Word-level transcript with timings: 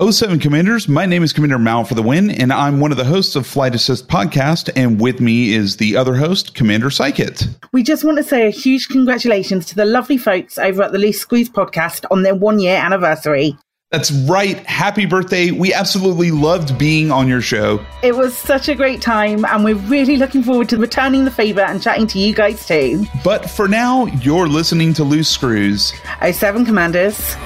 07 0.00 0.38
Commanders, 0.38 0.88
my 0.88 1.04
name 1.04 1.22
is 1.22 1.30
Commander 1.30 1.58
Mal 1.58 1.84
for 1.84 1.94
the 1.94 2.02
win, 2.02 2.30
and 2.30 2.54
I'm 2.54 2.80
one 2.80 2.90
of 2.90 2.96
the 2.96 3.04
hosts 3.04 3.36
of 3.36 3.46
Flight 3.46 3.74
Assist 3.74 4.08
Podcast, 4.08 4.70
and 4.74 4.98
with 4.98 5.20
me 5.20 5.52
is 5.52 5.76
the 5.76 5.94
other 5.94 6.16
host, 6.16 6.54
Commander 6.54 6.88
Psychit. 6.88 7.46
We 7.72 7.82
just 7.82 8.02
want 8.02 8.16
to 8.16 8.24
say 8.24 8.46
a 8.46 8.50
huge 8.50 8.88
congratulations 8.88 9.66
to 9.66 9.74
the 9.74 9.84
lovely 9.84 10.16
folks 10.16 10.56
over 10.56 10.82
at 10.82 10.92
the 10.92 10.98
Loose 10.98 11.20
Screws 11.20 11.50
podcast 11.50 12.06
on 12.10 12.22
their 12.22 12.34
one 12.34 12.60
year 12.60 12.78
anniversary. 12.78 13.58
That's 13.90 14.10
right. 14.10 14.56
Happy 14.66 15.04
birthday. 15.04 15.50
We 15.50 15.74
absolutely 15.74 16.30
loved 16.30 16.78
being 16.78 17.10
on 17.10 17.28
your 17.28 17.42
show. 17.42 17.84
It 18.02 18.16
was 18.16 18.34
such 18.34 18.70
a 18.70 18.74
great 18.74 19.02
time, 19.02 19.44
and 19.44 19.64
we're 19.64 19.74
really 19.74 20.16
looking 20.16 20.42
forward 20.42 20.70
to 20.70 20.78
returning 20.78 21.26
the 21.26 21.30
favour 21.30 21.60
and 21.60 21.82
chatting 21.82 22.06
to 22.06 22.18
you 22.18 22.34
guys 22.34 22.66
too. 22.66 23.04
But 23.22 23.50
for 23.50 23.68
now, 23.68 24.06
you're 24.06 24.48
listening 24.48 24.94
to 24.94 25.04
Loose 25.04 25.28
Screws. 25.28 25.92
07 26.22 26.64
Commanders. 26.64 27.36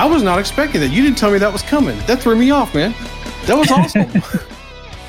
I 0.00 0.06
was 0.06 0.22
not 0.22 0.38
expecting 0.38 0.80
that. 0.80 0.88
You 0.88 1.02
didn't 1.02 1.18
tell 1.18 1.30
me 1.30 1.36
that 1.36 1.52
was 1.52 1.60
coming. 1.60 1.98
That 2.06 2.22
threw 2.22 2.34
me 2.34 2.50
off, 2.50 2.74
man. 2.74 2.94
That 3.44 3.58
was 3.58 3.70
awesome. 3.70 4.10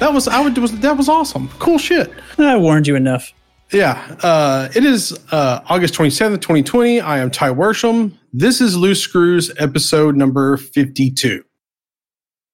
that 0.01 0.13
was 0.13 0.27
I 0.27 0.41
would 0.41 0.57
was 0.57 0.77
that 0.81 0.97
was 0.97 1.07
awesome. 1.07 1.49
Cool 1.59 1.77
shit. 1.77 2.11
I 2.37 2.57
warned 2.57 2.87
you 2.87 2.97
enough. 2.97 3.33
Yeah. 3.71 4.17
Uh, 4.21 4.67
it 4.75 4.83
is 4.83 5.17
uh, 5.31 5.61
August 5.69 5.93
27th, 5.93 6.41
2020. 6.41 6.99
I 6.99 7.19
am 7.19 7.31
Ty 7.31 7.51
Worsham. 7.51 8.17
This 8.33 8.59
is 8.59 8.75
Loose 8.75 8.99
Screws, 8.99 9.49
episode 9.57 10.17
number 10.17 10.57
52. 10.57 11.41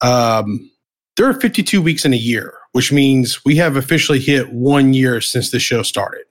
Um, 0.00 0.70
there 1.16 1.28
are 1.28 1.34
52 1.34 1.82
weeks 1.82 2.04
in 2.04 2.12
a 2.12 2.16
year, 2.16 2.54
which 2.70 2.92
means 2.92 3.44
we 3.44 3.56
have 3.56 3.74
officially 3.74 4.20
hit 4.20 4.52
one 4.52 4.94
year 4.94 5.20
since 5.20 5.50
the 5.50 5.58
show 5.58 5.82
started. 5.82 6.27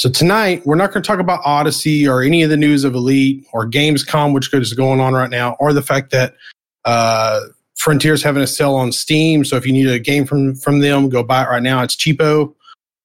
So 0.00 0.08
tonight, 0.08 0.62
we're 0.64 0.76
not 0.76 0.94
going 0.94 1.02
to 1.02 1.06
talk 1.06 1.20
about 1.20 1.42
Odyssey 1.44 2.08
or 2.08 2.22
any 2.22 2.42
of 2.42 2.48
the 2.48 2.56
news 2.56 2.84
of 2.84 2.94
Elite 2.94 3.44
or 3.52 3.68
Gamescom, 3.68 4.32
which 4.32 4.50
is 4.54 4.72
going 4.72 4.98
on 4.98 5.12
right 5.12 5.28
now, 5.28 5.58
or 5.60 5.74
the 5.74 5.82
fact 5.82 6.10
that 6.12 6.32
uh, 6.86 7.40
Frontier's 7.76 8.22
having 8.22 8.42
a 8.42 8.46
sale 8.46 8.76
on 8.76 8.92
Steam. 8.92 9.44
So 9.44 9.56
if 9.56 9.66
you 9.66 9.74
need 9.74 9.88
a 9.88 9.98
game 9.98 10.24
from 10.24 10.54
from 10.54 10.80
them, 10.80 11.10
go 11.10 11.22
buy 11.22 11.42
it 11.42 11.50
right 11.50 11.62
now. 11.62 11.82
It's 11.82 11.94
cheapo. 11.94 12.54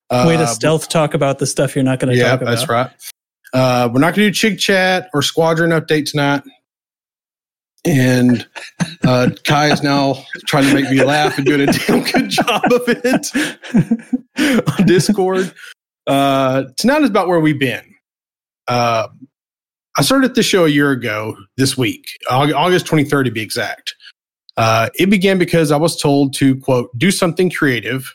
Uh, 0.10 0.24
Way 0.26 0.38
to 0.38 0.48
stealth 0.48 0.88
talk 0.88 1.14
about 1.14 1.40
the 1.40 1.46
stuff 1.46 1.76
you're 1.76 1.84
not 1.84 2.00
going 2.00 2.14
to 2.14 2.18
yeah, 2.18 2.30
talk 2.30 2.44
about. 2.44 2.52
that's 2.52 2.70
right. 2.70 2.90
Uh, 3.52 3.90
we're 3.92 4.00
not 4.00 4.16
going 4.16 4.32
to 4.32 4.32
do 4.32 4.56
Chig 4.56 4.58
Chat 4.58 5.10
or 5.14 5.22
Squadron 5.22 5.72
Update 5.72 6.10
tonight. 6.10 6.44
And 7.84 8.48
uh, 9.04 9.32
Kai 9.44 9.70
is 9.70 9.84
now 9.84 10.24
trying 10.48 10.64
to 10.64 10.74
make 10.74 10.90
me 10.90 11.04
laugh 11.04 11.38
and 11.38 11.46
doing 11.46 11.68
a 11.68 11.74
damn 11.74 12.04
good 12.04 12.30
job 12.30 12.64
of 12.72 12.84
it 12.88 14.64
on 14.80 14.86
Discord. 14.86 15.54
Uh, 16.08 16.66
tonight 16.78 17.02
is 17.02 17.10
about 17.10 17.28
where 17.28 17.40
we've 17.40 17.60
been. 17.60 17.84
Uh, 18.68 19.08
I 19.98 20.02
started 20.02 20.36
this 20.36 20.46
show 20.46 20.66
a 20.66 20.70
year 20.70 20.92
ago 20.92 21.38
this 21.58 21.78
week, 21.78 22.06
August 22.30 22.86
23rd 22.86 23.26
to 23.26 23.32
be 23.32 23.42
exact. 23.42 23.96
Uh, 24.58 24.90
it 24.96 25.10
began 25.10 25.38
because 25.38 25.72
I 25.72 25.78
was 25.78 26.00
told 26.00 26.34
to, 26.36 26.58
quote, 26.58 26.90
do 26.98 27.12
something 27.12 27.50
creative. 27.50 28.14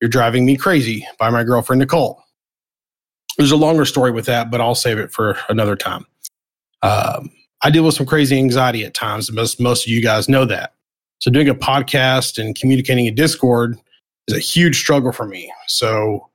You're 0.00 0.10
driving 0.10 0.44
me 0.44 0.56
crazy 0.56 1.06
by 1.18 1.30
my 1.30 1.44
girlfriend, 1.44 1.80
Nicole. 1.80 2.22
There's 3.38 3.52
a 3.52 3.56
longer 3.56 3.84
story 3.84 4.10
with 4.10 4.26
that, 4.26 4.50
but 4.50 4.60
I'll 4.60 4.74
save 4.74 4.98
it 4.98 5.12
for 5.12 5.36
another 5.48 5.76
time. 5.76 6.04
Um, 6.82 7.30
I 7.62 7.70
deal 7.70 7.84
with 7.84 7.94
some 7.94 8.06
crazy 8.06 8.38
anxiety 8.38 8.84
at 8.84 8.94
times. 8.94 9.30
Most, 9.30 9.60
most 9.60 9.86
of 9.86 9.92
you 9.92 10.02
guys 10.02 10.28
know 10.28 10.44
that. 10.46 10.74
So 11.20 11.30
doing 11.30 11.48
a 11.48 11.54
podcast 11.54 12.42
and 12.42 12.56
communicating 12.56 13.06
in 13.06 13.14
Discord 13.14 13.78
is 14.26 14.36
a 14.36 14.40
huge 14.40 14.78
struggle 14.78 15.12
for 15.12 15.26
me. 15.26 15.52
So 15.68 16.29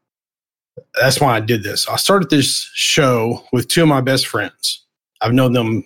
that's 1.00 1.20
why 1.22 1.36
I 1.36 1.40
did 1.40 1.64
this. 1.64 1.88
I 1.88 1.95
started 1.95 2.30
this 2.30 2.70
show 2.73 3.44
with 3.52 3.68
two 3.68 3.84
of 3.84 3.88
my 3.88 4.02
best 4.02 4.28
friends. 4.28 4.86
I've 5.22 5.34
known 5.34 5.54
them. 5.54 5.84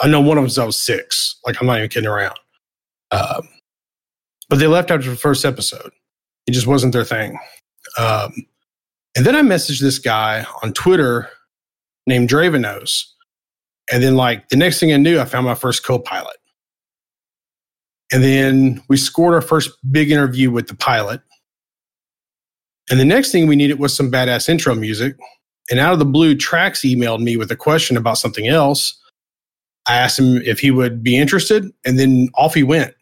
I 0.00 0.08
know 0.08 0.20
one 0.20 0.36
of 0.38 0.42
them 0.42 0.50
since 0.50 0.58
I 0.58 0.66
was 0.66 0.76
six. 0.76 1.38
Like 1.46 1.60
I'm 1.60 1.66
not 1.66 1.78
even 1.78 1.88
kidding 1.88 2.08
around. 2.08 2.38
Um, 3.10 3.48
but 4.48 4.58
they 4.58 4.66
left 4.66 4.90
after 4.90 5.10
the 5.10 5.16
first 5.16 5.44
episode. 5.44 5.90
It 6.46 6.52
just 6.52 6.66
wasn't 6.66 6.92
their 6.92 7.04
thing. 7.04 7.38
Um, 7.98 8.32
and 9.16 9.24
then 9.24 9.34
I 9.34 9.40
messaged 9.40 9.80
this 9.80 9.98
guy 9.98 10.44
on 10.62 10.72
Twitter 10.72 11.28
named 12.06 12.28
Dravenos. 12.28 13.04
And 13.90 14.02
then, 14.02 14.16
like, 14.16 14.48
the 14.48 14.56
next 14.56 14.80
thing 14.80 14.92
I 14.92 14.96
knew, 14.96 15.20
I 15.20 15.24
found 15.24 15.46
my 15.46 15.54
first 15.54 15.84
co 15.84 15.98
pilot. 15.98 16.36
And 18.12 18.22
then 18.22 18.82
we 18.88 18.96
scored 18.96 19.34
our 19.34 19.40
first 19.40 19.70
big 19.90 20.10
interview 20.10 20.50
with 20.50 20.68
the 20.68 20.74
pilot. 20.74 21.20
And 22.90 23.00
the 23.00 23.04
next 23.04 23.32
thing 23.32 23.46
we 23.46 23.56
needed 23.56 23.78
was 23.78 23.94
some 23.94 24.10
badass 24.10 24.48
intro 24.48 24.74
music. 24.74 25.16
And 25.70 25.80
out 25.80 25.92
of 25.92 25.98
the 25.98 26.04
blue, 26.04 26.36
Trax 26.36 26.88
emailed 26.88 27.20
me 27.20 27.36
with 27.36 27.50
a 27.50 27.56
question 27.56 27.96
about 27.96 28.18
something 28.18 28.46
else. 28.46 28.96
I 29.86 29.96
asked 29.96 30.18
him 30.18 30.36
if 30.42 30.60
he 30.60 30.70
would 30.70 31.02
be 31.02 31.16
interested, 31.16 31.72
and 31.84 31.98
then 31.98 32.28
off 32.34 32.54
he 32.54 32.62
went. 32.62 32.94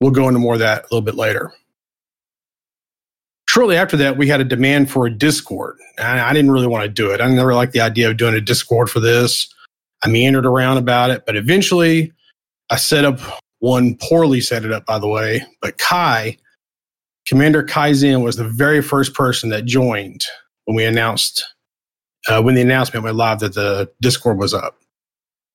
We'll 0.00 0.10
go 0.10 0.28
into 0.28 0.40
more 0.40 0.54
of 0.54 0.60
that 0.60 0.82
a 0.82 0.84
little 0.84 1.02
bit 1.02 1.14
later. 1.14 1.52
Shortly 3.48 3.76
after 3.76 3.96
that, 3.96 4.18
we 4.18 4.28
had 4.28 4.40
a 4.40 4.44
demand 4.44 4.90
for 4.90 5.06
a 5.06 5.10
Discord. 5.10 5.76
And 5.96 6.20
I 6.20 6.32
didn't 6.32 6.50
really 6.50 6.66
want 6.66 6.84
to 6.84 6.88
do 6.88 7.10
it. 7.10 7.20
I 7.20 7.28
never 7.28 7.54
liked 7.54 7.72
the 7.72 7.80
idea 7.80 8.10
of 8.10 8.18
doing 8.18 8.34
a 8.34 8.40
Discord 8.40 8.90
for 8.90 9.00
this. 9.00 9.52
I 10.04 10.08
meandered 10.08 10.46
around 10.46 10.76
about 10.76 11.10
it, 11.10 11.24
but 11.26 11.34
eventually 11.36 12.12
I 12.70 12.76
set 12.76 13.04
up 13.04 13.18
one 13.60 13.96
poorly 13.96 14.40
set 14.40 14.64
it 14.64 14.72
up, 14.72 14.86
by 14.86 14.98
the 14.98 15.08
way. 15.08 15.44
But 15.60 15.78
Kai 15.78 16.36
Commander 17.28 17.62
Kaizen 17.62 18.24
was 18.24 18.36
the 18.36 18.48
very 18.48 18.80
first 18.80 19.14
person 19.14 19.50
that 19.50 19.66
joined 19.66 20.24
when 20.64 20.76
we 20.76 20.84
announced 20.84 21.44
uh, 22.28 22.42
when 22.42 22.54
the 22.54 22.62
announcement 22.62 23.04
went 23.04 23.16
live 23.16 23.40
that 23.40 23.54
the 23.54 23.90
Discord 24.00 24.38
was 24.38 24.54
up. 24.54 24.78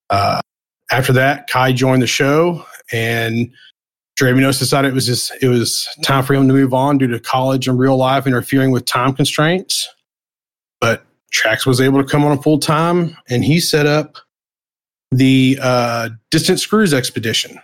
Uh, 0.10 0.40
after 0.92 1.12
that, 1.14 1.48
Kai 1.48 1.74
joined 1.74 2.02
the 2.02 2.08
show, 2.08 2.64
and 2.92 3.52
Dravenos 4.20 4.60
decided 4.60 4.90
it 4.90 4.94
was 4.94 5.08
just 5.08 5.32
it 5.42 5.48
was 5.48 5.88
time 6.04 6.24
for 6.24 6.36
him 6.36 6.48
to 6.48 6.54
move 6.54 6.74
on 6.74 7.00
due 7.00 7.08
to 7.08 7.20
college 7.20 7.68
and 7.68 7.80
real 7.80 7.98
life 7.98 8.28
interfering 8.28 8.72
with 8.72 8.86
time 8.86 9.14
constraints. 9.14 9.90
But 10.80 11.04
Trax 11.34 11.66
was 11.66 11.82
able 11.82 12.02
to 12.04 12.08
come 12.08 12.24
on 12.24 12.40
full 12.42 12.60
time, 12.60 13.18
and 13.30 13.44
he 13.44 13.60
set 13.60 13.88
up 13.88 14.18
the 15.12 15.58
uh, 15.62 16.10
Distant 16.30 16.60
Screws 16.60 16.94
expedition. 16.94 17.60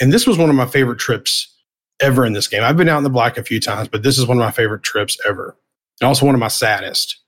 And 0.00 0.12
this 0.12 0.26
was 0.26 0.36
one 0.36 0.50
of 0.50 0.56
my 0.56 0.66
favorite 0.66 0.98
trips 0.98 1.49
ever 2.00 2.24
in 2.24 2.32
this 2.32 2.48
game. 2.48 2.62
I've 2.62 2.76
been 2.76 2.88
out 2.88 2.98
in 2.98 3.04
the 3.04 3.10
black 3.10 3.38
a 3.38 3.44
few 3.44 3.60
times, 3.60 3.88
but 3.88 4.02
this 4.02 4.18
is 4.18 4.26
one 4.26 4.36
of 4.38 4.42
my 4.42 4.50
favorite 4.50 4.82
trips 4.82 5.18
ever. 5.28 5.56
And 6.00 6.08
also 6.08 6.26
one 6.26 6.34
of 6.34 6.40
my 6.40 6.48
saddest. 6.48 7.18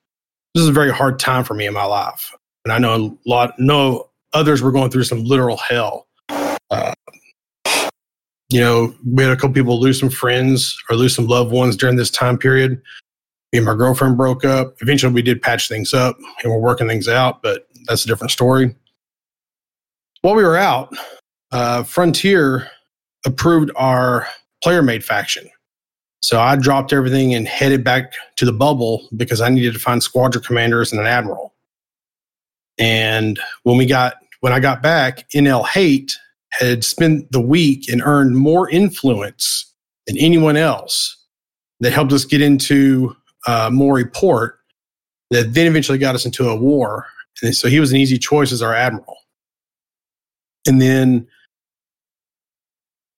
This 0.55 0.63
is 0.63 0.69
a 0.69 0.73
very 0.73 0.93
hard 0.93 1.19
time 1.19 1.45
for 1.45 1.55
me 1.55 1.67
in 1.67 1.75
my 1.75 1.85
life. 1.85 2.33
And 2.65 2.73
I 2.73 2.79
know 2.79 2.95
a 2.95 3.29
lot, 3.29 3.59
know 3.59 4.11
others 4.33 4.63
were 4.63 4.73
going 4.73 4.91
through 4.91 5.05
some 5.05 5.25
literal 5.25 5.57
hell. 5.57 6.07
Uh, 6.71 6.93
you 8.49 8.61
know, 8.61 8.95
we 9.07 9.23
had 9.23 9.33
a 9.33 9.37
couple 9.37 9.55
people 9.55 9.81
lose 9.81 9.99
some 9.99 10.11
friends 10.11 10.79
or 10.89 10.97
lose 10.97 11.15
some 11.15 11.27
loved 11.27 11.53
ones 11.53 11.77
during 11.77 11.97
this 11.97 12.11
time 12.11 12.37
period. 12.37 12.81
Me 13.53 13.59
and 13.59 13.67
my 13.67 13.75
girlfriend 13.75 14.17
broke 14.17 14.45
up. 14.45 14.77
Eventually, 14.81 15.13
we 15.13 15.23
did 15.23 15.43
patch 15.43 15.69
things 15.69 15.95
up 15.95 16.17
and 16.43 16.53
we're 16.53 16.59
working 16.59 16.89
things 16.89 17.09
out, 17.09 17.43
but 17.43 17.67
that's 17.87 18.05
a 18.05 18.09
different 18.09 18.31
story. 18.31 18.75
While 20.21 20.35
we 20.35 20.45
were 20.45 20.57
out, 20.57 20.95
uh, 21.51 21.83
Frontier 21.83 22.71
approved 23.27 23.71
our 23.77 24.27
player 24.63 24.83
made 24.83 25.05
faction. 25.05 25.49
So 26.21 26.41
I 26.41 26.57
dropped 26.57 26.93
everything 26.93 27.35
and 27.35 27.49
headed 27.49 27.83
back 27.83 28.13
to 28.37 28.45
the 28.45 28.53
bubble 28.53 29.09
because 29.17 29.41
I 29.41 29.49
needed 29.49 29.73
to 29.73 29.81
find 29.81 30.03
squadron 30.03 30.45
commanders 30.45 30.93
and 30.93 31.01
an 31.01 31.07
admiral. 31.07 31.53
And 32.79 33.41
when 33.65 33.77
we 33.77 33.87
got 33.87 34.15
when 34.41 34.53
I 34.53 34.61
got 34.61 34.83
back, 34.83 35.29
NL 35.31 35.67
Hate 35.67 36.17
had 36.51 36.85
spent 36.85 37.31
the 37.33 37.41
week 37.41 37.89
and 37.89 38.03
earned 38.05 38.37
more 38.37 38.69
influence 38.69 39.73
than 40.07 40.17
anyone 40.19 40.57
else 40.57 41.17
that 41.81 41.93
helped 41.93 42.13
us 42.13 42.25
get 42.25 42.41
into 42.41 43.17
uh, 43.47 43.71
Port 44.13 44.59
that 45.31 45.55
then 45.55 45.67
eventually 45.67 45.99
got 45.99 46.15
us 46.15 46.25
into 46.25 46.49
a 46.49 46.57
war. 46.57 47.07
And 47.43 47.55
so 47.55 47.69
he 47.69 47.81
was 47.81 47.91
an 47.91 47.99
easy 47.99 48.19
choice 48.19 48.53
as 48.53 48.63
our 48.63 48.75
admiral. 48.75 49.17
And 50.67 50.81
then 50.81 51.27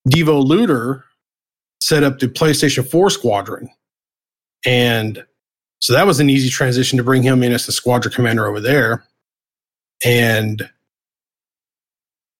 Devo 0.08 0.44
Looter 0.44 1.03
set 1.84 2.02
up 2.02 2.18
the 2.18 2.26
PlayStation 2.26 2.88
4 2.88 3.10
squadron. 3.10 3.68
And 4.64 5.22
so 5.80 5.92
that 5.92 6.06
was 6.06 6.18
an 6.18 6.30
easy 6.30 6.48
transition 6.48 6.96
to 6.96 7.04
bring 7.04 7.22
him 7.22 7.42
in 7.42 7.52
as 7.52 7.66
the 7.66 7.72
squadron 7.72 8.14
commander 8.14 8.46
over 8.46 8.58
there. 8.58 9.04
And 10.02 10.70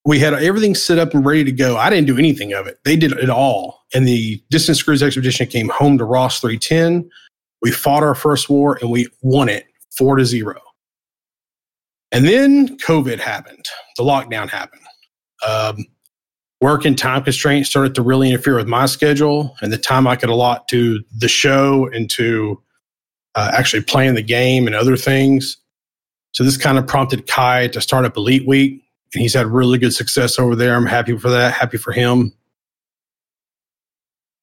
we 0.07 0.19
had 0.19 0.33
everything 0.33 0.75
set 0.75 0.99
up 0.99 1.13
and 1.13 1.27
ready 1.27 1.45
to 1.45 1.53
go. 1.53 1.77
I 1.77 1.91
didn't 1.91 2.07
do 2.07 2.17
anything 2.17 2.55
of 2.55 2.67
it. 2.67 2.79
They 2.87 2.97
did 2.97 3.13
it 3.13 3.29
all. 3.29 3.83
And 3.93 4.09
the 4.09 4.43
Distant 4.49 4.79
Screws 4.79 5.03
expedition 5.03 5.47
came 5.47 5.69
home 5.69 5.99
to 5.99 6.07
Ross 6.07 6.41
310. 6.41 7.11
We 7.61 7.71
fought 7.71 8.03
our 8.03 8.15
first 8.15 8.49
war 8.49 8.79
and 8.81 8.91
we 8.91 9.09
won 9.21 9.51
it 9.51 9.67
four 9.95 10.17
to 10.17 10.25
zero. 10.25 10.59
And 12.13 12.25
then 12.25 12.79
COVID 12.79 13.21
happened. 13.21 13.67
The 13.99 14.05
lockdown 14.05 14.49
happened. 14.49 14.83
Um, 15.47 15.85
work 16.65 16.87
and 16.87 16.97
time 16.97 17.23
constraints 17.23 17.69
started 17.69 17.95
to 17.95 18.01
really 18.01 18.27
interfere 18.31 18.57
with 18.57 18.67
my 18.67 18.87
schedule 18.87 19.55
and 19.61 19.71
the 19.71 19.77
time 19.77 20.07
I 20.07 20.17
could 20.17 20.31
allot 20.31 20.67
to 20.69 21.05
the 21.15 21.29
show 21.29 21.91
and 21.93 22.09
to 22.13 22.59
uh, 23.35 23.51
actually 23.53 23.83
playing 23.83 24.15
the 24.15 24.23
game 24.23 24.67
and 24.67 24.75
other 24.75 24.97
things. 24.97 25.59
So 26.33 26.43
this 26.43 26.57
kind 26.57 26.79
of 26.79 26.87
prompted 26.87 27.27
Kai 27.27 27.67
to 27.69 27.83
start 27.83 28.07
up 28.07 28.17
Elite 28.17 28.47
Week, 28.47 28.83
and 29.13 29.21
he's 29.21 29.35
had 29.35 29.47
really 29.47 29.77
good 29.77 29.93
success 29.93 30.39
over 30.39 30.57
there. 30.57 30.75
I'm 30.75 30.87
happy 30.87 31.15
for 31.19 31.29
that. 31.29 31.53
Happy 31.53 31.77
for 31.77 31.93
him. 31.93 32.33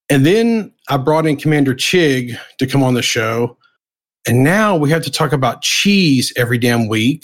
And 0.07 0.23
then 0.23 0.71
I 0.89 0.97
brought 0.97 1.25
in 1.25 1.37
Commander 1.37 1.73
Chig 1.73 2.37
to 2.59 2.67
come 2.67 2.83
on 2.83 2.93
the 2.93 3.01
show. 3.01 3.57
And 4.27 4.43
now 4.43 4.75
we 4.75 4.91
have 4.91 5.01
to 5.05 5.11
talk 5.11 5.33
about 5.33 5.63
cheese 5.63 6.31
every 6.37 6.59
damn 6.59 6.87
week. 6.87 7.23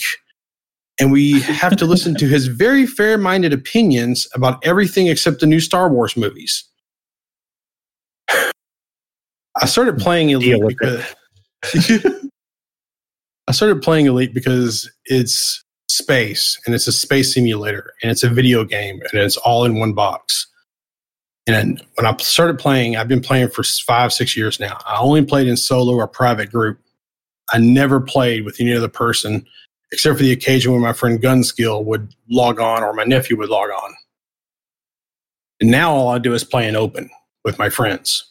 And 1.00 1.12
we 1.12 1.40
have 1.42 1.76
to 1.76 1.86
listen 1.86 2.14
to 2.16 2.26
his 2.26 2.48
very 2.48 2.86
fair 2.86 3.18
minded 3.18 3.52
opinions 3.52 4.26
about 4.34 4.64
everything 4.66 5.06
except 5.06 5.40
the 5.40 5.46
new 5.46 5.60
Star 5.60 5.88
Wars 5.90 6.16
movies. 6.16 6.64
I 9.60 9.66
started 9.66 9.98
playing 9.98 10.30
Elite 10.30 10.62
because 10.66 11.04
I 13.46 13.52
started 13.52 13.82
playing 13.82 14.06
Elite 14.06 14.34
because 14.34 14.90
it's 15.06 15.62
space 15.88 16.60
and 16.66 16.74
it's 16.74 16.86
a 16.86 16.92
space 16.92 17.34
simulator 17.34 17.92
and 18.02 18.10
it's 18.10 18.22
a 18.22 18.28
video 18.28 18.64
game 18.64 19.00
and 19.00 19.22
it's 19.22 19.36
all 19.38 19.64
in 19.64 19.78
one 19.78 19.94
box. 19.94 20.46
And 21.46 21.82
when 21.94 22.06
I 22.06 22.14
started 22.18 22.58
playing, 22.58 22.96
I've 22.96 23.08
been 23.08 23.22
playing 23.22 23.48
for 23.48 23.62
five, 23.62 24.12
six 24.12 24.36
years 24.36 24.60
now. 24.60 24.78
I 24.86 24.98
only 24.98 25.24
played 25.24 25.48
in 25.48 25.56
solo 25.56 25.94
or 25.94 26.06
private 26.06 26.50
group. 26.50 26.78
I 27.52 27.58
never 27.58 28.00
played 28.00 28.44
with 28.44 28.60
any 28.60 28.74
other 28.74 28.88
person 28.88 29.46
except 29.92 30.18
for 30.18 30.22
the 30.22 30.32
occasion 30.32 30.72
when 30.72 30.82
my 30.82 30.92
friend 30.92 31.20
Gunskill 31.20 31.84
would 31.84 32.14
log 32.28 32.60
on 32.60 32.82
or 32.82 32.92
my 32.92 33.04
nephew 33.04 33.36
would 33.38 33.48
log 33.48 33.70
on. 33.70 33.94
And 35.60 35.70
now 35.70 35.92
all 35.92 36.08
I 36.08 36.18
do 36.18 36.34
is 36.34 36.44
play 36.44 36.68
an 36.68 36.76
open 36.76 37.10
with 37.44 37.58
my 37.58 37.68
friends. 37.68 38.24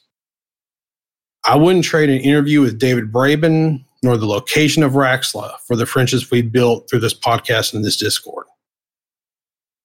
I 1.45 1.56
wouldn't 1.56 1.86
trade 1.86 2.09
an 2.09 2.19
interview 2.19 2.62
with 2.62 2.80
David 2.80 3.12
Braben 3.12 3.83
nor 4.04 4.18
the 4.18 4.25
location 4.25 4.83
of 4.83 4.94
Raxxla 4.94 5.57
for 5.65 5.75
the 5.75 5.86
friendships 5.86 6.30
we 6.30 6.42
built 6.42 6.89
through 6.89 7.00
this 7.00 7.18
podcast 7.18 7.74
and 7.74 7.83
this 7.83 7.98
Discord. 7.98 8.45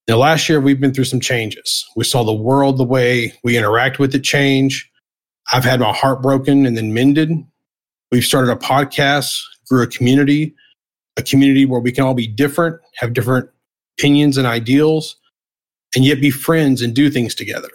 Now, 0.09 0.17
last 0.17 0.49
year, 0.49 0.61
we've 0.61 0.81
been 0.81 0.93
through 0.93 1.05
some 1.05 1.21
changes. 1.21 1.87
We 1.97 2.05
saw 2.05 2.25
the 2.25 2.33
world 2.33 2.77
the 2.77 2.85
way 2.85 3.33
we 3.45 3.57
interact 3.57 3.99
with 3.99 4.15
it 4.15 4.25
change. 4.25 4.91
I've 5.53 5.65
had 5.65 5.81
my 5.81 5.93
heart 5.93 6.21
broken 6.21 6.67
and 6.67 6.77
then 6.77 6.93
mended. 6.93 7.31
We've 8.11 8.25
started 8.25 8.51
a 8.51 8.57
podcast, 8.57 9.41
grew 9.69 9.83
a 9.83 9.87
community, 9.87 10.55
a 11.17 11.23
community 11.23 11.67
where 11.67 11.81
we 11.81 11.93
can 11.93 12.05
all 12.05 12.15
be 12.15 12.27
different, 12.27 12.81
have 12.97 13.13
different 13.13 13.49
opinions 13.99 14.37
and 14.37 14.47
ideals, 14.47 15.17
and 15.95 16.05
yet 16.05 16.21
be 16.21 16.31
friends 16.31 16.81
and 16.81 16.95
do 16.95 17.11
things 17.11 17.35
together. 17.35 17.71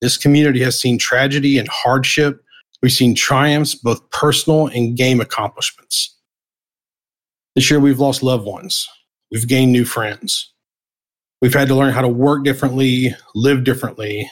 This 0.00 0.16
community 0.16 0.62
has 0.62 0.80
seen 0.80 0.98
tragedy 0.98 1.58
and 1.58 1.68
hardship. 1.68 2.42
We've 2.82 2.92
seen 2.92 3.14
triumphs, 3.14 3.74
both 3.74 4.08
personal 4.10 4.68
and 4.68 4.96
game 4.96 5.20
accomplishments. 5.20 6.16
This 7.54 7.70
year, 7.70 7.80
we've 7.80 7.98
lost 7.98 8.22
loved 8.22 8.46
ones. 8.46 8.88
We've 9.30 9.48
gained 9.48 9.72
new 9.72 9.84
friends. 9.84 10.52
We've 11.42 11.54
had 11.54 11.68
to 11.68 11.74
learn 11.74 11.92
how 11.92 12.02
to 12.02 12.08
work 12.08 12.44
differently, 12.44 13.14
live 13.34 13.64
differently, 13.64 14.30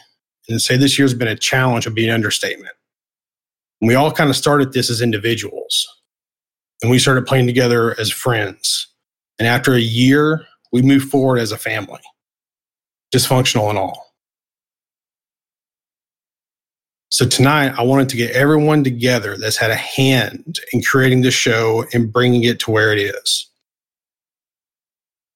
and 0.49 0.61
say 0.61 0.77
this 0.77 0.99
year's 0.99 1.15
been 1.15 1.29
a 1.29 1.37
challenge 1.37 1.87
would 1.87 1.95
be 1.95 2.07
an 2.09 2.15
understatement. 2.15 2.75
And 3.81 3.89
we 3.89 3.95
all 3.95 4.13
kind 4.13 4.31
of 4.31 4.37
started 4.37 4.73
this 4.73 4.91
as 4.91 5.01
individuals, 5.01 5.87
and 6.83 6.91
we 6.91 6.99
started 6.99 7.27
playing 7.27 7.47
together 7.47 7.99
as 7.99 8.11
friends. 8.11 8.89
And 9.39 9.47
after 9.49 9.75
a 9.75 9.81
year, 9.81 10.47
we 10.73 10.83
moved 10.83 11.11
forward 11.11 11.39
as 11.39 11.53
a 11.53 11.59
family, 11.59 12.01
dysfunctional 13.15 13.69
and 13.69 13.79
all. 13.79 14.07
So 17.11 17.27
tonight, 17.27 17.73
I 17.79 17.83
wanted 17.83 18.09
to 18.11 18.17
get 18.17 18.33
everyone 18.33 18.85
together 18.85 19.37
that's 19.39 19.57
had 19.57 19.71
a 19.71 19.77
hand 19.77 20.59
in 20.73 20.83
creating 20.83 21.23
this 21.23 21.35
show 21.35 21.85
and 21.95 22.13
bringing 22.13 22.43
it 22.43 22.59
to 22.61 22.71
where 22.71 22.93
it 22.93 22.99
is. 22.99 23.49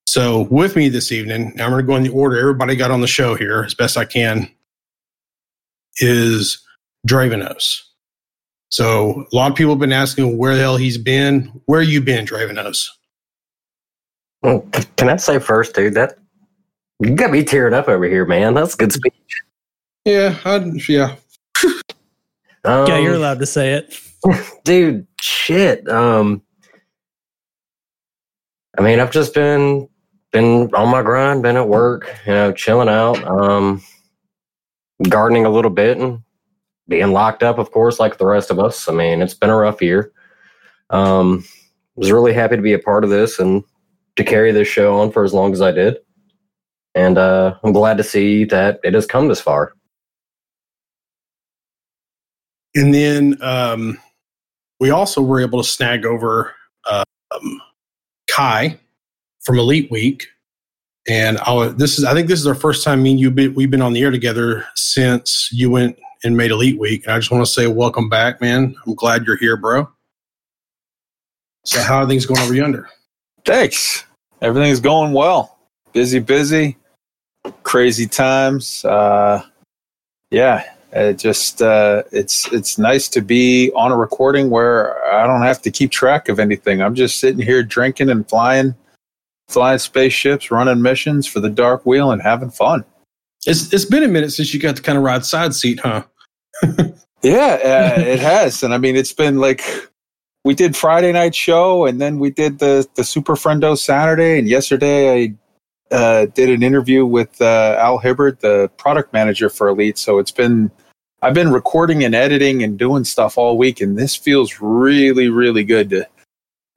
So 0.06 0.48
with 0.50 0.74
me 0.74 0.88
this 0.88 1.12
evening, 1.12 1.52
I'm 1.60 1.70
going 1.70 1.80
to 1.80 1.86
go 1.86 1.96
in 1.96 2.02
the 2.02 2.10
order 2.10 2.36
everybody 2.36 2.74
got 2.74 2.90
on 2.90 3.00
the 3.00 3.06
show 3.06 3.36
here 3.36 3.62
as 3.62 3.74
best 3.74 3.96
I 3.96 4.04
can, 4.04 4.50
is 5.98 6.60
Dravenos. 7.08 7.82
So 8.70 9.26
a 9.32 9.36
lot 9.36 9.50
of 9.50 9.56
people 9.56 9.72
have 9.72 9.80
been 9.80 9.92
asking 9.92 10.38
where 10.38 10.54
the 10.54 10.60
hell 10.60 10.76
he's 10.76 10.96
been. 10.96 11.60
Where 11.66 11.82
you 11.82 12.00
been, 12.00 12.24
Dravenos? 12.24 12.86
Well, 14.42 14.66
can 14.96 15.10
I 15.10 15.16
say 15.16 15.38
first, 15.38 15.74
dude? 15.74 15.94
That 15.94 16.16
you 17.00 17.14
got 17.14 17.30
me 17.30 17.44
tearing 17.44 17.74
up 17.74 17.88
over 17.88 18.04
here, 18.04 18.24
man. 18.24 18.54
That's 18.54 18.74
good 18.74 18.92
speech. 18.92 19.12
Yeah, 20.04 20.36
I, 20.44 20.56
yeah. 20.88 21.16
Um, 22.64 22.86
yeah, 22.86 22.98
you're 22.98 23.14
allowed 23.14 23.38
to 23.40 23.46
say 23.46 23.72
it, 23.72 23.98
dude. 24.64 25.06
Shit. 25.20 25.88
Um, 25.88 26.42
I 28.78 28.82
mean, 28.82 29.00
I've 29.00 29.10
just 29.10 29.34
been 29.34 29.88
been 30.30 30.72
on 30.74 30.88
my 30.90 31.02
grind, 31.02 31.42
been 31.42 31.56
at 31.56 31.68
work, 31.68 32.14
you 32.24 32.32
know, 32.32 32.52
chilling 32.52 32.88
out, 32.88 33.22
um, 33.24 33.82
gardening 35.08 35.44
a 35.44 35.50
little 35.50 35.70
bit, 35.70 35.98
and 35.98 36.20
being 36.90 37.12
locked 37.12 37.42
up, 37.42 37.58
of 37.58 37.70
course, 37.70 37.98
like 37.98 38.18
the 38.18 38.26
rest 38.26 38.50
of 38.50 38.58
us. 38.58 38.88
I 38.88 38.92
mean, 38.92 39.22
it's 39.22 39.34
been 39.34 39.48
a 39.48 39.56
rough 39.56 39.80
year. 39.80 40.12
Um, 40.90 41.44
was 41.96 42.12
really 42.12 42.34
happy 42.34 42.56
to 42.56 42.62
be 42.62 42.74
a 42.74 42.78
part 42.78 43.04
of 43.04 43.10
this 43.10 43.38
and 43.38 43.64
to 44.16 44.24
carry 44.24 44.52
this 44.52 44.68
show 44.68 45.00
on 45.00 45.10
for 45.12 45.24
as 45.24 45.32
long 45.32 45.52
as 45.52 45.62
I 45.62 45.70
did. 45.70 45.96
And 46.94 47.16
uh, 47.16 47.54
I'm 47.62 47.72
glad 47.72 47.96
to 47.98 48.04
see 48.04 48.44
that 48.46 48.80
it 48.82 48.94
has 48.94 49.06
come 49.06 49.28
this 49.28 49.40
far. 49.40 49.72
And 52.74 52.92
then 52.92 53.38
um, 53.40 53.98
we 54.80 54.90
also 54.90 55.22
were 55.22 55.40
able 55.40 55.62
to 55.62 55.68
snag 55.68 56.04
over 56.04 56.54
um, 56.88 57.60
Kai 58.30 58.78
from 59.40 59.58
Elite 59.58 59.90
Week, 59.90 60.26
and 61.08 61.38
I 61.38 61.68
this 61.68 61.98
is 61.98 62.04
I 62.04 62.14
think 62.14 62.28
this 62.28 62.40
is 62.40 62.46
our 62.46 62.54
first 62.54 62.84
time 62.84 63.02
me 63.02 63.12
and 63.12 63.20
you 63.20 63.30
be, 63.30 63.48
we've 63.48 63.70
been 63.70 63.82
on 63.82 63.92
the 63.92 64.02
air 64.02 64.10
together 64.10 64.64
since 64.74 65.48
you 65.52 65.70
went 65.70 65.98
and 66.24 66.36
made 66.36 66.50
Elite 66.50 66.78
Week, 66.78 67.04
and 67.04 67.12
I 67.12 67.18
just 67.18 67.30
want 67.30 67.44
to 67.44 67.50
say 67.50 67.66
welcome 67.66 68.08
back, 68.08 68.40
man. 68.40 68.76
I'm 68.86 68.94
glad 68.94 69.26
you're 69.26 69.38
here, 69.38 69.56
bro. 69.56 69.88
So 71.64 71.80
how 71.80 71.98
are 71.98 72.06
things 72.06 72.26
going 72.26 72.40
over 72.40 72.54
yonder? 72.54 72.88
Thanks. 73.44 74.04
Everything's 74.40 74.80
going 74.80 75.12
well. 75.12 75.58
Busy, 75.92 76.18
busy, 76.18 76.76
crazy 77.62 78.06
times. 78.06 78.84
Uh, 78.84 79.42
yeah, 80.30 80.64
it 80.92 81.18
just 81.18 81.62
uh, 81.62 82.02
it's 82.12 82.50
it's 82.52 82.78
nice 82.78 83.08
to 83.08 83.20
be 83.20 83.70
on 83.72 83.92
a 83.92 83.96
recording 83.96 84.50
where 84.50 85.02
I 85.12 85.26
don't 85.26 85.42
have 85.42 85.60
to 85.62 85.70
keep 85.70 85.90
track 85.90 86.28
of 86.28 86.38
anything. 86.38 86.82
I'm 86.82 86.94
just 86.94 87.20
sitting 87.20 87.44
here 87.44 87.62
drinking 87.62 88.10
and 88.10 88.28
flying 88.28 88.74
flying 89.48 89.78
spaceships, 89.78 90.50
running 90.50 90.80
missions 90.80 91.26
for 91.26 91.40
the 91.40 91.50
Dark 91.50 91.84
Wheel, 91.84 92.12
and 92.12 92.22
having 92.22 92.50
fun. 92.50 92.84
It's 93.46 93.72
it's 93.72 93.84
been 93.84 94.02
a 94.02 94.08
minute 94.08 94.32
since 94.32 94.52
you 94.52 94.60
got 94.60 94.76
to 94.76 94.82
kind 94.82 94.98
of 94.98 95.04
ride 95.04 95.24
side 95.24 95.54
seat, 95.54 95.80
huh? 95.80 96.04
yeah, 97.22 97.94
uh, 97.96 98.00
it 98.00 98.20
has, 98.20 98.62
and 98.62 98.74
I 98.74 98.78
mean, 98.78 98.96
it's 98.96 99.12
been 99.12 99.38
like 99.38 99.62
we 100.44 100.54
did 100.54 100.76
Friday 100.76 101.12
night 101.12 101.34
show, 101.34 101.86
and 101.86 102.00
then 102.00 102.18
we 102.18 102.30
did 102.30 102.58
the 102.58 102.86
the 102.96 103.04
Super 103.04 103.34
Friendo 103.34 103.78
Saturday, 103.78 104.38
and 104.38 104.46
yesterday 104.48 105.24
I 105.90 105.94
uh, 105.94 106.26
did 106.26 106.50
an 106.50 106.62
interview 106.62 107.06
with 107.06 107.40
uh, 107.40 107.76
Al 107.78 107.98
Hibbert, 107.98 108.40
the 108.40 108.68
product 108.76 109.12
manager 109.12 109.48
for 109.48 109.68
Elite. 109.68 109.98
So 109.98 110.18
it's 110.18 110.30
been 110.30 110.70
I've 111.22 111.34
been 111.34 111.52
recording 111.52 112.04
and 112.04 112.14
editing 112.14 112.62
and 112.62 112.78
doing 112.78 113.04
stuff 113.04 113.36
all 113.36 113.58
week, 113.58 113.80
and 113.80 113.98
this 113.98 114.16
feels 114.16 114.60
really, 114.60 115.28
really 115.28 115.64
good 115.64 115.90
to 115.90 116.06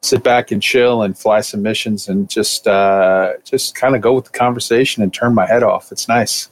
sit 0.02 0.24
back 0.24 0.52
and 0.52 0.62
chill 0.62 1.02
and 1.02 1.18
fly 1.18 1.40
some 1.40 1.62
missions 1.62 2.10
and 2.10 2.30
just 2.30 2.68
uh, 2.68 3.34
just 3.44 3.76
kind 3.76 3.96
of 3.96 4.02
go 4.02 4.14
with 4.14 4.26
the 4.26 4.32
conversation 4.32 5.02
and 5.02 5.14
turn 5.14 5.34
my 5.34 5.46
head 5.46 5.64
off. 5.64 5.92
It's 5.92 6.08
nice. 6.08 6.50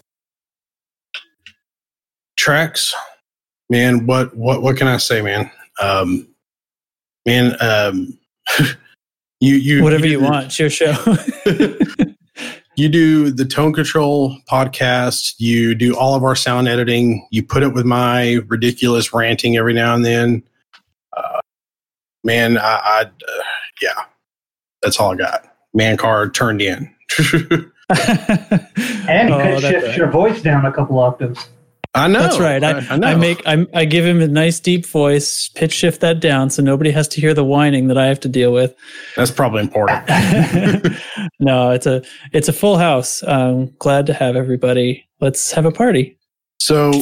Trax, 2.39 2.93
man. 3.69 4.05
What 4.05 4.35
what 4.35 4.61
what 4.61 4.77
can 4.77 4.87
I 4.87 4.97
say, 4.97 5.21
man? 5.21 5.49
Um, 5.81 6.27
man, 7.25 7.55
um, 7.61 8.17
you 9.39 9.55
you 9.55 9.83
whatever 9.83 10.05
you, 10.05 10.19
you 10.19 10.21
want. 10.21 10.47
It's 10.47 10.59
your 10.59 10.69
show. 10.69 10.95
you 12.75 12.89
do 12.89 13.31
the 13.31 13.45
tone 13.45 13.73
control 13.73 14.37
podcast. 14.49 15.35
You 15.37 15.75
do 15.75 15.97
all 15.97 16.15
of 16.15 16.23
our 16.23 16.35
sound 16.35 16.67
editing. 16.67 17.27
You 17.31 17.43
put 17.43 17.63
it 17.63 17.73
with 17.73 17.85
my 17.85 18.39
ridiculous 18.47 19.13
ranting 19.13 19.57
every 19.57 19.73
now 19.73 19.95
and 19.95 20.05
then 20.05 20.43
uh, 21.15 21.39
man, 22.23 22.57
I, 22.57 22.79
I 22.83 23.01
uh, 23.01 23.43
yeah, 23.81 24.03
that's 24.81 24.99
all 24.99 25.13
I 25.13 25.15
got. 25.15 25.55
Man 25.73 25.97
card 25.97 26.33
turned 26.33 26.61
in. 26.61 26.93
and 27.19 29.29
you 29.29 29.35
oh, 29.35 29.41
could 29.41 29.61
shift 29.61 29.87
right. 29.87 29.97
your 29.97 30.09
voice 30.09 30.41
down 30.41 30.65
a 30.65 30.71
couple 30.71 30.99
octaves. 30.99 31.49
I 31.93 32.07
know. 32.07 32.21
That's 32.21 32.39
right. 32.39 32.63
I, 32.63 32.79
I, 32.79 33.11
I 33.11 33.15
make 33.15 33.45
I, 33.45 33.67
I 33.73 33.83
give 33.83 34.05
him 34.05 34.21
a 34.21 34.27
nice 34.27 34.61
deep 34.61 34.85
voice, 34.85 35.49
pitch 35.49 35.73
shift 35.73 35.99
that 36.01 36.21
down 36.21 36.49
so 36.49 36.61
nobody 36.61 36.89
has 36.91 37.07
to 37.09 37.21
hear 37.21 37.33
the 37.33 37.43
whining 37.43 37.87
that 37.87 37.97
I 37.97 38.05
have 38.05 38.19
to 38.21 38.29
deal 38.29 38.53
with. 38.53 38.73
That's 39.17 39.31
probably 39.31 39.61
important. 39.61 40.07
no, 41.39 41.71
it's 41.71 41.85
a 41.85 42.01
it's 42.31 42.47
a 42.47 42.53
full 42.53 42.77
house. 42.77 43.23
I'm 43.23 43.75
glad 43.79 44.05
to 44.05 44.13
have 44.13 44.37
everybody. 44.37 45.05
let's 45.19 45.51
have 45.51 45.65
a 45.65 45.71
party. 45.71 46.17
So 46.59 46.93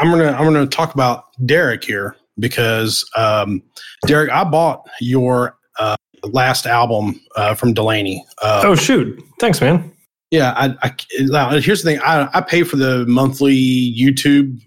I'm 0.00 0.10
gonna 0.10 0.32
I'm 0.32 0.44
gonna 0.44 0.66
talk 0.66 0.92
about 0.92 1.26
Derek 1.46 1.84
here 1.84 2.16
because 2.40 3.08
um, 3.16 3.62
Derek, 4.06 4.30
I 4.30 4.42
bought 4.44 4.88
your 5.00 5.56
uh, 5.78 5.96
last 6.24 6.66
album 6.66 7.20
uh, 7.36 7.54
from 7.54 7.74
Delaney. 7.74 8.24
Uh, 8.42 8.62
oh 8.64 8.74
shoot! 8.74 9.22
Thanks, 9.38 9.60
man. 9.60 9.92
Yeah, 10.30 10.52
I, 10.56 10.76
I 10.82 10.94
now, 11.20 11.50
here's 11.58 11.82
the 11.82 11.90
thing. 11.92 12.00
I, 12.04 12.28
I 12.32 12.40
pay 12.40 12.62
for 12.62 12.76
the 12.76 13.04
monthly 13.06 13.56
YouTube 13.98 14.60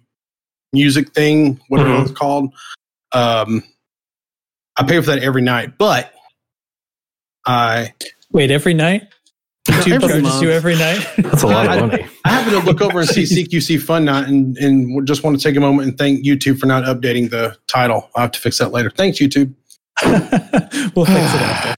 music 0.73 1.13
thing, 1.13 1.59
whatever 1.69 1.89
Mhm. 1.91 2.01
it's 2.03 2.11
called. 2.11 2.53
Um, 3.13 3.63
I 4.75 4.83
pay 4.83 4.99
for 4.99 5.05
that 5.11 5.23
every 5.23 5.41
night, 5.41 5.77
but 5.77 6.11
I 7.45 7.93
Wait, 8.31 8.51
every 8.51 8.73
night? 8.73 9.03
YouTube 9.67 9.93
Every 9.93 9.99
charges 10.09 10.23
month. 10.23 10.43
you 10.43 10.51
every 10.51 10.75
night? 10.75 11.07
That's 11.17 11.43
a 11.43 11.47
lot 11.47 11.67
I- 11.69 11.75
of 11.77 11.89
money. 11.91 12.05
I 12.25 12.29
happened 12.29 12.59
to 12.59 12.65
look 12.65 12.81
over 12.81 12.99
and 12.99 13.07
see 13.07 13.23
CQC 13.45 13.81
Fun 13.81 14.05
Night 14.05 14.27
and, 14.27 14.57
and 14.57 15.07
just 15.07 15.23
want 15.23 15.37
to 15.39 15.43
take 15.43 15.55
a 15.55 15.59
moment 15.61 15.87
and 15.87 15.97
thank 15.97 16.25
YouTube 16.25 16.57
for 16.59 16.65
not 16.65 16.83
updating 16.83 17.29
the 17.29 17.55
title. 17.67 18.09
I'll 18.15 18.23
have 18.23 18.31
to 18.31 18.39
fix 18.39 18.57
that 18.57 18.71
later. 18.73 18.89
Thanks, 18.89 19.19
YouTube. 19.19 19.53
we'll 20.95 21.05
fix 21.05 21.33
it 21.33 21.41
after. 21.41 21.75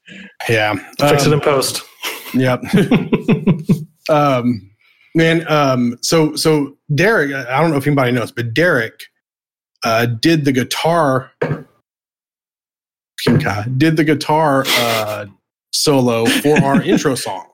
Yeah. 0.50 0.76
Fix 1.00 1.24
it 1.26 1.28
Um, 1.28 1.34
in 1.34 1.42
post. 1.42 1.84
Yep. 2.34 2.64
um, 4.10 4.72
man, 5.16 5.50
um, 5.52 5.98
so 6.02 6.36
so 6.36 6.78
Derek, 6.94 7.34
I 7.34 7.62
don't 7.62 7.72
know 7.72 7.78
if 7.78 7.88
anybody 7.88 8.12
knows, 8.12 8.32
but 8.32 8.54
Derek 8.54 9.06
uh, 9.84 10.06
did 10.06 10.46
the 10.46 10.52
guitar. 10.52 11.32
Did 13.78 13.98
the 13.98 14.04
guitar 14.04 14.66
uh, 14.68 15.26
solo 15.72 16.26
for 16.26 16.58
our 16.64 16.82
intro 16.84 17.16
song, 17.16 17.48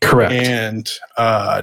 Correct. 0.00 0.32
and 0.32 0.90
uh, 1.16 1.62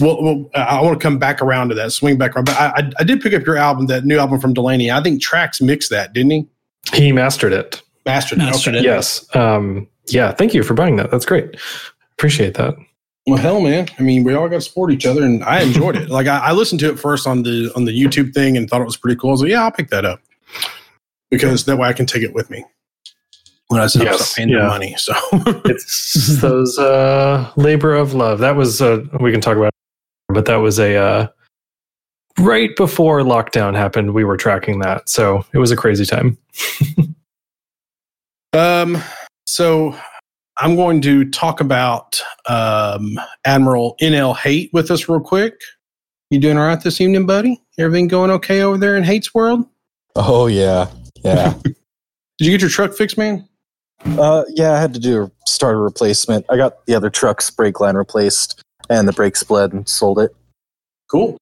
well, 0.00 0.22
well, 0.22 0.50
I 0.54 0.80
want 0.82 1.00
to 1.00 1.02
come 1.02 1.18
back 1.18 1.42
around 1.42 1.70
to 1.70 1.74
that, 1.76 1.90
swing 1.90 2.18
back 2.18 2.36
around. 2.36 2.44
But 2.44 2.56
I, 2.56 2.66
I, 2.66 2.90
I 3.00 3.04
did 3.04 3.20
pick 3.20 3.34
up 3.34 3.44
your 3.44 3.56
album, 3.56 3.86
that 3.86 4.04
new 4.04 4.18
album 4.18 4.38
from 4.38 4.54
Delaney. 4.54 4.90
I 4.90 5.02
think 5.02 5.22
Trax 5.22 5.60
mixed 5.60 5.90
that, 5.90 6.12
didn't 6.12 6.30
he? 6.30 6.46
he 6.94 7.12
mastered 7.12 7.52
it. 7.52 7.82
Mastered, 8.06 8.38
it. 8.38 8.42
Mastered 8.42 8.74
okay. 8.76 8.84
it. 8.84 8.88
Yes. 8.88 9.26
Um, 9.34 9.88
yeah. 10.12 10.32
Thank 10.32 10.54
you 10.54 10.62
for 10.62 10.74
buying 10.74 10.96
that. 10.96 11.10
That's 11.10 11.26
great. 11.26 11.56
Appreciate 12.12 12.54
that. 12.54 12.74
Well, 13.26 13.36
hell, 13.36 13.60
man. 13.60 13.88
I 13.98 14.02
mean, 14.02 14.24
we 14.24 14.34
all 14.34 14.48
got 14.48 14.56
to 14.56 14.60
support 14.62 14.90
each 14.90 15.04
other, 15.04 15.22
and 15.22 15.44
I 15.44 15.60
enjoyed 15.60 15.96
it. 15.96 16.08
Like, 16.18 16.26
I, 16.26 16.38
I 16.38 16.52
listened 16.52 16.80
to 16.80 16.88
it 16.90 16.98
first 16.98 17.26
on 17.26 17.42
the 17.42 17.70
on 17.76 17.84
the 17.84 17.92
YouTube 17.92 18.32
thing 18.32 18.56
and 18.56 18.68
thought 18.68 18.80
it 18.80 18.86
was 18.86 18.96
pretty 18.96 19.16
cool. 19.20 19.36
So, 19.36 19.44
yeah, 19.44 19.62
I'll 19.64 19.70
pick 19.70 19.90
that 19.90 20.04
up 20.04 20.20
because 21.30 21.64
that 21.66 21.76
way 21.76 21.88
I 21.88 21.92
can 21.92 22.06
take 22.06 22.22
it 22.22 22.32
with 22.32 22.48
me 22.48 22.64
when 23.68 23.80
I 23.82 23.86
stop 23.86 24.04
Yes, 24.04 24.34
paying 24.34 24.48
yeah. 24.48 24.66
money. 24.66 24.94
So, 24.96 25.12
It's 25.66 26.38
those 26.40 26.78
uh, 26.78 27.50
labor 27.56 27.94
of 27.94 28.14
love. 28.14 28.38
That 28.38 28.56
was 28.56 28.80
uh, 28.80 29.04
we 29.20 29.30
can 29.30 29.42
talk 29.42 29.56
about, 29.58 29.68
it, 29.68 30.32
but 30.34 30.46
that 30.46 30.56
was 30.56 30.78
a 30.78 30.96
uh, 30.96 31.26
right 32.38 32.74
before 32.76 33.20
lockdown 33.20 33.76
happened. 33.76 34.14
We 34.14 34.24
were 34.24 34.38
tracking 34.38 34.78
that, 34.80 35.08
so 35.10 35.44
it 35.52 35.58
was 35.58 35.70
a 35.70 35.76
crazy 35.76 36.06
time. 36.06 36.38
um, 38.54 39.02
so 39.48 39.96
I'm 40.58 40.76
going 40.76 41.00
to 41.00 41.24
talk 41.30 41.60
about 41.62 42.20
um, 42.48 43.18
Admiral 43.46 43.96
NL 44.02 44.36
Hate 44.36 44.68
with 44.74 44.90
us 44.90 45.08
real 45.08 45.20
quick. 45.20 45.54
You 46.30 46.38
doing 46.38 46.58
all 46.58 46.66
right 46.66 46.78
this 46.78 47.00
evening, 47.00 47.24
buddy? 47.24 47.58
Everything 47.78 48.08
going 48.08 48.30
okay 48.30 48.60
over 48.60 48.76
there 48.76 48.94
in 48.94 49.04
Hate's 49.04 49.32
world? 49.34 49.64
Oh 50.16 50.48
yeah, 50.48 50.90
yeah, 51.24 51.54
Did 51.64 51.76
you 52.38 52.50
get 52.50 52.60
your 52.60 52.68
truck 52.68 52.92
fixed, 52.92 53.16
man? 53.16 53.48
uh, 54.04 54.44
yeah. 54.50 54.72
I 54.72 54.80
had 54.80 54.92
to 54.92 55.00
do 55.00 55.22
a 55.22 55.30
starter 55.46 55.80
replacement. 55.82 56.44
I 56.50 56.56
got 56.58 56.84
the 56.84 56.94
other 56.94 57.08
truck's 57.08 57.48
brake 57.48 57.80
line 57.80 57.96
replaced 57.96 58.62
and 58.90 59.08
the 59.08 59.12
brakes 59.14 59.42
bled 59.42 59.72
and 59.72 59.88
sold 59.88 60.18
it. 60.18 60.36
Cool. 61.10 61.38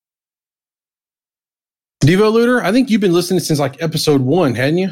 Devo 2.05 2.33
Looter, 2.33 2.63
I 2.63 2.71
think 2.71 2.89
you've 2.89 3.01
been 3.01 3.13
listening 3.13 3.41
since 3.41 3.59
like 3.59 3.83
episode 3.83 4.21
one, 4.21 4.55
hadn't 4.55 4.79
you? 4.79 4.91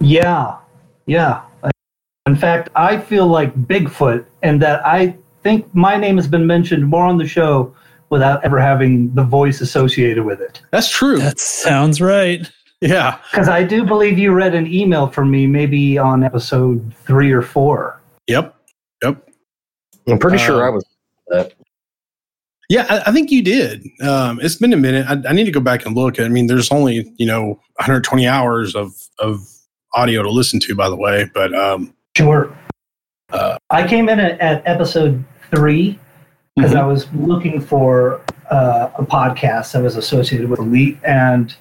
Yeah, 0.00 0.56
yeah. 1.06 1.42
In 2.28 2.36
fact, 2.36 2.68
I 2.76 2.98
feel 2.98 3.26
like 3.26 3.54
Bigfoot, 3.66 4.26
and 4.42 4.60
that 4.60 4.86
I 4.86 5.16
think 5.42 5.74
my 5.74 5.96
name 5.96 6.16
has 6.16 6.28
been 6.28 6.46
mentioned 6.46 6.86
more 6.86 7.06
on 7.06 7.16
the 7.16 7.26
show 7.26 7.74
without 8.10 8.44
ever 8.44 8.60
having 8.60 9.14
the 9.14 9.22
voice 9.22 9.62
associated 9.62 10.24
with 10.26 10.42
it. 10.42 10.60
That's 10.70 10.90
true. 10.90 11.18
That 11.20 11.38
sounds 11.40 12.02
right. 12.02 12.46
yeah. 12.82 13.18
Because 13.30 13.48
I 13.48 13.62
do 13.64 13.82
believe 13.82 14.18
you 14.18 14.32
read 14.32 14.54
an 14.54 14.66
email 14.66 15.06
from 15.08 15.30
me, 15.30 15.46
maybe 15.46 15.96
on 15.96 16.22
episode 16.22 16.94
three 17.06 17.32
or 17.32 17.40
four. 17.40 17.98
Yep. 18.26 18.54
Yep. 19.02 19.26
I'm 20.06 20.18
pretty 20.18 20.36
sure 20.36 20.62
I 20.62 20.68
Um, 20.68 20.74
was. 20.74 20.84
That. 21.28 21.54
Yeah, 22.68 22.84
I, 22.90 23.08
I 23.08 23.12
think 23.12 23.30
you 23.30 23.42
did. 23.42 23.86
Um, 24.02 24.38
it's 24.42 24.56
been 24.56 24.74
a 24.74 24.76
minute. 24.76 25.06
I, 25.08 25.30
I 25.30 25.32
need 25.32 25.44
to 25.44 25.50
go 25.50 25.60
back 25.60 25.86
and 25.86 25.96
look. 25.96 26.20
I 26.20 26.28
mean, 26.28 26.46
there's 26.46 26.70
only 26.70 27.10
you 27.16 27.24
know 27.26 27.58
120 27.76 28.26
hours 28.28 28.74
of 28.74 28.92
of 29.18 29.48
audio 29.94 30.22
to 30.22 30.30
listen 30.30 30.60
to, 30.60 30.74
by 30.74 30.90
the 30.90 30.96
way. 30.96 31.30
But 31.32 31.54
um, 31.54 31.94
Sure. 32.16 32.56
Uh, 33.32 33.56
I 33.70 33.86
came 33.86 34.08
in 34.08 34.18
at, 34.18 34.40
at 34.40 34.62
episode 34.66 35.22
three 35.50 35.98
because 36.56 36.72
Mhm. 36.72 36.80
I 36.80 36.84
was 36.86 37.12
looking 37.14 37.60
for 37.60 38.20
uh, 38.50 38.90
a 38.96 39.04
podcast 39.04 39.72
that 39.72 39.82
was 39.82 39.96
associated 39.96 40.48
with 40.48 40.58
Elite, 40.58 40.98
and 41.04 41.54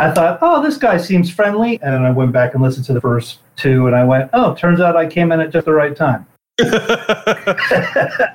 I 0.00 0.10
thought, 0.10 0.38
oh, 0.42 0.60
this 0.62 0.76
guy 0.76 0.96
seems 0.98 1.30
friendly. 1.30 1.80
And 1.82 2.04
I 2.04 2.10
went 2.10 2.32
back 2.32 2.54
and 2.54 2.62
listened 2.62 2.84
to 2.86 2.92
the 2.92 3.00
first 3.00 3.38
two, 3.56 3.86
and 3.86 3.94
I 3.94 4.02
went, 4.04 4.30
oh, 4.32 4.54
turns 4.56 4.80
out 4.80 4.96
I 4.96 5.06
came 5.06 5.30
in 5.32 5.40
at 5.40 5.50
just 5.52 5.64
the 5.66 5.72
right 5.72 5.94
time. 5.96 6.26
yeah, 6.60 8.32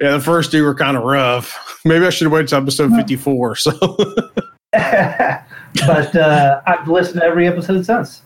the 0.00 0.20
first 0.20 0.50
two 0.50 0.64
were 0.64 0.74
kind 0.74 0.96
of 0.96 1.02
rough. 1.04 1.78
Maybe 1.84 2.06
I 2.06 2.10
should 2.10 2.24
have 2.24 2.32
waited 2.32 2.48
to 2.48 2.56
episode 2.56 2.92
54. 2.92 3.56
So 3.56 3.72
but 4.72 6.16
uh, 6.16 6.60
I've 6.66 6.88
listened 6.88 7.20
to 7.20 7.24
every 7.26 7.46
episode 7.46 7.84
since. 7.84 8.22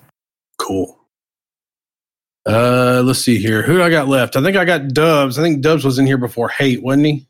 cool. 0.58 0.98
Uh, 2.47 3.02
let's 3.04 3.21
see 3.21 3.38
here. 3.38 3.62
Who 3.62 3.75
do 3.75 3.83
I 3.83 3.90
got 3.90 4.09
left? 4.09 4.37
I 4.37 4.42
think 4.42 4.57
I 4.57 4.64
got 4.64 4.88
Dubs. 4.88 5.38
I 5.38 5.42
think 5.42 5.61
Dubs 5.61 5.85
was 5.85 5.99
in 5.99 6.07
here 6.07 6.18
before 6.18 6.49
Hate, 6.49 6.83
wasn't 6.83 7.07
he? 7.07 7.26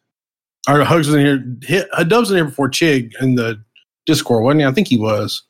Or 0.68 0.84
Hugs 0.84 1.06
was 1.08 1.16
in 1.16 1.26
here. 1.26 1.44
Hit, 1.62 1.88
uh, 1.92 2.04
Dubs 2.04 2.28
was 2.28 2.32
in 2.32 2.36
here 2.36 2.44
before 2.44 2.68
Chig 2.68 3.12
in 3.20 3.34
the 3.34 3.62
Discord, 4.06 4.44
wasn't 4.44 4.60
he? 4.60 4.66
I 4.66 4.72
think 4.72 4.88
he 4.88 4.96
was. 4.98 5.42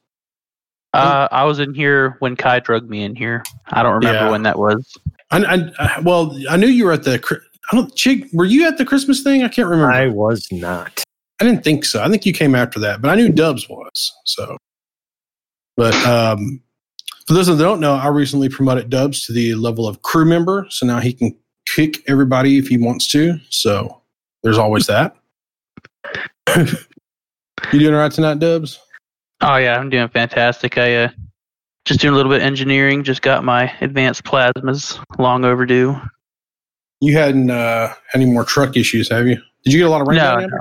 Uh, 0.95 1.29
I 1.31 1.45
was 1.45 1.59
in 1.59 1.75
here 1.75 2.17
when 2.21 2.35
Kai 2.35 2.61
drugged 2.61 2.89
me 2.89 3.05
in 3.05 3.15
here. 3.15 3.43
I 3.67 3.83
don't 3.83 3.95
remember 3.95 4.25
Yeah. 4.27 4.31
when 4.31 4.43
that 4.45 4.59
was. 4.59 4.97
I, 5.31 5.45
I, 5.45 5.71
I 5.79 6.01
well, 6.01 6.35
I 6.49 6.57
knew 6.57 6.67
you 6.69 6.87
were 6.87 6.93
at 6.93 7.03
the. 7.05 7.19
Chri- 7.19 7.41
I 7.71 7.77
don't. 7.77 7.93
Chig, 7.95 8.33
were 8.33 8.47
you 8.47 8.67
at 8.67 8.79
the 8.79 8.85
Christmas 8.87 9.23
thing? 9.23 9.43
I 9.43 9.49
can't 9.49 9.69
remember. 9.69 9.93
I 9.93 10.05
I, 10.05 10.09
was 10.09 10.47
not. 10.51 11.05
I 11.41 11.45
didn't 11.45 11.63
think 11.63 11.85
so. 11.85 12.03
I 12.03 12.09
think 12.09 12.25
you 12.25 12.33
came 12.33 12.55
after 12.55 12.81
that, 12.81 13.03
but 13.03 13.11
I 13.11 13.15
knew 13.17 13.29
Dubs 13.29 13.69
was. 13.69 14.13
So, 14.25 14.57
but 15.77 15.95
um, 16.07 16.61
for 17.29 17.35
those 17.35 17.47
that 17.49 17.59
don't 17.59 17.79
know, 17.79 17.95
I 17.95 18.07
recently 18.07 18.49
promoted 18.49 18.89
Dubs 18.89 19.27
to 19.27 19.35
the 19.35 19.55
level 19.55 19.87
of 19.87 20.01
crew 20.01 20.25
member, 20.25 20.67
so 20.71 20.87
now 20.87 20.99
he 20.99 21.13
can 21.13 21.37
kick 21.67 22.03
everybody 22.09 22.57
if 22.57 22.69
he 22.69 22.79
wants 22.79 23.07
to. 23.09 23.39
So 23.51 24.01
there's 24.43 24.57
always 24.57 24.87
that. 24.87 25.15
you 26.57 26.65
doing 27.71 27.93
all 27.93 28.01
right 28.01 28.11
tonight, 28.11 28.39
Dubs? 28.39 28.81
Oh 29.43 29.57
yeah, 29.57 29.79
I'm 29.79 29.91
doing 29.91 30.09
fantastic. 30.09 30.79
I 30.79 31.05
uh, 31.05 31.09
just 31.85 32.01
doing 32.01 32.15
a 32.15 32.17
little 32.17 32.33
bit 32.33 32.41
of 32.41 32.47
engineering. 32.47 33.05
Just 33.05 33.21
got 33.21 33.45
my 33.45 33.75
advanced 33.83 34.25
plasmas. 34.25 34.99
Long 35.19 35.45
overdue. 35.45 36.01
You 37.03 37.19
hadn't 37.19 37.51
uh, 37.51 37.93
any 38.15 38.25
more 38.25 38.45
truck 38.47 38.75
issues, 38.75 39.11
have 39.11 39.27
you? 39.27 39.37
Did 39.67 39.75
you 39.75 39.81
get 39.81 39.87
a 39.87 39.91
lot 39.91 40.01
of 40.01 40.09
rain? 40.09 40.17
No, 40.17 40.39
no. 40.39 40.59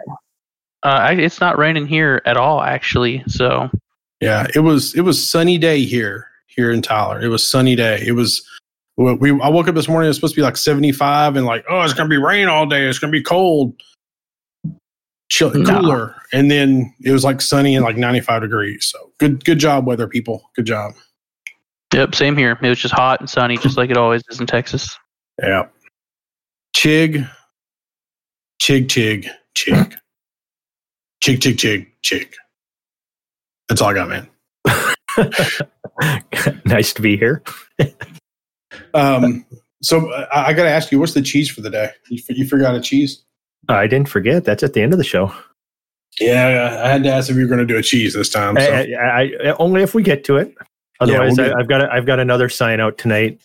Uh, 0.83 0.87
I, 0.87 1.11
it's 1.13 1.39
not 1.39 1.57
raining 1.57 1.87
here 1.87 2.21
at 2.25 2.35
all, 2.35 2.61
actually. 2.61 3.23
So 3.27 3.69
Yeah, 4.19 4.47
it 4.53 4.59
was 4.59 4.93
it 4.95 5.01
was 5.01 5.31
sunny 5.31 5.57
day 5.57 5.85
here 5.85 6.27
here 6.57 6.71
in 6.71 6.81
Tyler. 6.81 7.21
It 7.21 7.29
was 7.29 7.49
sunny 7.49 7.75
day. 7.75 8.03
It 8.05 8.11
was 8.13 8.45
we 8.97 9.29
I 9.41 9.47
woke 9.47 9.67
up 9.69 9.75
this 9.75 9.87
morning. 9.87 10.07
It 10.07 10.09
was 10.09 10.17
supposed 10.17 10.33
to 10.35 10.39
be 10.41 10.43
like 10.43 10.57
seventy 10.57 10.91
five 10.91 11.35
and 11.37 11.45
like 11.45 11.63
oh 11.69 11.81
it's 11.83 11.93
gonna 11.93 12.09
be 12.09 12.17
rain 12.17 12.49
all 12.49 12.65
day. 12.65 12.85
It's 12.87 12.99
gonna 12.99 13.11
be 13.11 13.21
cold, 13.21 13.79
chill, 15.29 15.51
No. 15.53 15.79
cooler, 15.79 16.15
and 16.33 16.49
then 16.51 16.93
it 17.01 17.11
was 17.11 17.23
like 17.23 17.39
sunny 17.39 17.75
and 17.75 17.85
like 17.85 17.95
ninety 17.95 18.19
five 18.19 18.41
degrees. 18.41 18.87
So 18.91 19.11
good 19.19 19.45
good 19.45 19.59
job, 19.59 19.85
weather 19.85 20.07
people. 20.07 20.49
Good 20.55 20.65
job. 20.65 20.93
yep, 21.93 22.15
same 22.15 22.35
here. 22.35 22.57
It 22.61 22.67
was 22.67 22.79
just 22.79 22.93
hot 22.93 23.19
and 23.19 23.29
sunny, 23.29 23.57
just 23.57 23.77
like 23.77 23.91
it 23.91 23.97
always 23.97 24.23
is 24.29 24.39
in 24.39 24.47
Texas. 24.47 24.97
Yeah. 25.41 25.67
Chig, 26.75 27.29
chig, 28.61 28.87
chig, 28.87 29.29
chig, 29.55 29.95
chig, 31.23 31.39
chig, 31.39 31.55
chig, 31.55 31.87
chig. 32.03 32.33
That's 33.69 33.81
all 33.81 33.89
I 33.89 33.93
got, 33.93 34.09
man. 34.09 34.27
nice 36.65 36.93
to 36.93 37.01
be 37.01 37.17
here. 37.17 37.43
Um, 38.93 39.45
so 39.81 40.11
I, 40.13 40.47
I 40.47 40.53
got 40.53 40.63
to 40.63 40.69
ask 40.69 40.91
you, 40.91 40.99
what's 40.99 41.13
the 41.13 41.21
cheese 41.21 41.49
for 41.49 41.61
the 41.61 41.69
day? 41.69 41.91
You, 42.09 42.21
you 42.29 42.47
forgot 42.47 42.75
a 42.75 42.81
cheese? 42.81 43.23
I 43.69 43.87
didn't 43.87 44.09
forget. 44.09 44.45
That's 44.45 44.63
at 44.63 44.73
the 44.73 44.81
end 44.81 44.93
of 44.93 44.97
the 44.97 45.03
show. 45.03 45.31
Yeah, 46.19 46.81
I 46.83 46.89
had 46.89 47.03
to 47.03 47.11
ask 47.11 47.29
if 47.29 47.35
you 47.35 47.43
were 47.43 47.47
going 47.47 47.59
to 47.59 47.65
do 47.65 47.77
a 47.77 47.83
cheese 47.83 48.13
this 48.13 48.29
time. 48.29 48.55
So. 48.57 48.61
I, 48.61 48.93
I, 48.93 49.21
I- 49.45 49.55
only 49.59 49.83
if 49.83 49.93
we 49.93 50.01
get 50.03 50.23
to 50.25 50.37
it. 50.37 50.55
Otherwise, 50.99 51.37
we'll 51.37 51.55
I, 51.55 51.59
I've 51.59 51.67
got 51.67 51.81
a, 51.81 51.93
I've 51.93 52.05
got 52.07 52.19
another 52.19 52.49
sign 52.49 52.79
out 52.79 52.97
tonight. 52.97 53.39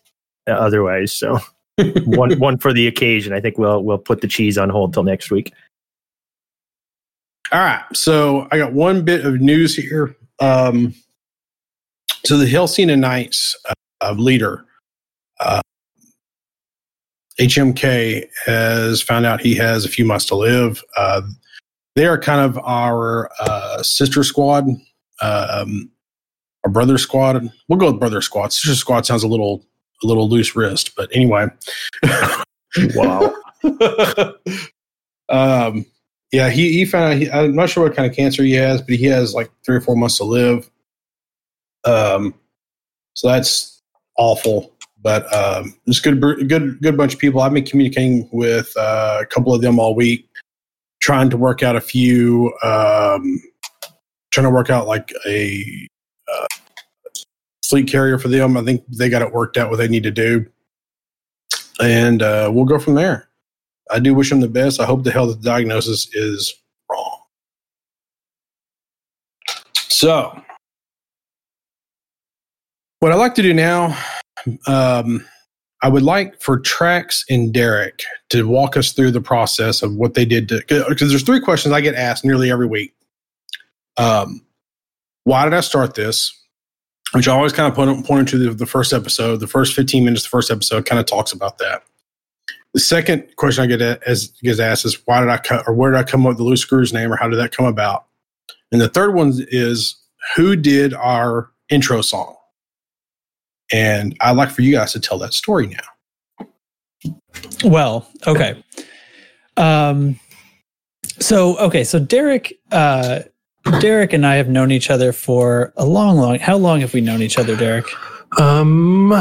Uh, 0.48 0.52
otherwise, 0.52 1.12
so 1.12 1.38
one 2.06 2.38
one 2.38 2.56
for 2.56 2.72
the 2.72 2.86
occasion. 2.86 3.34
I 3.34 3.40
think 3.40 3.58
we'll 3.58 3.82
we'll 3.84 3.98
put 3.98 4.22
the 4.22 4.26
cheese 4.26 4.56
on 4.56 4.70
hold 4.70 4.94
till 4.94 5.02
next 5.02 5.30
week. 5.30 5.52
All 7.50 7.60
right. 7.60 7.82
So 7.92 8.48
I 8.50 8.56
got 8.56 8.72
one 8.72 9.04
bit 9.04 9.26
of 9.26 9.40
news 9.40 9.76
here. 9.76 10.16
Um, 10.40 10.94
so 12.24 12.36
the 12.36 12.46
Helsinki 12.46 12.98
Knights 12.98 13.56
uh, 14.00 14.12
leader, 14.12 14.64
uh, 15.40 15.60
HMK, 17.40 18.26
has 18.46 19.02
found 19.02 19.26
out 19.26 19.40
he 19.40 19.54
has 19.54 19.84
a 19.84 19.88
few 19.88 20.04
months 20.04 20.26
to 20.26 20.34
live. 20.34 20.82
Uh, 20.96 21.22
they 21.94 22.06
are 22.06 22.18
kind 22.18 22.40
of 22.40 22.58
our 22.64 23.30
uh, 23.40 23.82
sister 23.82 24.24
squad, 24.24 24.66
um, 25.20 25.90
our 26.64 26.70
brother 26.70 26.98
squad. 26.98 27.50
We'll 27.68 27.78
go 27.78 27.90
with 27.90 28.00
brother 28.00 28.22
squad. 28.22 28.52
Sister 28.52 28.76
squad 28.76 29.06
sounds 29.06 29.22
a 29.22 29.28
little 29.28 29.64
a 30.02 30.06
little 30.06 30.28
loose 30.28 30.56
wrist, 30.56 30.94
but 30.96 31.08
anyway. 31.14 31.46
Wow. 32.94 33.34
um, 35.28 35.84
yeah, 36.32 36.48
he, 36.48 36.72
he 36.72 36.84
found 36.84 37.12
out, 37.12 37.18
he, 37.18 37.30
I'm 37.30 37.54
not 37.54 37.68
sure 37.68 37.84
what 37.84 37.94
kind 37.94 38.10
of 38.10 38.16
cancer 38.16 38.42
he 38.42 38.54
has, 38.54 38.80
but 38.80 38.94
he 38.94 39.06
has 39.06 39.34
like 39.34 39.50
three 39.64 39.76
or 39.76 39.80
four 39.80 39.96
months 39.96 40.16
to 40.18 40.24
live. 40.24 40.70
Um, 41.84 42.34
so 43.14 43.28
that's 43.28 43.82
awful, 44.16 44.72
but 45.00 45.32
um, 45.34 45.74
it's 45.86 46.00
good, 46.00 46.20
good, 46.20 46.80
good 46.80 46.96
bunch 46.96 47.14
of 47.14 47.20
people. 47.20 47.40
I've 47.40 47.52
been 47.52 47.64
communicating 47.64 48.28
with 48.32 48.72
uh, 48.76 49.18
a 49.20 49.26
couple 49.26 49.54
of 49.54 49.60
them 49.60 49.78
all 49.78 49.94
week, 49.94 50.28
trying 51.00 51.30
to 51.30 51.36
work 51.36 51.62
out 51.62 51.76
a 51.76 51.80
few, 51.80 52.52
um, 52.62 53.42
trying 54.30 54.46
to 54.46 54.50
work 54.50 54.70
out 54.70 54.86
like 54.86 55.12
a 55.26 55.88
uh, 56.32 56.46
fleet 57.64 57.88
carrier 57.88 58.18
for 58.18 58.28
them. 58.28 58.56
I 58.56 58.62
think 58.62 58.84
they 58.88 59.08
got 59.08 59.22
it 59.22 59.32
worked 59.32 59.56
out 59.56 59.70
what 59.70 59.76
they 59.76 59.88
need 59.88 60.04
to 60.04 60.10
do, 60.10 60.46
and 61.80 62.22
uh, 62.22 62.50
we'll 62.52 62.64
go 62.64 62.78
from 62.78 62.94
there. 62.94 63.28
I 63.90 63.98
do 63.98 64.14
wish 64.14 64.32
him 64.32 64.40
the 64.40 64.48
best. 64.48 64.80
I 64.80 64.86
hope 64.86 65.04
the 65.04 65.10
health 65.10 65.42
diagnosis 65.42 66.08
is 66.14 66.54
wrong. 66.90 67.18
So, 69.88 70.42
what 73.02 73.11
I 73.11 73.16
like 73.16 73.35
to 73.35 73.42
do 73.42 73.52
now, 73.52 73.99
um, 74.68 75.26
I 75.82 75.88
would 75.88 76.04
like 76.04 76.40
for 76.40 76.61
Trax 76.61 77.25
and 77.28 77.52
Derek 77.52 78.04
to 78.30 78.47
walk 78.47 78.76
us 78.76 78.92
through 78.92 79.11
the 79.11 79.21
process 79.21 79.82
of 79.82 79.97
what 79.97 80.14
they 80.14 80.25
did 80.25 80.49
to, 80.50 80.62
because 80.68 81.11
there's 81.11 81.25
three 81.25 81.40
questions 81.40 81.75
I 81.75 81.80
get 81.80 81.97
asked 81.97 82.25
nearly 82.25 82.49
every 82.49 82.68
week. 82.68 82.94
Um, 83.97 84.47
why 85.25 85.42
did 85.42 85.52
I 85.52 85.62
start 85.62 85.97
this? 85.97 86.32
Which 87.11 87.26
I 87.26 87.32
always 87.32 87.52
kind 87.52 87.68
of 87.68 87.75
point, 87.75 88.06
point 88.06 88.28
to 88.28 88.38
the, 88.38 88.54
the 88.54 88.66
first 88.66 88.92
episode, 88.92 89.40
the 89.40 89.49
first 89.49 89.75
15 89.75 90.04
minutes, 90.04 90.23
the 90.23 90.28
first 90.28 90.52
episode 90.52 90.87
kind 90.87 91.00
of 91.00 91.06
talks 91.06 91.32
about 91.32 91.59
that. 91.59 91.82
The 92.73 92.78
second 92.78 93.35
question 93.35 93.64
I 93.64 93.66
get 93.66 93.82
as 94.06 94.28
gets 94.44 94.61
asked 94.61 94.85
is 94.85 95.04
why 95.06 95.18
did 95.18 95.28
I 95.28 95.38
cut 95.38 95.66
or 95.66 95.75
where 95.75 95.90
did 95.90 95.99
I 95.99 96.04
come 96.04 96.25
up 96.25 96.28
with 96.28 96.38
the 96.38 96.44
loose 96.44 96.61
screws 96.61 96.92
name 96.92 97.12
or 97.12 97.16
how 97.16 97.28
did 97.28 97.40
that 97.40 97.50
come 97.50 97.66
about? 97.66 98.06
And 98.71 98.80
the 98.80 98.88
third 98.88 99.12
one 99.12 99.32
is 99.49 99.97
who 100.37 100.54
did 100.54 100.94
our 100.94 101.50
intro 101.68 102.00
song? 102.00 102.37
And 103.71 104.16
I'd 104.21 104.37
like 104.37 104.50
for 104.50 104.62
you 104.62 104.73
guys 104.73 104.92
to 104.92 105.00
tell 105.00 105.19
that 105.19 105.35
story 105.35 105.66
now. 105.66 106.47
Well, 107.64 108.09
okay. 108.26 108.62
Um, 109.57 110.19
so 111.19 111.57
okay, 111.59 111.85
so 111.85 111.99
Derek, 111.99 112.54
uh, 112.71 113.21
Derek 113.81 114.12
and 114.12 114.26
I 114.26 114.37
have 114.37 114.49
known 114.49 114.73
each 114.73 114.90
other 114.90 115.12
for 115.12 115.73
a 115.76 115.85
long, 115.87 116.16
long. 116.16 116.38
How 116.38 116.57
long 116.57 116.81
have 116.81 116.92
we 116.95 117.00
known 117.00 117.23
each 117.23 117.38
other, 117.38 117.57
Derek? 117.57 117.87
Um, 118.38 119.12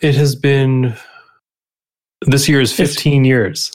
it 0.00 0.14
has 0.14 0.34
been 0.36 0.94
this 2.26 2.48
year 2.48 2.60
is 2.60 2.72
15 2.72 3.24
years. 3.24 3.72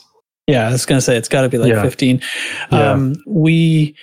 Yeah, 0.48 0.68
I 0.68 0.72
was 0.72 0.86
gonna 0.86 1.02
say 1.02 1.18
it's 1.18 1.30
got 1.30 1.42
to 1.42 1.50
be 1.50 1.58
like 1.58 1.70
Yeah. 1.72 1.82
15. 1.82 2.22
Yeah. 2.72 2.92
Um, 2.92 3.16
we, 3.26 3.96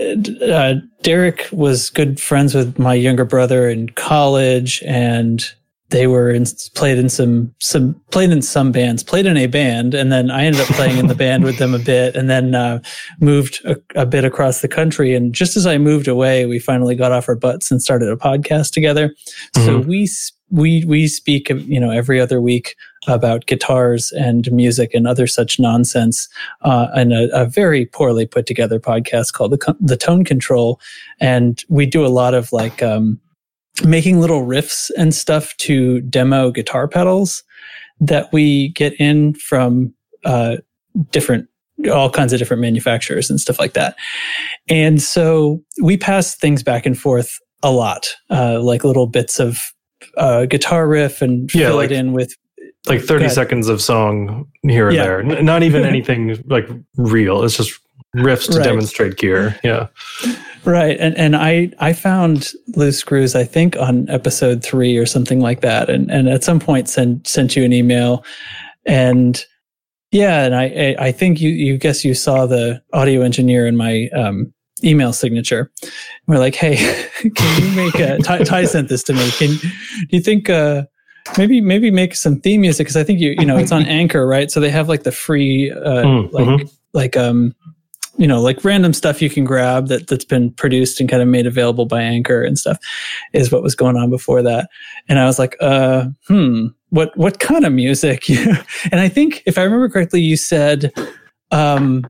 uh, 0.00 0.74
Derek 1.02 1.48
was 1.52 1.90
good 1.90 2.20
friends 2.20 2.54
with 2.54 2.78
my 2.78 2.94
younger 2.94 3.24
brother 3.24 3.68
in 3.68 3.88
college, 3.90 4.82
and 4.86 5.48
they 5.90 6.06
were 6.06 6.30
in, 6.30 6.44
played 6.74 6.98
in 6.98 7.08
some 7.08 7.54
some 7.60 8.00
played 8.10 8.30
in 8.30 8.42
some 8.42 8.72
bands, 8.72 9.04
played 9.04 9.26
in 9.26 9.36
a 9.36 9.46
band, 9.46 9.94
and 9.94 10.10
then 10.10 10.30
I 10.30 10.44
ended 10.44 10.62
up 10.62 10.68
playing 10.68 10.98
in 10.98 11.06
the 11.06 11.14
band 11.14 11.44
with 11.44 11.58
them 11.58 11.74
a 11.74 11.78
bit, 11.78 12.16
and 12.16 12.28
then 12.28 12.54
uh, 12.54 12.80
moved 13.20 13.64
a, 13.64 13.76
a 13.94 14.06
bit 14.06 14.24
across 14.24 14.60
the 14.60 14.68
country. 14.68 15.14
And 15.14 15.32
just 15.32 15.56
as 15.56 15.66
I 15.66 15.78
moved 15.78 16.08
away, 16.08 16.44
we 16.46 16.58
finally 16.58 16.96
got 16.96 17.12
off 17.12 17.28
our 17.28 17.36
butts 17.36 17.70
and 17.70 17.80
started 17.80 18.08
a 18.08 18.16
podcast 18.16 18.72
together. 18.72 19.14
So 19.54 19.78
we 19.78 20.06
we 20.50 20.84
we 20.84 21.08
speak, 21.08 21.48
you 21.48 21.80
know, 21.80 21.90
every 21.90 22.20
other 22.20 22.40
week 22.40 22.76
about 23.08 23.46
guitars 23.46 24.12
and 24.12 24.50
music 24.52 24.94
and 24.94 25.06
other 25.06 25.26
such 25.26 25.58
nonsense 25.58 26.28
uh, 26.62 26.88
a, 26.94 27.28
a 27.32 27.46
very 27.46 27.86
poorly 27.86 28.26
put 28.26 28.46
together 28.46 28.80
podcast 28.80 29.32
called 29.32 29.52
the, 29.52 29.76
the 29.80 29.96
Tone 29.96 30.24
Control, 30.24 30.80
and 31.20 31.64
we 31.68 31.86
do 31.86 32.04
a 32.04 32.08
lot 32.08 32.34
of 32.34 32.52
like 32.52 32.82
um, 32.82 33.20
making 33.84 34.20
little 34.20 34.46
riffs 34.46 34.90
and 34.96 35.14
stuff 35.14 35.56
to 35.58 36.00
demo 36.02 36.50
guitar 36.50 36.88
pedals 36.88 37.42
that 38.00 38.32
we 38.32 38.68
get 38.70 38.92
in 39.00 39.34
from 39.34 39.92
uh, 40.24 40.56
different 41.10 41.48
all 41.92 42.08
kinds 42.08 42.32
of 42.32 42.38
different 42.38 42.60
manufacturers 42.62 43.28
and 43.28 43.40
stuff 43.40 43.58
like 43.58 43.74
that. 43.74 43.96
And 44.68 45.02
so 45.02 45.62
we 45.82 45.96
pass 45.96 46.34
things 46.34 46.62
back 46.62 46.86
and 46.86 46.98
forth 46.98 47.38
a 47.62 47.70
lot, 47.70 48.06
uh, 48.30 48.60
like 48.60 48.82
little 48.84 49.06
bits 49.06 49.38
of 49.38 49.58
uh, 50.16 50.46
guitar 50.46 50.86
riff 50.88 51.22
and 51.22 51.52
Yeah, 51.54 51.68
fill 51.68 51.76
like- 51.76 51.90
it 51.90 51.96
in 51.96 52.12
with 52.12 52.34
Like 52.86 53.00
30 53.02 53.24
ahead. 53.24 53.34
seconds 53.34 53.68
of 53.68 53.80
song 53.82 54.46
here 54.62 54.88
and 54.88 54.96
Yeah. 54.96 55.02
there. 55.04 55.20
N- 55.20 55.44
not 55.44 55.62
even 55.62 55.84
anything 55.92 56.42
like 56.46 56.68
real. 56.96 57.42
It's 57.42 57.56
just 57.56 57.78
riffs 58.16 58.50
to 58.50 58.58
Right. 58.58 58.64
demonstrate 58.64 59.16
gear. 59.18 59.58
Yeah. 59.64 59.88
Right. 60.64 60.96
And 60.98 61.16
and 61.16 61.36
I 61.36 61.70
I 61.80 61.92
found 61.92 62.52
loose 62.76 62.98
screws 62.98 63.34
I 63.36 63.44
think 63.44 63.76
on 63.76 64.08
episode 64.08 64.62
3 64.64 64.96
or 64.96 65.06
something 65.06 65.40
like 65.40 65.60
that 65.60 65.88
and 65.90 66.10
and 66.10 66.28
at 66.28 66.42
some 66.44 66.58
point 66.60 66.88
sent 66.88 67.26
sent 67.26 67.54
you 67.56 67.64
an 67.64 67.72
email 67.72 68.24
and 68.86 69.44
yeah 70.12 70.44
and 70.44 70.54
I 70.56 70.64
I 70.64 70.96
I 71.08 71.12
think 71.12 71.40
you 71.40 71.50
you 71.50 71.76
guess 71.78 72.04
you 72.04 72.14
saw 72.14 72.46
the 72.46 72.80
audio 72.92 73.20
engineer 73.22 73.66
in 73.66 73.76
my 73.76 74.08
um 74.14 74.52
email 74.84 75.12
signature. 75.12 75.70
We're 76.26 76.38
like, 76.38 76.54
"Hey, 76.54 76.76
can 77.34 77.62
you 77.62 77.76
make 77.76 77.94
a 77.98 78.18
Ty, 78.18 78.44
Ty 78.44 78.64
sent 78.64 78.88
this 78.88 79.02
to 79.04 79.12
me. 79.12 79.30
Can 79.32 79.56
do 79.56 80.16
you 80.16 80.20
think 80.20 80.50
uh 80.50 80.84
maybe 81.38 81.60
maybe 81.60 81.90
make 81.90 82.14
some 82.14 82.40
theme 82.40 82.60
music 82.60 82.86
cuz 82.86 82.96
I 82.96 83.04
think 83.04 83.20
you 83.20 83.30
you 83.30 83.46
know 83.46 83.56
it's 83.56 83.72
on 83.72 83.82
Anchor, 83.86 84.26
right? 84.26 84.50
So 84.50 84.60
they 84.60 84.70
have 84.70 84.88
like 84.88 85.02
the 85.04 85.12
free 85.12 85.70
uh 85.70 86.04
Mm, 86.04 86.32
like 86.32 86.46
mhm. 86.46 86.70
like 86.92 87.16
um 87.16 87.54
you 88.18 88.26
know 88.26 88.40
like 88.40 88.64
random 88.64 88.92
stuff 88.92 89.20
you 89.20 89.28
can 89.30 89.44
grab 89.44 89.88
that 89.88 90.06
that's 90.06 90.24
been 90.24 90.50
produced 90.50 91.00
and 91.00 91.08
kind 91.08 91.22
of 91.22 91.28
made 91.28 91.46
available 91.46 91.84
by 91.84 92.00
anchor 92.00 92.42
and 92.42 92.58
stuff 92.58 92.78
is 93.34 93.52
what 93.52 93.62
was 93.62 93.74
going 93.74 93.96
on 93.96 94.08
before 94.08 94.42
that 94.42 94.70
and 95.08 95.18
i 95.18 95.26
was 95.26 95.38
like 95.38 95.54
uh 95.60 96.06
hmm 96.26 96.68
what 96.90 97.14
what 97.18 97.40
kind 97.40 97.66
of 97.66 97.72
music 97.74 98.28
and 98.90 99.00
i 99.00 99.08
think 99.08 99.42
if 99.44 99.58
i 99.58 99.62
remember 99.62 99.88
correctly 99.88 100.20
you 100.20 100.36
said 100.36 100.90
um 101.50 102.06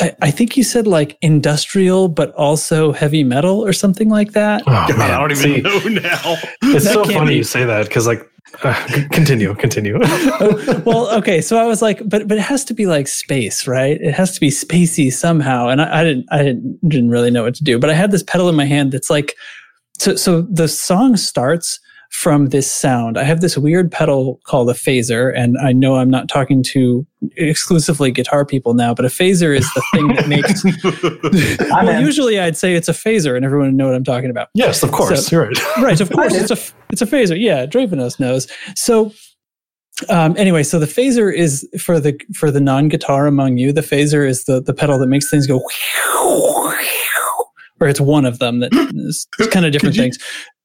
I, 0.00 0.14
I 0.22 0.30
think 0.30 0.56
you 0.56 0.64
said 0.64 0.86
like 0.86 1.18
industrial, 1.20 2.08
but 2.08 2.32
also 2.32 2.92
heavy 2.92 3.24
metal 3.24 3.64
or 3.64 3.72
something 3.72 4.08
like 4.08 4.32
that. 4.32 4.62
Oh, 4.66 4.72
God, 4.88 4.98
man. 4.98 5.10
I 5.10 5.18
don't 5.18 5.32
even 5.32 5.42
See, 5.42 5.60
know 5.60 6.00
now. 6.00 6.36
It's 6.62 6.90
so 6.90 7.04
funny 7.04 7.32
be- 7.32 7.36
you 7.36 7.44
say 7.44 7.64
that 7.64 7.88
because, 7.88 8.06
like, 8.06 8.26
uh, 8.62 8.86
c- 8.86 9.06
continue, 9.08 9.54
continue. 9.54 9.98
well, 10.84 11.08
okay, 11.16 11.40
so 11.40 11.58
I 11.58 11.64
was 11.64 11.82
like, 11.82 12.00
but 12.08 12.26
but 12.28 12.38
it 12.38 12.42
has 12.42 12.64
to 12.66 12.74
be 12.74 12.86
like 12.86 13.06
space, 13.06 13.66
right? 13.66 14.00
It 14.00 14.14
has 14.14 14.32
to 14.32 14.40
be 14.40 14.48
spacey 14.48 15.12
somehow, 15.12 15.68
and 15.68 15.80
I, 15.80 16.00
I 16.00 16.04
didn't 16.04 16.26
I 16.30 16.38
didn't 16.38 16.88
didn't 16.88 17.10
really 17.10 17.30
know 17.30 17.44
what 17.44 17.54
to 17.56 17.64
do. 17.64 17.78
But 17.78 17.90
I 17.90 17.94
had 17.94 18.10
this 18.10 18.22
pedal 18.22 18.48
in 18.48 18.54
my 18.54 18.64
hand 18.64 18.92
that's 18.92 19.10
like, 19.10 19.34
so 19.98 20.16
so 20.16 20.42
the 20.42 20.68
song 20.68 21.16
starts 21.16 21.78
from 22.12 22.50
this 22.50 22.70
sound. 22.70 23.16
I 23.18 23.24
have 23.24 23.40
this 23.40 23.56
weird 23.58 23.90
pedal 23.90 24.38
called 24.44 24.68
a 24.70 24.74
phaser, 24.74 25.32
and 25.34 25.56
I 25.58 25.72
know 25.72 25.96
I'm 25.96 26.10
not 26.10 26.28
talking 26.28 26.62
to 26.64 27.04
exclusively 27.36 28.10
guitar 28.10 28.44
people 28.44 28.74
now, 28.74 28.92
but 28.94 29.04
a 29.04 29.08
phaser 29.08 29.56
is 29.56 29.66
the 29.74 29.82
thing 29.92 30.08
that 30.08 30.28
makes. 30.28 30.62
Well, 31.70 31.88
in. 31.88 32.04
usually 32.04 32.38
I'd 32.38 32.56
say 32.56 32.74
it's 32.74 32.88
a 32.88 32.92
phaser, 32.92 33.34
and 33.34 33.44
everyone 33.44 33.68
would 33.68 33.74
know 33.76 33.86
what 33.86 33.94
I'm 33.94 34.04
talking 34.04 34.30
about. 34.30 34.48
yes, 34.54 34.82
of 34.82 34.92
course. 34.92 35.26
So- 35.26 35.38
right. 35.38 35.76
right 35.82 36.00
of 36.00 36.10
course 36.10 36.34
it's 36.34 36.50
a 36.50 36.74
it's 36.90 37.02
a 37.02 37.06
phaser 37.06 37.38
yeah 37.40 37.64
dravenos 37.66 38.20
knows 38.20 38.46
so 38.76 39.12
um 40.08 40.34
anyway 40.38 40.62
so 40.62 40.78
the 40.78 40.86
phaser 40.86 41.32
is 41.34 41.66
for 41.80 41.98
the 41.98 42.18
for 42.34 42.50
the 42.50 42.60
non-guitar 42.60 43.26
among 43.26 43.56
you 43.56 43.72
the 43.72 43.80
phaser 43.80 44.26
is 44.28 44.44
the 44.44 44.60
the 44.60 44.74
pedal 44.74 44.98
that 44.98 45.06
makes 45.06 45.28
things 45.30 45.46
go 45.46 45.60
or 47.80 47.88
it's 47.88 48.00
one 48.00 48.24
of 48.24 48.38
them 48.38 48.60
that 48.60 48.70
is 48.94 49.26
kind 49.50 49.66
of 49.66 49.72
different 49.72 49.94
you- 49.96 50.02
things 50.02 50.18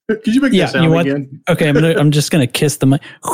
Could 0.24 0.34
you 0.34 0.40
make 0.40 0.52
Yeah, 0.52 0.64
that 0.66 0.72
sound 0.72 0.84
you 0.84 0.90
want- 0.90 1.08
again? 1.08 1.42
okay 1.48 1.68
i'm 1.68 1.74
gonna 1.74 1.94
i'm 1.98 2.10
just 2.10 2.30
gonna 2.30 2.46
kiss 2.46 2.78
the 2.78 2.86
mic 2.86 3.02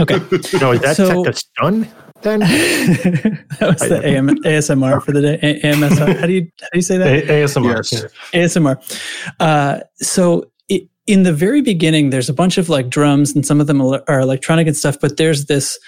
okay 0.00 0.18
No, 0.60 0.72
is 0.72 0.80
that 0.80 0.94
So- 0.96 1.24
set 1.24 1.32
to 1.32 1.38
stun 1.38 1.88
then? 2.22 2.40
that 2.40 3.60
was 3.60 3.88
the 3.88 4.00
AM, 4.04 4.28
asmr 4.42 5.02
for 5.02 5.12
the 5.12 5.20
day 5.22 5.38
A- 5.42 5.60
AMSR. 5.72 6.18
how 6.18 6.26
do 6.26 6.32
you 6.32 6.48
how 6.60 6.68
do 6.72 6.78
you 6.78 6.82
say 6.82 6.96
that 6.98 7.06
A- 7.06 7.26
ASMR. 7.44 7.76
Yes. 7.76 7.92
yeah. 8.32 8.40
ASMR. 8.42 9.32
Uh, 9.40 9.80
so 9.96 10.50
i 10.70 10.80
in 11.06 11.22
the 11.22 11.32
very 11.32 11.62
beginning, 11.62 12.10
there's 12.10 12.28
a 12.28 12.34
bunch 12.34 12.58
of 12.58 12.68
like 12.68 12.88
drums, 12.90 13.34
and 13.34 13.46
some 13.46 13.60
of 13.60 13.66
them 13.66 13.80
are 13.80 14.02
are 14.08 14.20
electronic 14.20 14.66
and 14.66 14.76
stuff. 14.76 14.96
But 15.00 15.16
there's 15.16 15.46
this 15.46 15.78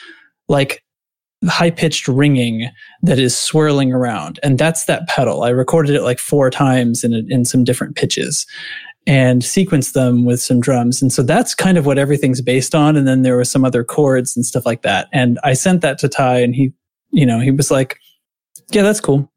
like 0.48 0.82
high 1.48 1.70
pitched 1.70 2.06
ringing 2.08 2.70
that 3.02 3.18
is 3.18 3.36
swirling 3.36 3.92
around. 3.92 4.38
And 4.42 4.56
that's 4.58 4.84
that 4.86 5.08
pedal. 5.08 5.42
I 5.42 5.48
recorded 5.50 5.94
it 5.96 6.02
like 6.02 6.18
four 6.18 6.48
times 6.50 7.02
in, 7.02 7.12
in 7.30 7.44
some 7.44 7.64
different 7.64 7.96
pitches 7.96 8.46
and 9.10 9.42
sequenced 9.42 9.92
them 9.92 10.24
with 10.24 10.40
some 10.40 10.60
drums. 10.60 11.02
And 11.02 11.12
so 11.12 11.24
that's 11.24 11.52
kind 11.52 11.76
of 11.76 11.84
what 11.84 11.98
everything's 11.98 12.40
based 12.40 12.76
on. 12.76 12.94
And 12.94 13.08
then 13.08 13.22
there 13.22 13.34
were 13.34 13.44
some 13.44 13.64
other 13.64 13.82
chords 13.82 14.36
and 14.36 14.46
stuff 14.46 14.64
like 14.64 14.82
that. 14.82 15.08
And 15.12 15.40
I 15.42 15.52
sent 15.54 15.80
that 15.80 15.98
to 15.98 16.08
Ty 16.08 16.38
and 16.38 16.54
he, 16.54 16.72
you 17.10 17.26
know, 17.26 17.40
he 17.40 17.50
was 17.50 17.72
like, 17.72 17.98
yeah, 18.70 18.82
that's 18.82 19.00
cool. 19.00 19.28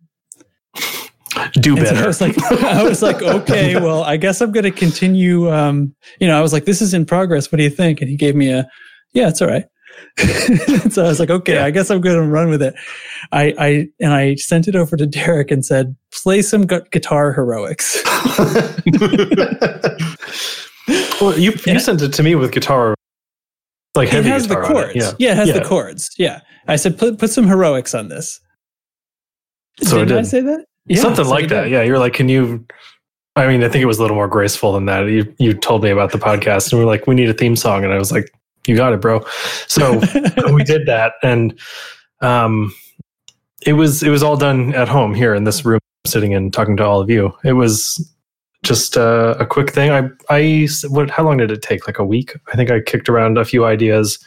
Do 1.53 1.75
And 1.75 1.87
so 1.87 1.93
better. 1.95 2.03
I 2.03 2.05
was 2.05 2.21
like, 2.21 2.37
I 2.51 2.83
was 2.83 3.01
like, 3.01 3.21
okay, 3.23 3.73
well, 3.81 4.03
I 4.03 4.15
guess 4.15 4.41
I'm 4.41 4.51
going 4.51 4.63
to 4.65 4.69
continue. 4.69 5.51
Um, 5.51 5.95
you 6.19 6.27
know, 6.27 6.37
I 6.37 6.41
was 6.41 6.53
like, 6.53 6.65
this 6.65 6.79
is 6.79 6.93
in 6.93 7.03
progress. 7.03 7.51
What 7.51 7.57
do 7.57 7.63
you 7.63 7.71
think? 7.71 7.99
And 7.99 8.07
he 8.07 8.15
gave 8.15 8.35
me 8.35 8.51
a, 8.51 8.69
yeah, 9.13 9.29
it's 9.29 9.41
all 9.41 9.47
right. 9.47 9.65
so 10.91 11.03
I 11.03 11.07
was 11.07 11.19
like, 11.19 11.31
okay, 11.31 11.57
I 11.57 11.71
guess 11.71 11.89
I'm 11.89 11.99
going 11.99 12.17
to 12.17 12.27
run 12.27 12.49
with 12.51 12.61
it. 12.61 12.75
I, 13.31 13.55
I, 13.57 13.87
and 13.99 14.13
I 14.13 14.35
sent 14.35 14.67
it 14.67 14.75
over 14.75 14.95
to 14.97 15.07
Derek 15.07 15.49
and 15.49 15.65
said, 15.65 15.95
play 16.23 16.41
some 16.41 16.65
gu- 16.65 16.81
guitar 16.91 17.33
heroics. 17.33 18.01
well, 21.21 21.37
you 21.37 21.53
you 21.65 21.79
sent 21.79 22.01
it 22.01 22.13
to 22.13 22.23
me 22.23 22.35
with 22.35 22.51
guitar, 22.51 22.95
like 23.95 24.09
heavy. 24.09 24.29
it 24.29 24.31
has 24.31 24.47
the 24.47 24.55
chords. 24.55 24.91
it. 24.95 25.15
Yeah. 25.19 25.31
it 25.31 25.35
has 25.37 25.47
Yeah. 25.49 25.59
the 25.59 25.65
chords. 25.65 26.09
Yeah. 26.17 26.41
I 26.67 26.77
said, 26.77 26.97
put, 26.97 27.19
put 27.19 27.29
some 27.29 27.45
heroics 27.47 27.93
on 27.93 28.07
this. 28.09 28.39
So 29.81 29.97
I 29.97 29.99
Didn't 30.05 30.17
I 30.17 30.21
did. 30.21 30.29
say 30.29 30.41
that? 30.41 30.65
Yeah, 30.85 31.01
Something 31.01 31.25
so 31.25 31.31
like 31.31 31.49
that. 31.49 31.69
Yeah, 31.69 31.81
you're 31.83 31.99
like, 31.99 32.13
can 32.13 32.29
you? 32.29 32.65
I 33.35 33.47
mean, 33.47 33.63
I 33.63 33.69
think 33.69 33.81
it 33.81 33.85
was 33.87 33.97
a 33.97 34.01
little 34.01 34.15
more 34.15 34.27
graceful 34.27 34.73
than 34.73 34.85
that. 34.85 35.07
You 35.09 35.33
you 35.39 35.53
told 35.53 35.83
me 35.83 35.89
about 35.89 36.11
the 36.11 36.19
podcast, 36.19 36.71
and 36.71 36.79
we 36.79 36.83
are 36.83 36.87
like, 36.87 37.07
we 37.07 37.15
need 37.15 37.29
a 37.29 37.33
theme 37.33 37.55
song, 37.55 37.83
and 37.83 37.91
I 37.91 37.97
was 37.97 38.11
like, 38.11 38.29
you 38.67 38.75
got 38.75 38.93
it, 38.93 39.01
bro. 39.01 39.25
So 39.67 39.99
we 40.53 40.63
did 40.63 40.85
that, 40.85 41.13
and 41.23 41.57
um, 42.21 42.73
it 43.65 43.73
was 43.73 44.03
it 44.03 44.09
was 44.09 44.21
all 44.21 44.37
done 44.37 44.75
at 44.75 44.87
home 44.87 45.15
here 45.15 45.33
in 45.33 45.45
this 45.45 45.65
room, 45.65 45.79
sitting 46.05 46.33
and 46.33 46.53
talking 46.53 46.77
to 46.77 46.85
all 46.85 46.99
of 47.01 47.09
you. 47.09 47.31
It 47.43 47.53
was 47.53 48.11
just 48.63 48.97
uh, 48.97 49.35
a 49.39 49.45
quick 49.45 49.71
thing. 49.71 49.91
I 49.91 50.09
I 50.29 50.67
what? 50.87 51.09
How 51.09 51.23
long 51.23 51.37
did 51.37 51.51
it 51.51 51.61
take? 51.61 51.87
Like 51.87 51.99
a 51.99 52.05
week? 52.05 52.33
I 52.51 52.55
think 52.55 52.71
I 52.71 52.81
kicked 52.81 53.09
around 53.09 53.37
a 53.37 53.45
few 53.45 53.65
ideas. 53.65 54.19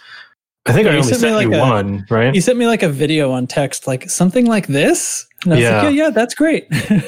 I 0.69 0.73
think 0.73 0.87
Yeah, 0.87 0.93
I 0.93 0.97
only 0.97 1.09
sent 1.09 1.23
me 1.23 1.29
sent 1.29 1.43
you 1.43 1.51
like 1.51 1.59
a- 1.59 1.63
one, 1.71 2.07
right? 2.11 2.35
You 2.35 2.41
sent 2.41 2.59
me 2.59 2.67
like 2.67 2.83
a 2.83 2.89
video 2.89 3.31
on 3.31 3.47
text, 3.47 3.87
like 3.87 4.11
something 4.11 4.47
like 4.47 4.67
this. 4.67 5.25
And 5.45 5.53
I 5.53 5.57
was 5.57 5.63
Yeah. 5.63 5.83
like, 5.83 5.95
yeah, 5.95 6.05
yeah, 6.05 6.11
that's 6.11 6.35
great. 6.35 6.67
and 6.91 7.05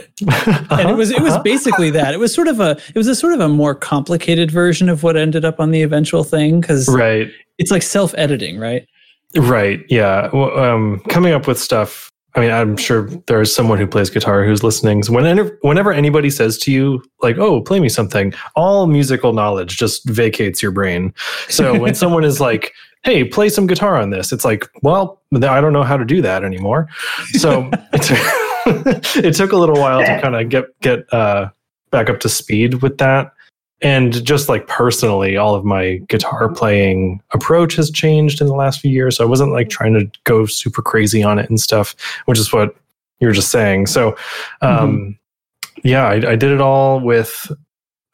it 0.90 0.96
was 0.96 1.10
it 1.10 1.20
was 1.20 1.32
Uh-huh. 1.34 1.42
basically 1.44 1.90
that. 1.90 2.14
It 2.14 2.18
was 2.20 2.32
sort 2.32 2.46
of 2.48 2.60
a 2.60 2.72
it 2.94 2.94
was 2.96 3.08
a 3.08 3.16
sort 3.16 3.32
of 3.34 3.40
a 3.40 3.48
more 3.48 3.74
complicated 3.74 4.50
version 4.50 4.88
of 4.88 5.02
what 5.02 5.16
ended 5.16 5.44
up 5.44 5.58
on 5.58 5.70
the 5.72 5.82
eventual 5.82 6.22
thing 6.24 6.60
because 6.60 6.88
right. 6.88 7.28
it's 7.58 7.70
like 7.72 7.82
self 7.82 8.14
editing, 8.16 8.58
right? 8.58 8.86
Right. 9.36 9.80
Yeah. 9.88 10.30
Well, 10.32 10.56
um, 10.58 11.00
coming 11.08 11.32
up 11.32 11.46
with 11.46 11.58
stuff. 11.58 12.07
I 12.38 12.40
mean, 12.40 12.50
I'm 12.52 12.76
sure 12.76 13.10
there's 13.26 13.52
someone 13.52 13.78
who 13.78 13.86
plays 13.88 14.10
guitar 14.10 14.44
who's 14.44 14.62
listening. 14.62 15.02
So 15.02 15.12
whenever, 15.12 15.58
whenever 15.62 15.92
anybody 15.92 16.30
says 16.30 16.56
to 16.58 16.70
you, 16.70 17.02
like, 17.20 17.36
"Oh, 17.36 17.60
play 17.60 17.80
me 17.80 17.88
something," 17.88 18.32
all 18.54 18.86
musical 18.86 19.32
knowledge 19.32 19.76
just 19.76 20.08
vacates 20.08 20.62
your 20.62 20.70
brain. 20.70 21.12
So 21.48 21.76
when 21.76 21.94
someone 21.96 22.22
is 22.22 22.40
like, 22.40 22.72
"Hey, 23.02 23.24
play 23.24 23.48
some 23.48 23.66
guitar 23.66 23.96
on 23.96 24.10
this," 24.10 24.30
it's 24.30 24.44
like, 24.44 24.68
"Well, 24.82 25.20
I 25.34 25.60
don't 25.60 25.72
know 25.72 25.82
how 25.82 25.96
to 25.96 26.04
do 26.04 26.22
that 26.22 26.44
anymore." 26.44 26.86
So 27.32 27.68
it 27.92 28.02
took, 28.02 29.16
it 29.24 29.34
took 29.34 29.50
a 29.50 29.56
little 29.56 29.80
while 29.80 29.98
to 29.98 30.20
kind 30.20 30.36
of 30.36 30.48
get 30.48 30.66
get 30.80 31.12
uh, 31.12 31.48
back 31.90 32.08
up 32.08 32.20
to 32.20 32.28
speed 32.28 32.82
with 32.82 32.98
that 32.98 33.32
and 33.80 34.24
just 34.24 34.48
like 34.48 34.66
personally 34.66 35.36
all 35.36 35.54
of 35.54 35.64
my 35.64 35.96
guitar 36.08 36.48
playing 36.48 37.20
approach 37.32 37.76
has 37.76 37.90
changed 37.90 38.40
in 38.40 38.46
the 38.46 38.54
last 38.54 38.80
few 38.80 38.90
years. 38.90 39.16
So 39.16 39.24
i 39.24 39.26
wasn't 39.26 39.52
like 39.52 39.68
trying 39.68 39.94
to 39.94 40.10
go 40.24 40.46
super 40.46 40.82
crazy 40.82 41.22
on 41.22 41.38
it 41.38 41.48
and 41.48 41.60
stuff 41.60 41.94
which 42.26 42.38
is 42.38 42.52
what 42.52 42.74
you 43.20 43.26
were 43.26 43.32
just 43.32 43.50
saying. 43.50 43.86
So 43.86 44.16
um 44.62 45.18
yeah 45.84 46.06
I, 46.06 46.14
I 46.14 46.36
did 46.36 46.50
it 46.50 46.60
all 46.60 47.00
with 47.00 47.50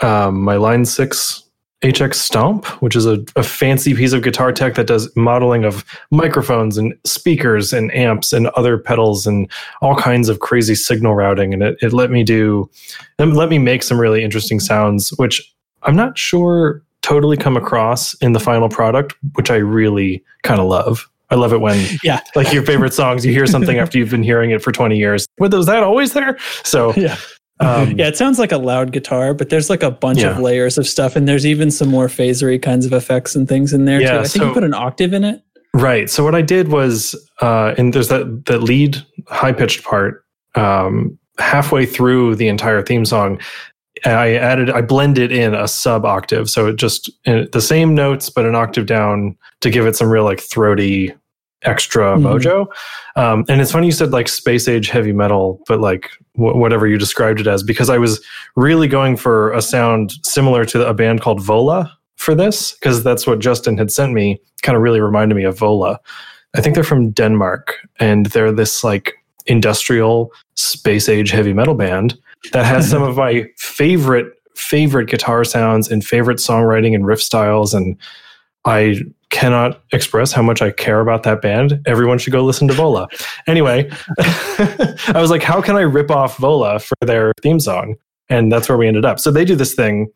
um 0.01 0.43
my 0.43 0.57
line 0.57 0.85
6 0.85 1.41
hx 1.83 2.15
stomp 2.15 2.65
which 2.81 2.97
is 2.97 3.05
a, 3.05 3.23
a 3.37 3.43
fancy 3.43 3.95
piece 3.95 4.15
of 4.15 4.23
guitar 4.23 4.53
tech 4.53 4.75
that 4.75 4.87
does 4.87 5.15
modeling 5.17 5.65
of 5.65 5.85
microphones 6.11 6.79
and 6.79 6.95
speakers 7.05 7.75
and 7.75 7.95
amps 7.95 8.33
and 8.33 8.49
other 8.49 8.79
pedals 8.79 9.27
and 9.27 9.51
all 9.83 9.95
kinds 9.95 10.31
of 10.31 10.41
crazy 10.41 10.75
signal 10.75 11.15
routing. 11.15 11.53
And 11.53 11.63
it, 11.63 11.79
it 11.83 11.93
let 11.93 12.11
me 12.11 12.25
do 12.25 12.71
let 13.19 13.51
me 13.51 13.59
make 13.59 13.83
some 13.83 14.01
really 14.01 14.25
interesting 14.25 14.61
sounds 14.61 15.11
which 15.19 15.54
i'm 15.85 15.97
not 15.97 16.17
sure 16.19 16.83
totally 17.03 17.37
come 17.37 17.57
across 17.57 18.15
in 18.15 18.33
the 18.33 18.41
final 18.41 18.69
product 18.69 19.15
which 19.35 19.51
i 19.51 19.57
really 19.57 20.23
kind 20.43 20.61
of 20.61 20.67
love 20.67 21.09
i 21.31 21.35
love 21.35 21.53
it 21.53 21.61
when 21.61 21.79
Yeah. 22.03 22.21
like 22.35 22.53
your 22.53 22.63
favorite 22.65 22.95
songs 22.95 23.25
you 23.27 23.33
hear 23.33 23.47
something 23.47 23.79
after 23.79 23.99
you've 23.99 24.11
been 24.11 24.23
hearing 24.23 24.51
it 24.51 24.63
for 24.63 24.73
20 24.73 24.97
years 24.97 25.27
but 25.39 25.53
was 25.53 25.67
that 25.67 25.83
always 25.83 26.13
there 26.13 26.39
so 26.63 26.93
Yeah. 26.97 27.17
um, 27.61 27.93
yeah, 27.99 28.09
it 28.09 28.17
sounds 28.17 28.41
like 28.41 28.51
a 28.51 28.59
loud 28.59 28.91
guitar, 28.91 29.33
but 29.33 29.49
there's 29.49 29.71
like 29.71 29.85
a 29.85 29.91
bunch 29.93 30.19
Yeah. 30.19 30.31
of 30.33 30.41
layers 30.41 30.77
of 30.77 30.89
stuff, 30.89 31.15
and 31.15 31.29
there's 31.29 31.47
even 31.47 31.71
some 31.71 31.89
more 31.89 32.09
phasery 32.09 32.61
kinds 32.61 32.85
of 32.85 32.93
effects 32.93 33.37
and 33.37 33.49
things 33.49 33.73
in 33.73 33.85
there 33.85 34.01
Yeah, 34.01 34.11
too. 34.11 34.19
I 34.19 34.23
think 34.23 34.43
so- 34.43 34.49
you 34.49 34.53
put 34.55 34.65
an 34.65 34.75
octave 34.75 35.13
in 35.13 35.23
it. 35.23 35.41
Right. 35.73 36.11
So 36.11 36.25
what 36.25 36.35
I 36.35 36.43
did 36.43 36.69
was, 36.73 37.15
uh, 37.41 37.73
and 37.79 37.93
there's 37.95 38.09
that 38.09 38.47
that 38.47 38.65
lead 38.65 38.97
high 39.29 39.53
pitched 39.53 39.85
part 39.85 40.25
um, 40.57 41.17
halfway 41.39 41.87
through 41.87 42.35
the 42.35 42.49
entire 42.49 42.83
theme 42.83 43.05
song. 43.05 43.41
I 44.05 44.35
added, 44.35 44.71
I 44.71 44.83
blended 44.83 45.33
in 45.33 45.55
a 45.55 45.67
sub 45.67 46.05
octave, 46.05 46.51
so 46.51 46.67
it 46.67 46.77
just 46.77 47.11
the 47.25 47.61
same 47.61 47.95
notes 47.95 48.29
but 48.31 48.45
an 48.45 48.55
octave 48.55 48.87
down 48.87 49.37
to 49.61 49.71
give 49.71 49.87
it 49.87 49.97
some 49.97 50.09
real 50.09 50.25
like 50.25 50.41
throaty 50.41 51.13
extra 51.63 52.17
Mhm. 52.17 52.23
mojo. 52.23 52.67
Um, 53.17 53.45
and 53.49 53.61
it's 53.63 53.73
funny 53.73 53.87
you 53.87 53.93
said 53.93 54.11
like 54.13 54.29
space 54.29 54.69
age 54.69 54.89
heavy 54.91 55.13
metal, 55.13 55.63
but 55.67 55.81
like 55.81 56.11
wh- 56.35 56.55
whatever 56.57 56.87
you 56.87 56.99
described 56.99 57.41
it 57.41 57.47
as, 57.47 57.63
because 57.63 57.89
I 57.89 57.97
was 57.97 58.23
really 58.57 58.87
going 58.87 59.17
for 59.17 59.51
a 59.53 59.63
sound 59.63 60.13
similar 60.23 60.67
to 60.67 60.87
a 60.87 60.93
band 60.93 61.23
called 61.23 61.41
Vola 61.41 61.91
for 62.17 62.35
this, 62.35 62.73
because 62.73 63.03
that's 63.03 63.27
what 63.27 63.39
Justin 63.39 63.79
had 63.79 63.91
sent 63.91 64.13
me. 64.13 64.39
Kind 64.63 64.77
of 64.77 64.83
really 64.83 65.01
reminded 65.01 65.35
me 65.37 65.45
of 65.45 65.59
Vola. 65.59 65.99
I 66.55 66.61
think 66.61 66.75
they're 66.75 66.85
from 66.85 67.11
Denmark, 67.11 67.75
and 67.99 68.27
they're 68.27 68.53
this 68.53 68.85
like 68.85 69.15
industrial 69.47 70.31
space 70.55 71.09
age 71.09 71.31
heavy 71.31 71.53
metal 71.55 71.75
band 71.75 72.19
that 72.53 72.65
has 72.65 72.89
some 72.89 73.03
of 73.11 73.17
my 73.17 73.47
favorite 73.57 74.33
favorite 74.57 75.09
guitar 75.09 75.45
sounds 75.45 75.91
and 75.91 76.05
favorite 76.05 76.39
songwriting 76.39 76.95
and 76.95 77.07
riff 77.07 77.21
styles 77.21 77.75
and 77.75 77.97
I 78.65 79.01
cannot 79.31 79.83
express 79.93 80.33
how 80.33 80.43
much 80.43 80.63
I 80.63 80.71
care 80.71 81.01
about 81.01 81.25
that 81.25 81.43
band. 81.43 81.81
Everyone 81.87 82.19
should 82.19 82.33
go 82.33 82.45
listen 82.45 82.69
to 82.69 82.75
Vola. 82.75 83.09
Anyway, 83.47 83.91
I 84.19 85.15
was 85.17 85.31
like, 85.31 85.43
how 85.43 85.61
can 85.61 85.77
I 85.77 85.81
rip 85.81 86.11
off 86.11 86.39
Vola 86.39 86.79
for 86.79 86.95
their 87.01 87.33
theme 87.43 87.61
song? 87.61 87.97
And 88.29 88.51
that's 88.51 88.69
where 88.69 88.79
we 88.79 88.87
ended 88.89 89.05
up. 89.05 89.21
So 89.21 89.31
they 89.31 89.45
do 89.45 89.57
this 89.57 89.75
thing 89.75 90.09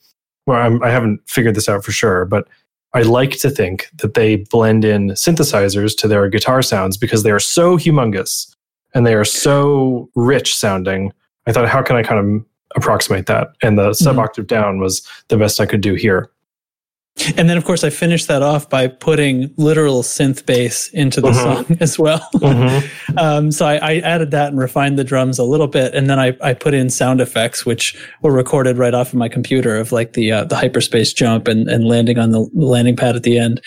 where 0.45 0.59
I'm, 0.59 0.83
I 0.83 0.91
haven't 0.91 1.21
figured 1.27 1.57
this 1.57 1.69
out 1.69 1.85
for 1.85 1.93
sure, 1.93 2.25
but 2.25 2.49
I 2.95 3.03
like 3.03 3.33
to 3.41 3.51
think 3.51 3.91
that 3.99 4.15
they 4.15 4.37
blend 4.37 4.85
in 4.85 5.09
synthesizers 5.11 5.97
to 5.99 6.09
their 6.09 6.29
guitar 6.29 6.63
sounds 6.63 6.97
because 6.97 7.23
they 7.23 7.31
are 7.31 7.41
so 7.41 7.77
humongous 7.77 8.51
and 8.95 9.05
they 9.05 9.15
are 9.15 9.25
so 9.27 10.09
rich 10.15 10.57
sounding. 10.57 11.13
I 11.49 11.53
thought, 11.53 11.69
how 11.69 11.83
can 11.83 11.97
I 11.97 12.03
kind 12.03 12.21
of 12.37 12.45
approximate 12.77 13.27
that? 13.27 13.53
And 13.63 13.79
the 13.79 13.95
sub 13.95 14.19
octave 14.19 14.47
down 14.47 14.79
was 14.79 15.03
the 15.29 15.37
best 15.39 15.61
I 15.61 15.67
could 15.67 15.81
do 15.81 15.95
here. 15.95 16.31
And 17.37 17.51
then, 17.51 17.57
of 17.59 17.65
course, 17.65 17.83
I 17.83 17.91
finished 17.91 18.29
that 18.29 18.43
off 18.43 18.71
by 18.71 18.87
putting 18.87 19.53
literal 19.57 20.03
synth 20.05 20.47
bass 20.47 20.89
into 20.91 21.21
the 21.21 21.31
Mhm. 21.33 21.35
song 21.67 21.77
as 21.81 21.99
well. 21.99 22.25
Mhm. 22.37 22.89
um, 23.21 23.51
so 23.51 23.67
I, 23.67 23.75
I 23.79 23.95
added 24.01 24.31
that 24.31 24.51
and 24.51 24.59
refined 24.59 25.01
the 25.01 25.03
drums 25.05 25.37
a 25.37 25.43
little 25.43 25.67
bit, 25.67 25.95
and 25.95 26.09
then 26.09 26.21
I, 26.21 26.37
I 26.41 26.55
put 26.55 26.75
in 26.75 26.91
sound 26.91 27.21
effects, 27.21 27.67
which 27.67 27.97
were 28.23 28.31
recorded 28.31 28.79
right 28.79 28.95
off 28.95 29.09
of 29.09 29.15
my 29.15 29.29
computer 29.29 29.77
of 29.77 29.91
like 29.91 30.13
the 30.13 30.31
uh, 30.31 30.45
the 30.45 30.55
hyperspace 30.55 31.13
jump 31.13 31.49
and, 31.49 31.67
and 31.69 31.89
landing 31.89 32.19
on 32.21 32.31
the 32.31 32.49
landing 32.55 32.95
pad 32.95 33.17
at 33.17 33.25
the 33.25 33.37
end. 33.37 33.61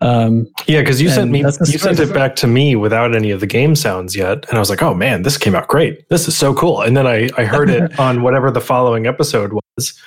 Um, 0.00 0.46
Yeah, 0.66 0.80
because 0.80 1.00
you 1.02 1.08
sent 1.08 1.30
me 1.30 1.40
you 1.40 1.78
sent 1.78 1.98
it 1.98 2.12
back 2.14 2.36
to 2.36 2.46
me 2.46 2.76
without 2.76 3.14
any 3.16 3.30
of 3.32 3.40
the 3.40 3.46
game 3.46 3.74
sounds 3.74 4.14
yet, 4.14 4.46
and 4.48 4.56
I 4.56 4.60
was 4.60 4.70
like, 4.70 4.82
"Oh 4.82 4.94
man, 4.94 5.22
this 5.22 5.36
came 5.36 5.54
out 5.56 5.66
great! 5.68 6.08
This 6.08 6.28
is 6.28 6.36
so 6.36 6.54
cool!" 6.54 6.82
And 6.82 6.96
then 6.96 7.06
I 7.06 7.28
I 7.36 7.44
heard 7.44 7.68
it 7.68 7.98
on 7.98 8.22
whatever 8.22 8.50
the 8.50 8.60
following 8.60 9.06
episode 9.08 9.52
was, 9.76 10.00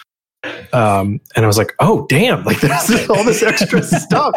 um, 0.72 1.20
and 1.36 1.44
I 1.44 1.48
was 1.48 1.58
like, 1.58 1.74
"Oh 1.80 2.06
damn! 2.08 2.44
Like 2.46 2.62
there's 2.62 3.10
all 3.10 3.24
this 3.26 3.44
extra 3.44 3.82
stuff." 4.00 4.34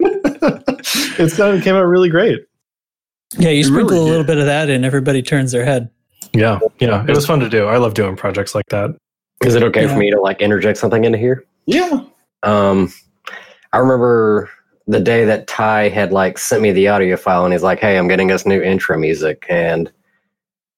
it 0.00 1.30
sounded 1.30 1.62
came 1.62 1.74
out 1.76 1.84
really 1.84 2.08
great. 2.08 2.44
yeah, 3.38 3.50
you 3.50 3.64
sprinkle 3.64 3.96
really 3.96 4.00
a 4.08 4.10
little 4.10 4.24
bit 4.26 4.38
of 4.38 4.46
that 4.46 4.68
in, 4.70 4.84
everybody 4.84 5.22
turns 5.22 5.52
their 5.52 5.64
head. 5.64 5.88
Yeah, 6.32 6.58
yeah, 6.80 7.04
it 7.08 7.14
was 7.14 7.26
fun 7.26 7.40
to 7.40 7.48
do. 7.48 7.66
I 7.66 7.76
love 7.76 7.94
doing 7.94 8.16
projects 8.16 8.54
like 8.54 8.66
that. 8.70 8.90
Is 9.44 9.54
it 9.54 9.62
okay 9.62 9.82
Yeah. 9.82 9.92
for 9.92 9.98
me 9.98 10.10
to 10.10 10.20
like 10.20 10.40
interject 10.40 10.78
something 10.78 11.04
into 11.04 11.18
here? 11.18 11.44
Yeah. 11.66 12.00
Um, 12.42 12.92
I 13.72 13.78
remember 13.78 14.50
the 14.86 15.00
day 15.00 15.24
that 15.24 15.46
Ty 15.46 15.88
had 15.88 16.12
like 16.12 16.38
sent 16.38 16.62
me 16.62 16.70
the 16.72 16.88
audio 16.88 17.16
file 17.16 17.44
and 17.44 17.52
he's 17.52 17.62
like, 17.62 17.80
"Hey, 17.80 17.96
I'm 17.98 18.08
getting 18.08 18.30
us 18.30 18.46
new 18.46 18.60
intro 18.62 18.96
music." 18.98 19.44
And 19.48 19.90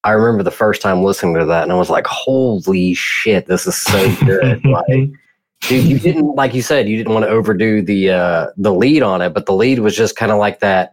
I 0.04 0.12
remember 0.12 0.42
the 0.42 0.50
first 0.50 0.80
time 0.80 1.02
listening 1.04 1.34
to 1.34 1.44
that 1.46 1.64
and 1.64 1.72
I 1.72 1.76
was 1.76 1.90
like, 1.90 2.06
"Holy 2.06 2.94
shit, 2.94 3.46
this 3.46 3.66
is 3.66 3.76
so 3.76 4.14
good!" 4.24 4.64
like, 4.66 5.10
dude, 5.62 5.84
you 5.84 5.98
didn't 5.98 6.34
like 6.36 6.54
you 6.54 6.62
said 6.62 6.88
you 6.88 6.96
didn't 6.96 7.12
want 7.12 7.24
to 7.26 7.30
overdo 7.30 7.82
the 7.82 8.10
uh, 8.10 8.46
the 8.56 8.72
lead 8.72 9.02
on 9.02 9.20
it, 9.20 9.34
but 9.34 9.46
the 9.46 9.52
lead 9.54 9.80
was 9.80 9.94
just 9.96 10.16
kind 10.16 10.32
of 10.32 10.38
like 10.38 10.60
that 10.60 10.92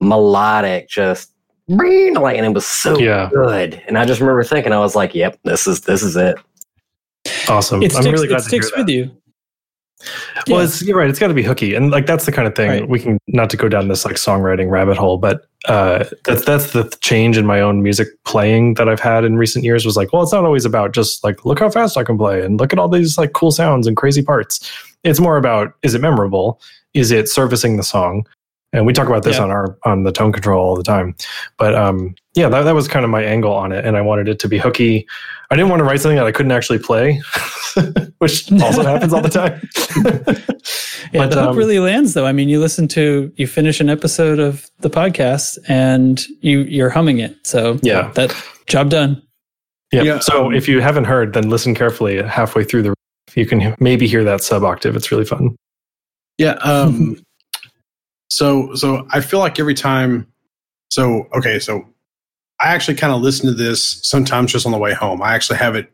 melodic, 0.00 0.88
just 0.88 1.32
like, 1.68 2.36
and 2.36 2.46
it 2.46 2.54
was 2.54 2.66
so 2.66 2.98
Yeah. 2.98 3.28
good. 3.32 3.82
And 3.88 3.98
I 3.98 4.04
just 4.04 4.20
remember 4.20 4.44
thinking, 4.44 4.72
I 4.72 4.78
was 4.78 4.94
like, 4.94 5.14
"Yep, 5.16 5.38
this 5.42 5.66
is 5.66 5.80
this 5.80 6.02
is 6.02 6.14
it." 6.16 6.36
Awesome. 7.48 7.82
It 7.82 7.86
I'm 7.96 8.02
sticks, 8.02 8.12
really 8.12 8.28
glad 8.28 8.40
it 8.40 8.44
to 8.44 8.50
hear 8.50 8.62
sticks 8.62 8.70
that. 8.70 8.78
with 8.78 8.88
you. 8.88 9.10
Well, 10.48 10.58
Yeah. 10.60 10.64
it's 10.64 10.82
you're 10.82 10.96
right. 10.96 11.08
It's 11.08 11.18
got 11.18 11.28
to 11.28 11.34
be 11.34 11.42
hooky, 11.42 11.74
and 11.74 11.90
like 11.90 12.06
that's 12.06 12.26
the 12.26 12.32
kind 12.32 12.46
of 12.46 12.54
thing 12.54 12.68
Right. 12.68 12.88
we 12.88 12.98
can 12.98 13.18
not 13.28 13.48
to 13.50 13.56
go 13.56 13.68
down 13.68 13.88
this 13.88 14.04
like 14.04 14.16
songwriting 14.16 14.70
rabbit 14.70 14.96
hole, 14.96 15.16
but 15.18 15.46
uh, 15.68 16.04
that's 16.24 16.44
that's 16.44 16.72
the 16.72 16.84
change 17.00 17.36
in 17.38 17.46
my 17.46 17.60
own 17.60 17.82
music 17.82 18.08
playing 18.24 18.74
that 18.74 18.88
I've 18.88 19.00
had 19.00 19.24
in 19.24 19.36
recent 19.36 19.64
years. 19.64 19.84
Was 19.86 19.96
like, 19.96 20.12
well, 20.12 20.22
it's 20.22 20.32
not 20.32 20.44
always 20.44 20.64
about 20.64 20.92
just 20.92 21.24
like 21.24 21.44
look 21.44 21.58
how 21.58 21.70
fast 21.70 21.96
I 21.96 22.04
can 22.04 22.18
play 22.18 22.42
and 22.44 22.60
look 22.60 22.72
at 22.72 22.78
all 22.78 22.88
these 22.88 23.16
like 23.18 23.32
cool 23.32 23.50
sounds 23.50 23.86
and 23.86 23.96
crazy 23.96 24.22
parts. 24.22 24.70
It's 25.02 25.18
more 25.20 25.36
about 25.38 25.72
is 25.82 25.94
it 25.94 26.00
memorable? 26.02 26.60
Is 26.94 27.10
it 27.10 27.28
servicing 27.28 27.76
the 27.76 27.82
song? 27.82 28.26
And 28.72 28.84
we 28.84 28.92
talk 28.92 29.06
about 29.08 29.22
this 29.22 29.36
Yeah. 29.36 29.44
on 29.44 29.50
our 29.50 29.78
on 29.84 30.02
the 30.02 30.12
tone 30.12 30.32
control 30.32 30.62
all 30.62 30.76
the 30.76 30.82
time. 30.82 31.14
But 31.56 31.74
um, 31.74 32.14
yeah, 32.34 32.48
that, 32.48 32.62
that 32.62 32.74
was 32.74 32.88
kind 32.88 33.04
of 33.04 33.10
my 33.10 33.22
angle 33.22 33.52
on 33.52 33.72
it, 33.72 33.84
and 33.84 33.96
I 33.96 34.00
wanted 34.02 34.28
it 34.28 34.38
to 34.40 34.48
be 34.48 34.58
hooky. 34.58 35.06
I 35.50 35.56
didn't 35.56 35.70
want 35.70 35.80
to 35.80 35.84
write 35.84 36.00
something 36.00 36.16
that 36.16 36.26
I 36.26 36.32
couldn't 36.32 36.52
actually 36.52 36.80
play, 36.80 37.22
which 38.18 38.50
also 38.52 38.82
happens 38.84 39.12
all 39.12 39.22
the 39.22 39.28
time. 39.28 40.42
Yeah, 41.12 41.20
But, 41.22 41.30
the 41.30 41.40
hook 41.40 41.50
um, 41.50 41.56
really 41.56 41.78
lands 41.78 42.14
though. 42.14 42.26
I 42.26 42.32
mean, 42.32 42.48
you 42.48 42.58
listen 42.58 42.88
to 42.88 43.32
you 43.36 43.46
finish 43.46 43.78
an 43.80 43.88
episode 43.88 44.40
of 44.40 44.68
the 44.80 44.90
podcast 44.90 45.56
and 45.68 46.20
you 46.40 46.62
you're 46.62 46.90
humming 46.90 47.20
it. 47.20 47.36
So 47.46 47.78
Yeah. 47.82 48.10
that 48.14 48.34
job 48.66 48.90
done. 48.90 49.22
Yeah. 49.92 50.02
Yeah, 50.02 50.18
so 50.18 50.46
um, 50.46 50.54
if 50.54 50.66
you 50.68 50.80
haven't 50.80 51.04
heard, 51.04 51.32
then 51.32 51.48
listen 51.48 51.76
carefully. 51.76 52.20
Halfway 52.20 52.64
through 52.64 52.82
the, 52.82 52.94
you 53.36 53.46
can 53.46 53.76
maybe 53.78 54.08
hear 54.08 54.24
that 54.24 54.42
sub 54.42 54.64
octave. 54.64 54.96
It's 54.96 55.12
really 55.12 55.24
fun. 55.24 55.54
Yeah. 56.38 56.54
Um, 56.54 57.16
so 58.36 58.74
so 58.74 59.06
I 59.12 59.22
feel 59.22 59.40
like 59.40 59.58
every 59.58 59.72
time. 59.72 60.26
So 60.90 61.26
okay. 61.34 61.58
So 61.58 61.88
I 62.60 62.66
actually 62.66 62.96
kind 62.96 63.14
of 63.14 63.22
listen 63.22 63.46
to 63.46 63.54
this 63.54 63.98
sometimes 64.02 64.52
just 64.52 64.66
on 64.66 64.72
the 64.72 64.78
way 64.78 64.92
home. 64.92 65.22
I 65.22 65.34
actually 65.34 65.56
have 65.56 65.74
it 65.74 65.90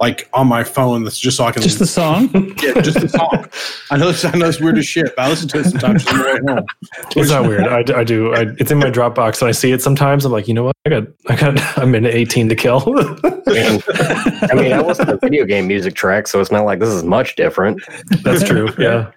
like 0.00 0.28
on 0.34 0.48
my 0.48 0.64
phone. 0.64 1.04
That's 1.04 1.16
just 1.16 1.36
so 1.36 1.44
I 1.44 1.52
can 1.52 1.62
Just 1.62 1.78
the 1.78 1.86
song. 1.86 2.28
yeah, 2.60 2.80
just 2.80 3.00
the 3.00 3.08
song. 3.08 3.48
I 3.92 3.98
know 3.98 4.08
it's, 4.08 4.24
I 4.24 4.32
know 4.32 4.48
it's 4.48 4.60
weird 4.60 4.78
as 4.78 4.84
shit, 4.84 5.14
but 5.14 5.26
I 5.26 5.28
listen 5.28 5.46
to 5.50 5.60
it 5.60 5.64
sometimes 5.66 6.02
just 6.02 6.12
on 6.12 6.18
the 6.18 6.44
way 6.44 6.54
home. 6.54 6.66
It's 7.16 7.30
not 7.30 7.48
weird. 7.48 7.68
I, 7.68 8.00
I 8.00 8.02
do. 8.02 8.34
I, 8.34 8.46
it's 8.58 8.72
in 8.72 8.78
my 8.78 8.90
Dropbox, 8.90 9.40
and 9.40 9.48
I 9.48 9.52
see 9.52 9.70
it 9.70 9.80
sometimes. 9.80 10.24
I'm 10.24 10.32
like, 10.32 10.48
you 10.48 10.54
know 10.54 10.64
what? 10.64 10.76
I 10.86 10.90
got, 10.90 11.04
I 11.28 11.36
got 11.36 11.78
I'm 11.78 11.94
in 11.94 12.04
18 12.04 12.48
to 12.48 12.56
kill. 12.56 12.82
And, 12.98 13.82
I 14.50 14.54
mean, 14.54 14.72
I 14.72 14.82
wasn't 14.82 15.10
a 15.10 15.18
video 15.18 15.44
game 15.44 15.68
music 15.68 15.94
track, 15.94 16.26
so 16.26 16.40
it's 16.40 16.50
not 16.50 16.64
like 16.64 16.80
this 16.80 16.90
is 16.90 17.04
much 17.04 17.36
different. 17.36 17.80
That's 18.24 18.42
true. 18.42 18.68
Yeah. 18.76 19.12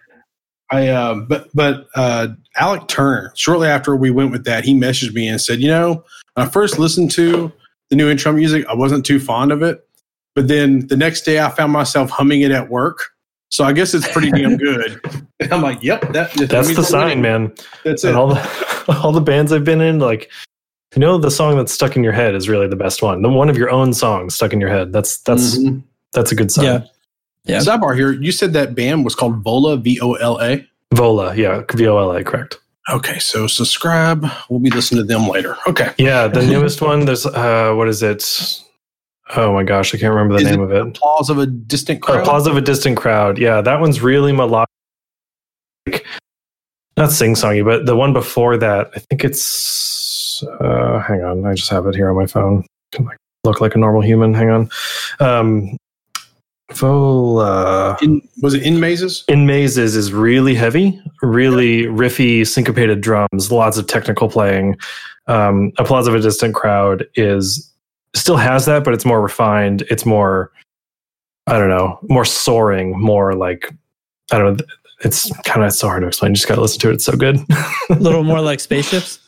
I 0.71 0.87
uh, 0.87 1.15
but 1.15 1.47
but 1.53 1.87
uh, 1.95 2.27
Alec 2.59 2.87
Turner. 2.87 3.31
Shortly 3.35 3.67
after 3.67 3.95
we 3.95 4.11
went 4.11 4.31
with 4.31 4.43
that, 4.45 4.63
he 4.65 4.73
messaged 4.73 5.13
me 5.13 5.27
and 5.27 5.39
said, 5.41 5.59
you 5.61 5.67
know, 5.67 6.03
when 6.33 6.47
I 6.47 6.49
first 6.49 6.77
listened 6.79 7.11
to 7.11 7.51
the 7.89 7.95
new 7.95 8.09
intro 8.09 8.31
music, 8.31 8.65
I 8.67 8.75
wasn't 8.75 9.05
too 9.05 9.19
fond 9.19 9.51
of 9.51 9.63
it, 9.63 9.87
but 10.35 10.47
then 10.47 10.87
the 10.87 10.97
next 10.97 11.21
day 11.21 11.39
I 11.39 11.49
found 11.49 11.71
myself 11.71 12.09
humming 12.09 12.41
it 12.41 12.51
at 12.51 12.69
work. 12.69 13.05
So 13.51 13.63
I 13.63 13.73
guess 13.73 13.93
it's 13.95 14.07
pretty 14.11 14.31
damn 14.31 14.57
good. 14.69 14.99
And 15.41 15.53
I'm 15.53 15.61
like, 15.61 15.81
yep, 15.81 16.01
that, 16.11 16.33
that 16.33 16.49
That's 16.49 16.75
the 16.75 16.83
sign, 16.83 17.05
winning. 17.05 17.21
man. 17.21 17.53
That's 17.85 18.03
And 18.03 18.11
it. 18.11 18.15
all 18.17 18.27
the, 18.27 18.85
all 19.01 19.13
the 19.13 19.21
bands 19.21 19.53
I've 19.53 19.63
been 19.63 19.79
in, 19.79 19.97
like, 19.99 20.29
you 20.93 20.99
know, 20.99 21.17
the 21.17 21.31
song 21.31 21.55
that's 21.55 21.71
stuck 21.71 21.95
in 21.95 22.03
your 22.03 22.11
head 22.11 22.35
is 22.35 22.49
really 22.49 22.67
the 22.67 22.75
best 22.75 23.01
one. 23.01 23.21
The 23.21 23.29
one 23.29 23.47
of 23.49 23.55
your 23.55 23.69
own 23.69 23.93
songs 23.93 24.35
stuck 24.35 24.51
in 24.51 24.59
your 24.59 24.69
head. 24.69 24.91
That's, 24.91 25.19
that's, 25.21 25.57
Mhm. 25.57 25.81
that's 26.11 26.33
a 26.33 26.35
good 26.35 26.51
sign. 26.51 26.65
Yeah. 26.65 26.81
Yeah. 27.45 27.59
Sidebar 27.59 27.95
here. 27.95 28.11
You 28.11 28.33
said 28.33 28.51
that 28.51 28.75
band 28.75 29.05
was 29.05 29.15
called 29.15 29.41
Vola, 29.41 29.77
V 29.77 29.97
O 30.01 30.15
L 30.15 30.41
A. 30.41 30.67
Vola. 30.93 31.35
Yeah. 31.35 31.63
V 31.73 31.87
O 31.87 31.97
L 31.97 32.11
A. 32.11 32.23
Correct. 32.23 32.59
Okay, 32.91 33.19
so 33.19 33.45
subscribe. 33.45 34.25
We'll 34.49 34.59
be 34.59 34.71
listening 34.71 35.01
to 35.01 35.07
them 35.07 35.27
later. 35.27 35.55
Okay. 35.67 35.93
Yeah, 35.99 36.27
the 36.27 36.41
newest 36.45 36.81
one. 36.81 37.05
There's 37.05 37.25
uh, 37.25 37.73
what 37.75 37.87
is 37.87 38.01
it? 38.01 38.61
Oh 39.35 39.53
my 39.53 39.63
gosh, 39.63 39.93
I 39.93 39.99
can't 39.99 40.11
remember 40.13 40.33
the 40.35 40.41
Is 40.41 40.49
name 40.49 40.61
it 40.61 40.63
of 40.63 40.71
it. 40.71 40.97
Applause 40.97 41.29
of 41.29 41.37
a 41.37 41.45
distant 41.45 41.99
Oh, 42.03 42.05
crowd. 42.07 42.21
Applause 42.21 42.47
of 42.47 42.57
a 42.57 42.61
Distant 42.61 42.97
Crowd. 42.97 43.37
Yeah, 43.37 43.61
that 43.61 43.79
one's 43.79 44.01
really 44.01 44.31
melodic. 44.31 44.67
Not 46.97 47.11
sing 47.11 47.35
songy, 47.35 47.63
but 47.63 47.85
the 47.85 47.95
one 47.95 48.11
before 48.11 48.57
that, 48.57 48.89
I 48.95 48.99
think 48.99 49.23
it's. 49.23 50.43
Uh, 50.59 50.99
hang 50.99 51.23
on, 51.23 51.45
I 51.45 51.53
just 51.53 51.69
have 51.69 51.85
it 51.85 51.95
here 51.95 52.09
on 52.09 52.15
my 52.15 52.25
phone. 52.25 52.65
Can 52.91 53.07
I 53.07 53.11
look 53.43 53.61
like 53.61 53.75
a 53.75 53.77
normal 53.77 54.01
human? 54.01 54.33
Hang 54.33 54.49
on. 54.49 54.69
Um, 55.19 55.77
Vola. 56.73 57.97
In, 58.01 58.21
was 58.41 58.53
it 58.53 58.63
in 58.63 58.79
mazes? 58.79 59.23
Inmazes 59.27 59.95
is 59.95 60.13
really 60.13 60.55
heavy, 60.55 61.01
really 61.21 61.83
riffy, 61.83 62.45
syncopated 62.45 63.01
drums, 63.01 63.51
lots 63.51 63.77
of 63.77 63.87
technical 63.87 64.29
playing. 64.29 64.77
Um, 65.27 65.71
Applause 65.77 66.07
of 66.07 66.15
a 66.15 66.19
Distant 66.19 66.55
Crowd 66.55 67.05
is 67.15 67.71
still 68.15 68.37
has 68.37 68.65
that, 68.65 68.83
but 68.83 68.93
it's 68.93 69.05
more 69.05 69.21
refined. 69.21 69.83
It's 69.83 70.05
more, 70.05 70.51
I 71.47 71.57
don't 71.57 71.69
know, 71.69 71.99
more 72.03 72.25
soaring, 72.25 72.99
more 72.99 73.33
like, 73.35 73.71
I 74.31 74.37
don't 74.37 74.57
know. 74.57 74.65
It's 75.01 75.31
kind 75.43 75.63
of 75.65 75.71
so 75.71 75.87
hard 75.87 76.01
to 76.01 76.07
explain. 76.07 76.31
You 76.31 76.35
just 76.35 76.47
got 76.47 76.55
to 76.55 76.61
listen 76.61 76.79
to 76.81 76.89
it. 76.89 76.95
It's 76.95 77.05
so 77.05 77.15
good. 77.15 77.39
A 77.89 77.95
little 77.95 78.23
more 78.23 78.41
like 78.41 78.59
spaceships. 78.59 79.19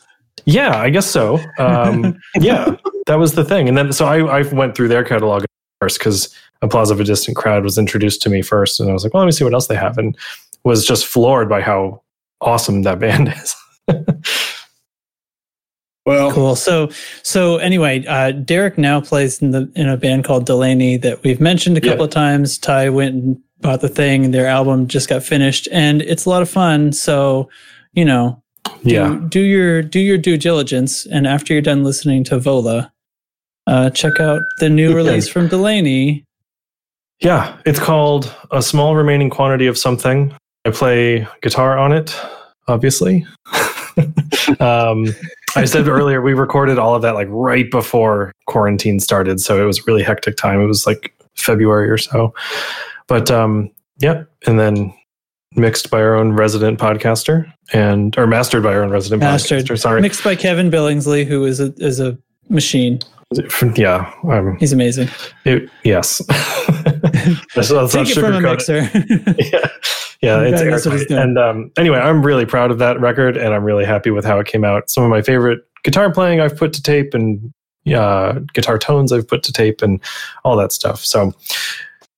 yeah, 0.44 0.76
I 0.76 0.90
guess 0.90 1.06
so. 1.06 1.40
Um, 1.58 2.18
yeah, 2.40 2.76
that 3.06 3.18
was 3.18 3.34
the 3.34 3.44
thing. 3.44 3.68
And 3.68 3.78
then, 3.78 3.92
so 3.92 4.04
I, 4.04 4.40
I 4.40 4.42
went 4.42 4.76
through 4.76 4.88
their 4.88 5.02
catalog 5.02 5.44
first 5.80 5.98
because 5.98 6.34
Applause 6.62 6.90
of 6.90 7.00
a 7.00 7.04
Distant 7.04 7.36
Crowd 7.36 7.64
was 7.64 7.76
introduced 7.76 8.22
to 8.22 8.30
me 8.30 8.40
first. 8.40 8.80
And 8.80 8.88
I 8.88 8.92
was 8.92 9.04
like, 9.04 9.12
well, 9.12 9.22
let 9.22 9.26
me 9.26 9.32
see 9.32 9.44
what 9.44 9.52
else 9.52 9.66
they 9.66 9.74
have. 9.76 9.98
And 9.98 10.16
was 10.64 10.86
just 10.86 11.06
floored 11.06 11.48
by 11.48 11.60
how 11.60 12.00
awesome 12.40 12.82
that 12.82 12.98
band 13.00 13.28
is. 13.42 13.54
Well, 16.04 16.32
Cool. 16.32 16.56
So 16.56 16.88
so 17.22 17.58
anyway, 17.58 18.04
uh, 18.06 18.32
Derek 18.32 18.76
now 18.76 19.00
plays 19.00 19.40
in 19.40 19.52
the 19.52 19.70
in 19.76 19.88
a 19.88 19.96
band 19.96 20.24
called 20.24 20.46
Delaney 20.46 20.96
that 20.96 21.22
we've 21.22 21.40
mentioned 21.40 21.76
a 21.78 21.80
couple 21.80 21.98
Yeah. 21.98 22.04
of 22.04 22.10
times. 22.10 22.58
Ty 22.58 22.90
went 22.90 23.14
and 23.14 23.40
bought 23.60 23.80
the 23.82 23.88
thing, 23.88 24.24
and 24.24 24.34
their 24.34 24.48
album 24.48 24.88
just 24.88 25.08
got 25.08 25.22
finished, 25.22 25.68
and 25.70 26.02
it's 26.02 26.24
a 26.24 26.28
lot 26.30 26.42
of 26.42 26.50
fun. 26.50 26.92
So 26.92 27.48
you 27.92 28.04
know, 28.04 28.42
do, 28.84 28.90
yeah. 28.92 29.20
do 29.28 29.40
your 29.40 29.80
do 29.82 30.00
your 30.00 30.18
due 30.18 30.36
diligence, 30.36 31.06
and 31.06 31.24
after 31.26 31.52
you're 31.52 31.62
done 31.62 31.84
listening 31.84 32.24
to 32.24 32.38
Vola, 32.40 32.92
uh, 33.68 33.90
check 33.90 34.18
out 34.18 34.42
the 34.58 34.68
new 34.68 34.92
release 34.96 35.28
from 35.28 35.46
Delaney. 35.46 36.24
Yeah. 37.22 37.56
It's 37.64 37.78
called 37.78 38.34
A 38.50 38.60
Small 38.60 38.96
Remaining 38.96 39.30
Quantity 39.30 39.66
of 39.66 39.78
Something. 39.78 40.34
I 40.64 40.70
play 40.70 41.26
guitar 41.40 41.78
on 41.78 41.92
it, 41.92 42.14
obviously. 42.68 43.24
um, 44.60 45.06
I 45.54 45.64
said 45.64 45.86
earlier, 45.86 46.20
we 46.20 46.34
recorded 46.34 46.78
all 46.78 46.94
of 46.94 47.02
that 47.02 47.14
like 47.14 47.28
right 47.30 47.70
before 47.70 48.32
quarantine 48.46 48.98
started. 49.00 49.40
So 49.40 49.62
it 49.62 49.66
was 49.66 49.86
really 49.86 50.02
hectic 50.02 50.36
time. 50.36 50.60
It 50.60 50.66
was 50.66 50.86
like 50.86 51.14
February 51.36 51.90
or 51.90 51.98
so. 51.98 52.34
But 53.06 53.30
um, 53.30 53.70
yeah. 53.98 54.24
And 54.46 54.58
then 54.58 54.92
mixed 55.54 55.90
by 55.90 56.00
our 56.00 56.14
own 56.14 56.32
resident 56.32 56.78
podcaster 56.78 57.52
and, 57.72 58.16
or 58.18 58.26
mastered 58.26 58.62
by 58.62 58.74
our 58.74 58.82
own 58.82 58.90
resident 58.90 59.20
Mastered. 59.20 59.64
podcaster. 59.64 59.78
Sorry. 59.78 60.00
Mixed 60.00 60.24
by 60.24 60.34
Kevin 60.34 60.70
Billingsley, 60.70 61.24
who 61.24 61.44
is 61.44 61.60
a 61.60 61.72
is 61.76 62.00
a 62.00 62.18
machine. 62.48 63.00
Yeah. 63.76 64.12
Um, 64.24 64.56
He's 64.58 64.72
amazing. 64.72 65.08
it, 65.44 65.68
yes. 65.84 66.20
Let's- 67.56 67.70
let's 67.70 67.92
Take 67.92 68.10
it 68.10 68.14
from 68.20 68.34
a 68.34 68.40
mixer. 68.40 68.78
yeah, 68.94 69.68
yeah, 70.20 70.36
The 70.38 70.52
it's 70.52 70.62
guy 70.62 70.90
what 70.90 70.98
he's 70.98 71.06
doing. 71.06 71.20
And 71.22 71.38
um, 71.38 71.70
anyway, 71.76 71.98
I'm 71.98 72.24
really 72.24 72.46
proud 72.46 72.70
of 72.70 72.78
that 72.78 73.00
record, 73.00 73.36
and 73.36 73.54
I'm 73.54 73.64
really 73.64 73.84
happy 73.84 74.10
with 74.10 74.24
how 74.24 74.38
it 74.40 74.46
came 74.46 74.64
out. 74.64 74.90
Some 74.90 75.04
of 75.04 75.10
my 75.10 75.22
favorite 75.22 75.60
guitar 75.84 76.10
playing 76.12 76.40
I've 76.40 76.56
put 76.56 76.72
to 76.74 76.82
tape, 76.82 77.14
and 77.14 77.52
uh, 77.94 78.40
guitar 78.54 78.78
tones 78.78 79.12
I've 79.12 79.26
put 79.28 79.42
to 79.44 79.52
tape, 79.52 79.82
and 79.82 80.00
all 80.44 80.56
that 80.56 80.72
stuff. 80.72 81.04
So, 81.04 81.32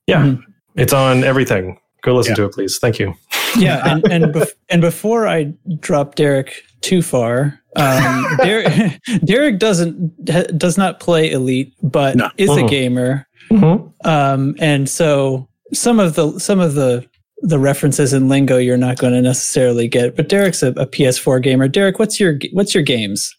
yeah, 0.06 0.22
Mhm. 0.22 0.42
it's 0.76 0.92
on 0.92 1.24
everything. 1.24 1.78
Go 2.02 2.14
listen 2.14 2.32
Yeah. 2.32 2.36
to 2.36 2.44
it, 2.44 2.52
please. 2.52 2.78
Thank 2.78 2.98
you. 2.98 3.14
yeah 3.56 3.82
and 3.86 4.04
and, 4.10 4.24
bef- 4.34 4.50
and 4.68 4.80
before 4.82 5.28
i 5.28 5.44
drop 5.78 6.16
derek 6.16 6.64
too 6.80 7.00
far 7.02 7.60
um 7.76 8.36
derek, 8.38 9.00
derek 9.24 9.58
doesn't 9.58 10.24
does 10.58 10.76
not 10.78 11.00
play 11.00 11.30
elite 11.30 11.72
but 11.82 12.16
No. 12.16 12.30
is 12.36 12.50
a 12.50 12.54
Mhm. 12.62 12.68
gamer 12.70 13.26
Mm-hmm. 13.50 14.08
um 14.08 14.54
and 14.58 14.88
so 14.88 15.46
some 15.72 16.00
of 16.00 16.14
the 16.14 16.38
some 16.38 16.60
of 16.60 16.74
the 16.74 17.04
the 17.42 17.58
references 17.58 18.12
in 18.14 18.28
lingo 18.28 18.56
you're 18.56 18.76
not 18.78 18.96
going 18.98 19.12
to 19.12 19.20
necessarily 19.20 19.86
get 19.88 20.16
but 20.16 20.28
derek's 20.28 20.62
a, 20.62 20.68
a 20.68 20.86
ps4 20.86 21.42
gamer 21.42 21.68
derek 21.68 21.98
what's 21.98 22.18
your 22.18 22.38
what's 22.52 22.74
your 22.74 22.82
games 22.84 23.34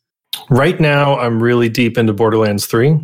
Right 0.50 0.82
now, 0.82 1.18
I'm 1.18 1.42
really 1.42 1.70
deep 1.70 1.98
into 1.98 2.12
Borderlands 2.12 2.66
Three. 2.66 3.00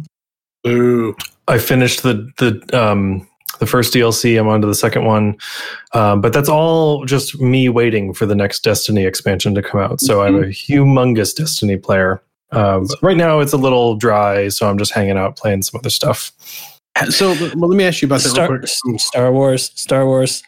Boo. 0.66 1.16
I 1.48 1.60
finished 1.60 2.04
the 2.04 2.30
the 2.40 2.60
um, 2.78 3.26
the 3.62 3.68
first 3.68 3.94
DLC. 3.94 4.38
I'm 4.38 4.48
on 4.48 4.60
to 4.62 4.68
the 4.68 4.76
second 4.76 5.06
one, 5.06 5.38
um, 5.94 6.20
but 6.20 6.34
that's 6.34 6.50
all 6.50 7.06
just 7.06 7.40
me 7.40 7.70
waiting 7.70 8.14
for 8.14 8.26
the 8.26 8.36
next 8.36 8.64
Destiny 8.64 9.06
expansion 9.06 9.56
to 9.56 9.62
come 9.62 9.80
out. 9.80 10.02
So 10.02 10.24
I'm 10.24 10.36
a 10.36 10.48
humongous 10.48 11.34
Destiny 11.34 11.78
player. 11.78 12.22
Um, 12.52 12.88
right 13.02 13.16
now, 13.16 13.40
it's 13.40 13.54
a 13.54 13.58
little 13.58 13.96
dry, 13.96 14.50
so 14.50 14.68
I'm 14.68 14.78
just 14.78 14.92
hanging 14.92 15.16
out 15.16 15.38
playing 15.38 15.62
some 15.62 15.80
other 15.80 15.92
stuff. 15.92 16.32
So 17.10 17.34
well, 17.56 17.70
let 17.70 17.78
me 17.78 17.86
ask 17.86 18.02
you 18.02 18.08
about 18.08 18.22
that 18.22 18.30
Star, 18.30 18.50
real 18.50 18.60
quick. 18.60 19.00
Star 19.00 19.32
Wars, 19.32 19.72
Star 19.76 20.06
Wars. 20.06 20.44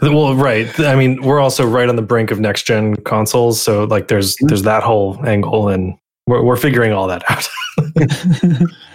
Well, 0.00 0.34
right. 0.34 0.68
I 0.80 0.94
mean, 0.94 1.20
we're 1.22 1.40
also 1.40 1.66
right 1.66 1.88
on 1.88 1.96
the 1.96 2.02
brink 2.02 2.30
of 2.30 2.40
next 2.40 2.62
gen 2.62 2.96
consoles, 3.02 3.60
so 3.60 3.84
like 3.84 4.08
there's 4.08 4.36
there's 4.40 4.62
that 4.62 4.84
whole 4.84 5.18
angle, 5.26 5.68
and 5.68 5.98
we're 6.28 6.44
we're 6.44 6.56
figuring 6.56 6.92
all 6.92 7.08
that 7.08 7.24
out. 7.28 7.48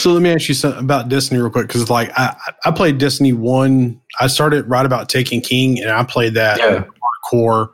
So 0.00 0.12
let 0.12 0.22
me 0.22 0.32
ask 0.32 0.48
you 0.48 0.54
something 0.54 0.80
about 0.82 1.10
Destiny 1.10 1.40
real 1.40 1.50
quick, 1.50 1.66
because 1.66 1.90
like 1.90 2.10
I, 2.18 2.34
I 2.64 2.70
played 2.70 2.96
Destiny 2.96 3.34
one. 3.34 4.00
I 4.18 4.28
started 4.28 4.66
right 4.66 4.86
about 4.86 5.10
Taken 5.10 5.42
King, 5.42 5.78
and 5.78 5.90
I 5.90 6.04
played 6.04 6.32
that 6.34 6.58
Yeah. 6.58 6.84
hardcore. 7.30 7.68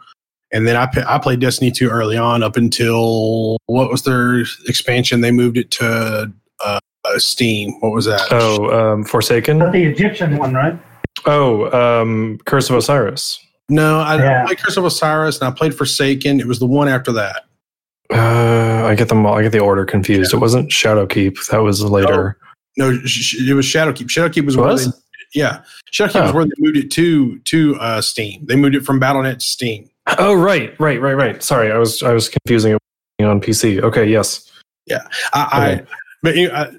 And 0.52 0.66
then 0.66 0.76
I 0.76 0.88
I 1.06 1.18
played 1.18 1.38
Destiny 1.38 1.70
two 1.70 1.88
early 1.88 2.16
on, 2.16 2.42
up 2.42 2.56
until 2.56 3.58
what 3.66 3.90
was 3.90 4.02
their 4.02 4.40
expansion? 4.66 5.20
They 5.20 5.30
moved 5.30 5.56
it 5.56 5.70
to 5.72 6.32
uh, 6.64 6.78
uh, 7.04 7.18
Steam. 7.18 7.78
What 7.80 7.92
was 7.92 8.06
that? 8.06 8.26
oh, 8.32 8.70
um, 8.94 9.04
Forsaken. 9.04 9.60
But 9.60 9.70
the 9.70 9.84
Egyptian 9.84 10.36
one, 10.36 10.52
right? 10.52 10.76
Oh, 11.26 11.70
um, 11.70 12.38
Curse 12.44 12.70
of 12.70 12.76
Osiris. 12.76 13.38
no, 13.68 14.00
I, 14.00 14.16
Yeah. 14.18 14.42
I 14.42 14.46
played 14.46 14.58
Curse 14.58 14.76
of 14.76 14.84
Osiris, 14.84 15.38
and 15.40 15.46
I 15.48 15.52
played 15.56 15.76
Forsaken. 15.76 16.40
It 16.40 16.46
was 16.48 16.58
the 16.58 16.66
one 16.66 16.88
after 16.88 17.12
that. 17.12 17.44
Uh, 18.12 18.84
I 18.86 18.94
get 18.94 19.08
them 19.08 19.24
all. 19.26 19.34
I 19.34 19.42
get 19.42 19.52
the 19.52 19.58
order 19.60 19.84
confused. 19.84 20.32
It 20.32 20.38
wasn't 20.38 20.70
Shadowkeep. 20.70 21.46
That 21.50 21.58
was 21.62 21.82
later. 21.82 22.38
No, 22.76 22.96
sh- 23.04 23.40
it 23.48 23.54
was 23.54 23.66
Shadowkeep. 23.66 24.06
Shadowkeep 24.08 24.44
was, 24.44 24.56
was? 24.56 24.86
they, 24.86 24.92
yeah, 25.34 25.62
Shadowkeep 25.92 26.22
was 26.22 26.30
Oh. 26.30 26.34
where 26.34 26.44
they 26.44 26.50
moved 26.58 26.76
it 26.76 26.90
to 26.92 27.38
to 27.40 27.76
uh, 27.76 28.00
Steam. 28.00 28.44
They 28.46 28.56
moved 28.56 28.74
it 28.74 28.84
from 28.84 29.00
BattleNet 29.00 29.34
to 29.38 29.44
Steam. 29.44 29.90
Oh, 30.18 30.34
right, 30.34 30.78
right, 30.78 31.00
right, 31.00 31.14
right. 31.14 31.42
Sorry, 31.42 31.72
I 31.72 31.78
was 31.78 32.02
I 32.02 32.12
was 32.12 32.28
confusing 32.28 32.76
it 33.18 33.24
on 33.24 33.40
PC. 33.40 33.82
Okay, 33.82 34.06
yes. 34.06 34.50
I, 34.92 35.04
I 35.34 35.70
Okay. 35.72 35.84
but 36.22 36.36
you 36.36 36.48
know, 36.48 36.54
I, 36.54 36.70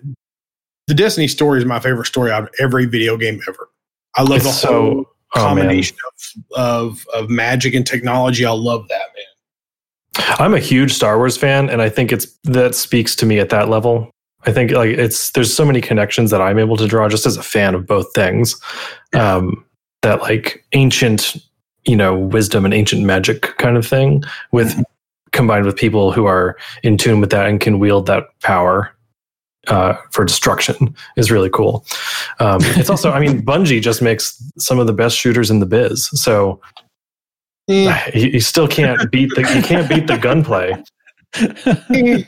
the 0.88 0.94
Destiny 0.94 1.28
story 1.28 1.60
is 1.60 1.66
my 1.66 1.80
favorite 1.80 2.06
story 2.06 2.32
out 2.32 2.44
of 2.44 2.50
every 2.60 2.86
video 2.86 3.18
game 3.18 3.42
ever. 3.48 3.68
I 4.16 4.22
love 4.22 4.44
the 4.44 4.50
whole 4.50 4.54
so 4.54 5.10
oh, 5.36 5.46
man. 5.46 5.56
combination 5.58 5.98
of, 6.56 6.58
of 6.58 7.08
of 7.13 7.30
magic 7.30 7.74
and 7.74 7.86
technology. 7.86 8.46
I 8.46 8.52
love 8.52 8.88
that 8.88 9.08
man. 9.16 9.26
I'm 10.39 10.53
a 10.53 10.60
huge 10.60 10.93
Star 10.93 11.17
Wars 11.17 11.38
fan, 11.38 11.69
and 11.69 11.82
I 11.82 11.89
think 11.89 12.12
it's 12.12 12.27
that 12.43 12.75
speaks 12.75 13.15
to 13.17 13.25
me 13.25 13.39
at 13.39 13.49
that 13.49 13.69
level. 13.69 14.10
I 14.45 14.51
think 14.51 14.71
like 14.71 14.91
it's 14.91 15.32
there's 15.32 15.53
so 15.53 15.65
many 15.65 15.82
connections 15.82 16.32
that 16.32 16.41
I'm 16.41 16.60
able 16.60 16.77
to 16.77 16.88
draw 16.88 17.10
just 17.10 17.25
as 17.25 17.38
a 17.38 17.43
fan 17.43 17.75
of 17.75 17.86
both 17.86 18.13
things. 18.13 18.60
Um, 19.13 19.63
that 20.03 20.21
like 20.21 20.63
ancient, 20.73 21.36
you 21.86 21.95
know, 21.95 22.17
wisdom 22.17 22.65
and 22.65 22.73
ancient 22.73 23.03
magic 23.03 23.41
kind 23.58 23.77
of 23.77 23.86
thing 23.86 24.23
with 24.51 24.82
combined 25.32 25.65
with 25.65 25.75
people 25.75 26.12
who 26.12 26.25
are 26.25 26.58
in 26.84 26.97
tune 26.97 27.19
with 27.19 27.30
that 27.32 27.47
and 27.47 27.60
can 27.60 27.80
wield 27.80 28.06
that 28.06 28.25
power 28.41 28.93
uh, 29.67 29.95
for 30.12 30.23
destruction 30.23 30.95
is 31.17 31.30
really 31.30 31.49
cool. 31.49 31.86
Um, 32.39 32.60
it's 32.62 32.89
also, 32.89 33.12
I 33.12 33.19
mean, 33.19 33.41
Bungie 33.45 33.82
just 33.82 34.01
makes 34.01 34.41
some 34.58 34.80
of 34.80 34.88
the 34.88 34.93
best 34.93 35.17
shooters 35.17 35.51
in 35.51 35.60
the 35.60 35.65
biz. 35.65 36.08
So 36.19 36.62
Eh. 37.69 38.12
you, 38.13 38.27
you 38.27 38.39
still 38.39 38.67
can't 38.67 39.12
beat 39.12 39.30
the 39.36 39.41
you 39.41 39.62
can't 39.62 39.89
beat 39.89 40.08
the 40.08 40.17
gunplay. 40.17 40.73
Eh. 41.36 42.23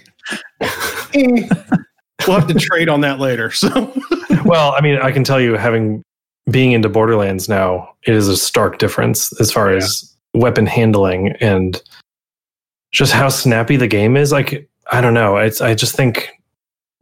Eh. 1.13 1.47
we'll 2.27 2.39
have 2.39 2.47
to 2.47 2.53
trade 2.53 2.89
on 2.89 3.01
that 3.01 3.19
later. 3.19 3.51
So 3.51 3.93
Well, 4.45 4.73
I 4.77 4.81
mean, 4.81 4.97
I 4.97 5.11
can 5.11 5.23
tell 5.23 5.39
you, 5.39 5.55
having 5.55 6.03
being 6.49 6.71
into 6.71 6.89
Borderlands 6.89 7.47
now, 7.49 7.93
it 8.03 8.15
is 8.15 8.27
a 8.27 8.37
stark 8.37 8.79
difference 8.79 9.37
as 9.39 9.51
far 9.51 9.69
as 9.69 10.15
weapon 10.33 10.65
handling 10.65 11.33
and 11.39 11.81
just 12.91 13.13
how 13.13 13.29
snappy 13.29 13.75
the 13.75 13.87
game 13.87 14.17
is. 14.17 14.31
Like, 14.31 14.67
I 14.91 15.01
don't 15.01 15.13
know. 15.13 15.37
It's 15.37 15.61
I 15.61 15.75
just 15.75 15.95
think 15.95 16.29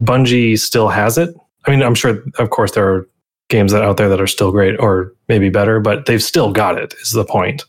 Bungie 0.02 0.58
still 0.58 0.88
has 0.88 1.16
it. 1.16 1.34
I 1.66 1.70
mean, 1.70 1.82
I'm 1.82 1.94
sure, 1.94 2.22
of 2.38 2.50
course, 2.50 2.72
there 2.72 2.88
are 2.92 3.08
games 3.48 3.72
that 3.72 3.82
out 3.82 3.96
there 3.96 4.08
that 4.08 4.20
are 4.20 4.26
still 4.26 4.52
great 4.52 4.78
or 4.78 5.14
maybe 5.28 5.48
better, 5.48 5.80
but 5.80 6.06
they've 6.06 6.22
still 6.22 6.52
got 6.52 6.78
it. 6.78 6.94
Is 7.00 7.12
the 7.12 7.24
point? 7.24 7.64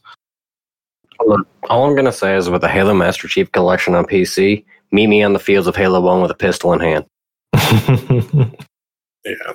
Look, 1.26 1.48
all 1.70 1.88
I'm 1.88 1.96
gonna 1.96 2.12
say 2.12 2.36
is 2.36 2.50
with 2.50 2.62
the 2.62 2.70
Halo 2.70 2.94
Master 2.94 3.28
Chief 3.28 3.52
Collection 3.52 3.96
on 3.96 4.06
PC, 4.06 4.64
meet 4.92 5.08
me 5.08 5.22
on 5.24 5.34
the 5.34 5.40
fields 5.40 5.68
of 5.68 5.76
Halo 5.76 6.02
One 6.02 6.22
with 6.22 6.32
a 6.32 6.36
pistol 6.36 6.74
in 6.74 6.80
hand. 6.80 7.06
yeah. 9.26 9.54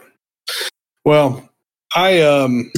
Well, 1.04 1.48
I 1.94 2.20
um 2.22 2.70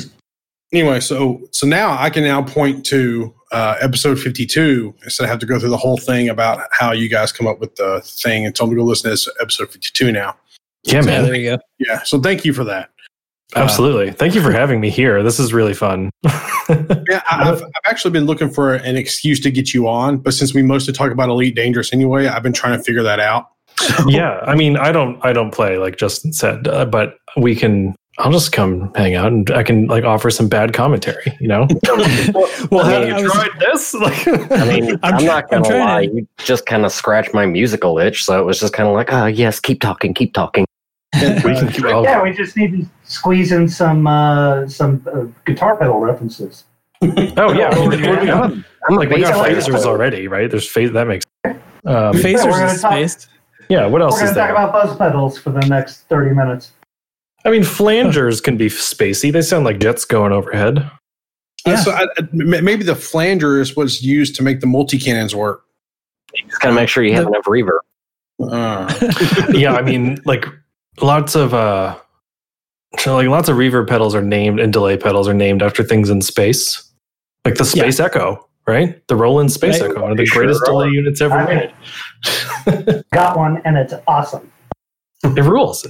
anyway, 0.73 1.01
so 1.01 1.41
so 1.53 1.67
now 1.67 1.97
I 1.99 2.11
can 2.11 2.25
now 2.25 2.43
point 2.43 2.85
to 2.87 3.35
uh 3.53 3.77
episode 3.81 4.19
52 4.19 4.95
instead 5.05 5.25
of 5.25 5.31
have 5.31 5.39
to 5.41 5.47
go 5.47 5.59
through 5.59 5.71
the 5.71 5.77
whole 5.77 5.99
thing 5.99 6.29
about 6.29 6.63
how 6.73 6.93
you 6.93 7.09
guys 7.09 7.33
come 7.33 7.47
up 7.47 7.61
with 7.61 7.75
the 7.77 8.01
thing 8.05 8.45
and 8.47 8.55
tell 8.55 8.67
them 8.67 8.77
to 8.77 8.83
go 8.83 8.87
listen 8.87 9.05
to 9.05 9.11
this 9.11 9.29
episode 9.41 9.71
52 9.71 10.13
now. 10.13 10.37
yeah, 10.85 10.95
Yeah, 10.95 11.01
man. 11.03 11.25
there 11.25 11.35
you 11.35 11.51
go. 11.51 11.59
Yeah. 11.79 12.03
So 12.03 12.21
thank 12.21 12.45
you 12.45 12.53
for 12.53 12.65
that. 12.65 12.91
Absolutely. 13.55 14.11
Thank 14.11 14.35
you 14.35 14.43
for 14.43 14.51
having 14.51 14.81
me 14.81 14.91
here. 14.91 15.23
This 15.23 15.39
is 15.39 15.53
really 15.53 15.75
fun. 15.75 16.11
Yeah, 17.09 17.23
I- 17.31 17.49
I've, 17.49 17.63
I've 17.63 17.71
actually 17.87 18.11
been 18.11 18.27
looking 18.27 18.51
for 18.51 18.75
an 18.75 18.97
excuse 18.97 19.39
to 19.41 19.53
get 19.53 19.73
you 19.73 19.87
on, 19.87 20.17
but 20.17 20.35
since 20.35 20.53
we 20.53 20.63
mostly 20.65 20.93
talk 20.93 21.13
about 21.13 21.29
Elite 21.29 21.55
Dangerous 21.55 21.93
anyway, 21.93 22.27
I've 22.27 22.43
been 22.43 22.53
trying 22.53 22.77
to 22.77 22.83
figure 22.83 23.05
that 23.05 23.21
out. 23.21 23.47
yeah 24.09 24.41
i 24.47 24.55
mean 24.55 24.79
i 24.79 24.91
don't 24.91 25.23
i 25.23 25.35
don't 25.35 25.51
play 25.53 25.77
like 25.77 25.99
justin 25.99 26.33
said 26.33 26.67
uh, 26.67 26.87
but 26.87 27.19
we 27.37 27.55
can 27.55 27.95
i'll 28.19 28.33
just 28.33 28.51
come 28.51 28.91
hang 28.95 29.15
out 29.15 29.27
and 29.31 29.51
i 29.51 29.63
can 29.63 29.87
like 29.87 30.03
offer 30.03 30.31
some 30.31 30.49
bad 30.49 30.73
commentary 30.73 31.37
you 31.41 31.47
know 31.47 31.69
well 32.71 32.81
I 32.87 32.91
have 32.93 33.07
you 33.07 33.15
I 33.15 33.23
was- 33.23 33.33
tried 33.33 33.51
this 33.61 33.93
like 33.93 34.27
I 34.51 34.67
mean, 34.67 34.99
I'm 35.03 35.17
I'm, 35.17 35.25
not 35.27 35.51
gonna 35.51 35.63
trying 35.69 35.81
lie, 35.81 36.07
to- 36.07 36.15
you 36.15 36.29
just 36.39 36.65
kind 36.65 36.87
of 36.87 36.91
scratched 36.91 37.35
my 37.35 37.45
musical 37.45 37.99
itch, 37.99 38.25
so 38.25 38.41
it 38.41 38.45
was 38.47 38.59
just 38.59 38.73
kind 38.73 38.89
of 38.89 38.95
like, 38.95 39.13
oh 39.13 39.27
yes, 39.27 39.61
keep 39.61 39.83
talking, 39.83 40.15
keep 40.15 40.33
talking. 40.33 40.65
we 41.45 41.55
can 41.55 41.69
keep 41.73 41.85
oh, 41.85 42.03
Yeah, 42.03 42.23
we 42.23 42.33
just 42.33 42.57
need 42.57 42.73
to 42.73 42.87
squeeze 43.05 43.53
in 43.53 43.69
some 43.69 44.07
uh, 44.07 44.67
some 44.69 45.07
uh, 45.13 45.25
guitar 45.45 45.77
pedal 45.77 45.99
references. 46.01 46.65
oh 47.03 47.53
yeah 47.53 47.69
I 47.71 47.75
mean, 47.75 47.89
what 47.91 48.01
do 48.01 48.21
we 48.21 48.27
got? 48.27 48.53
I'm 48.89 48.97
like 48.97 49.11
we 49.11 49.17
bass 49.17 49.29
got 49.31 49.47
phasers 49.47 49.85
already 49.85 50.29
right 50.29 50.51
there's 50.51 50.67
phase 50.69 50.93
that 50.93 51.07
makes 51.07 51.25
um, 51.45 51.55
Phasers 51.85 52.45
gonna 52.51 52.67
is 52.73 52.81
talk- 52.81 52.93
spaced. 52.93 53.29
yeah 53.69 53.85
what 53.87 54.01
else 54.01 54.15
We're 54.15 54.21
going 54.23 54.35
to 54.35 54.41
talk 54.41 54.51
about 54.51 54.73
buzz 54.73 54.97
pedals 54.97 55.39
for 55.39 55.51
the 55.51 55.61
next 55.67 56.03
thirty 56.09 56.35
minutes. 56.35 56.73
i 57.45 57.51
mean 57.51 57.63
flangers 57.63 58.43
can 58.43 58.57
be 58.57 58.69
spacey 58.71 59.31
they 59.31 59.43
sound 59.43 59.65
like 59.67 59.79
jets 59.79 60.05
going 60.07 60.33
overhead 60.33 60.79
Uh, 60.79 60.91
Yeah. 61.67 61.77
so 61.77 61.91
I, 61.91 62.05
I- 62.05 62.29
m- 62.33 62.65
maybe 62.65 62.83
the 62.83 62.95
flanger 62.97 63.61
is 63.61 63.77
what's 63.77 64.03
used 64.03 64.35
to 64.37 64.43
make 64.43 64.61
the 64.61 64.67
multi 64.67 64.99
cannons 64.99 65.35
work. 65.35 65.65
Just 66.49 66.61
gotta 66.63 66.75
make 66.75 66.89
sure 66.89 67.03
you 67.05 67.13
have 67.13 67.25
The- 67.25 67.33
enough 67.33 67.45
reverb. 67.45 67.81
Uh, 68.41 69.53
yeah 69.53 69.75
i 69.75 69.83
mean 69.83 70.19
like 70.25 70.47
lots 71.01 71.35
of 71.35 71.53
uh 71.55 71.97
so 72.99 73.15
like 73.17 73.29
lots 73.29 73.49
of 73.49 73.57
reverb 73.57 73.89
pedals 73.89 74.15
are 74.15 74.23
named 74.23 74.59
and 74.61 74.73
delay 74.73 74.97
pedals 74.97 75.29
are 75.29 75.35
named 75.35 75.63
after 75.63 75.83
things 75.83 76.09
in 76.11 76.23
space 76.23 76.83
like 77.45 77.55
the 77.57 77.65
Yeah. 77.75 77.83
space 77.85 78.01
echo 78.01 78.47
right 78.67 79.01
the 79.09 79.17
roland 79.17 79.53
space 79.53 79.81
Right. 79.81 79.91
echo 79.91 80.03
one 80.03 80.11
of 80.13 80.17
the 80.17 80.25
Sure 80.27 80.43
greatest 80.45 80.63
are. 80.63 80.67
delay 80.73 80.89
units 80.89 81.21
ever 81.21 81.35
I 81.35 81.55
made 81.55 83.05
Got 83.13 83.37
one, 83.37 83.61
and 83.65 83.77
it's 83.77 83.95
awesome. 84.09 84.51
it 85.25 85.43
rules 85.45 85.87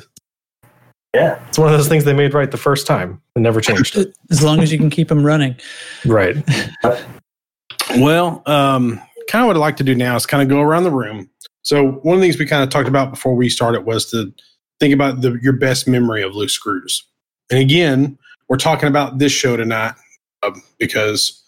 Yeah. 1.15 1.39
it's 1.49 1.59
one 1.59 1.69
of 1.73 1.77
those 1.79 1.89
things 1.89 2.05
they 2.05 2.13
made 2.13 2.35
right 2.35 2.51
the 2.51 2.57
first 2.57 2.87
time 2.87 3.21
and 3.35 3.43
never 3.43 3.61
changed 3.61 3.97
As 4.31 4.43
long 4.43 4.61
as 4.61 4.73
you 4.73 4.79
can 4.79 4.91
keep 4.91 5.09
them 5.09 5.25
running. 5.25 5.57
right 6.05 6.37
well, 7.99 8.43
um, 8.47 9.01
kind 9.29 9.43
of 9.43 9.47
what 9.47 9.57
I'd 9.57 9.61
like 9.61 9.77
to 9.77 9.85
do 9.85 9.95
now 9.95 10.17
is 10.17 10.27
kind 10.27 10.43
of 10.43 10.49
go 10.49 10.61
around 10.61 10.85
the 10.85 10.91
room. 10.91 11.31
So 11.63 11.85
one 12.03 12.15
of 12.17 12.21
the 12.21 12.27
things 12.27 12.39
we 12.39 12.47
kind 12.47 12.63
of 12.63 12.69
talked 12.71 12.89
about 12.89 13.11
before 13.11 13.35
we 13.35 13.49
started 13.49 13.83
was 13.87 14.11
to 14.11 14.33
think 14.81 14.95
about 14.95 15.21
the, 15.21 15.39
your 15.43 15.53
best 15.53 15.89
memory 15.89 16.23
of 16.23 16.35
loose 16.35 16.53
screws. 16.53 17.05
And 17.51 17.59
again, 17.61 18.19
we're 18.49 18.57
talking 18.57 18.89
about 18.89 19.19
this 19.19 19.33
show 19.33 19.57
tonight 19.57 19.95
um, 20.43 20.63
because, 20.79 21.43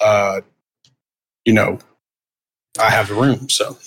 uh, 0.00 0.40
you 1.44 1.52
know, 1.52 1.78
I 2.80 2.90
have 2.90 3.08
the 3.08 3.14
room. 3.14 3.48
So 3.50 3.76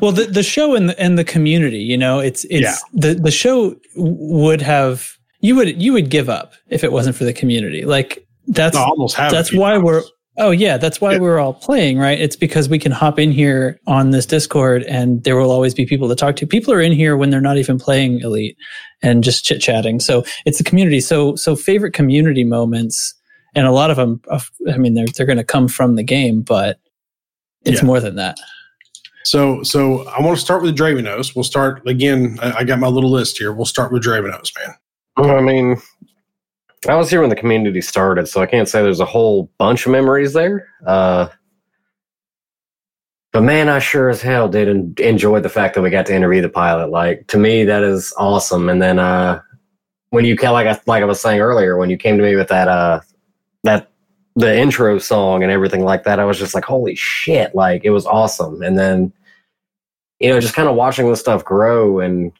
well 0.00 0.12
the, 0.12 0.26
the 0.30 0.42
show 0.42 0.74
and 0.74 0.88
the, 0.90 0.98
and 0.98 1.18
the 1.18 1.24
community 1.24 1.78
you 1.78 1.98
know 1.98 2.20
it's 2.20 2.44
it's 2.44 2.62
Yeah. 2.62 2.76
the 2.94 3.14
the 3.14 3.30
show 3.30 3.76
would 3.96 4.62
have 4.62 5.18
you 5.40 5.54
would 5.56 5.80
you 5.80 5.92
would 5.92 6.08
give 6.08 6.28
up 6.30 6.54
if 6.68 6.84
it 6.84 6.92
wasn't 6.92 7.16
for 7.16 7.24
the 7.24 7.32
community 7.32 7.84
like 7.84 8.26
that's 8.48 8.76
I 8.76 8.82
almost 8.82 9.16
that's 9.16 9.52
why 9.52 9.72
times. 9.72 10.10
We're 10.36 10.44
oh 10.44 10.50
yeah 10.50 10.76
that's 10.76 11.00
why 11.00 11.12
Yeah. 11.12 11.18
we're 11.18 11.38
all 11.38 11.54
playing 11.54 11.98
right 11.98 12.20
it's 12.20 12.36
because 12.36 12.68
we 12.68 12.78
can 12.78 12.92
hop 12.92 13.18
in 13.18 13.32
here 13.32 13.80
on 13.86 14.10
this 14.10 14.26
discord 14.26 14.82
and 14.84 15.22
there 15.24 15.36
will 15.36 15.50
always 15.50 15.74
be 15.74 15.86
people 15.86 16.08
to 16.08 16.14
talk 16.14 16.36
to 16.36 16.46
people 16.46 16.72
are 16.72 16.80
in 16.80 16.92
here 16.92 17.16
when 17.16 17.30
they're 17.30 17.40
not 17.40 17.58
even 17.58 17.78
playing 17.78 18.20
elite 18.20 18.56
and 19.02 19.22
just 19.24 19.44
chit 19.44 19.60
chatting 19.60 20.00
so 20.00 20.24
it's 20.46 20.58
the 20.58 20.64
community 20.64 21.00
so 21.00 21.34
so 21.36 21.54
favorite 21.56 21.92
community 21.92 22.44
moments 22.44 23.14
and 23.54 23.66
a 23.66 23.72
lot 23.72 23.90
of 23.90 23.96
them 23.96 24.20
i 24.72 24.76
mean 24.76 24.94
they're, 24.94 25.06
they're 25.16 25.26
going 25.26 25.36
to 25.38 25.44
come 25.44 25.68
from 25.68 25.96
the 25.96 26.02
game 26.04 26.42
but 26.42 26.78
it's 27.64 27.80
Yeah. 27.80 27.86
more 27.86 28.00
than 28.00 28.16
that 28.16 28.36
So, 29.24 29.62
so 29.62 30.08
I 30.08 30.20
want 30.20 30.36
to 30.36 30.44
start 30.44 30.62
with 30.62 30.76
Dravenos. 30.76 31.36
We'll 31.36 31.44
start 31.44 31.80
again. 31.86 32.38
I 32.42 32.52
I 32.58 32.64
got 32.64 32.80
my 32.80 32.88
little 32.88 33.10
list 33.10 33.38
here. 33.38 33.52
We'll 33.52 33.66
start 33.66 33.92
with 33.92 34.02
Dravenos, 34.02 34.50
man. 34.58 34.74
I 35.16 35.40
mean, 35.40 35.76
I 36.88 36.96
was 36.96 37.10
here 37.10 37.20
when 37.20 37.30
the 37.30 37.36
community 37.36 37.80
started, 37.80 38.26
so 38.26 38.40
I 38.40 38.46
can't 38.46 38.68
say 38.68 38.82
there's 38.82 39.00
a 39.00 39.04
whole 39.04 39.50
bunch 39.58 39.86
of 39.86 39.92
memories 39.92 40.32
there. 40.32 40.68
Uh, 40.84 41.28
but 43.32 43.42
man, 43.42 43.68
I 43.68 43.78
sure 43.78 44.10
as 44.10 44.20
hell 44.20 44.48
did 44.48 44.68
en- 44.68 44.94
enjoy 44.98 45.40
the 45.40 45.48
fact 45.48 45.74
that 45.74 45.82
we 45.82 45.90
got 45.90 46.06
to 46.06 46.14
interview 46.14 46.42
the 46.42 46.48
pilot. 46.48 46.90
Like 46.90 47.28
to 47.28 47.38
me, 47.38 47.64
that 47.64 47.82
is 47.82 48.12
awesome. 48.18 48.68
And 48.68 48.82
then 48.82 48.98
uh, 48.98 49.40
when 50.10 50.24
you 50.24 50.34
like 50.34 50.66
I, 50.66 50.78
like 50.86 51.02
I 51.02 51.06
was 51.06 51.20
saying 51.20 51.40
earlier, 51.40 51.76
when 51.76 51.88
you 51.88 51.96
came 51.96 52.18
to 52.18 52.24
me 52.24 52.36
with 52.36 52.48
that 52.48 52.68
uh 52.68 53.00
that 53.64 53.90
the 54.34 54.56
intro 54.56 54.98
song 54.98 55.42
and 55.42 55.52
everything 55.52 55.84
like 55.84 56.04
that, 56.04 56.18
I 56.18 56.24
was 56.24 56.38
just 56.38 56.54
like, 56.54 56.64
holy 56.64 56.94
shit! 56.94 57.54
Like 57.54 57.82
it 57.84 57.90
was 57.90 58.06
awesome. 58.06 58.60
And 58.62 58.78
then 58.78 59.12
you 60.22 60.28
know, 60.28 60.38
just 60.38 60.54
kind 60.54 60.68
of 60.68 60.76
watching 60.76 61.08
this 61.08 61.18
stuff 61.18 61.44
grow 61.44 61.98
and 61.98 62.30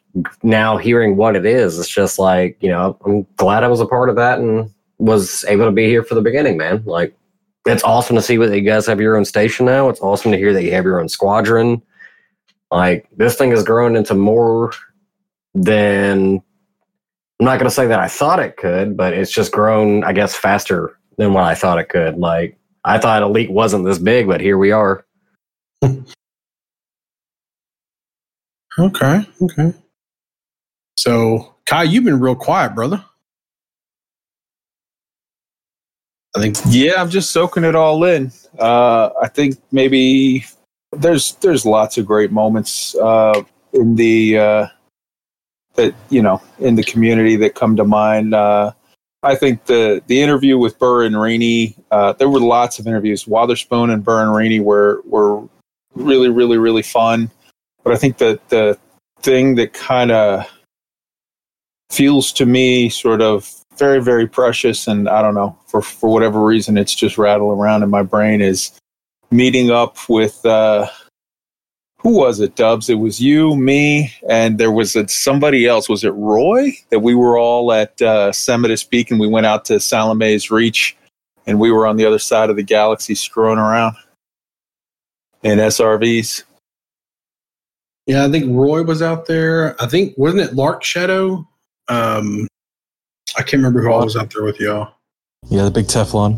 now 0.41 0.77
hearing 0.77 1.17
what 1.17 1.35
it 1.35 1.45
is, 1.45 1.77
it's 1.77 1.89
just 1.89 2.17
like 2.17 2.57
you 2.61 2.69
know, 2.69 2.97
I'm 3.05 3.27
glad 3.35 3.63
I 3.63 3.67
was 3.67 3.81
a 3.81 3.85
part 3.85 4.09
of 4.09 4.15
that 4.15 4.39
and 4.39 4.71
was 4.99 5.43
able 5.45 5.65
to 5.65 5.71
be 5.71 5.85
here 5.87 6.01
for 6.01 6.15
the 6.15 6.21
beginning, 6.21 6.55
man. 6.55 6.81
Like 6.85 7.13
it's 7.65 7.83
awesome 7.83 8.15
to 8.15 8.21
see 8.21 8.37
that 8.37 8.55
you 8.55 8.63
guys 8.63 8.85
have 8.85 9.01
your 9.01 9.17
own 9.17 9.25
station 9.25 9.65
now. 9.65 9.89
It's 9.89 9.99
awesome 9.99 10.31
to 10.31 10.37
hear 10.37 10.53
that 10.53 10.63
you 10.63 10.71
have 10.71 10.85
your 10.85 10.99
own 10.99 11.09
squadron. 11.09 11.81
Like 12.71 13.09
this 13.17 13.35
thing 13.35 13.51
has 13.51 13.65
grown 13.65 13.97
into 13.97 14.13
more 14.13 14.71
than 15.53 16.41
I'm 17.39 17.45
not 17.45 17.59
going 17.59 17.69
to 17.69 17.75
say 17.75 17.87
that 17.87 17.99
I 17.99 18.07
thought 18.07 18.39
it 18.39 18.55
could, 18.55 18.95
but 18.95 19.13
it's 19.13 19.31
just 19.31 19.51
grown, 19.51 20.05
I 20.05 20.13
guess, 20.13 20.33
faster 20.35 20.97
than 21.17 21.33
what 21.33 21.43
I 21.43 21.55
thought 21.55 21.79
it 21.79 21.89
could. 21.89 22.17
Like 22.17 22.57
I 22.85 22.97
thought 22.97 23.23
Elite 23.23 23.51
wasn't 23.51 23.83
this 23.83 23.99
big, 23.99 24.25
but 24.25 24.39
here 24.39 24.57
we 24.57 24.71
are. 24.71 25.05
Okay, 28.79 29.27
okay. 29.41 29.73
So, 30.97 31.55
Kai, 31.65 31.83
you've 31.83 32.03
been 32.03 32.19
real 32.19 32.35
quiet, 32.35 32.75
brother. 32.75 33.03
I 36.35 36.39
think 36.39 36.57
yeah, 36.67 36.93
I'm 36.97 37.09
just 37.09 37.31
soaking 37.31 37.63
it 37.63 37.75
all 37.75 38.03
in. 38.03 38.31
Uh, 38.57 39.09
I 39.21 39.27
think 39.27 39.57
maybe 39.71 40.45
there's 40.91 41.33
there's 41.35 41.65
lots 41.65 41.97
of 41.97 42.05
great 42.07 42.31
moments 42.31 42.95
uh, 42.95 43.43
in 43.71 43.95
the 43.95 44.37
uh, 44.39 44.67
that 45.75 45.93
you 46.09 46.23
know 46.23 46.41
in 46.59 46.75
the 46.75 46.83
community 46.83 47.35
that 47.35 47.53
come 47.53 47.75
to 47.75 47.83
mind. 47.83 48.33
Uh, 48.33 48.71
I 49.21 49.35
think 49.35 49.65
the 49.65 50.01
the 50.07 50.21
interview 50.21 50.57
with 50.57 50.79
Burr 50.79 51.03
and 51.03 51.19
Rainey, 51.19 51.75
uh, 51.91 52.13
there 52.13 52.29
were 52.29 52.39
lots 52.39 52.79
of 52.79 52.87
interviews. 52.87 53.25
Wotherspoon 53.25 53.91
and 53.91 54.03
Burr 54.03 54.23
and 54.23 54.35
Rainey 54.35 54.59
were 54.59 55.01
were 55.05 55.47
really 55.93 56.29
really 56.29 56.57
really 56.57 56.81
fun. 56.81 57.29
But 57.83 57.93
I 57.93 57.97
think 57.97 58.17
that 58.17 58.49
the 58.49 58.77
thing 59.21 59.55
that 59.55 59.73
kind 59.73 60.11
of 60.11 60.45
feels 61.89 62.31
to 62.33 62.45
me 62.45 62.89
sort 62.89 63.21
of 63.21 63.53
very 63.77 64.01
very 64.01 64.27
precious 64.27 64.87
and 64.87 65.07
i 65.09 65.21
don't 65.21 65.33
know 65.33 65.57
for 65.67 65.81
for 65.81 66.11
whatever 66.11 66.43
reason 66.43 66.77
it's 66.77 66.93
just 66.93 67.17
rattling 67.17 67.57
around 67.57 67.83
in 67.83 67.89
my 67.89 68.03
brain 68.03 68.41
is 68.41 68.71
meeting 69.31 69.71
up 69.71 69.97
with 70.09 70.45
uh 70.45 70.87
who 72.03 72.17
was 72.17 72.41
it 72.41 72.55
dubs? 72.57 72.89
It 72.89 72.95
was 72.95 73.21
you 73.21 73.55
me 73.55 74.13
and 74.27 74.57
there 74.57 74.73
was 74.73 74.93
a, 74.97 75.07
somebody 75.07 75.65
else. 75.65 75.87
Was 75.87 76.03
it 76.03 76.09
roy? 76.09 76.73
That 76.89 76.99
we 76.99 77.15
were 77.15 77.37
all 77.37 77.71
at 77.71 78.01
uh 78.01 78.31
semitis 78.31 78.87
peak 78.87 79.09
and 79.09 79.21
we 79.21 79.27
went 79.27 79.45
out 79.45 79.63
to 79.65 79.79
Salome's 79.79 80.51
Reach 80.51 80.97
and 81.47 81.59
we 81.59 81.71
were 81.71 81.87
on 81.87 81.95
the 81.95 82.05
other 82.05 82.19
side 82.19 82.49
of 82.49 82.57
the 82.57 82.63
galaxy 82.63 83.15
screwing 83.15 83.57
around 83.57 83.95
in 85.43 85.59
srvs 85.59 86.43
Yeah, 88.05 88.25
I 88.25 88.29
think 88.31 88.45
Roy 88.49 88.83
was 88.83 89.01
out 89.01 89.25
there. 89.27 89.81
I 89.81 89.87
think 89.87 90.13
wasn't 90.17 90.41
it 90.41 90.55
Lark 90.55 90.83
Shadow? 90.83 91.47
Um, 91.87 92.47
I 93.37 93.41
can't 93.41 93.53
remember 93.53 93.81
who 93.81 93.91
all 93.91 94.03
was 94.03 94.17
out 94.17 94.31
there 94.33 94.43
with 94.43 94.59
y'all. 94.59 94.93
Yeah, 95.49 95.63
the 95.63 95.71
big 95.71 95.85
Teflon. 95.85 96.37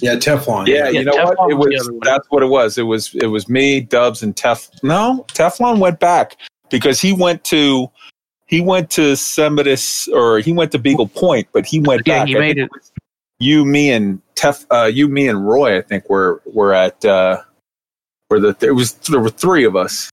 Yeah, 0.00 0.16
Teflon. 0.16 0.66
Yeah, 0.66 0.88
Yeah, 0.90 1.00
you 1.00 1.04
know 1.04 1.12
Teflon 1.12 1.36
what? 1.36 1.50
It 1.50 1.54
was 1.54 1.88
was 1.88 2.00
that's 2.02 2.26
what 2.30 2.42
it 2.42 2.46
was. 2.46 2.76
It 2.78 2.82
was 2.82 3.14
it 3.14 3.26
was 3.26 3.48
me, 3.48 3.80
Dubs, 3.80 4.22
and 4.22 4.34
Tef. 4.36 4.70
No, 4.82 5.24
Teflon 5.28 5.78
went 5.78 6.00
back 6.00 6.36
because 6.70 7.00
he 7.00 7.12
went 7.12 7.44
to 7.44 7.90
he 8.46 8.60
went 8.60 8.90
to 8.90 9.12
Semitis 9.12 10.08
or 10.12 10.40
he 10.40 10.52
went 10.52 10.70
to 10.72 10.78
Beagle 10.78 11.08
Point, 11.08 11.48
but 11.52 11.64
he 11.64 11.80
went 11.80 12.06
Yeah, 12.06 12.18
back. 12.20 12.28
he 12.28 12.36
I 12.36 12.40
made 12.40 12.56
think 12.56 12.70
it. 12.74 12.90
You, 13.38 13.64
me, 13.64 13.90
and 13.90 14.20
Tef. 14.36 14.64
Uh, 14.70 14.84
you, 14.86 15.08
me, 15.08 15.28
and 15.28 15.46
Roy. 15.46 15.78
I 15.78 15.82
think 15.82 16.08
were 16.10 16.42
were 16.44 16.72
at 16.74 17.02
uh, 17.04 17.40
were 18.30 18.38
the 18.38 18.52
there 18.58 18.74
was 18.74 18.92
there 18.94 19.20
were 19.20 19.30
three 19.30 19.64
of 19.64 19.76
us. 19.76 20.10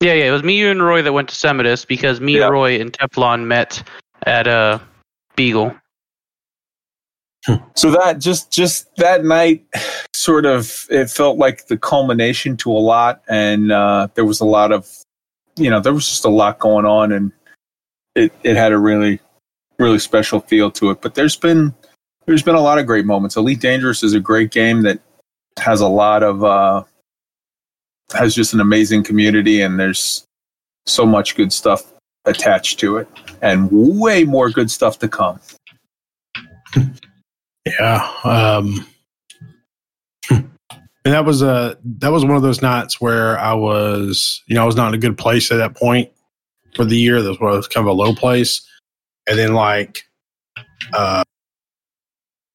Yeah, 0.00 0.12
yeah. 0.14 0.24
It 0.24 0.30
was 0.30 0.42
me, 0.42 0.58
you, 0.58 0.70
and 0.70 0.82
Roy 0.82 1.02
that 1.02 1.12
went 1.12 1.28
to 1.28 1.34
Semitis 1.34 1.86
because 1.86 2.20
me, 2.20 2.38
Yeah. 2.38 2.48
Roy, 2.48 2.80
and 2.80 2.92
Teflon 2.92 3.46
met 3.46 3.82
at 4.26 4.46
uh, 4.46 4.78
Beagle. 5.36 5.74
So 7.74 7.90
that 7.90 8.20
just 8.20 8.50
just 8.50 8.94
that 8.96 9.24
night, 9.24 9.64
sort 10.14 10.46
of, 10.46 10.86
it 10.90 11.10
felt 11.10 11.38
like 11.38 11.66
the 11.66 11.76
culmination 11.76 12.56
to 12.58 12.70
a 12.70 12.78
lot, 12.78 13.22
and 13.28 13.70
uh, 13.70 14.08
there 14.14 14.24
was 14.24 14.40
a 14.40 14.46
lot 14.46 14.72
of, 14.72 14.88
you 15.56 15.68
know, 15.68 15.80
there 15.80 15.92
was 15.92 16.08
just 16.08 16.24
a 16.24 16.30
lot 16.30 16.58
going 16.58 16.86
on, 16.86 17.12
and 17.12 17.32
it 18.14 18.32
it 18.42 18.56
had 18.56 18.72
a 18.72 18.78
really 18.78 19.20
really 19.78 19.98
special 19.98 20.40
feel 20.40 20.70
to 20.70 20.90
it. 20.90 21.02
But 21.02 21.14
there's 21.14 21.36
been 21.36 21.74
there's 22.26 22.42
been 22.42 22.54
a 22.54 22.60
lot 22.60 22.78
of 22.78 22.86
great 22.86 23.04
moments. 23.04 23.36
Elite 23.36 23.60
Dangerous 23.60 24.02
is 24.02 24.14
a 24.14 24.20
great 24.20 24.50
game 24.50 24.82
that 24.82 25.00
has 25.58 25.80
a 25.80 25.88
lot 25.88 26.22
of 26.22 26.42
uh, 26.42 26.82
has 28.12 28.34
just 28.34 28.54
an 28.54 28.60
amazing 28.60 29.04
community, 29.04 29.60
and 29.60 29.78
there's 29.78 30.24
so 30.86 31.06
much 31.06 31.36
good 31.36 31.52
stuff 31.52 31.92
attached 32.26 32.78
to 32.80 32.96
it, 32.98 33.08
and 33.42 33.68
way 33.70 34.24
more 34.24 34.50
good 34.50 34.70
stuff 34.70 34.98
to 35.00 35.08
come. 35.08 35.40
Yeah. 37.66 38.06
Um, 38.24 38.86
and 40.30 41.12
that 41.12 41.24
was 41.24 41.42
a 41.42 41.76
that 41.84 42.10
was 42.10 42.24
one 42.24 42.36
of 42.36 42.42
those 42.42 42.62
nights 42.62 43.00
where 43.00 43.38
I 43.38 43.52
was, 43.52 44.42
you 44.46 44.54
know, 44.54 44.62
I 44.62 44.66
was 44.66 44.76
not 44.76 44.88
in 44.88 44.94
a 44.94 44.98
good 44.98 45.18
place 45.18 45.50
at 45.50 45.56
that 45.56 45.76
point 45.76 46.10
for 46.74 46.84
the 46.84 46.96
year. 46.96 47.20
That 47.22 47.40
was 47.40 47.68
kind 47.68 47.86
of 47.86 47.90
a 47.90 47.92
low 47.92 48.14
place, 48.14 48.66
and 49.28 49.38
then 49.38 49.52
like, 49.52 50.02
uh, 50.94 51.22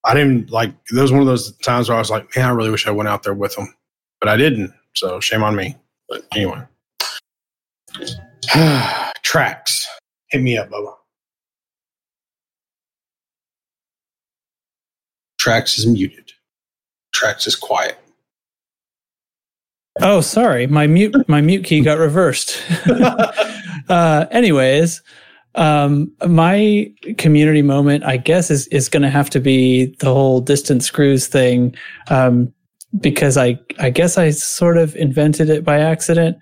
I 0.04 0.14
didn't 0.14 0.50
like. 0.50 0.72
There 0.90 1.02
was 1.02 1.12
one 1.12 1.20
of 1.20 1.26
those 1.26 1.56
times 1.58 1.88
where 1.88 1.96
I 1.96 2.00
was 2.00 2.10
like, 2.10 2.34
man, 2.36 2.46
I 2.46 2.50
really 2.50 2.70
wish 2.70 2.86
I 2.86 2.90
went 2.90 3.08
out 3.08 3.22
there 3.22 3.34
with 3.34 3.54
them, 3.54 3.72
but 4.20 4.28
I 4.28 4.36
didn't. 4.36 4.72
So 4.94 5.20
shame 5.20 5.42
on 5.42 5.56
me. 5.56 5.76
But 6.08 6.26
anyway, 6.34 6.62
Trax. 9.24 9.84
Hit 10.28 10.42
me 10.42 10.56
up, 10.58 10.70
Bubba. 10.70 10.94
Trax 15.40 15.78
is 15.78 15.86
muted. 15.86 16.32
Trax 17.14 17.46
is 17.46 17.56
quiet. 17.56 17.98
Oh, 20.00 20.20
sorry, 20.20 20.66
my 20.66 20.86
mute 20.86 21.28
my 21.28 21.40
mute 21.40 21.64
key 21.64 21.80
got 21.80 21.98
reversed. 21.98 22.62
uh, 23.88 24.26
anyways, 24.30 25.02
um, 25.56 26.12
my 26.26 26.92
community 27.18 27.62
moment, 27.62 28.04
I 28.04 28.16
guess, 28.16 28.50
is 28.50 28.66
is 28.68 28.88
going 28.88 29.02
to 29.02 29.10
have 29.10 29.30
to 29.30 29.40
be 29.40 29.86
the 29.98 30.06
whole 30.06 30.40
distant 30.40 30.84
screws 30.84 31.26
thing, 31.26 31.74
um, 32.08 32.52
because 32.98 33.36
I 33.36 33.58
I 33.78 33.90
guess 33.90 34.18
I 34.18 34.30
sort 34.30 34.78
of 34.78 34.96
invented 34.96 35.50
it 35.50 35.64
by 35.64 35.78
accident, 35.78 36.36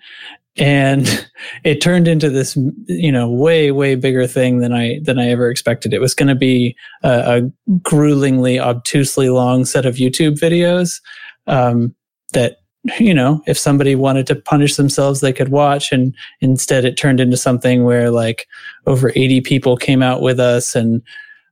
and 0.57 1.27
it 1.63 1.81
turned 1.81 2.07
into 2.07 2.29
this 2.29 2.57
you 2.87 3.11
know 3.11 3.29
way 3.29 3.71
way 3.71 3.95
bigger 3.95 4.27
thing 4.27 4.59
than 4.59 4.73
I 4.73 4.99
than 5.03 5.19
I 5.19 5.29
ever 5.29 5.49
expected. 5.49 5.93
It 5.93 6.01
was 6.01 6.13
going 6.13 6.29
to 6.29 6.35
be 6.35 6.75
a, 7.03 7.09
a 7.09 7.71
gruelingly 7.79 8.59
obtusely 8.59 9.29
long 9.29 9.65
set 9.65 9.85
of 9.85 9.95
YouTube 9.95 10.39
videos 10.39 11.01
um, 11.47 11.95
that 12.33 12.57
you 12.99 13.13
know, 13.13 13.41
if 13.45 13.57
somebody 13.57 13.95
wanted 13.95 14.25
to 14.27 14.35
punish 14.35 14.75
themselves, 14.75 15.19
they 15.19 15.33
could 15.33 15.49
watch. 15.49 15.91
And 15.91 16.15
instead, 16.39 16.85
it 16.85 16.97
turned 16.97 17.19
into 17.19 17.37
something 17.37 17.83
where 17.83 18.09
like 18.09 18.47
over 18.87 19.11
80 19.15 19.41
people 19.41 19.75
came 19.77 20.01
out 20.01 20.21
with 20.21 20.39
us 20.39 20.75
and 20.75 21.01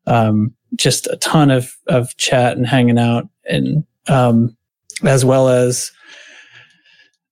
um, 0.06 0.54
just 0.76 1.08
a 1.08 1.18
ton 1.18 1.52
of, 1.52 1.76
of 1.88 2.16
chat 2.18 2.56
and 2.58 2.66
hanging 2.66 2.98
out, 2.98 3.28
and 3.50 3.86
um, 4.08 4.57
as 5.04 5.24
well 5.26 5.50
as, 5.50 5.92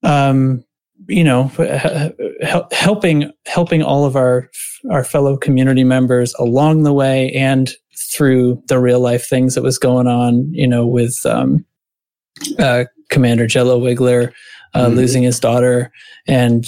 um, 0.04 0.64
you 1.08 1.24
know, 1.24 1.48
hel- 2.42 2.68
helping 2.72 3.32
helping 3.46 3.82
all 3.84 4.06
of 4.06 4.16
our 4.16 4.50
our 4.92 5.04
fellow 5.04 5.36
community 5.38 5.84
members 5.84 6.34
along 6.36 6.84
the 6.84 6.94
way 6.94 7.32
and 7.32 7.74
through 8.12 8.62
the 8.68 8.80
real 8.80 9.00
life 9.00 9.28
things 9.28 9.56
that 9.56 9.64
was 9.64 9.78
going 9.78 10.08
on, 10.08 10.48
you 10.54 10.68
know, 10.68 10.86
with 10.86 11.16
um, 11.26 11.66
uh, 12.60 12.86
Commander 13.10 13.48
Jello 13.48 13.80
Wiggler 13.80 14.32
uh, 14.74 14.88
Mhm. 14.88 14.96
losing 14.96 15.24
his 15.24 15.40
daughter, 15.40 15.92
and 16.28 16.68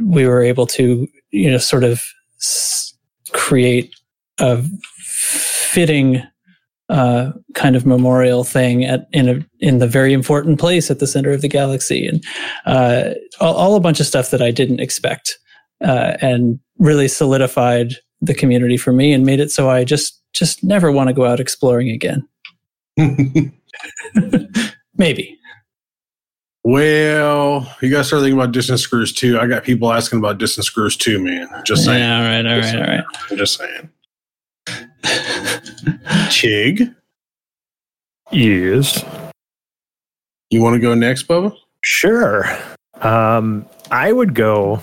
we 0.00 0.26
were 0.26 0.42
able 0.42 0.66
to, 0.66 1.06
you 1.30 1.50
know, 1.50 1.58
sort 1.58 1.84
of 1.84 2.02
s- 2.38 2.94
create 3.32 3.94
a 4.38 4.62
fitting 4.98 6.22
uh, 6.92 7.32
kind 7.54 7.74
of 7.74 7.86
memorial 7.86 8.44
thing 8.44 8.84
at 8.84 9.08
in 9.12 9.28
a 9.28 9.40
in 9.60 9.78
the 9.78 9.86
very 9.86 10.12
important 10.12 10.60
place 10.60 10.90
at 10.90 10.98
the 10.98 11.06
center 11.06 11.30
of 11.30 11.40
the 11.40 11.48
galaxy, 11.48 12.06
and 12.06 12.22
uh, 12.66 13.14
all, 13.40 13.54
all 13.54 13.74
a 13.76 13.80
bunch 13.80 13.98
of 13.98 14.06
stuff 14.06 14.30
that 14.30 14.42
I 14.42 14.50
didn't 14.50 14.80
expect, 14.80 15.38
uh, 15.82 16.18
and 16.20 16.60
really 16.78 17.08
solidified 17.08 17.94
the 18.20 18.34
community 18.34 18.76
for 18.76 18.92
me, 18.92 19.14
and 19.14 19.24
made 19.24 19.40
it 19.40 19.50
so 19.50 19.70
I 19.70 19.84
just 19.84 20.20
just 20.34 20.62
never 20.62 20.92
want 20.92 21.08
to 21.08 21.14
go 21.14 21.24
out 21.24 21.40
exploring 21.40 21.88
again. 21.88 22.28
Maybe. 24.98 25.38
Well, 26.62 27.74
you 27.80 27.90
guys 27.90 28.08
start 28.08 28.22
thinking 28.22 28.38
about 28.38 28.52
distance 28.52 28.82
screws 28.82 29.14
too. 29.14 29.40
I 29.40 29.46
got 29.46 29.64
people 29.64 29.90
asking 29.92 30.18
about 30.18 30.36
distance 30.36 30.66
screws 30.66 30.98
too, 30.98 31.18
man. 31.24 31.48
Just 31.64 31.86
saying. 31.86 31.98
Yeah, 31.98 32.18
all 32.18 32.22
right, 32.22 32.46
all 32.46 32.60
right, 32.60 32.74
all 32.76 32.96
right. 32.96 33.04
I'm 33.30 33.36
just 33.38 33.56
saying. 33.58 33.90
Chig, 36.28 36.94
Yes. 38.30 39.04
you 40.50 40.62
want 40.62 40.74
to 40.74 40.80
go 40.80 40.94
next, 40.94 41.28
Bubba? 41.28 41.54
Sure. 41.82 42.44
Um, 43.00 43.66
I 43.90 44.12
would 44.12 44.34
go. 44.34 44.80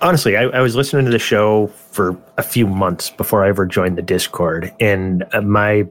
Honestly, 0.00 0.36
I, 0.36 0.42
I 0.44 0.60
was 0.60 0.76
listening 0.76 1.04
to 1.06 1.10
the 1.10 1.18
show 1.18 1.66
for 1.68 2.16
a 2.36 2.42
few 2.42 2.66
months 2.66 3.10
before 3.10 3.44
I 3.44 3.48
ever 3.48 3.66
joined 3.66 3.98
the 3.98 4.02
Discord, 4.02 4.72
and 4.78 5.24
uh, 5.32 5.40
my 5.40 5.88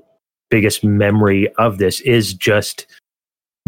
biggest 0.50 0.84
memory 0.84 1.50
of 1.56 1.78
this 1.78 2.00
is 2.02 2.34
just 2.34 2.86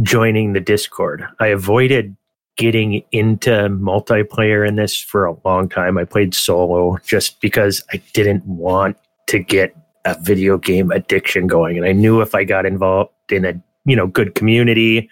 joining 0.01 0.53
the 0.53 0.61
Discord. 0.61 1.25
I 1.41 1.47
avoided 1.47 2.15
getting 2.55 3.03
into 3.11 3.49
multiplayer 3.69 4.65
in 4.65 4.75
this 4.77 4.97
for 4.97 5.25
a 5.25 5.35
long 5.43 5.67
time. 5.67 5.97
I 5.97 6.05
played 6.05 6.33
solo 6.33 6.97
just 7.05 7.41
because 7.41 7.83
I 7.91 8.01
didn't 8.13 8.45
want 8.45 8.95
to 9.29 9.39
get 9.39 9.75
a 10.05 10.17
video 10.21 10.57
game 10.57 10.91
addiction 10.91 11.47
going, 11.47 11.77
and 11.77 11.85
I 11.85 11.91
knew 11.91 12.21
if 12.21 12.33
I 12.35 12.43
got 12.43 12.65
involved 12.65 13.11
in 13.29 13.45
a 13.45 13.53
you 13.85 13.95
know 13.95 14.07
good 14.07 14.35
community, 14.35 15.09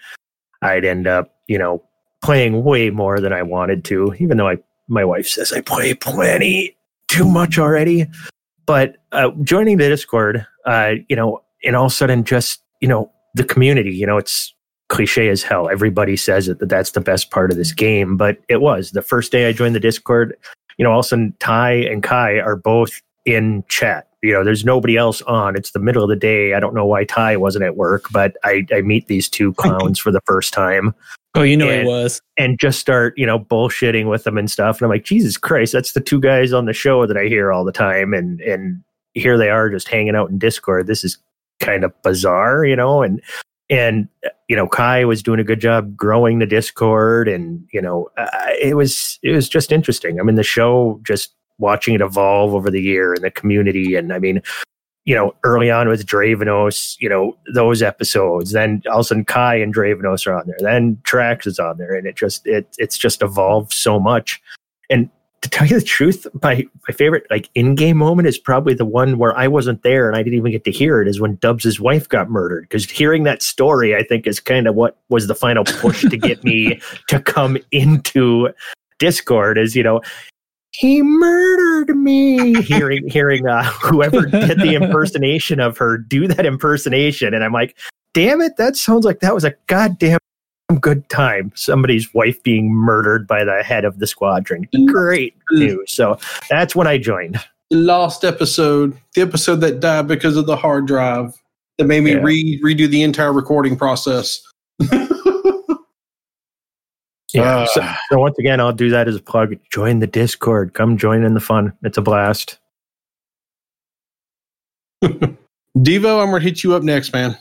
I'd 0.62 0.84
end 0.84 1.06
up 1.06 1.34
you 1.46 1.58
know 1.58 1.82
playing 2.22 2.64
way 2.64 2.90
more 2.90 3.20
than 3.20 3.32
I 3.32 3.42
wanted 3.42 3.84
to, 3.86 4.14
even 4.18 4.36
though 4.36 4.48
I 4.48 4.58
my 4.88 5.04
wife 5.04 5.28
says 5.28 5.52
I 5.52 5.60
play 5.60 5.94
plenty 5.94 6.76
too 7.08 7.24
much 7.24 7.58
already. 7.58 8.06
But 8.66 8.96
uh, 9.12 9.30
joining 9.42 9.78
the 9.78 9.88
Discord, 9.88 10.46
uh, 10.66 10.94
you 11.08 11.16
know, 11.16 11.42
and 11.64 11.76
all 11.76 11.86
of 11.86 11.92
a 11.92 11.94
sudden, 11.94 12.24
just 12.24 12.60
you 12.80 12.88
know, 12.88 13.10
the 13.34 13.44
community, 13.44 13.94
you 13.94 14.06
know, 14.06 14.18
it's 14.18 14.52
cliche 14.88 15.28
as 15.28 15.42
hell. 15.42 15.68
Everybody 15.68 16.16
says 16.16 16.48
it 16.48 16.58
that 16.58 16.68
that's 16.68 16.90
the 16.90 17.00
best 17.00 17.30
part 17.30 17.50
of 17.50 17.56
this 17.56 17.72
game, 17.72 18.16
but 18.16 18.38
it 18.48 18.60
was 18.60 18.90
the 18.90 19.02
first 19.02 19.30
day 19.30 19.48
I 19.48 19.52
joined 19.52 19.74
the 19.74 19.80
Discord. 19.80 20.36
You 20.76 20.84
know, 20.84 20.92
all 20.92 21.00
of 21.00 21.06
a 21.06 21.08
sudden, 21.08 21.34
Ty 21.38 21.72
and 21.72 22.02
Kai 22.02 22.40
are 22.40 22.56
both 22.56 23.00
in 23.28 23.64
chat. 23.68 24.08
You 24.22 24.32
know, 24.32 24.42
there's 24.42 24.64
nobody 24.64 24.96
else 24.96 25.22
on. 25.22 25.54
It's 25.56 25.70
the 25.70 25.78
middle 25.78 26.02
of 26.02 26.08
the 26.08 26.16
day. 26.16 26.54
I 26.54 26.60
don't 26.60 26.74
know 26.74 26.86
why 26.86 27.04
Ty 27.04 27.36
wasn't 27.36 27.64
at 27.64 27.76
work, 27.76 28.06
but 28.10 28.36
I, 28.42 28.66
I 28.72 28.80
meet 28.80 29.06
these 29.06 29.28
two 29.28 29.52
clowns 29.54 29.98
for 29.98 30.10
the 30.10 30.20
first 30.26 30.52
time 30.52 30.94
Oh, 31.34 31.42
you 31.42 31.56
know 31.56 31.68
And- 31.68 31.82
he 31.82 31.86
was. 31.88 32.20
and 32.36 32.58
just 32.58 32.80
start, 32.80 33.14
you 33.16 33.26
know, 33.26 33.38
bullshitting 33.38 34.08
with 34.08 34.24
them 34.24 34.38
and 34.38 34.50
stuff. 34.50 34.78
And 34.78 34.86
I'm 34.86 34.90
like, 34.90 35.04
Jesus 35.04 35.36
Christ, 35.36 35.72
that's 35.72 35.92
the 35.92 36.00
two 36.00 36.20
guys 36.20 36.52
on 36.52 36.64
the 36.64 36.72
show 36.72 37.06
that 37.06 37.16
I 37.16 37.26
hear 37.26 37.52
all 37.52 37.64
the 37.64 37.70
time. 37.72 38.12
And 38.14 38.40
and 38.40 38.82
here 39.14 39.38
they 39.38 39.50
are 39.50 39.70
just 39.70 39.88
hanging 39.88 40.16
out 40.16 40.30
in 40.30 40.38
Discord. 40.38 40.86
This 40.88 41.04
is 41.04 41.18
kind 41.60 41.84
of 41.84 41.92
bizarre, 42.02 42.64
you 42.64 42.74
know, 42.74 43.02
and 43.02 43.20
and 43.70 44.08
you 44.48 44.56
know, 44.56 44.66
Kai 44.66 45.04
was 45.04 45.22
doing 45.22 45.38
a 45.38 45.44
good 45.44 45.60
job 45.60 45.94
growing 45.96 46.38
the 46.40 46.46
Discord, 46.46 47.28
and 47.28 47.62
you 47.72 47.82
know, 47.82 48.08
uh, 48.16 48.26
it 48.60 48.74
was 48.74 49.18
it 49.22 49.32
was 49.32 49.48
just 49.48 49.70
interesting. 49.70 50.18
I 50.18 50.22
mean, 50.24 50.36
the 50.36 50.42
show 50.42 50.98
just 51.04 51.34
watching 51.58 51.94
it 51.94 52.00
evolve 52.00 52.54
over 52.54 52.70
the 52.70 52.82
year 52.82 53.14
and 53.14 53.22
the 53.22 53.30
community, 53.30 53.94
and 53.94 54.12
I 54.12 54.18
mean, 54.18 54.42
you 55.08 55.14
know, 55.14 55.34
early 55.42 55.70
on 55.70 55.88
with 55.88 56.04
Dravenos, 56.04 56.96
you 57.00 57.08
know, 57.08 57.34
those 57.54 57.80
episodes. 57.80 58.52
Then 58.52 58.82
all 58.90 58.98
of 58.98 59.00
a 59.00 59.04
sudden 59.04 59.24
Kai 59.24 59.54
and 59.54 59.74
Dravenos 59.74 60.26
are 60.26 60.34
on 60.34 60.46
there. 60.46 60.58
Then 60.60 60.96
Trax 60.96 61.46
is 61.46 61.58
on 61.58 61.78
there, 61.78 61.94
and 61.94 62.06
it 62.06 62.14
just 62.14 62.46
it 62.46 62.68
it's 62.76 62.98
just 62.98 63.22
evolved 63.22 63.72
so 63.72 63.98
much. 63.98 64.38
And 64.90 65.08
to 65.40 65.48
tell 65.48 65.66
you 65.66 65.78
the 65.78 65.84
truth, 65.84 66.26
my 66.42 66.66
my 66.86 66.94
favorite 66.94 67.26
like 67.30 67.48
in 67.54 67.74
game 67.74 67.96
moment 67.96 68.28
is 68.28 68.36
probably 68.36 68.74
the 68.74 68.84
one 68.84 69.16
where 69.16 69.34
I 69.34 69.48
wasn't 69.48 69.82
there 69.82 70.08
and 70.08 70.16
I 70.16 70.22
didn't 70.22 70.38
even 70.38 70.52
get 70.52 70.64
to 70.64 70.70
hear 70.70 71.00
it. 71.00 71.08
Is 71.08 71.20
when 71.20 71.36
Dubs' 71.36 71.80
wife 71.80 72.06
got 72.06 72.28
murdered. 72.28 72.64
Because 72.64 72.90
hearing 72.90 73.24
that 73.24 73.40
story, 73.40 73.96
I 73.96 74.02
think, 74.02 74.26
is 74.26 74.40
kind 74.40 74.66
of 74.66 74.74
what 74.74 74.98
was 75.08 75.26
the 75.26 75.34
final 75.34 75.64
push 75.64 76.02
to 76.02 76.16
get 76.18 76.44
me 76.44 76.80
to 77.08 77.18
come 77.18 77.56
into 77.70 78.50
Discord. 78.98 79.56
Is 79.56 79.74
you 79.74 79.82
know 79.82 80.02
he 80.78 81.02
murdered 81.02 81.96
me. 81.96 82.62
Hearing 82.62 83.08
hearing 83.08 83.48
uh, 83.48 83.64
whoever 83.82 84.26
did 84.26 84.60
the 84.60 84.74
impersonation 84.74 85.58
of 85.58 85.76
her 85.78 85.98
do 85.98 86.28
that 86.28 86.46
impersonation. 86.46 87.34
And 87.34 87.42
i'm 87.42 87.52
like 87.52 87.76
damn 88.14 88.40
it 88.40 88.56
that 88.56 88.76
sounds 88.76 89.04
like 89.04 89.20
that 89.20 89.34
was 89.34 89.44
a 89.44 89.54
goddamn 89.66 90.18
good 90.80 91.08
time. 91.08 91.50
Somebody's 91.54 92.12
wife 92.14 92.42
being 92.42 92.72
murdered 92.72 93.26
by 93.26 93.42
the 93.44 93.62
head 93.62 93.84
of 93.84 93.98
the 93.98 94.06
squadron. 94.06 94.68
Great 94.86 95.34
news. 95.50 95.92
So 95.92 96.18
that's 96.48 96.76
when 96.76 96.86
i 96.86 96.96
joined. 96.98 97.38
The 97.70 97.78
last 97.78 98.24
episode, 98.24 98.96
the 99.14 99.22
episode 99.22 99.56
that 99.56 99.80
died 99.80 100.06
because 100.08 100.36
of 100.36 100.46
the 100.46 100.56
hard 100.56 100.86
drive 100.86 101.34
that 101.78 101.84
made 101.86 102.02
me 102.04 102.12
Yeah. 102.12 102.18
re- 102.22 102.60
redo 102.64 102.88
the 102.88 103.02
entire 103.02 103.32
recording 103.32 103.76
process. 103.76 104.40
yeah 107.34 107.64
so, 107.66 107.80
Ah. 107.82 107.98
so 108.10 108.18
once 108.18 108.38
again 108.38 108.60
i'll 108.60 108.72
do 108.72 108.90
that 108.90 109.08
as 109.08 109.16
a 109.16 109.22
plug 109.22 109.54
join 109.70 109.98
the 109.98 110.06
discord 110.06 110.74
come 110.74 110.96
join 110.96 111.22
in 111.22 111.34
the 111.34 111.40
fun 111.40 111.72
it's 111.82 111.98
a 111.98 112.02
blast 112.02 112.58
Devo, 115.04 116.20
I'm 116.20 116.30
gonna 116.30 116.40
hit 116.40 116.64
you 116.64 116.74
up 116.74 116.82
next, 116.82 117.12
man. 117.12 117.38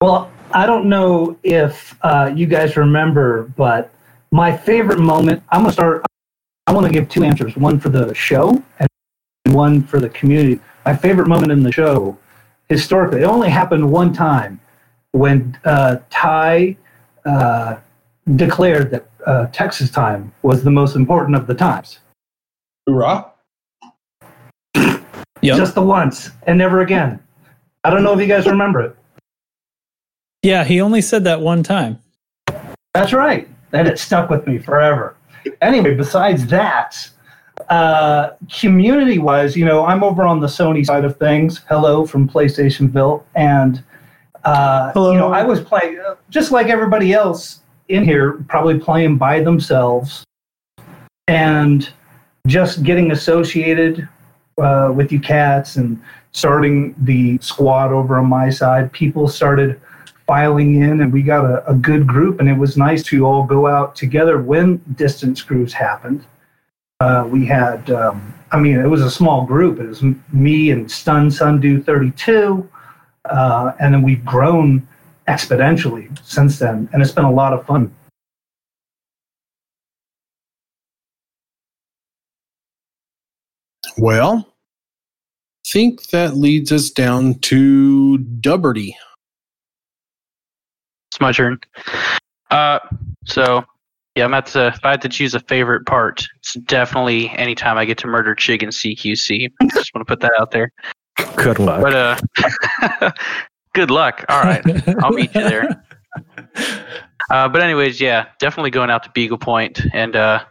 Well, 0.00 0.30
I 0.52 0.66
don't 0.66 0.88
know 0.88 1.36
if 1.42 1.96
uh, 2.02 2.32
you 2.34 2.46
guys 2.46 2.76
remember, 2.76 3.44
but 3.56 3.92
my 4.30 4.56
favorite 4.56 5.00
moment, 5.00 5.42
I'm 5.50 5.62
going 5.62 5.70
to 5.70 5.72
start. 5.72 6.04
I 6.66 6.72
want 6.72 6.86
to 6.86 6.92
give 6.92 7.08
two 7.08 7.24
answers 7.24 7.56
one 7.56 7.80
for 7.80 7.88
the 7.88 8.14
show 8.14 8.62
and 8.78 8.88
one 9.54 9.82
for 9.82 9.98
the 9.98 10.08
community. 10.10 10.60
My 10.84 10.94
favorite 10.94 11.26
moment 11.26 11.50
in 11.50 11.64
the 11.64 11.72
show, 11.72 12.16
historically, 12.68 13.22
it 13.22 13.24
only 13.24 13.48
happened 13.50 13.90
one 13.90 14.12
time 14.12 14.60
when 15.10 15.58
uh, 15.64 15.96
Ty 16.10 16.76
uh, 17.26 17.76
declared 18.36 18.90
that 18.90 19.06
uh, 19.26 19.46
Texas 19.46 19.90
time 19.90 20.32
was 20.42 20.62
the 20.62 20.70
most 20.70 20.96
important 20.96 21.36
of 21.36 21.46
the 21.46 21.54
times. 21.54 21.98
Hoorah. 22.86 23.26
Yep. 25.42 25.56
Just 25.56 25.74
the 25.74 25.80
once 25.80 26.28
and 26.46 26.58
never 26.58 26.82
again. 26.82 27.18
I 27.82 27.88
don't 27.88 28.02
know 28.02 28.12
if 28.12 28.20
you 28.20 28.26
guys 28.26 28.44
remember 28.44 28.80
it. 28.82 28.96
yeah, 30.42 30.64
he 30.64 30.82
only 30.82 31.00
said 31.00 31.24
that 31.24 31.40
one 31.40 31.62
time. 31.62 31.98
That's 32.92 33.14
right. 33.14 33.48
And 33.72 33.88
it 33.88 33.98
stuck 33.98 34.28
with 34.28 34.46
me 34.46 34.58
forever. 34.58 35.16
Anyway, 35.62 35.94
besides 35.94 36.46
that, 36.48 37.08
uh, 37.70 38.32
community 38.52 39.16
wise, 39.18 39.56
you 39.56 39.64
know, 39.64 39.82
I'm 39.86 40.04
over 40.04 40.24
on 40.24 40.40
the 40.40 40.46
Sony 40.46 40.84
side 40.84 41.06
of 41.06 41.16
things. 41.16 41.62
Hello 41.70 42.04
from 42.04 42.28
PlayStationville. 42.28 43.22
And, 43.34 43.82
uh, 44.44 44.92
Hello. 44.92 45.12
you 45.12 45.18
know, 45.18 45.32
I 45.32 45.42
was 45.42 45.62
playing, 45.62 45.98
uh, 46.00 46.16
just 46.28 46.52
like 46.52 46.66
everybody 46.66 47.14
else 47.14 47.60
in 47.90 48.04
here, 48.04 48.44
probably 48.48 48.78
playing 48.78 49.18
by 49.18 49.40
themselves 49.40 50.24
and 51.28 51.90
just 52.46 52.82
getting 52.82 53.10
associated 53.10 54.08
uh, 54.58 54.92
with 54.94 55.12
you 55.12 55.20
cats 55.20 55.76
and 55.76 56.00
starting 56.32 56.94
the 56.98 57.38
squad 57.38 57.92
over 57.92 58.18
on 58.18 58.26
my 58.26 58.48
side. 58.48 58.92
People 58.92 59.28
started 59.28 59.80
filing 60.30 60.80
in 60.80 61.00
and 61.00 61.12
we 61.12 61.22
got 61.22 61.44
a, 61.44 61.68
a 61.68 61.74
good 61.74 62.06
group 62.06 62.38
and 62.38 62.48
it 62.48 62.56
was 62.56 62.76
nice 62.76 63.02
to 63.02 63.26
all 63.26 63.42
go 63.44 63.66
out 63.66 63.96
together 63.96 64.40
when 64.40 64.76
distance 64.94 65.42
crews 65.42 65.72
happened 65.72 66.24
uh, 67.00 67.26
we 67.28 67.44
had 67.44 67.90
um, 67.90 68.32
i 68.52 68.56
mean 68.56 68.78
it 68.78 68.86
was 68.86 69.02
a 69.02 69.10
small 69.10 69.44
group 69.44 69.80
it 69.80 69.88
was 69.88 70.04
me 70.32 70.70
and 70.70 70.88
stun 70.88 71.32
sundew 71.32 71.82
32 71.82 72.70
uh, 73.24 73.72
and 73.80 73.92
then 73.92 74.02
we've 74.02 74.24
grown 74.24 74.86
exponentially 75.30 76.06
since 76.24 76.58
then 76.58 76.88
and 76.92 77.02
it's 77.02 77.12
been 77.12 77.24
a 77.24 77.32
lot 77.32 77.52
of 77.52 77.64
fun 77.66 77.92
Well, 84.00 84.46
I 84.48 85.70
think 85.70 86.08
that 86.08 86.34
leads 86.34 86.72
us 86.72 86.88
down 86.88 87.34
to 87.40 88.18
Dubberty. 88.40 88.92
It's 91.10 91.20
my 91.20 91.32
turn. 91.32 91.60
Uh, 92.50 92.78
so 93.26 93.62
yeah, 94.16 94.24
I'm 94.24 94.32
at 94.32 94.46
the. 94.46 94.68
If 94.68 94.84
I 94.84 94.92
had 94.92 95.02
to 95.02 95.08
choose 95.10 95.34
a 95.34 95.40
favorite 95.40 95.84
part, 95.84 96.24
it's 96.38 96.54
definitely 96.54 97.28
anytime 97.30 97.76
I 97.76 97.84
get 97.84 97.98
to 97.98 98.06
murder 98.06 98.34
Chig 98.34 98.62
and 98.62 98.72
CQC. 98.72 99.50
I 99.60 99.66
just 99.66 99.94
want 99.94 100.06
to 100.06 100.10
put 100.10 100.20
that 100.20 100.32
out 100.40 100.50
there. 100.50 100.72
good 101.36 101.58
luck 101.58 101.82
But 101.82 101.94
uh, 101.94 103.10
good 103.74 103.90
luck. 103.90 104.24
All 104.28 104.42
right, 104.42 104.62
I'll 105.02 105.12
meet 105.12 105.34
you 105.34 105.42
there. 105.42 105.84
Uh, 107.30 107.48
but 107.48 107.62
anyways, 107.62 108.00
yeah, 108.00 108.26
definitely 108.38 108.70
going 108.70 108.90
out 108.90 109.02
to 109.04 109.10
Beagle 109.10 109.38
Point 109.38 109.80
and 109.92 110.16
uh, 110.16 110.44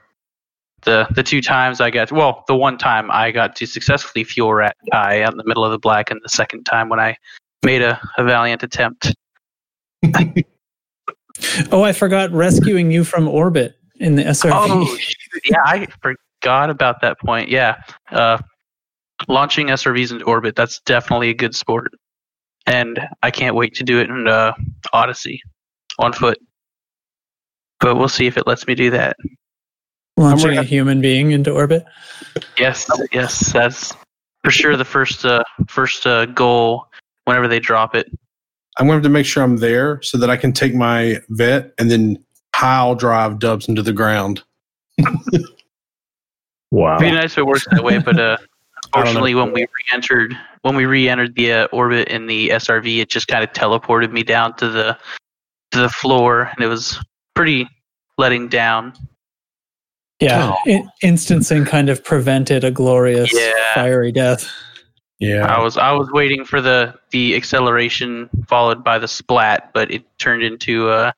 the 0.84 1.07
the 1.15 1.24
two 1.24 1.41
times 1.41 1.82
I 1.82 1.89
got 1.89 2.11
well, 2.11 2.43
the 2.47 2.55
one 2.55 2.78
time 2.78 3.09
I 3.11 3.32
got 3.32 3.55
to 3.57 3.65
successfully 3.65 4.24
fuel 4.24 4.53
rat 4.53 4.78
Kai 4.91 5.24
out 5.24 5.32
in 5.32 5.38
the 5.38 5.43
middle 5.45 5.65
of 5.65 5.72
the 5.72 5.80
black, 5.80 6.11
and 6.11 6.20
the 6.24 6.30
second 6.30 6.63
time 6.63 6.89
when 6.89 6.99
I 6.99 7.17
made 7.63 7.82
a, 7.82 7.99
a 8.17 8.24
valiant 8.24 8.63
attempt. 8.63 9.13
Oh, 11.72 11.84
I 11.84 11.93
forgot 11.93 12.32
rescuing 12.32 12.91
you 12.91 13.03
from 13.03 13.28
orbit 13.28 13.76
in 13.99 14.15
the 14.15 14.24
SRV. 14.24 14.51
Oh, 14.53 14.97
yeah, 15.45 15.61
I 15.63 15.88
forgot 16.01 16.70
about 16.70 17.01
that 17.01 17.20
point. 17.20 17.49
Yeah, 17.49 17.82
uh, 18.11 18.39
launching 19.28 19.67
SRVs 19.67 20.11
into 20.11 20.26
orbit, 20.26 20.55
that's 20.55 20.80
definitely 20.82 21.30
a 21.30 21.34
good 21.34 21.55
sport. 21.55 21.93
And 22.70 22.99
I 23.24 23.32
can't 23.32 23.55
wait 23.55 23.74
to 23.76 23.84
do 23.84 23.99
it 23.99 24.09
in 24.09 24.28
uh, 24.28 24.53
Odyssey 24.93 25.41
on 25.97 26.13
foot. 26.13 26.38
but 27.80 27.95
we'll 27.97 28.07
see 28.07 28.28
if 28.28 28.38
it 28.38 28.45
lets 28.45 28.67
me 28.67 28.76
do 28.76 28.89
that. 28.91 29.17
Launching 30.17 30.57
a 30.57 30.63
human 30.63 31.01
being 31.01 31.32
into 31.32 31.51
orbit. 31.51 31.84
Yes, 32.57 32.88
yes, 33.11 33.51
that's 33.51 33.93
for 34.43 34.51
sure 34.51 34.78
the 34.78 34.86
first 34.86 35.26
uh, 35.26 35.43
first 35.67 36.05
uh, 36.05 36.26
goal 36.28 36.86
whenever 37.26 37.47
they 37.47 37.59
drop 37.59 37.95
it. 37.95 38.07
I'm 38.78 38.86
going 38.86 38.97
to 38.97 39.03
have 39.03 39.03
to 39.03 39.09
make 39.09 39.26
sure 39.26 39.43
I'm 39.43 39.57
there 39.57 40.01
so 40.01 40.17
that 40.17 40.30
I 40.30 40.38
can 40.38 40.53
take 40.53 40.76
my 40.76 41.20
vet 41.30 41.74
and 41.80 41.89
then 41.89 42.24
pile 42.53 42.95
drive 42.95 43.39
dubs 43.39 43.67
into 43.67 43.82
the 43.82 43.93
ground. 43.93 44.43
Wow. 46.72 46.97
It'd 46.97 47.09
be 47.09 47.15
nice 47.15 47.32
if 47.32 47.39
it 47.39 47.45
works 47.47 47.65
that 47.72 47.84
way, 47.84 47.97
but 47.97 48.20
uh, 48.20 48.38
I 48.93 48.99
unfortunately, 48.99 49.36
when 49.36 49.51
we 49.51 49.61
re-entered 49.61 50.38
when 50.62 50.76
we 50.76 50.86
re-entered 50.86 51.36
the 51.36 51.51
uh, 51.53 51.66
orbit 51.72 52.07
in 52.10 52.28
the 52.28 52.49
SRV, 52.49 52.99
it 53.01 53.10
just 53.10 53.28
kind 53.28 53.43
of 53.43 53.51
teleported 53.51 54.12
me 54.12 54.24
down 54.24 54.55
to 54.57 54.70
the 54.70 54.97
to 55.72 55.80
the 55.80 55.89
floor, 55.89 56.51
and 56.55 56.64
it 56.64 56.68
was 56.68 56.99
pretty 57.36 57.68
letting 58.18 58.47
down. 58.47 58.93
Yeah, 60.20 60.55
in- 60.66 60.89
instancing 61.01 61.64
kind 61.66 61.89
of 61.89 62.03
prevented 62.03 62.64
a 62.64 62.72
glorious 62.72 63.32
Yeah. 63.34 63.53
fiery 63.74 64.12
death. 64.12 64.49
Yeah. 65.20 65.45
I 65.45 65.62
was 65.62 65.78
I 65.78 65.91
was 65.91 66.10
waiting 66.12 66.43
for 66.45 66.62
the 66.62 66.95
the 67.12 67.36
acceleration 67.36 68.30
followed 68.47 68.84
by 68.84 68.99
the 68.99 69.07
splat, 69.07 69.72
but 69.74 69.91
it 69.91 70.03
turned 70.18 70.43
into 70.43 70.89
uh, 70.89 71.12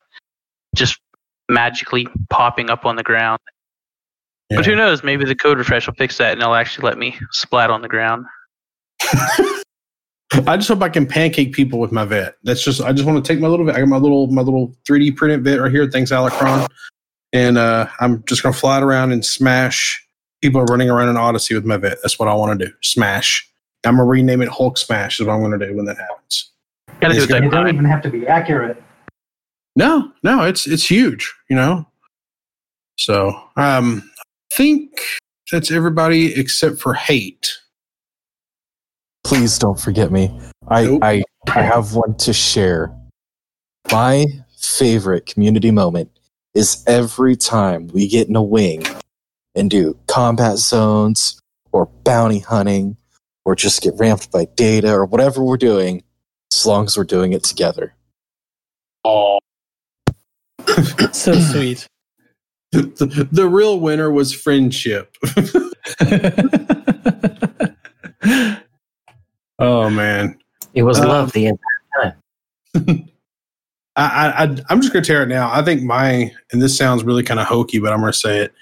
just 0.74 1.00
magically 1.48 2.06
popping 2.30 2.70
up 2.70 2.84
on 2.84 2.96
the 2.96 3.02
ground. 3.02 3.40
But 4.50 4.66
who 4.66 4.74
knows? 4.76 5.02
Maybe 5.02 5.24
the 5.24 5.34
code 5.34 5.56
refresh 5.56 5.86
will 5.86 5.94
fix 5.94 6.18
that, 6.18 6.32
and 6.32 6.42
it'll 6.42 6.54
actually 6.54 6.86
let 6.86 6.98
me 6.98 7.16
splat 7.30 7.70
on 7.70 7.80
the 7.80 7.88
ground. 7.88 8.26
I 10.46 10.56
just 10.56 10.68
hope 10.68 10.82
I 10.82 10.88
can 10.88 11.06
pancake 11.06 11.52
people 11.52 11.78
with 11.78 11.92
my 11.92 12.04
vet. 12.04 12.36
That's 12.42 12.64
just 12.64 12.80
I 12.80 12.92
just 12.92 13.06
want 13.06 13.22
to 13.22 13.32
take 13.32 13.40
my 13.40 13.48
little 13.48 13.66
vet. 13.66 13.76
I 13.76 13.80
got 13.80 13.88
my 13.88 13.98
little 13.98 14.28
my 14.28 14.42
little 14.42 14.74
3D 14.88 15.16
printed 15.16 15.44
vet 15.44 15.60
right 15.60 15.70
here. 15.70 15.90
Thanks, 15.90 16.10
Alacron. 16.10 16.68
And 17.32 17.58
uh, 17.58 17.88
I'm 18.00 18.24
just 18.24 18.42
gonna 18.42 18.54
fly 18.54 18.78
it 18.78 18.82
around 18.82 19.12
and 19.12 19.24
smash 19.24 20.06
people 20.40 20.62
running 20.64 20.90
around 20.90 21.08
in 21.08 21.16
Odyssey 21.16 21.54
with 21.54 21.64
my 21.64 21.76
vet. 21.76 21.98
That's 22.02 22.18
what 22.18 22.28
I 22.28 22.34
want 22.34 22.58
to 22.58 22.66
do. 22.66 22.72
Smash. 22.82 23.48
I'm 23.84 23.96
gonna 23.96 24.04
rename 24.04 24.42
it 24.42 24.48
Hulk 24.48 24.78
Smash. 24.78 25.20
Is 25.20 25.26
what 25.26 25.34
I'm 25.34 25.42
gonna 25.42 25.58
do 25.58 25.76
when 25.76 25.84
that 25.86 25.98
happens. 25.98 26.50
Gotta 27.00 27.14
do 27.14 27.22
It's 27.22 27.30
it 27.30 27.34
that 27.34 27.44
It 27.44 27.50
doesn't 27.50 27.68
even 27.74 27.84
have 27.84 28.02
to 28.02 28.10
be 28.10 28.26
accurate. 28.26 28.82
No, 29.76 30.12
no, 30.22 30.44
it's 30.44 30.66
it's 30.66 30.88
huge. 30.88 31.32
You 31.50 31.56
know. 31.56 31.86
So 32.96 33.28
um, 33.56 34.08
I 34.16 34.54
think 34.54 35.00
that's 35.50 35.70
everybody 35.70 36.34
except 36.38 36.78
for 36.80 36.94
hate. 36.94 37.52
Please 39.24 39.58
don't 39.58 39.78
forget 39.78 40.10
me. 40.10 40.36
I, 40.68 40.84
Nope. 40.84 41.00
I 41.02 41.22
I 41.48 41.62
have 41.62 41.94
one 41.94 42.16
to 42.18 42.32
share. 42.32 42.94
My 43.90 44.24
favorite 44.56 45.26
community 45.26 45.70
moment 45.70 46.10
is 46.54 46.82
every 46.86 47.36
time 47.36 47.88
we 47.88 48.08
get 48.08 48.28
in 48.28 48.36
a 48.36 48.42
wing 48.42 48.84
and 49.54 49.70
do 49.70 49.98
combat 50.06 50.58
zones 50.58 51.38
or 51.72 51.86
bounty 52.04 52.38
hunting 52.38 52.96
or 53.44 53.56
just 53.56 53.82
get 53.82 53.94
ramped 53.96 54.30
by 54.30 54.46
data 54.56 54.92
or 54.92 55.04
whatever 55.04 55.42
we're 55.42 55.56
doing, 55.56 56.02
as 56.52 56.64
long 56.64 56.84
as 56.84 56.96
we're 56.96 57.04
doing 57.04 57.32
it 57.32 57.42
together. 57.42 57.94
Oh, 59.04 59.40
So 61.12 61.34
sweet. 61.34 61.86
the, 62.70 63.28
the 63.30 63.48
real 63.48 63.80
winner 63.80 64.10
was 64.10 64.32
friendship. 64.32 65.16
Oh 69.62 69.88
man. 69.88 70.36
It 70.74 70.82
was 70.82 70.98
Um, 70.98 71.08
love 71.08 71.32
the 71.32 71.46
entire 71.46 72.14
time. 72.74 73.08
I, 73.96 74.44
I, 74.44 74.56
I'm 74.68 74.80
just 74.80 74.92
gonna 74.92 75.04
tear 75.04 75.22
it 75.22 75.28
now. 75.28 75.50
I 75.52 75.62
think 75.62 75.82
my 75.82 76.32
and 76.50 76.60
this 76.60 76.76
sounds 76.76 77.04
really 77.04 77.22
kind 77.22 77.38
of 77.38 77.46
hokey, 77.46 77.78
but 77.78 77.92
I'm 77.92 78.00
gonna 78.00 78.12
say 78.12 78.38
it. 78.38 78.52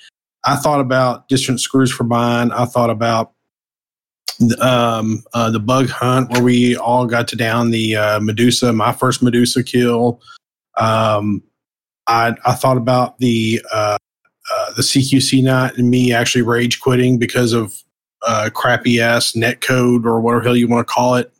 I 0.45 0.57
thought 0.57 0.81
about 0.81 1.29
distant 1.29 1.61
screws 1.61 1.91
for 1.91 2.05
mine. 2.05 2.53
I 2.53 2.67
thought 2.67 2.91
about 2.91 3.33
the, 4.41 4.59
um, 4.67 5.23
uh, 5.33 5.51
the 5.51 5.61
bug 5.61 5.89
hunt 5.89 6.31
where 6.33 6.43
we 6.43 6.77
all 6.77 7.07
got 7.07 7.29
to 7.29 7.37
down 7.37 7.71
the 7.71 7.97
uh, 7.97 8.21
Medusa, 8.21 8.73
my 8.73 8.93
first 8.93 9.23
Medusa 9.23 9.63
kill. 9.63 10.21
Um, 10.77 11.43
I 12.09 12.35
I 12.45 12.53
thought 12.53 12.77
about 12.77 13.19
the 13.21 13.63
uh, 13.73 13.97
uh, 14.53 14.73
the 14.75 14.83
CQC 14.83 15.45
night 15.45 15.79
and 15.79 15.89
me 15.89 16.13
actually 16.13 16.43
rage 16.43 16.81
quitting 16.81 17.19
because 17.19 17.55
of 17.55 17.73
uh, 18.27 18.51
crappy 18.53 19.01
ass 19.01 19.35
net 19.35 19.61
code 19.61 20.07
or 20.07 20.21
whatever 20.21 20.43
hell 20.43 20.57
you 20.57 20.68
want 20.68 20.87
to 20.87 20.93
call 20.93 21.16
it. 21.16 21.33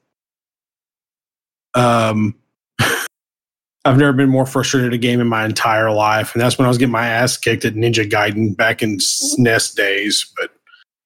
Um, 1.75 2.35
I've 3.85 3.99
never 3.99 4.13
been 4.13 4.29
more 4.29 4.47
frustrated 4.47 4.89
at 4.89 4.95
a 4.95 4.99
game 4.99 5.21
in 5.21 5.29
my 5.29 5.45
entire 5.45 5.91
life, 5.91 6.35
and 6.35 6.43
that's 6.43 6.59
when 6.59 6.67
I 6.67 6.69
was 6.69 6.79
getting 6.79 6.93
my 6.93 7.07
ass 7.07 7.37
kicked 7.37 7.65
at 7.65 7.75
Ninja 7.75 8.09
Gaiden 8.09 8.57
back 8.57 8.83
in 8.83 8.99
SNES 8.99 9.75
days. 9.75 10.33
But 10.37 10.51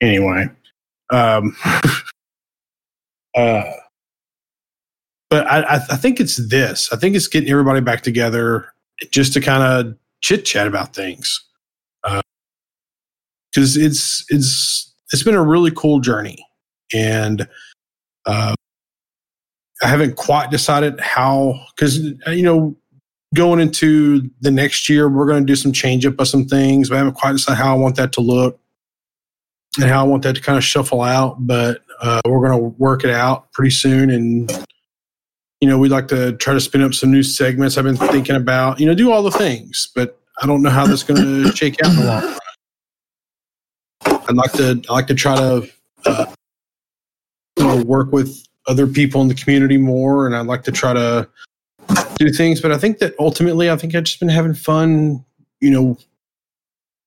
anyway, 0.01 0.49
um, 1.11 1.57
uh, 3.37 3.63
but 5.31 5.47
I, 5.47 5.81
I, 5.91 5.97
think 5.97 6.21
it's 6.21 6.37
this. 6.49 6.93
I 6.93 6.97
think 6.97 7.17
it's 7.17 7.29
getting 7.29 7.51
everybody 7.51 7.81
back 7.81 8.03
together 8.03 8.73
just 9.11 9.33
to 9.35 9.41
kind 9.41 9.63
of 9.63 9.97
chit 10.21 10.45
chat 10.45 10.67
about 10.67 10.95
things, 10.95 11.45
because 13.53 13.77
it's 13.77 14.25
it's 14.31 14.94
it's 15.15 15.23
been 15.23 15.37
a 15.37 15.43
really 15.43 15.71
cool 15.71 16.01
journey, 16.01 16.45
and 16.93 17.49
uh, 18.27 18.55
I 19.81 19.87
haven't 19.87 20.17
quite 20.17 20.51
decided 20.51 20.99
how 20.99 21.55
because 21.77 21.99
you 21.99 22.43
know 22.43 22.77
going 23.33 23.61
into 23.61 24.29
the 24.41 24.51
next 24.51 24.89
year 24.89 25.09
we're 25.09 25.27
going 25.27 25.41
to 25.41 25.47
do 25.47 25.55
some 25.55 25.73
change 25.73 26.05
up 26.05 26.19
of 26.19 26.27
some 26.27 26.47
things. 26.47 26.89
But 26.89 26.97
I 26.97 26.99
haven't 26.99 27.15
quite 27.15 27.31
decided 27.31 27.59
how 27.59 27.77
I 27.77 27.79
want 27.79 27.95
that 27.95 28.11
to 28.15 28.23
look 28.23 28.59
and 29.77 29.89
how 29.89 30.05
I 30.05 30.09
want 30.09 30.25
that 30.25 30.35
to 30.35 30.43
kind 30.43 30.59
of 30.59 30.65
shuffle 30.65 31.03
out. 31.03 31.37
But 31.39 31.83
uh, 32.03 32.21
we're 32.27 32.45
going 32.45 32.59
to 32.59 32.77
work 32.77 33.05
it 33.05 33.11
out 33.11 33.53
pretty 33.53 33.71
soon, 33.71 34.11
and 34.11 34.51
you 35.61 35.69
know 35.69 35.79
we'd 35.79 35.93
like 35.93 36.09
to 36.09 36.33
try 36.39 36.55
to 36.55 36.61
spin 36.61 36.83
up 36.83 36.93
some 36.93 37.13
new 37.13 37.23
segments. 37.23 37.79
I've 37.79 37.85
been 37.85 37.97
thinking 37.97 38.35
about 38.35 38.81
you 38.81 38.87
know 38.87 38.97
do 38.97 39.13
all 39.13 39.23
the 39.23 39.31
things, 39.31 39.93
but 39.95 40.21
I 40.43 40.47
don't 40.49 40.61
know 40.61 40.71
how 40.71 40.89
that's 40.89 41.05
going 41.05 41.23
to 41.23 41.53
shake 41.55 41.81
out 41.85 41.91
in 41.91 42.01
the 42.01 42.05
long 42.05 42.23
run. 42.25 42.39
I'd 44.29 44.37
like 44.37 44.53
to 44.53 44.83
I 44.89 44.93
like 44.93 45.07
to 45.09 45.15
try 45.15 45.37
to 45.37 45.69
uh, 46.07 46.27
you 47.57 47.65
know, 47.65 47.83
work 47.85 48.13
with 48.13 48.47
other 48.67 48.87
people 48.87 49.21
in 49.23 49.29
the 49.29 49.35
community 49.35 49.77
more, 49.77 50.27
and 50.27 50.37
I'd 50.37 50.47
like 50.47 50.65
to 50.65 50.73
try 50.73 50.93
to 50.93 51.29
do 52.17 52.31
things. 52.31 52.61
But 52.61 52.73
I 52.73 52.79
think 52.79 52.99
that 52.99 53.15
ultimately, 53.19 53.71
I 53.71 53.77
think 53.77 53.95
I've 53.95 54.05
just 54.05 54.21
been 54.21 54.29
having 54.29 54.55
fun. 54.55 55.25
You 55.61 55.71
know, 55.71 55.99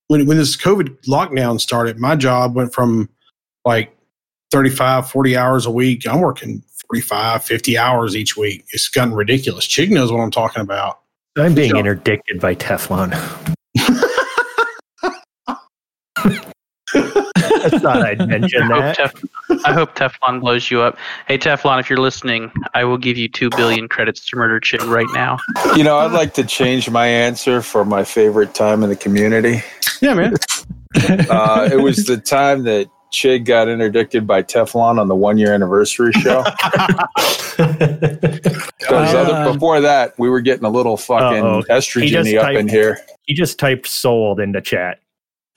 when 0.08 0.26
when 0.26 0.38
this 0.38 0.56
COVID 0.56 1.06
lockdown 1.08 1.60
started, 1.60 2.00
my 2.00 2.16
job 2.16 2.56
went 2.56 2.74
from 2.74 3.10
like 3.66 3.96
35, 4.52 5.10
40 5.10 5.38
hours 5.38 5.66
a 5.66 5.72
week. 5.72 6.08
I'm 6.08 6.22
working 6.22 6.64
45, 6.90 7.44
50 7.44 7.78
hours 7.78 8.16
each 8.16 8.38
week. 8.38 8.66
It's 8.72 8.88
gotten 8.88 9.14
ridiculous. 9.14 9.68
Chig 9.68 9.90
knows 9.90 10.12
what 10.12 10.20
I'm 10.20 10.32
talking 10.32 10.62
about. 10.62 11.02
I'm 11.38 11.54
being 11.54 11.72
So- 11.72 11.78
interdicted 11.78 12.40
by 12.40 12.56
Teflon. 12.56 13.14
I 17.36 17.70
thought 17.80 18.02
I'd 18.04 18.28
mention 18.28 18.64
I 18.64 18.66
hope, 18.66 18.80
that. 18.80 18.98
Tef- 18.98 19.62
I 19.66 19.74
hope 19.74 19.96
Teflon 19.96 20.42
blows 20.42 20.70
you 20.70 20.82
up. 20.82 20.98
Hey 21.28 21.38
Teflon, 21.38 21.80
if 21.80 21.90
you're 21.90 22.00
listening, 22.00 22.52
I 22.74 22.84
will 22.84 22.98
give 22.98 23.18
you 23.18 23.28
two 23.28 23.50
billion 23.52 23.88
credits 23.88 24.26
to 24.28 24.36
Murder 24.36 24.60
Chig 24.60 24.88
right 24.90 25.08
now. 25.14 25.38
You 25.76 25.84
know, 25.84 25.98
I'd 25.98 26.12
like 26.12 26.34
to 26.36 26.44
change 26.44 26.90
my 26.90 27.08
answer 27.08 27.62
for 27.62 27.86
my 27.86 28.04
favorite 28.04 28.54
time 28.54 28.84
in 28.84 28.90
the 28.90 28.96
community. 28.96 29.62
Yeah, 30.02 30.14
man. 30.14 30.34
Uh, 31.30 31.70
it 31.72 31.76
was 31.76 32.06
the 32.06 32.18
time 32.18 32.64
that 32.64 32.88
Chig 33.12 33.46
got 33.46 33.68
interdicted 33.68 34.26
by 34.26 34.42
Teflon 34.42 35.00
on 35.00 35.08
the 35.08 35.16
one 35.16 35.38
year 35.38 35.54
anniversary 35.54 36.12
show. 36.14 36.44
Because 37.58 39.14
Uh, 39.14 39.18
other 39.20 39.54
before 39.54 39.82
that, 39.82 40.14
we 40.18 40.30
were 40.30 40.42
getting 40.42 40.64
a 40.64 40.70
little 40.70 40.96
fucking 40.96 41.44
Uh-oh. 41.44 41.62
He 41.62 41.68
just 41.68 41.90
estrogeny 41.90 42.38
up 42.40 42.54
in 42.54 42.68
here. 42.68 43.00
He 43.24 43.34
just 43.34 43.60
typed 43.60 43.88
sold 43.88 44.40
into 44.40 44.62
chat. 44.62 45.00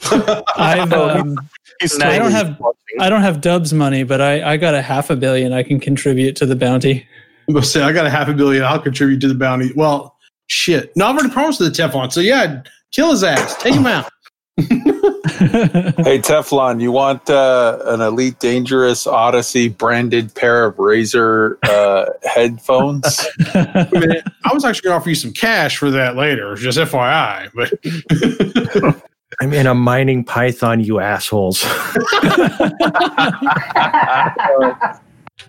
I've 0.57 0.92
um, 0.92 1.36
He's 1.80 1.98
I 2.01 2.18
don't 2.18 2.30
totally 2.30 2.32
have 2.32 2.62
I 2.98 3.09
don't 3.09 3.22
have 3.22 3.40
Dubs 3.40 3.72
money, 3.72 4.03
but 4.03 4.20
I 4.20 4.53
I 4.53 4.57
got 4.57 4.74
a 4.74 4.82
half 4.82 5.11
a 5.11 5.16
billion 5.16 5.53
I 5.53 5.62
can 5.62 5.80
contribute 5.80 6.36
to 6.36 6.46
the 6.46 6.57
bounty. 6.57 7.07
I'm 7.48 7.55
gonna 7.55 7.64
say 7.66 7.82
I 7.82 7.92
got 7.92 8.07
a 8.07 8.11
half 8.11 8.28
a 8.28 8.34
billion. 8.34 8.62
I'll 8.64 8.80
contribute 8.80 9.20
to 9.20 9.28
the 9.28 9.34
bounty. 9.34 9.72
Well, 9.74 10.16
shit. 10.46 10.94
No, 10.96 11.07
I've 11.07 11.16
already 11.16 11.32
promised 11.32 11.59
to 11.59 11.64
the 11.64 11.70
Teflon. 11.70 12.12
So 12.12 12.20
yeah, 12.20 12.62
kill 12.92 13.11
his 13.11 13.24
ass. 13.24 13.57
Take 13.62 13.74
him 13.74 13.86
out. 13.86 14.11
Hey 15.40 16.18
Teflon, 16.18 16.82
you 16.82 16.92
want 16.92 17.30
uh, 17.30 17.78
an 17.86 18.03
Elite 18.03 18.38
Dangerous 18.40 19.07
Odyssey 19.07 19.68
branded 19.68 20.34
pair 20.34 20.66
of 20.66 20.76
Razer 20.76 21.57
uh, 21.62 22.11
headphones? 22.28 23.26
Wait 23.55 23.55
a 23.55 23.88
minute. 23.92 24.24
I 24.44 24.53
was 24.53 24.64
actually 24.66 24.88
gonna 24.88 24.96
offer 24.96 25.09
you 25.09 25.14
some 25.14 25.32
cash 25.32 25.78
for 25.78 25.90
that 25.90 26.16
later, 26.16 26.55
just 26.57 26.78
FYI. 26.78 27.51
But 27.55 29.09
I'm 29.41 29.55
in 29.55 29.66
a 29.66 29.74
mining 29.74 30.22
python, 30.22 30.80
you 30.80 31.01
assholes. 31.01 31.62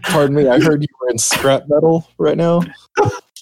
Pardon 0.03 0.35
me, 0.35 0.47
I 0.47 0.61
heard 0.61 0.81
you 0.81 0.87
were 1.01 1.09
in 1.09 1.17
scrap 1.17 1.63
metal 1.67 2.07
right 2.17 2.37
now. 2.37 2.61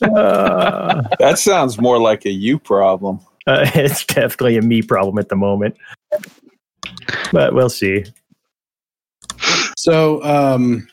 Uh, 0.01 1.03
That 1.19 1.37
sounds 1.37 1.79
more 1.79 1.99
like 1.99 2.25
a 2.25 2.31
you 2.31 2.57
problem. 2.57 3.19
Uh, 3.45 3.69
it's 3.75 4.05
definitely 4.05 4.57
a 4.57 4.61
me 4.63 4.81
problem 4.81 5.19
at 5.19 5.29
the 5.29 5.35
moment, 5.35 5.77
but 7.31 7.53
we'll 7.53 7.69
see. 7.69 8.05
So 9.77 10.23
um, 10.23 10.87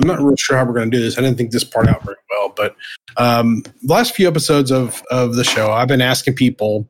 I'm 0.00 0.08
not 0.08 0.20
real 0.20 0.34
sure 0.36 0.56
how 0.56 0.64
we're 0.64 0.74
going 0.74 0.90
to 0.90 0.96
do 0.96 1.02
this. 1.02 1.16
I 1.16 1.20
didn't 1.20 1.36
think 1.38 1.52
this 1.52 1.64
part 1.64 1.88
out 1.88 2.04
very 2.04 2.16
well, 2.30 2.52
but 2.56 2.74
um, 3.18 3.62
the 3.82 3.94
last 3.94 4.14
few 4.16 4.26
episodes 4.26 4.72
of 4.72 5.00
of 5.12 5.36
the 5.36 5.44
show, 5.44 5.70
I've 5.70 5.88
been 5.88 6.02
asking 6.02 6.34
people 6.34 6.88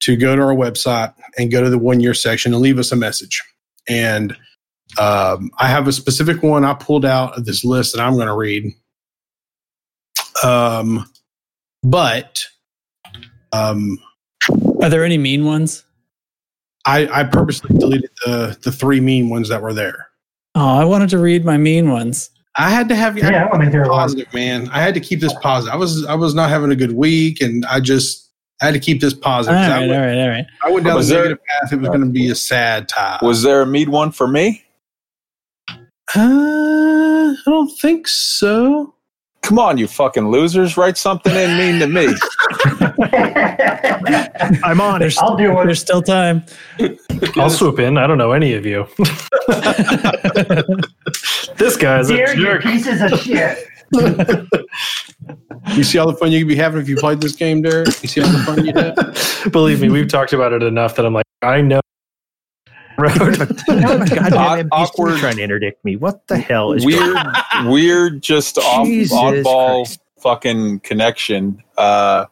to 0.00 0.16
go 0.16 0.36
to 0.36 0.42
our 0.42 0.54
website 0.54 1.14
and 1.38 1.50
go 1.50 1.62
to 1.62 1.70
the 1.70 1.78
one 1.78 2.00
year 2.00 2.14
section 2.14 2.52
and 2.52 2.62
leave 2.62 2.78
us 2.78 2.92
a 2.92 2.96
message. 2.96 3.42
And 3.88 4.36
um, 4.98 5.50
I 5.58 5.68
have 5.68 5.88
a 5.88 5.92
specific 5.92 6.42
one 6.42 6.64
I 6.64 6.74
pulled 6.74 7.04
out 7.04 7.36
of 7.36 7.44
this 7.44 7.64
list 7.64 7.94
that 7.94 8.02
I'm 8.02 8.14
going 8.14 8.26
to 8.26 8.34
read. 8.34 8.72
Um, 10.44 11.10
but 11.82 12.44
um, 13.52 13.98
Are 14.82 14.88
there 14.88 15.04
any 15.04 15.18
mean 15.18 15.44
ones? 15.44 15.84
I, 16.84 17.08
I 17.08 17.24
purposely 17.24 17.76
deleted 17.76 18.10
the 18.24 18.56
the 18.62 18.70
three 18.70 19.00
mean 19.00 19.28
ones 19.28 19.48
that 19.48 19.60
were 19.60 19.74
there. 19.74 20.06
Oh, 20.54 20.78
I 20.78 20.84
wanted 20.84 21.10
to 21.10 21.18
read 21.18 21.44
my 21.44 21.56
mean 21.56 21.90
ones. 21.90 22.30
I 22.56 22.70
had 22.70 22.88
to 22.88 22.96
have 22.96 23.18
Yeah, 23.18 23.44
I 23.44 23.48
want 23.48 23.64
to 23.64 23.70
hear 23.70 23.84
positive, 23.84 24.32
man. 24.32 24.68
I 24.70 24.80
had 24.80 24.94
to 24.94 25.00
keep 25.00 25.20
this 25.20 25.34
positive. 25.42 25.74
I 25.74 25.76
was 25.76 26.06
I 26.06 26.14
was 26.14 26.34
not 26.34 26.48
having 26.48 26.70
a 26.70 26.76
good 26.76 26.92
week, 26.92 27.40
and 27.40 27.66
I 27.66 27.80
just 27.80 28.25
I 28.62 28.66
had 28.66 28.74
to 28.74 28.80
keep 28.80 29.00
this 29.00 29.12
All 29.14 29.20
positive. 29.20 29.56
'cause 29.58 29.70
I, 29.70 29.80
right, 29.80 29.88
went, 29.88 30.00
all 30.00 30.06
right, 30.06 30.18
all 30.22 30.28
right. 30.30 30.46
I 30.64 30.70
went 30.70 30.86
down 30.86 30.96
Was 30.96 31.08
the 31.08 31.14
there- 31.14 31.22
negative 31.24 31.44
path. 31.60 31.72
It 31.72 31.80
was 31.80 31.88
going 31.88 32.00
to 32.00 32.06
be 32.06 32.30
a 32.30 32.34
sad 32.34 32.88
time. 32.88 33.18
Was 33.22 33.42
there 33.42 33.62
a 33.62 33.66
mead 33.66 33.88
one 33.88 34.12
for 34.12 34.26
me? 34.28 34.62
uh, 35.68 35.74
I 36.16 37.34
don't 37.44 37.70
think 37.78 38.08
so. 38.08 38.94
Come 39.42 39.58
on, 39.60 39.78
you 39.78 39.86
fucking 39.86 40.28
losers! 40.30 40.76
Write 40.76 40.98
something 40.98 41.32
in 41.34 41.56
mean 41.56 41.78
to 41.78 41.86
me. 41.86 42.06
I'm 44.64 44.80
on 44.80 45.02
it. 45.02 45.16
I'll 45.18 45.36
do 45.36 45.56
it. 45.60 45.64
There's 45.66 45.80
still 45.80 46.02
time. 46.02 46.42
I'll 47.36 47.50
swoop 47.50 47.78
in. 47.78 47.96
I 47.98 48.06
don't 48.08 48.18
know 48.18 48.32
any 48.32 48.54
of 48.54 48.66
you. 48.66 48.88
this 51.56 51.76
guy's 51.76 52.10
a 52.10 52.16
Dear 52.16 52.34
jerk. 52.34 52.62
pieces 52.62 53.00
of 53.02 53.20
shit. 53.20 53.58
You 55.74 55.84
see 55.84 55.98
all 55.98 56.06
the 56.06 56.16
fun 56.16 56.32
you 56.32 56.40
could 56.40 56.48
be 56.48 56.56
having 56.56 56.80
if 56.80 56.88
you 56.88 56.96
played 56.96 57.20
this 57.20 57.34
game, 57.34 57.62
Derek. 57.62 57.88
You 58.02 58.08
see 58.08 58.20
all 58.20 58.28
the 58.30 58.38
fun 58.38 58.64
you 58.66 58.72
had. 58.72 59.52
Believe 59.52 59.80
me, 59.80 59.88
we've 59.90 60.08
talked 60.08 60.32
about 60.32 60.52
it 60.52 60.62
enough 60.62 60.94
that 60.96 61.04
I'm 61.06 61.12
like, 61.14 61.26
I 61.42 61.60
know. 61.60 61.80
Road. 62.98 63.12
God 63.36 63.56
damn 63.66 64.32
Awkward. 64.32 64.68
awkward. 64.72 65.18
trying 65.18 65.36
to 65.36 65.42
interdict 65.42 65.84
me. 65.84 65.96
What 65.96 66.26
the 66.28 66.38
hell 66.38 66.72
is 66.72 66.82
weird, 66.84 67.18
weird, 67.64 68.22
just 68.22 68.56
off, 68.56 68.86
Jesus 68.86 69.16
oddball 69.18 69.84
Christ. 69.84 70.00
fucking 70.20 70.80
connection 70.80 71.62
uh, 71.76 72.24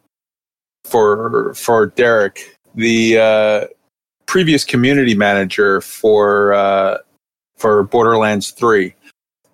for 0.85 1.53
for 1.53 1.89
Derek, 1.89 2.57
the 2.75 3.19
uh, 3.19 3.67
previous 4.25 4.65
community 4.65 5.15
manager 5.15 5.83
for 5.83 6.55
uh, 6.55 6.97
for 7.59 7.83
Borderlands 7.83 8.51
Three, 8.53 8.95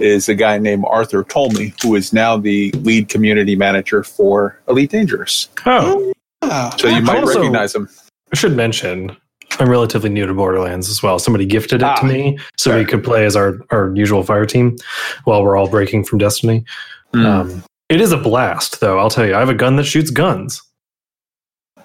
is 0.00 0.28
a 0.28 0.34
guy 0.34 0.58
named 0.58 0.84
Arthur 0.88 1.22
Tolmie, 1.24 1.74
who 1.82 1.94
is 1.94 2.12
now 2.12 2.36
the 2.36 2.70
lead 2.72 3.08
community 3.08 3.56
manager 3.56 4.02
for 4.02 4.58
Elite 4.68 4.90
Dangerous. 4.90 5.48
Oh, 5.66 6.12
Ah, 6.42 6.74
So 6.78 6.88
you 6.88 7.02
might 7.02 7.18
Also- 7.20 7.38
recognize 7.38 7.74
him. 7.74 7.88
I 8.32 8.36
should 8.36 8.56
mention 8.56 9.14
I'm 9.58 9.68
relatively 9.68 10.08
new 10.08 10.26
to 10.26 10.32
Borderlands 10.32 10.88
as 10.88 11.02
well. 11.02 11.18
Somebody 11.18 11.44
gifted 11.44 11.82
it 11.82 11.84
Ah, 11.84 11.96
to 11.96 12.06
me 12.06 12.38
so 12.56 12.78
we 12.78 12.84
could 12.84 13.02
play 13.04 13.26
as 13.26 13.34
our, 13.36 13.58
our 13.70 13.92
usual 13.94 14.22
fire 14.22 14.46
team 14.46 14.76
while 15.24 15.42
we're 15.42 15.56
all 15.56 15.68
breaking 15.68 16.04
from 16.04 16.18
Destiny. 16.18 16.64
Hmm. 17.12 17.26
Um, 17.26 17.64
it 17.88 18.00
is 18.00 18.12
a 18.12 18.16
blast, 18.16 18.80
though. 18.80 18.98
I'll 18.98 19.10
tell 19.10 19.26
you, 19.26 19.34
I 19.34 19.40
have 19.40 19.48
a 19.48 19.54
gun 19.54 19.76
that 19.76 19.84
shoots 19.84 20.10
guns. 20.10 20.62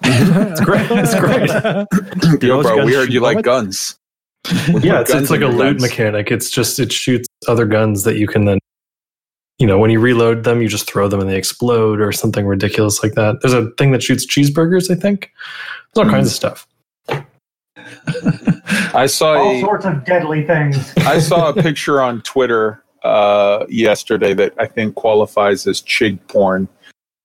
it's 0.04 0.60
great. 0.60 0.86
It's 0.90 1.14
great. 1.14 2.42
Yo, 2.42 2.62
those 2.62 2.66
bro, 2.66 2.84
we 2.84 2.94
heard 2.94 3.12
you 3.12 3.20
like 3.20 3.42
bullets? 3.42 3.98
guns. 4.44 4.84
yeah, 4.84 5.00
it's, 5.00 5.10
guns 5.12 5.22
it's 5.22 5.30
like 5.30 5.40
a 5.40 5.46
loot 5.48 5.78
guns. 5.78 5.82
mechanic. 5.82 6.30
It's 6.30 6.48
just 6.50 6.78
it 6.78 6.92
shoots 6.92 7.25
other 7.48 7.66
guns 7.66 8.04
that 8.04 8.16
you 8.16 8.26
can 8.26 8.44
then, 8.44 8.58
you 9.58 9.66
know, 9.66 9.78
when 9.78 9.90
you 9.90 10.00
reload 10.00 10.44
them, 10.44 10.60
you 10.60 10.68
just 10.68 10.90
throw 10.90 11.08
them 11.08 11.20
and 11.20 11.28
they 11.28 11.36
explode 11.36 12.00
or 12.00 12.12
something 12.12 12.46
ridiculous 12.46 13.02
like 13.02 13.14
that. 13.14 13.40
There's 13.40 13.54
a 13.54 13.70
thing 13.72 13.92
that 13.92 14.02
shoots 14.02 14.26
cheeseburgers. 14.26 14.90
I 14.90 14.94
think 14.94 15.32
there's 15.94 16.06
all 16.06 16.10
kinds 16.10 16.28
of 16.28 16.32
stuff. 16.32 16.66
I 18.94 19.06
saw 19.06 19.34
All 19.34 19.50
a 19.50 19.60
sorts 19.60 19.84
of 19.84 20.04
deadly 20.04 20.44
things. 20.44 20.92
I 20.98 21.18
saw 21.18 21.50
a 21.50 21.62
picture 21.62 22.02
on 22.02 22.22
Twitter 22.22 22.82
uh, 23.02 23.66
yesterday 23.68 24.34
that 24.34 24.54
I 24.58 24.66
think 24.66 24.94
qualifies 24.94 25.66
as 25.66 25.82
chig 25.82 26.18
porn. 26.28 26.68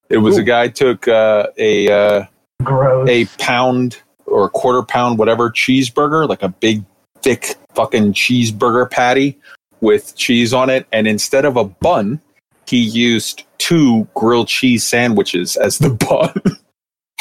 It 0.10 0.18
was 0.18 0.38
a 0.38 0.44
guy 0.44 0.68
took 0.68 1.08
uh, 1.08 1.48
a 1.58 1.92
uh, 1.92 2.26
Gross. 2.64 3.08
a 3.10 3.26
pound 3.42 4.02
or 4.26 4.46
a 4.46 4.50
quarter 4.50 4.84
pound 4.84 5.18
whatever 5.18 5.50
cheeseburger, 5.50 6.28
like 6.28 6.44
a 6.44 6.50
big 6.50 6.84
thick 7.22 7.56
fucking 7.74 8.14
cheeseburger 8.14 8.90
patty 8.90 9.40
with 9.82 10.16
cheese 10.16 10.54
on 10.54 10.70
it, 10.70 10.88
and 10.92 11.08
instead 11.08 11.46
of 11.46 11.58
a 11.58 11.64
bun, 11.64 12.22
he 12.68 12.80
used 12.80 13.44
two 13.58 14.08
grilled 14.16 14.48
cheese 14.48 14.84
sandwiches 14.84 15.58
as 15.58 15.80
the 15.80 15.90
bun. 16.08 16.34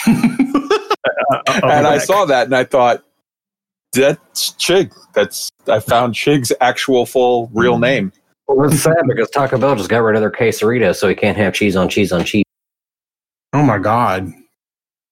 Uh, 0.06 1.34
uh, 1.34 1.42
uh 1.48 1.60
and 1.64 1.86
uh, 1.86 1.90
I 1.90 1.98
saw 1.98 2.24
that 2.24 2.46
and 2.46 2.56
I 2.56 2.64
thought, 2.64 3.04
that's 3.92 4.52
Chig. 4.52 4.92
That's 5.14 5.50
I 5.66 5.80
found 5.80 6.14
Chig's 6.14 6.52
actual 6.60 7.06
full 7.06 7.50
real 7.52 7.74
mm-hmm. 7.74 7.82
name. 7.82 8.12
Well, 8.46 8.70
it's 8.70 8.82
sad 8.82 9.02
because 9.06 9.30
Taco 9.30 9.58
Bell 9.58 9.76
just 9.76 9.88
got 9.88 9.98
rid 9.98 10.16
of 10.16 10.22
their 10.22 10.30
quesarito, 10.30 10.94
so 10.94 11.08
he 11.08 11.14
can't 11.14 11.36
have 11.36 11.54
cheese 11.54 11.76
on 11.76 11.88
cheese 11.88 12.12
on 12.12 12.24
cheese. 12.24 12.44
Oh 13.52 13.62
my 13.62 13.78
god! 13.78 14.32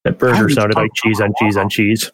that 0.05 0.19
burger 0.19 0.49
sounded 0.49 0.77
like 0.77 0.91
cheese 0.95 1.21
on 1.21 1.33
cheese 1.39 1.57
on 1.57 1.69
cheese. 1.69 2.11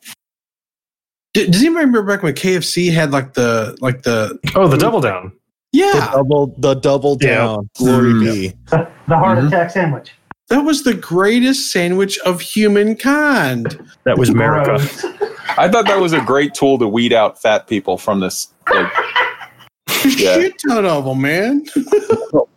D- 1.35 1.47
Does 1.51 1.63
anybody 1.63 1.85
remember 1.87 2.03
back 2.03 2.23
when 2.23 2.33
KFC 2.35 2.93
had 2.93 3.11
like 3.13 3.35
the 3.35 3.77
like 3.81 4.03
the 4.03 4.39
Oh, 4.55 4.69
the 4.69 4.77
double 4.79 5.01
down. 5.01 5.33
Yeah, 5.73 5.91
The 5.93 5.99
yeah 5.99 6.11
double, 6.13 6.55
the 6.59 6.75
double 6.75 7.19
Yeah. 7.21 7.29
down. 7.35 7.71
Glory 7.77 8.13
Mm. 8.13 8.21
be. 8.25 8.49
The, 8.71 8.89
the 9.09 9.17
heart 9.17 9.39
Mhm. 9.39 9.49
attack 9.49 9.71
sandwich. 9.71 10.13
that 10.51 10.61
was 10.65 10.85
the 10.85 10.95
greatest 10.95 11.73
sandwich 11.73 12.19
of 12.21 12.41
humankind. 12.41 13.79
That 14.05 14.19
was 14.19 14.29
America. 14.29 14.75
I 15.59 15.69
thought 15.69 15.87
that 15.87 16.01
was 16.01 16.13
a 16.13 16.21
great 16.21 16.55
tool 16.55 16.79
to 16.79 16.87
weed 16.87 17.13
out 17.13 17.41
fat 17.41 17.67
people 17.67 17.97
from 17.99 18.21
this. 18.21 18.49
Like, 18.73 18.93
Yeah. 20.05 20.35
shit 20.35 20.55
ton 20.69 20.85
of 20.87 21.05
them, 21.07 21.23
man. 21.23 21.65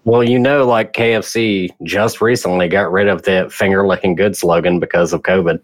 Well, 0.03 0.23
you 0.23 0.37
know, 0.37 0.65
like 0.65 0.93
KFC 0.93 1.69
just 1.83 2.21
recently 2.21 2.67
got 2.67 2.91
rid 2.91 3.07
of 3.07 3.23
the 3.23 3.47
finger 3.49 3.87
licking 3.87 4.15
good 4.15 4.35
slogan 4.35 4.79
because 4.79 5.13
of 5.13 5.21
COVID. 5.23 5.63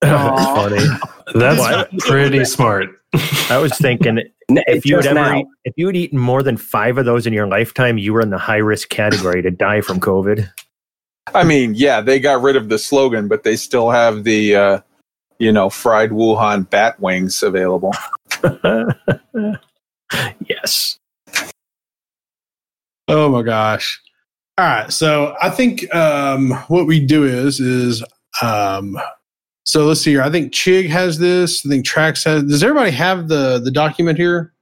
That's 0.00 0.44
funny. 0.46 0.84
That's 1.34 1.58
What? 1.58 1.90
pretty 1.98 2.44
smart. 2.44 2.88
I 3.50 3.58
was 3.58 3.76
thinking 3.78 4.20
if 4.48 4.86
you 4.86 4.96
had 4.96 5.06
ever 5.06 5.14
now. 5.14 5.44
if 5.64 5.74
you 5.76 5.86
had 5.86 5.96
eaten 5.96 6.18
more 6.18 6.42
than 6.42 6.56
five 6.56 6.98
of 6.98 7.04
those 7.04 7.26
in 7.26 7.32
your 7.32 7.46
lifetime, 7.46 7.98
you 7.98 8.12
were 8.12 8.20
in 8.20 8.30
the 8.30 8.38
high 8.38 8.56
risk 8.58 8.88
category 8.90 9.42
to 9.42 9.50
die 9.50 9.80
from 9.80 9.98
COVID. 10.00 10.48
I 11.34 11.44
mean, 11.44 11.74
yeah, 11.74 12.00
they 12.00 12.18
got 12.20 12.42
rid 12.42 12.56
of 12.56 12.68
the 12.68 12.78
slogan, 12.78 13.28
but 13.28 13.42
they 13.42 13.56
still 13.56 13.90
have 13.90 14.24
the, 14.24 14.56
uh, 14.56 14.80
you 15.38 15.52
know, 15.52 15.68
fried 15.68 16.10
Wuhan 16.10 16.68
bat 16.70 16.98
wings 17.00 17.42
available. 17.42 17.92
yes. 20.46 20.98
Oh 23.08 23.28
my 23.30 23.42
gosh. 23.42 24.00
All 24.56 24.64
right. 24.66 24.92
So 24.92 25.34
I 25.40 25.50
think 25.50 25.92
um, 25.94 26.52
what 26.68 26.86
we 26.86 27.04
do 27.04 27.24
is 27.24 27.60
is 27.60 28.02
um, 28.42 28.98
so 29.68 29.84
let's 29.84 30.00
see 30.00 30.12
here. 30.12 30.22
I 30.22 30.30
think 30.30 30.50
Chig 30.52 30.88
has 30.88 31.18
this. 31.18 31.64
I 31.66 31.68
think 31.68 31.86
Trax 31.86 32.24
has. 32.24 32.42
Does 32.44 32.62
everybody 32.62 32.90
have 32.92 33.28
the 33.28 33.58
the 33.58 33.70
document 33.70 34.16
here? 34.18 34.54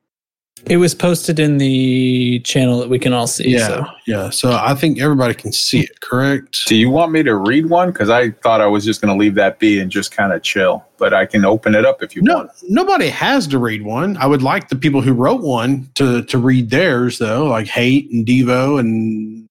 It 0.69 0.79
was 0.79 0.95
posted 0.97 1.39
in 1.39 1.59
the 1.59 2.41
channel 2.41 2.81
that 2.81 2.89
we 2.89 2.99
can 2.99 3.13
all 3.13 3.29
see. 3.29 3.51
Yeah. 3.51 3.67
So. 3.69 3.87
Yeah. 4.09 4.31
So 4.31 4.51
I 4.61 4.75
think 4.75 4.99
everybody 5.01 5.33
can 5.33 5.53
see 5.53 5.81
it. 5.83 6.01
Correct. 6.01 6.67
Do 6.67 6.75
you 6.75 6.91
want 6.91 7.13
me 7.13 7.23
to 7.23 7.37
read 7.37 7.67
one? 7.71 7.93
Because 7.93 8.11
I 8.11 8.31
thought 8.43 8.61
I 8.61 8.67
was 8.67 8.85
just 8.85 9.01
going 9.01 9.15
to 9.17 9.21
leave 9.21 9.37
that 9.37 9.61
be 9.61 9.79
and 9.79 9.93
just 9.93 10.11
kind 10.11 10.33
of 10.33 10.43
chill, 10.43 10.85
but 10.99 11.15
I 11.15 11.25
can 11.25 11.45
open 11.45 11.77
it 11.77 11.85
up 11.85 12.03
if 12.03 12.17
you 12.17 12.23
No, 12.23 12.37
want. 12.39 12.51
nobody 12.69 13.09
has 13.11 13.47
to 13.49 13.59
read 13.61 13.83
one. 13.83 14.17
I 14.17 14.27
would 14.27 14.43
like 14.43 14.69
the 14.69 14.77
people 14.77 15.03
who 15.03 15.13
wrote 15.13 15.43
one 15.43 15.89
to 15.95 16.23
to 16.25 16.37
read 16.39 16.71
theirs 16.71 17.19
though, 17.19 17.45
like 17.47 17.69
Hate 17.69 18.11
and 18.11 18.27
Devo, 18.27 18.81
and 18.81 19.49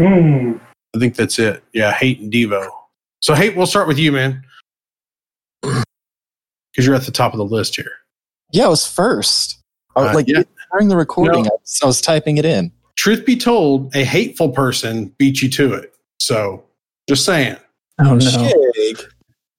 Hmm. 0.00 0.54
I 0.96 0.98
think 0.98 1.14
that's 1.14 1.38
it. 1.38 1.62
Yeah, 1.72 1.92
Hate 1.92 2.18
and 2.20 2.32
Devo. 2.32 2.66
So 3.20 3.34
Hate, 3.34 3.56
we'll 3.56 3.66
start 3.66 3.86
with 3.86 3.98
you, 3.98 4.10
man, 4.12 4.32
because 4.32 4.47
you're 6.76 6.94
at 6.94 7.04
the 7.06 7.12
top 7.12 7.32
of 7.32 7.38
the 7.38 7.44
list 7.44 7.76
here. 7.76 7.90
Yeah, 8.52 8.66
it 8.66 8.70
was 8.70 8.86
first. 8.86 9.60
I 9.96 10.00
was 10.02 10.10
Uh, 10.10 10.14
like 10.14 10.28
yeah. 10.28 10.42
during 10.72 10.88
the 10.88 10.96
recording, 10.96 11.42
No. 11.44 11.50
I, 11.50 11.54
was, 11.60 11.78
I 11.82 11.86
was 11.86 12.00
typing 12.00 12.36
it 12.38 12.44
in. 12.44 12.70
Truth 12.96 13.24
be 13.26 13.36
told, 13.36 13.94
a 13.94 14.04
hateful 14.04 14.50
person 14.50 15.14
beat 15.18 15.40
you 15.42 15.48
to 15.50 15.72
it. 15.74 15.94
So 16.20 16.64
just 17.08 17.24
saying. 17.24 17.56
Oh 18.00 18.14
no. 18.14 18.18
Chig. 18.18 19.04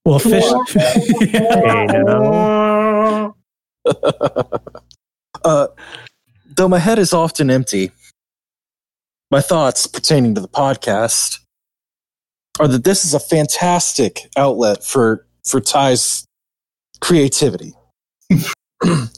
Well, 0.06 0.20
fish. 0.20 0.44
Hey, 0.80 1.86
no. 1.88 3.36
Uh, 5.46 5.68
though 6.58 6.68
my 6.68 6.80
head 6.80 7.00
is 7.00 7.14
often 7.14 7.50
empty, 7.50 7.92
my 9.32 9.40
thoughts 9.40 9.88
pertaining 9.88 10.36
to 10.36 10.42
the 10.42 10.50
podcast 10.50 11.40
are 12.60 12.68
that 12.68 12.84
this 12.84 13.06
is 13.06 13.14
a 13.14 13.20
fantastic 13.22 14.28
outlet 14.36 14.84
for 14.84 15.26
for 15.48 15.62
Ty's 15.62 16.26
creativity. 17.02 17.74
and 18.82 19.10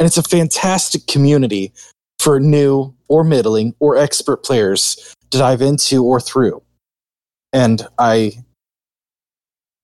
it's 0.00 0.16
a 0.16 0.22
fantastic 0.22 1.06
community 1.06 1.72
for 2.18 2.40
new 2.40 2.94
or 3.08 3.24
middling 3.24 3.74
or 3.78 3.96
expert 3.96 4.44
players 4.44 5.14
to 5.30 5.38
dive 5.38 5.62
into 5.62 6.04
or 6.04 6.20
through. 6.20 6.62
And 7.52 7.86
I 7.98 8.32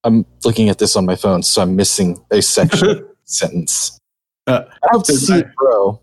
I'm 0.04 0.24
looking 0.44 0.68
at 0.68 0.78
this 0.78 0.96
on 0.96 1.04
my 1.04 1.16
phone, 1.16 1.42
so 1.42 1.60
I'm 1.60 1.76
missing 1.76 2.18
a 2.30 2.40
section 2.40 3.06
sentence. 3.24 3.98
Uh, 4.46 4.62
hope 4.84 5.04
to 5.04 5.12
see 5.12 5.42
grow 5.56 6.00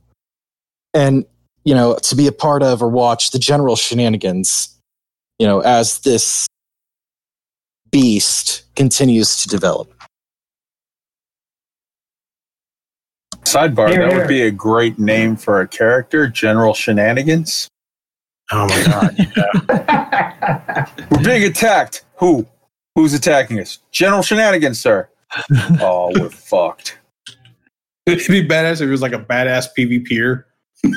and 0.94 1.26
you 1.64 1.76
know 1.76 1.96
to 2.04 2.16
be 2.16 2.26
a 2.26 2.32
part 2.32 2.64
of 2.64 2.82
or 2.82 2.90
watch 2.90 3.32
the 3.32 3.40
general 3.40 3.76
shenanigans 3.76 4.80
you 5.40 5.48
know 5.48 5.62
as 5.62 6.00
this 6.00 6.48
beast 7.90 8.64
continues 8.76 9.38
to 9.38 9.48
develop 9.48 9.92
Sidebar, 13.46 13.90
Here, 13.90 14.02
that 14.02 14.10
here. 14.12 14.20
would 14.20 14.28
be 14.28 14.42
a 14.42 14.52
great 14.52 14.98
name 15.00 15.36
for 15.36 15.62
a 15.62 15.68
character, 15.68 16.28
General 16.28 16.74
Shenanigans. 16.74 17.68
Oh 18.52 18.68
my 18.68 18.84
god! 18.86 19.16
We're 21.12 21.24
being 21.24 21.44
attacked. 21.44 22.04
Who? 22.18 22.46
Who's 22.96 23.14
attacking 23.14 23.60
us? 23.60 23.80
General 23.92 24.22
Shenanigans, 24.24 24.80
sir. 24.80 25.10
oh, 25.82 26.12
we're 26.18 26.30
fucked. 26.30 26.98
It'd 28.06 28.26
be 28.28 28.48
badass 28.48 28.76
if 28.76 28.82
it 28.82 28.90
was 28.92 29.02
like 29.02 29.14
a 29.14 29.20
badass 29.20 29.68
PvPer. 29.78 30.44
I'm 30.84 30.94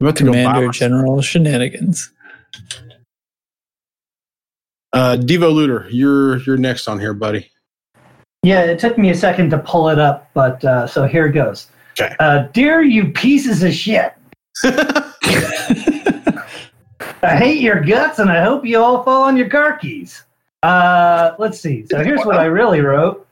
about 0.00 0.16
to 0.16 0.24
Commander 0.24 0.66
myself- 0.66 0.74
General 0.74 1.22
Shenanigans. 1.22 2.12
Uh, 4.92 5.16
Devo 5.18 5.52
Looter, 5.52 5.88
you're 5.90 6.38
you're 6.42 6.58
next 6.58 6.86
on 6.86 7.00
here, 7.00 7.14
buddy. 7.14 7.50
Yeah, 8.42 8.62
it 8.62 8.80
took 8.80 8.98
me 8.98 9.10
a 9.10 9.14
second 9.14 9.50
to 9.50 9.58
pull 9.58 9.88
it 9.88 10.00
up, 10.00 10.28
but 10.34 10.64
uh, 10.64 10.86
so 10.86 11.06
here 11.06 11.26
it 11.26 11.32
goes. 11.32 11.68
Okay. 12.00 12.14
Uh, 12.18 12.48
dear 12.52 12.82
you 12.82 13.12
pieces 13.12 13.62
of 13.62 13.72
shit. 13.72 14.14
I 17.22 17.36
hate 17.36 17.60
your 17.60 17.80
guts 17.80 18.18
and 18.18 18.30
I 18.30 18.42
hope 18.42 18.66
you 18.66 18.82
all 18.82 19.04
fall 19.04 19.22
on 19.22 19.36
your 19.36 19.48
car 19.48 19.78
keys. 19.78 20.24
Uh, 20.64 21.36
let's 21.38 21.60
see. 21.60 21.86
So 21.88 22.02
here's 22.02 22.24
what 22.24 22.36
I 22.36 22.46
really 22.46 22.80
wrote. 22.80 23.26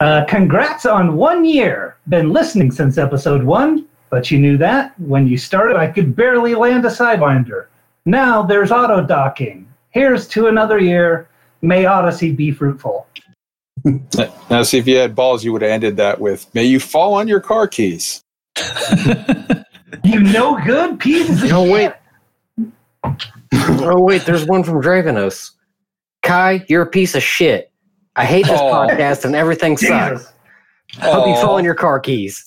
Uh, 0.00 0.24
congrats 0.24 0.84
on 0.84 1.16
one 1.16 1.44
year. 1.44 1.96
Been 2.08 2.32
listening 2.32 2.72
since 2.72 2.98
episode 2.98 3.44
one, 3.44 3.86
but 4.10 4.32
you 4.32 4.38
knew 4.38 4.56
that. 4.58 4.98
When 4.98 5.28
you 5.28 5.38
started, 5.38 5.76
I 5.76 5.86
could 5.86 6.16
barely 6.16 6.56
land 6.56 6.84
a 6.84 6.88
sidewinder. 6.88 7.66
Now 8.04 8.42
there's 8.42 8.72
auto 8.72 9.04
docking. 9.04 9.68
Here's 9.90 10.26
to 10.28 10.48
another 10.48 10.78
year. 10.78 11.28
May 11.62 11.86
Odyssey 11.86 12.32
be 12.32 12.50
fruitful. 12.50 13.06
Now, 14.50 14.62
see 14.62 14.78
if 14.78 14.86
you 14.86 14.96
had 14.96 15.14
balls, 15.14 15.44
you 15.44 15.52
would 15.52 15.62
have 15.62 15.70
ended 15.70 15.96
that 15.98 16.20
with 16.20 16.52
"May 16.54 16.64
you 16.64 16.80
fall 16.80 17.14
on 17.14 17.28
your 17.28 17.40
car 17.40 17.66
keys." 17.68 18.20
You 20.04 20.20
no 20.20 20.58
good 20.64 20.98
pieces 21.00 21.42
of 21.44 21.52
oh, 21.52 21.64
No, 21.64 21.76
shit. 21.76 21.96
wait. 23.04 23.12
oh 23.80 24.00
wait, 24.00 24.22
there's 24.24 24.44
one 24.44 24.62
from 24.64 24.82
Dravenos. 24.82 25.52
Kai, 26.22 26.64
you're 26.68 26.82
a 26.82 26.86
piece 26.86 27.14
of 27.14 27.22
shit. 27.22 27.70
I 28.16 28.24
hate 28.24 28.46
this 28.46 28.58
Oh. 28.60 28.64
podcast 28.72 29.24
and 29.24 29.34
everything 29.36 29.76
sucks. 29.76 30.22
Jesus. 30.22 30.32
I 31.00 31.10
hope 31.12 31.26
you 31.28 31.34
fall 31.34 31.56
on 31.56 31.64
your 31.64 31.74
car 31.74 31.98
keys. 32.00 32.44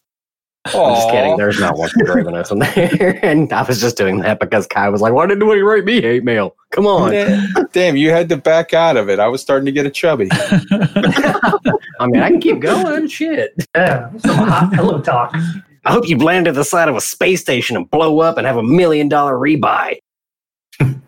I'm 0.66 0.96
just 0.96 1.10
kidding. 1.10 1.38
There's 1.38 1.60
not 1.60 1.78
one 1.78 1.90
from 1.90 2.02
Dravenos 2.04 2.52
in 2.52 2.60
there. 2.60 3.20
and 3.26 3.52
I 3.52 3.64
was 3.64 3.80
just 3.80 3.98
doing 3.98 4.20
that 4.20 4.40
because 4.40 4.68
Kai 4.68 4.90
was 4.90 5.02
like, 5.02 5.14
why 5.14 5.26
didn't 5.26 5.48
you 5.48 5.68
write 5.68 5.86
me 5.86 6.02
hate 6.02 6.24
mail? 6.24 6.56
Come 6.72 6.86
on. 6.86 7.12
Damn, 7.72 7.96
you 7.96 8.12
had 8.12 8.30
to 8.30 8.38
back 8.38 8.74
out 8.74 8.98
of 8.98 9.10
it. 9.10 9.20
I 9.20 9.28
was 9.28 9.42
starting 9.42 9.66
to 9.66 9.72
get 9.72 9.86
a 9.86 9.90
chubby. 9.90 10.28
I 10.32 12.08
mean, 12.08 12.22
I 12.22 12.30
can 12.30 12.42
keep 12.42 12.60
going. 12.60 13.08
Shit. 13.08 13.54
Yeah, 13.76 14.10
some 14.20 14.36
hot 14.36 14.72
pillow 14.74 15.02
talk. 15.02 15.34
I 15.86 15.92
hope 15.92 16.08
you 16.08 16.18
land 16.18 16.48
at 16.48 16.56
the 16.56 16.64
side 16.64 16.88
of 16.90 16.96
a 16.96 17.02
space 17.02 17.42
station 17.42 17.76
and 17.76 17.90
blow 17.90 18.20
up 18.20 18.38
and 18.38 18.46
have 18.46 18.58
a 18.58 18.64
million 18.64 19.10
dollar 19.10 19.36
rebuy. 19.36 20.00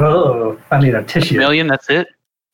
Oh, 0.00 0.56
I 0.70 0.80
need 0.80 0.94
a 0.94 1.02
tissue. 1.02 1.38
Million, 1.38 1.66
that's 1.66 1.90
it. 1.90 2.06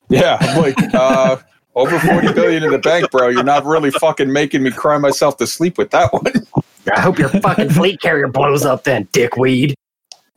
Yeah, 0.09 0.38
I'm 0.40 0.62
like 0.62 0.94
uh, 0.94 1.36
over 1.74 1.98
forty 1.98 2.32
billion 2.32 2.62
in 2.62 2.70
the 2.70 2.78
bank, 2.78 3.11
bro. 3.11 3.28
You're 3.28 3.44
not 3.44 3.66
really 3.66 3.90
fucking 3.90 4.32
making 4.32 4.62
me 4.62 4.70
cry 4.70 4.96
myself 4.96 5.36
to 5.36 5.46
sleep 5.46 5.76
with 5.76 5.90
that 5.90 6.11
one. 6.14 6.43
I 6.93 7.01
hope 7.01 7.18
your 7.18 7.28
fucking 7.28 7.70
fleet 7.74 8.01
carrier 8.01 8.28
blows 8.28 8.64
up 8.64 8.85
then, 8.85 9.09
dickweed. 9.12 9.74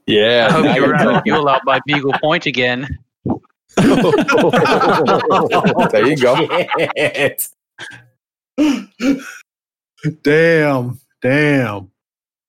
Yeah, 0.06 0.48
I 0.50 0.54
hope 0.54 0.66
you 0.66 0.74
you're 0.82 0.92
run 0.92 1.06
talking. 1.06 1.34
fuel 1.34 1.50
out 1.50 1.62
by 1.66 1.80
Beagle 1.86 2.14
Point 2.22 2.46
again. 2.46 2.88
There 5.92 6.08
you 6.08 6.18
go. 6.18 6.36
Shit. 6.98 7.48
Damn, 10.24 11.00
damn. 11.22 11.92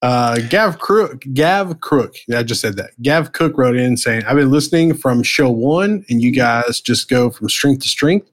Uh, 0.01 0.39
Gav 0.49 0.79
Crook, 0.79 1.23
Gav 1.35 1.81
Crook. 1.81 2.15
I 2.35 2.43
just 2.45 2.61
said 2.61 2.77
that. 2.77 2.91
Gav 3.03 3.33
Cook 3.33 3.59
wrote 3.59 3.77
in 3.77 3.97
saying, 3.97 4.23
"I've 4.25 4.37
been 4.37 4.51
listening 4.51 4.95
from 4.95 5.23
show 5.23 5.51
one, 5.51 6.05
and 6.09 6.23
you 6.23 6.31
guys 6.31 6.81
just 6.81 7.11
go 7.11 7.31
from 7.31 7.49
strength 7.49 7.83
to 7.83 7.89
strength. 7.89 8.31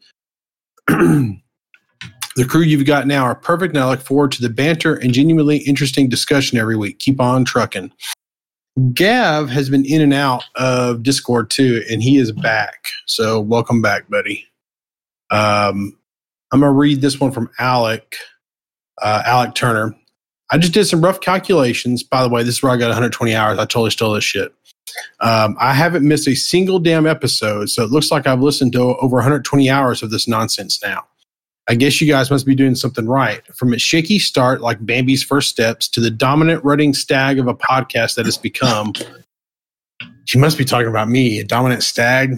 the 2.35 2.45
crew 2.45 2.61
you've 2.61 2.85
got 2.85 3.07
now 3.07 3.23
are 3.23 3.35
perfect, 3.35 3.75
and 3.75 3.83
I 3.83 3.89
look 3.89 4.01
forward 4.01 4.31
to 4.33 4.41
the 4.41 4.49
banter 4.49 4.95
and 4.95 5.13
genuinely 5.13 5.57
interesting 5.59 6.09
discussion 6.09 6.57
every 6.57 6.75
week. 6.75 6.99
Keep 6.99 7.21
on 7.21 7.45
trucking." 7.45 7.91
Gav 8.93 9.49
has 9.49 9.69
been 9.69 9.85
in 9.85 10.01
and 10.01 10.13
out 10.13 10.43
of 10.55 11.01
Discord 11.01 11.49
too, 11.49 11.81
and 11.89 12.03
he 12.03 12.17
is 12.17 12.33
back. 12.33 12.87
So 13.05 13.39
welcome 13.39 13.81
back, 13.81 14.09
buddy. 14.09 14.45
Um, 15.31 15.97
I'm 16.51 16.59
gonna 16.59 16.73
read 16.73 17.01
this 17.01 17.19
one 17.19 17.31
from 17.31 17.49
Alec, 17.57 18.17
uh, 19.01 19.23
Alec 19.25 19.55
Turner. 19.55 19.95
I 20.51 20.57
just 20.57 20.73
did 20.73 20.85
some 20.85 21.01
rough 21.01 21.21
calculations. 21.21 22.03
By 22.03 22.21
the 22.21 22.29
way, 22.29 22.43
this 22.43 22.55
is 22.55 22.63
where 22.63 22.71
I 22.71 22.77
got 22.77 22.87
120 22.87 23.33
hours. 23.33 23.57
I 23.57 23.63
totally 23.63 23.91
stole 23.91 24.13
this 24.13 24.23
shit. 24.23 24.53
Um, 25.21 25.55
I 25.59 25.73
haven't 25.73 26.07
missed 26.07 26.27
a 26.27 26.35
single 26.35 26.79
damn 26.79 27.07
episode, 27.07 27.69
so 27.69 27.83
it 27.83 27.91
looks 27.91 28.11
like 28.11 28.27
I've 28.27 28.41
listened 28.41 28.73
to 28.73 28.95
over 28.97 29.15
120 29.15 29.69
hours 29.69 30.03
of 30.03 30.11
this 30.11 30.27
nonsense 30.27 30.81
now. 30.83 31.05
I 31.67 31.75
guess 31.75 31.99
you 31.99 32.07
guys 32.07 32.29
must 32.29 32.45
be 32.45 32.53
doing 32.53 32.75
something 32.75 33.07
right. 33.07 33.41
From 33.55 33.73
its 33.73 33.81
shaky 33.81 34.19
start, 34.19 34.61
like 34.61 34.85
Bambi's 34.85 35.23
first 35.23 35.49
steps, 35.49 35.87
to 35.89 35.99
the 35.99 36.11
dominant 36.11 36.63
running 36.63 36.93
stag 36.93 37.39
of 37.39 37.47
a 37.47 37.55
podcast 37.55 38.15
that 38.15 38.25
has 38.25 38.37
become. 38.37 38.93
She 40.25 40.37
must 40.37 40.57
be 40.57 40.65
talking 40.65 40.87
about 40.87 41.09
me, 41.09 41.39
a 41.39 41.43
dominant 41.43 41.81
stag. 41.83 42.37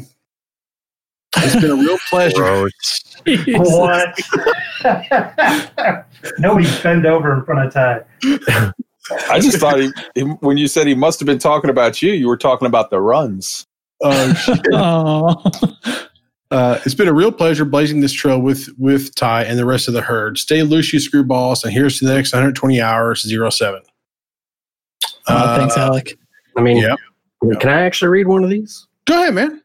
It's 1.35 1.55
been 1.61 1.71
a 1.71 1.75
real 1.75 1.97
pleasure. 2.09 2.69
What? 3.47 4.19
Nobody 6.39 6.67
bend 6.81 7.05
over 7.05 7.33
in 7.37 7.43
front 7.43 7.67
of 7.67 7.73
Ty. 7.73 8.03
I 9.29 9.39
just 9.39 9.57
thought 9.57 9.79
he, 9.79 9.91
he- 10.15 10.21
when 10.21 10.57
you 10.57 10.67
said 10.67 10.87
he 10.87 10.95
must 10.95 11.19
have 11.19 11.27
been 11.27 11.37
talking 11.39 11.69
about 11.69 12.01
you, 12.01 12.13
you 12.13 12.27
were 12.27 12.37
talking 12.37 12.65
about 12.65 12.89
the 12.89 12.99
runs. 13.01 13.65
Oh, 14.01 14.33
shit. 14.33 14.59
Uh, 16.49 16.79
it's 16.85 16.95
been 16.95 17.07
a 17.09 17.13
real 17.13 17.31
pleasure 17.31 17.65
blazing 17.65 17.99
this 17.99 18.13
trail 18.13 18.39
with 18.39 18.69
with 18.77 19.13
Ty 19.15 19.43
and 19.43 19.59
the 19.59 19.65
rest 19.65 19.87
of 19.87 19.93
the 19.93 20.01
herd. 20.01 20.37
Stay 20.37 20.63
loose, 20.63 20.93
you 20.93 20.99
screwballs, 20.99 21.63
and 21.63 21.73
here's 21.73 21.99
to 21.99 22.05
the 22.05 22.13
next 22.15 22.31
120 22.33 22.79
hours, 22.81 23.21
zero 23.21 23.49
seven. 23.49 23.81
oh 25.27 25.57
thanks, 25.57 25.75
Uh, 25.77 25.81
Alec. 25.81 26.17
I 26.55 26.61
mean, 26.61 26.77
Yep. 26.77 27.59
can 27.59 27.69
I 27.69 27.81
actually 27.81 28.09
read 28.09 28.27
one 28.27 28.43
of 28.43 28.49
these? 28.49 28.87
Go 29.05 29.21
ahead, 29.21 29.33
man. 29.35 29.61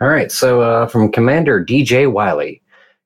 All 0.00 0.08
right. 0.08 0.30
So, 0.32 0.60
uh, 0.60 0.86
from 0.86 1.12
Commander 1.12 1.64
DJ 1.64 2.10
Wiley, 2.10 2.60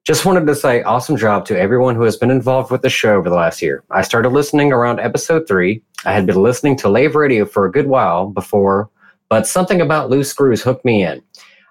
just 0.07 0.25
wanted 0.25 0.47
to 0.47 0.55
say 0.55 0.83
awesome 0.83 1.17
job 1.17 1.45
to 1.47 1.59
everyone 1.59 1.95
who 1.95 2.03
has 2.03 2.17
been 2.17 2.31
involved 2.31 2.71
with 2.71 2.83
the 2.83 2.91
show 2.91 3.15
over 3.17 3.29
the 3.29 3.37
last 3.37 3.61
year. 3.63 3.85
I 3.91 4.03
started 4.03 4.31
listening 4.31 4.73
around 4.73 4.99
episode 5.01 5.47
three. 5.47 5.83
I 6.07 6.13
had 6.13 6.27
been 6.27 6.43
listening 6.43 6.77
to 6.79 6.89
Lave 6.89 7.15
Radio 7.15 7.45
for 7.45 7.67
a 7.67 7.73
good 7.73 7.87
while 7.87 8.29
before, 8.29 8.89
but 9.29 9.47
something 9.47 9.81
about 9.81 10.11
loose 10.11 10.31
screws 10.31 10.63
hooked 10.63 10.85
me 10.85 11.05
in. 11.05 11.23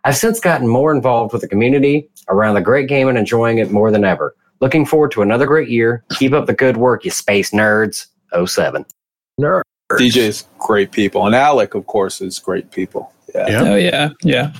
I've 0.06 0.18
since 0.18 0.40
gotten 0.40 0.68
more 0.68 0.94
involved 0.94 1.34
with 1.34 1.42
the 1.42 1.48
community 1.48 2.10
around 2.30 2.56
the 2.56 2.62
great 2.62 2.88
game 2.88 3.08
and 3.08 3.18
enjoying 3.18 3.58
it 3.58 3.72
more 3.72 3.92
than 3.92 4.04
ever. 4.04 4.36
Looking 4.60 4.86
forward 4.86 5.12
to 5.12 5.22
another 5.22 5.46
great 5.46 5.70
year. 5.70 6.04
Keep 6.12 6.34
up 6.34 6.46
the 6.46 6.54
good 6.54 6.78
work, 6.78 7.06
you 7.06 7.12
space 7.12 7.52
nerds. 7.52 8.08
07. 8.46 8.86
DJ's 9.92 10.46
great 10.58 10.92
people, 10.92 11.26
and 11.26 11.36
Alec, 11.36 11.76
of 11.76 11.86
course, 11.86 12.22
is 12.22 12.40
great 12.40 12.72
people. 12.72 13.12
Yeah. 13.36 13.48
Yeah. 13.48 13.62
Oh 13.62 13.76
yeah, 13.76 14.10
yeah. 14.24 14.54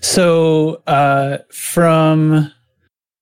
So 0.00 0.82
uh, 0.86 1.38
from 1.52 2.50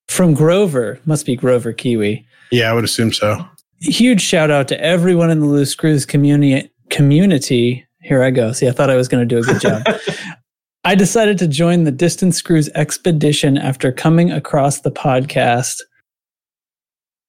from 0.07 0.33
Grover, 0.33 0.99
must 1.05 1.25
be 1.25 1.35
Grover 1.35 1.73
Kiwi. 1.73 2.25
Yeah, 2.51 2.71
I 2.71 2.73
would 2.73 2.83
assume 2.83 3.13
so. 3.13 3.45
Huge 3.79 4.21
shout 4.21 4.51
out 4.51 4.67
to 4.69 4.81
everyone 4.81 5.29
in 5.29 5.39
the 5.39 5.45
Loose 5.45 5.71
Screws 5.71 6.05
community. 6.05 6.71
Community. 6.89 7.85
Here 8.01 8.23
I 8.23 8.31
go. 8.31 8.51
See, 8.51 8.67
I 8.67 8.71
thought 8.71 8.89
I 8.89 8.95
was 8.95 9.07
going 9.07 9.27
to 9.27 9.35
do 9.35 9.39
a 9.39 9.43
good 9.43 9.61
job. 9.61 9.83
I 10.85 10.95
decided 10.95 11.37
to 11.39 11.47
join 11.47 11.83
the 11.83 11.91
Distance 11.91 12.37
Screws 12.37 12.69
expedition 12.69 13.57
after 13.57 13.91
coming 13.91 14.31
across 14.31 14.81
the 14.81 14.91
podcast. 14.91 15.75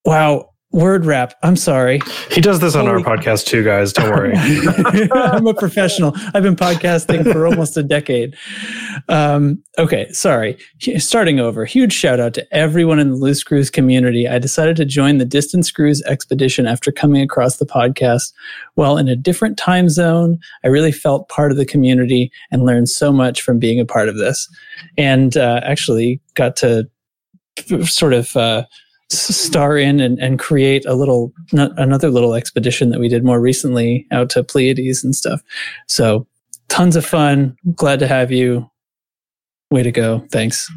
Wow. 0.05 0.50
Word 0.73 1.05
wrap. 1.05 1.35
I'm 1.43 1.57
sorry. 1.57 2.01
He 2.31 2.41
does 2.41 2.61
this 2.61 2.77
on 2.77 2.87
our 2.87 2.99
podcast 2.99 3.47
too, 3.47 3.65
guys. 3.65 3.93
Don't 3.93 4.11
worry. 4.11 4.35
I'm 5.13 5.47
a 5.47 5.55
professional. 5.55 6.15
I've 6.33 6.45
been 6.45 6.57
podcasting 6.57 7.31
for 7.33 7.47
almost 7.47 7.77
a 7.77 7.83
decade. 7.83 8.37
Um, 9.09 9.63
okay, 9.79 10.11
sorry. 10.13 10.59
Starting 10.99 11.41
over. 11.41 11.65
Huge 11.65 11.93
shout 11.93 12.21
out 12.21 12.35
to 12.35 12.55
everyone 12.55 13.01
in 13.01 13.11
the 13.11 13.17
Loose 13.17 13.41
Screws 13.41 13.69
community. 13.69 14.29
I 14.29 14.39
decided 14.39 14.77
to 14.77 14.85
join 14.85 15.19
the 15.19 15.25
Distant 15.25 15.67
Screws 15.67 16.03
expedition 16.03 16.67
after 16.67 16.93
coming 16.93 17.23
across 17.23 17.57
the 17.57 17.67
podcast. 17.67 18.33
While 18.75 18.97
in 18.97 19.09
a 19.09 19.17
different 19.17 19.59
time 19.59 19.89
zone, 19.89 20.39
I 20.63 20.69
really 20.69 20.93
felt 20.93 21.29
part 21.29 21.51
of 21.51 21.57
the 21.57 21.67
community 21.67 22.31
and 22.53 22.65
learned 22.65 22.89
so 22.89 23.13
much 23.13 23.43
from 23.43 23.59
being 23.59 23.81
a 23.81 23.85
part 23.85 24.09
of 24.09 24.17
this. 24.19 24.49
And 24.97 25.37
uh, 25.37 25.61
actually 25.65 26.21
got 26.35 26.55
to 26.57 26.89
sort 27.85 28.13
of 28.13 28.37
uh, 28.37 28.65
star 29.11 29.77
in 29.77 30.01
and, 30.01 30.19
and 30.19 30.39
create 30.39 30.85
a 30.87 30.95
little 30.95 31.33
n- 31.53 31.73
another 31.77 32.11
little 32.11 32.35
expedition 32.35 32.91
that 32.91 33.01
we 33.01 33.09
did 33.09 33.25
more 33.25 33.41
recently 33.41 34.07
out 34.11 34.31
to 34.31 34.43
Pleiades 34.45 35.03
and 35.05 35.15
stuff. 35.15 35.43
So 35.89 36.27
tons 36.69 36.97
of 36.97 37.05
fun. 37.05 37.57
Glad 37.75 37.99
to 38.01 38.07
have 38.07 38.31
you. 38.33 38.69
Way 39.71 39.83
to 39.85 39.93
go! 39.93 40.25
Thanks. 40.33 40.71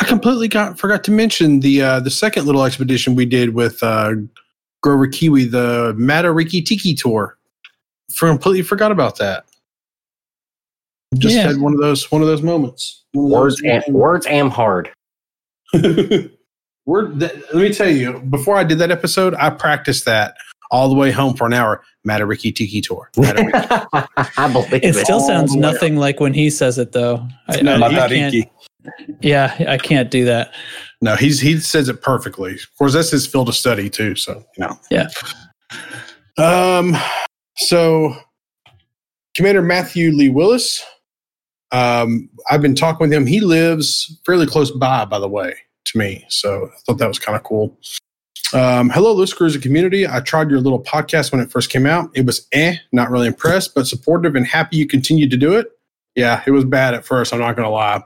I 0.00 0.04
completely 0.04 0.48
got 0.48 0.78
forgot 0.78 1.04
to 1.04 1.10
mention 1.10 1.60
the 1.60 1.82
uh, 1.82 2.00
the 2.00 2.10
second 2.10 2.46
little 2.46 2.64
expedition 2.64 3.14
we 3.14 3.26
did 3.26 3.54
with 3.54 3.82
uh, 3.82 4.12
Grover 4.82 5.06
Kiwi, 5.06 5.44
the 5.44 5.94
Matariki 5.98 6.64
Tiki 6.64 6.94
tour. 6.94 7.36
For 8.14 8.28
completely 8.28 8.62
forgot 8.62 8.90
about 8.90 9.18
that. 9.18 9.44
Just 11.16 11.34
Yeah. 11.36 11.48
had 11.48 11.58
one 11.58 11.74
of 11.74 11.78
those 11.80 12.10
one 12.10 12.22
of 12.22 12.28
those 12.28 12.40
moments. 12.42 13.04
Of 13.14 13.22
Words 13.24 13.60
those- 13.62 13.82
am, 13.86 13.92
words 13.94 14.26
am 14.26 14.48
hard. 14.50 14.90
Word, 16.88 17.20
that, 17.20 17.36
let 17.54 17.62
me 17.62 17.72
tell 17.72 17.90
you, 17.90 18.18
before 18.30 18.56
I 18.56 18.64
did 18.64 18.78
that 18.78 18.90
episode, 18.90 19.34
I 19.34 19.50
practiced 19.50 20.06
that 20.06 20.34
all 20.70 20.88
the 20.88 20.94
way 20.94 21.10
home 21.10 21.34
for 21.34 21.46
an 21.46 21.52
hour. 21.52 21.82
Matariki 22.06 22.54
Tiki 22.54 22.80
tour. 22.80 23.10
Matariki. 23.16 24.08
I 24.38 24.50
believe 24.52 24.72
It 24.72 24.84
it. 24.84 24.94
still 24.94 25.20
sounds 25.20 25.50
all 25.50 25.60
the 25.60 25.66
way 25.66 25.72
nothing 25.72 25.96
like 25.96 26.18
when 26.18 26.32
he 26.32 26.48
says 26.48 26.78
it, 26.78 26.92
though. 26.92 27.28
I, 27.46 27.60
No, 27.60 27.74
I- 27.74 27.88
I 27.88 27.92
Matariki. 27.92 28.30
can't- 28.42 28.50
yeah, 29.20 29.54
I 29.68 29.76
can't 29.76 30.10
do 30.10 30.24
that. 30.24 30.54
no, 31.02 31.14
he's 31.14 31.40
he 31.40 31.58
says 31.58 31.90
it 31.90 32.00
perfectly. 32.00 32.54
Of 32.54 32.74
course, 32.78 32.94
that's 32.94 33.10
his 33.10 33.26
field 33.26 33.50
of 33.50 33.54
study 33.54 33.90
too. 33.90 34.14
So 34.14 34.42
you 34.56 34.64
know. 34.64 34.78
Yeah. 34.90 35.08
Um. 36.38 36.96
So, 37.56 38.14
Commander 39.36 39.60
Matthew 39.62 40.12
Lee 40.12 40.30
Willis. 40.30 40.82
Um, 41.72 42.30
I've 42.50 42.62
been 42.62 42.74
talking 42.76 43.08
with 43.08 43.12
him. 43.12 43.26
He 43.26 43.40
lives 43.40 44.18
fairly 44.24 44.46
close 44.46 44.70
by, 44.70 45.04
by 45.04 45.18
the 45.18 45.28
way, 45.28 45.54
to 45.92 45.98
me. 45.98 46.24
So 46.28 46.70
I 46.74 46.78
thought 46.86 46.98
that 46.98 47.08
was 47.08 47.18
kind 47.18 47.36
of 47.36 47.42
cool. 47.42 47.76
Um, 48.54 48.88
hello, 48.90 49.12
Loose 49.12 49.34
Cruiser 49.34 49.58
community. 49.60 50.06
I 50.06 50.20
tried 50.20 50.48
your 50.50 50.60
little 50.60 50.82
podcast 50.82 51.32
when 51.32 51.40
it 51.40 51.50
first 51.50 51.68
came 51.70 51.84
out. 51.86 52.10
It 52.14 52.24
was 52.24 52.46
eh, 52.52 52.76
not 52.92 53.10
really 53.10 53.26
impressed, 53.26 53.74
but 53.74 53.86
supportive 53.86 54.34
and 54.34 54.46
happy 54.46 54.76
you 54.76 54.86
continued 54.86 55.30
to 55.32 55.36
do 55.36 55.54
it. 55.54 55.66
Yeah, 56.14 56.42
it 56.46 56.50
was 56.52 56.64
bad 56.64 56.94
at 56.94 57.04
first. 57.04 57.32
I'm 57.32 57.40
not 57.40 57.56
going 57.56 57.66
to 57.66 57.70
lie. 57.70 58.02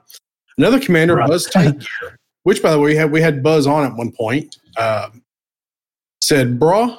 Another 0.58 0.80
commander, 0.80 1.14
Right. 1.16 1.28
Buzz 1.28 1.46
Tight, 1.46 1.84
which 2.42 2.62
by 2.62 2.70
the 2.72 2.78
way, 2.78 2.90
we 2.90 2.96
had 2.96 3.10
we 3.12 3.20
had 3.20 3.42
Buzz 3.42 3.66
on 3.66 3.84
at 3.84 3.96
one 3.96 4.12
point. 4.12 4.58
Um, 4.76 5.22
said, 6.20 6.58
"Bro, 6.58 6.96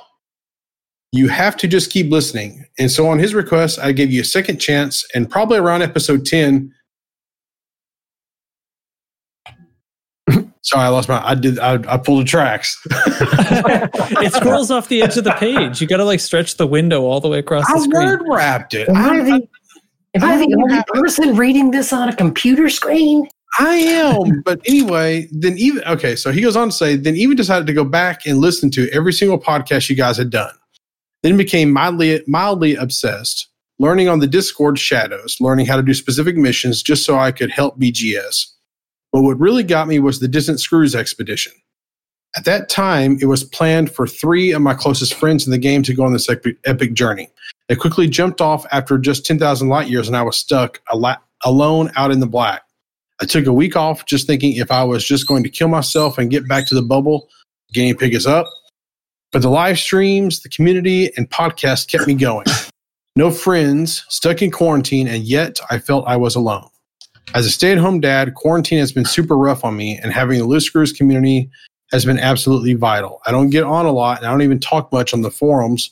you 1.12 1.28
have 1.28 1.56
to 1.58 1.68
just 1.68 1.92
keep 1.92 2.10
listening." 2.10 2.66
And 2.80 2.90
so, 2.90 3.08
on 3.08 3.20
his 3.20 3.36
request, 3.36 3.78
I 3.78 3.92
gave 3.92 4.12
you 4.12 4.22
a 4.22 4.26
second 4.26 4.58
chance, 4.60 5.06
and 5.14 5.30
probably 5.30 5.60
around 5.60 5.82
episode 5.84 6.26
ten. 6.26 6.74
Sorry, 10.64 10.84
I 10.84 10.88
lost 10.88 11.10
my. 11.10 11.22
I 11.26 11.36
did. 11.36 11.60
I, 11.60 11.74
I 11.94 11.98
pulled 11.98 12.22
the 12.22 12.26
tracks. 12.26 12.80
it 12.90 14.34
scrolls 14.34 14.72
off 14.72 14.88
the 14.88 15.02
edge 15.02 15.18
of 15.18 15.26
the 15.26 15.34
page. 15.34 15.82
You 15.82 15.88
got 15.88 15.98
to 15.98 16.06
like 16.06 16.22
stretch 16.22 16.56
the 16.56 16.66
window 16.66 17.04
all 17.04 17.20
the 17.20 17.28
way 17.28 17.40
across 17.40 17.68
the 17.68 17.74
I 17.76 17.80
screen. 17.80 18.08
word 18.08 18.22
wrapped 18.30 18.74
it. 18.74 18.88
Am 18.88 18.96
I 18.96 19.10
I, 19.10 19.24
the, 19.24 19.48
am 20.16 20.24
I 20.24 20.38
the 20.38 20.56
only 20.64 20.82
person 20.88 21.36
reading 21.36 21.72
this 21.72 21.92
on 21.92 22.08
a 22.08 22.16
computer 22.16 22.70
screen? 22.70 23.28
I 23.60 23.76
am. 23.76 24.42
But 24.46 24.62
anyway, 24.66 25.28
then 25.32 25.58
even 25.58 25.84
okay. 25.84 26.16
So 26.16 26.32
he 26.32 26.42
goes 26.42 26.56
on 26.56 26.70
to 26.70 26.76
say, 26.76 26.96
then 26.96 27.18
even 27.18 27.36
decided 27.36 27.68
to 27.68 27.74
go 27.74 27.84
back 27.84 28.26
and 28.26 28.40
listen 28.40 28.72
to 28.72 28.90
every 28.94 29.12
single 29.14 29.40
podcast 29.40 29.90
you 29.90 29.98
guys 29.98 30.18
had 30.18 30.30
done. 30.30 30.54
Then 31.24 31.36
became 31.36 31.72
mildly 31.72 32.24
mildly 32.26 32.76
obsessed, 32.76 33.50
learning 33.80 34.08
on 34.08 34.20
the 34.20 34.28
Discord 34.28 34.80
shadows, 34.80 35.38
learning 35.42 35.66
how 35.66 35.76
to 35.76 35.84
do 35.84 35.94
specific 35.94 36.38
missions 36.38 36.82
just 36.82 37.06
so 37.06 37.18
I 37.18 37.34
could 37.34 37.52
help 37.52 37.78
BGS. 37.78 38.46
But 39.14 39.22
what 39.22 39.40
really 39.40 39.64
got 39.64 39.88
me 39.88 40.00
was 40.00 40.20
the 40.20 40.28
Distant 40.28 40.60
Screws 40.60 40.96
expedition. 40.96 41.54
At 42.36 42.46
that 42.46 42.68
time, 42.68 43.20
it 43.22 43.28
was 43.28 43.44
planned 43.44 43.92
for 43.92 44.08
three 44.08 44.52
of 44.52 44.62
my 44.64 44.74
closest 44.74 45.14
friends 45.14 45.46
in 45.46 45.52
the 45.52 45.60
game 45.60 45.84
to 45.84 45.94
go 45.94 46.04
on 46.04 46.14
this 46.14 46.28
epic, 46.28 46.94
journey. 46.94 47.30
They 47.70 47.76
quickly 47.76 48.08
jumped 48.08 48.42
off 48.42 48.66
after 48.72 48.98
just 48.98 49.24
10,000 49.26 49.70
light 49.70 49.88
years, 49.88 50.08
and 50.08 50.18
I 50.18 50.24
was 50.24 50.36
stuck 50.36 50.82
alone 51.46 51.92
out 51.96 52.10
in 52.10 52.20
the 52.20 52.28
black. 52.28 52.64
I 53.22 53.26
took 53.26 53.46
a 53.46 53.54
week 53.54 53.76
off 53.76 54.08
just 54.08 54.26
thinking 54.26 54.56
if 54.56 54.72
I 54.72 54.84
was 54.84 55.06
just 55.06 55.28
going 55.28 55.44
to 55.44 55.50
kill 55.50 55.68
myself 55.68 56.18
and 56.18 56.32
get 56.32 56.48
back 56.48 56.68
to 56.70 56.76
the 56.76 56.82
bubble, 56.82 57.30
guinea 57.72 57.94
pig 57.94 58.16
is 58.16 58.26
up. 58.26 58.48
But 59.32 59.44
the 59.44 59.50
live 59.50 59.78
streams, 59.78 60.42
the 60.42 60.50
community, 60.50 61.16
and 61.16 61.30
podcast 61.30 61.88
kept 61.88 62.08
me 62.08 62.16
going. 62.16 62.48
No 63.16 63.30
friends, 63.30 64.04
stuck 64.10 64.42
in 64.42 64.50
quarantine, 64.50 65.08
and 65.08 65.24
yet 65.24 65.60
I 65.70 65.78
felt 65.78 66.08
I 66.08 66.18
was 66.18 66.34
alone. 66.34 66.68
As 67.34 67.46
a 67.46 67.52
stay 67.52 67.72
at 67.72 67.78
home 67.78 68.00
dad, 68.00 68.36
quarantine 68.36 68.80
has 68.80 68.92
been 68.92 69.06
super 69.06 69.38
rough 69.38 69.66
on 69.66 69.76
me, 69.76 69.98
and 69.98 70.14
having 70.14 70.38
the 70.40 70.46
Loose 70.46 70.66
Screws 70.66 70.94
community 70.94 71.50
has 71.92 72.06
been 72.06 72.20
absolutely 72.20 72.74
vital. 72.74 73.22
I 73.26 73.32
don't 73.32 73.50
get 73.50 73.64
on 73.64 73.86
a 73.86 73.92
lot, 73.92 74.18
and 74.18 74.28
I 74.28 74.32
don't 74.32 74.42
even 74.42 74.60
talk 74.60 74.92
much 74.92 75.14
on 75.14 75.22
the 75.22 75.32
forums, 75.32 75.92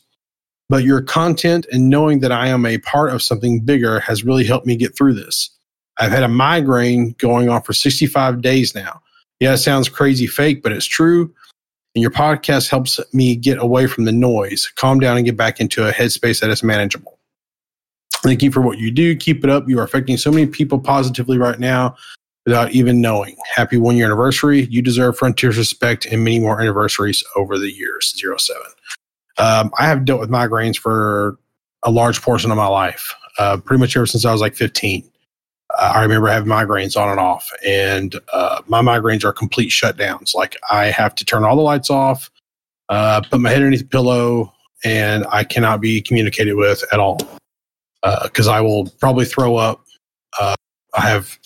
but 0.70 0.84
your 0.84 1.02
content 1.02 1.66
and 1.72 1.90
knowing 1.90 2.20
that 2.20 2.32
I 2.32 2.48
am 2.48 2.66
a 2.66 2.78
part 2.80 3.12
of 3.12 3.22
something 3.22 3.60
bigger 3.60 4.00
has 4.00 4.24
really 4.24 4.44
helped 4.44 4.66
me 4.66 4.76
get 4.76 4.96
through 4.96 5.16
this. 5.16 5.50
I've 5.98 6.12
had 6.12 6.24
a 6.24 6.28
migraine 6.28 7.14
going 7.18 7.50
on 7.50 7.62
for 7.62 7.74
65 7.74 8.42
days 8.42 8.74
now. 8.74 9.02
Yeah, 9.40 9.54
it 9.54 9.58
sounds 9.58 9.90
crazy 9.90 10.28
fake, 10.28 10.64
but 10.64 10.72
it's 10.72 10.86
true. 10.86 11.34
And 11.94 12.02
your 12.02 12.12
podcast 12.12 12.70
helps 12.70 13.00
me 13.14 13.36
get 13.36 13.58
away 13.58 13.86
from 13.88 14.06
the 14.06 14.12
noise, 14.12 14.72
calm 14.76 15.00
down, 15.00 15.18
and 15.18 15.26
get 15.26 15.36
back 15.36 15.60
into 15.60 15.88
a 15.88 15.92
headspace 15.92 16.40
that 16.40 16.50
is 16.50 16.64
manageable. 16.64 17.20
Thank 18.24 18.44
you 18.44 18.52
for 18.52 18.62
what 18.62 18.78
you 18.78 18.92
do. 18.92 19.16
Keep 19.16 19.44
it 19.44 19.50
up. 19.50 19.68
You 19.68 19.80
are 19.80 19.84
affecting 19.84 20.18
so 20.18 20.32
many 20.32 20.46
people 20.46 20.80
positively 20.80 21.38
right 21.38 21.60
now 21.60 21.96
without 22.46 22.72
even 22.72 23.02
knowing. 23.02 23.36
Happy 23.56 23.78
one 23.78 23.98
year 23.98 24.06
anniversary. 24.06 24.68
You 24.70 24.82
deserve 24.82 25.18
Frontiers 25.18 25.58
respect 25.58 26.06
and 26.06 26.24
many 26.24 26.40
more 26.40 26.60
anniversaries 26.62 27.24
over 27.36 27.58
the 27.58 27.72
years. 27.72 28.14
Zero 28.18 28.38
seven. 28.38 28.68
Um, 29.38 29.72
I 29.80 29.86
have 29.86 30.06
dealt 30.06 30.20
with 30.20 30.30
migraines 30.30 30.78
for 30.78 31.38
a 31.84 31.90
large 31.90 32.22
portion 32.22 32.52
of 32.52 32.58
my 32.58 32.68
life, 32.68 33.16
uh, 33.40 33.58
pretty 33.58 33.80
much 33.80 33.98
ever 33.98 34.06
since 34.06 34.24
I 34.24 34.32
was 34.32 34.42
like 34.42 34.56
15. 34.56 35.10
Uh, 35.80 35.94
I 35.96 36.02
remember 36.04 36.28
having 36.28 36.50
migraines 36.50 36.96
on 36.96 37.10
and 37.10 37.20
off, 37.20 37.50
and 37.66 38.20
uh, 38.34 38.62
my 38.68 38.82
migraines 38.82 39.24
are 39.24 39.34
complete 39.34 39.72
shutdowns. 39.72 40.36
Like 40.36 40.58
I 40.70 40.86
have 40.88 41.16
to 41.16 41.26
turn 41.26 41.44
all 41.44 41.56
the 41.56 41.62
lights 41.64 41.90
off, 41.90 42.30
uh, 42.90 43.22
put 43.22 43.40
my 43.40 43.50
head 43.50 43.58
underneath 43.58 43.82
the 43.82 43.88
pillow, 43.88 44.54
and 44.84 45.26
I 45.32 45.44
cannot 45.44 45.82
be 45.82 46.02
communicated 46.02 46.54
with 46.54 46.84
at 46.94 47.00
all 47.00 47.18
because 48.24 48.48
I 48.48 48.62
will 48.62 48.88
probably 49.00 49.26
throw 49.26 49.56
up. 49.56 49.84
Uh, 50.40 50.56
I 50.96 51.10
have 51.10 51.38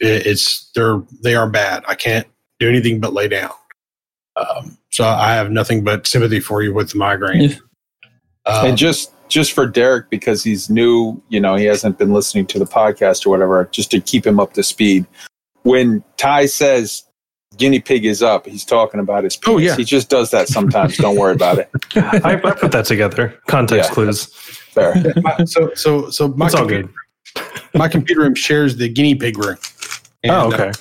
it, 0.00 0.26
it's 0.26 0.70
they're 0.74 1.02
they 1.22 1.34
are 1.34 1.48
bad. 1.48 1.84
I 1.88 1.94
can't 1.94 2.26
do 2.60 2.68
anything 2.68 3.00
but 3.00 3.12
lay 3.12 3.28
down. 3.28 3.52
Um, 4.36 4.76
so 4.90 5.04
I 5.04 5.34
have 5.34 5.50
nothing 5.50 5.84
but 5.84 6.06
sympathy 6.06 6.40
for 6.40 6.62
you 6.62 6.74
with 6.74 6.90
the 6.90 6.98
migraine. 6.98 7.52
Um, 8.46 8.66
and 8.66 8.76
just 8.78 9.12
just 9.28 9.52
for 9.52 9.66
Derek 9.66 10.10
because 10.10 10.44
he's 10.44 10.68
new, 10.68 11.20
you 11.28 11.40
know, 11.40 11.54
he 11.56 11.64
hasn't 11.64 11.98
been 11.98 12.12
listening 12.12 12.46
to 12.48 12.58
the 12.58 12.66
podcast 12.66 13.26
or 13.26 13.30
whatever, 13.30 13.68
just 13.72 13.90
to 13.92 14.00
keep 14.00 14.26
him 14.26 14.38
up 14.38 14.52
to 14.54 14.62
speed. 14.62 15.06
When 15.62 16.04
Ty 16.18 16.46
says 16.46 17.04
guinea 17.56 17.80
pig 17.80 18.04
is 18.04 18.22
up, 18.22 18.46
he's 18.46 18.64
talking 18.64 19.00
about 19.00 19.24
his 19.24 19.36
penis. 19.36 19.54
Oh, 19.54 19.58
yeah. 19.58 19.76
He 19.76 19.84
just 19.84 20.10
does 20.10 20.30
that 20.32 20.48
sometimes. 20.48 20.98
Don't 20.98 21.16
worry 21.16 21.32
about 21.34 21.58
it. 21.58 21.70
I, 21.96 22.34
I 22.34 22.36
put 22.36 22.70
that 22.72 22.84
together. 22.84 23.34
Context 23.46 23.90
Yeah. 23.90 23.94
clues. 23.94 24.43
Fair. 24.74 24.94
my- 25.22 25.44
so 25.44 25.72
so 25.74 26.10
so 26.10 26.28
my 26.28 26.46
It's 26.46 26.54
all 26.54 26.62
computer, 26.62 26.90
good. 27.34 27.44
my 27.74 27.88
computer 27.88 28.20
room 28.22 28.34
shares 28.34 28.76
the 28.76 28.88
guinea 28.88 29.14
pig 29.14 29.38
room. 29.38 29.56
And, 30.22 30.32
Oh, 30.32 30.50
uh, 30.50 30.54
okay. 30.54 30.72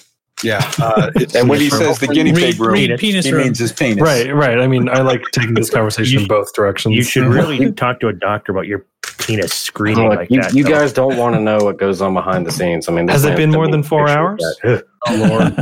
yeah. 0.44 0.70
Uh, 0.80 1.12
And 1.36 1.50
when 1.50 1.60
he 1.60 1.70
says 1.70 2.00
the 2.00 2.08
guinea 2.08 2.34
pig 2.34 2.60
room, 2.60 2.74
read 2.74 2.98
penis 3.00 3.26
he 3.26 3.32
room. 3.34 3.44
means 3.44 3.60
his 3.60 3.72
penis. 3.74 4.02
Right, 4.02 4.34
right. 4.34 4.60
I 4.60 4.68
mean, 4.68 4.88
I 4.90 5.02
like 5.02 5.22
taking 5.32 5.54
this 5.54 5.70
conversation 5.78 6.14
You 6.14 6.20
in 6.22 6.28
both 6.28 6.54
directions. 6.54 6.96
You 6.96 7.04
should 7.04 7.26
really 7.28 7.72
talk 7.74 8.00
to 8.02 8.08
a 8.08 8.14
doctor 8.14 8.52
about 8.52 8.68
your 8.68 8.86
penis 9.20 9.54
screaming 9.54 10.10
Look, 10.10 10.18
like 10.20 10.32
you, 10.32 10.42
that. 10.42 10.54
you 10.54 10.64
though. 10.64 10.70
guys 10.72 10.92
don't 10.94 11.18
want 11.18 11.36
to 11.36 11.42
know 11.42 11.58
what 11.60 11.78
goes 11.78 12.02
on 12.02 12.14
behind 12.14 12.46
the 12.46 12.52
scenes. 12.52 12.88
I 12.90 12.94
mean, 12.94 13.08
Has 13.10 13.26
it 13.26 13.36
been 13.38 13.52
more 13.52 13.68
than 13.68 13.84
four 13.84 14.08
hours? 14.10 14.42
Oh 14.66 14.82
Lord, 15.30 15.54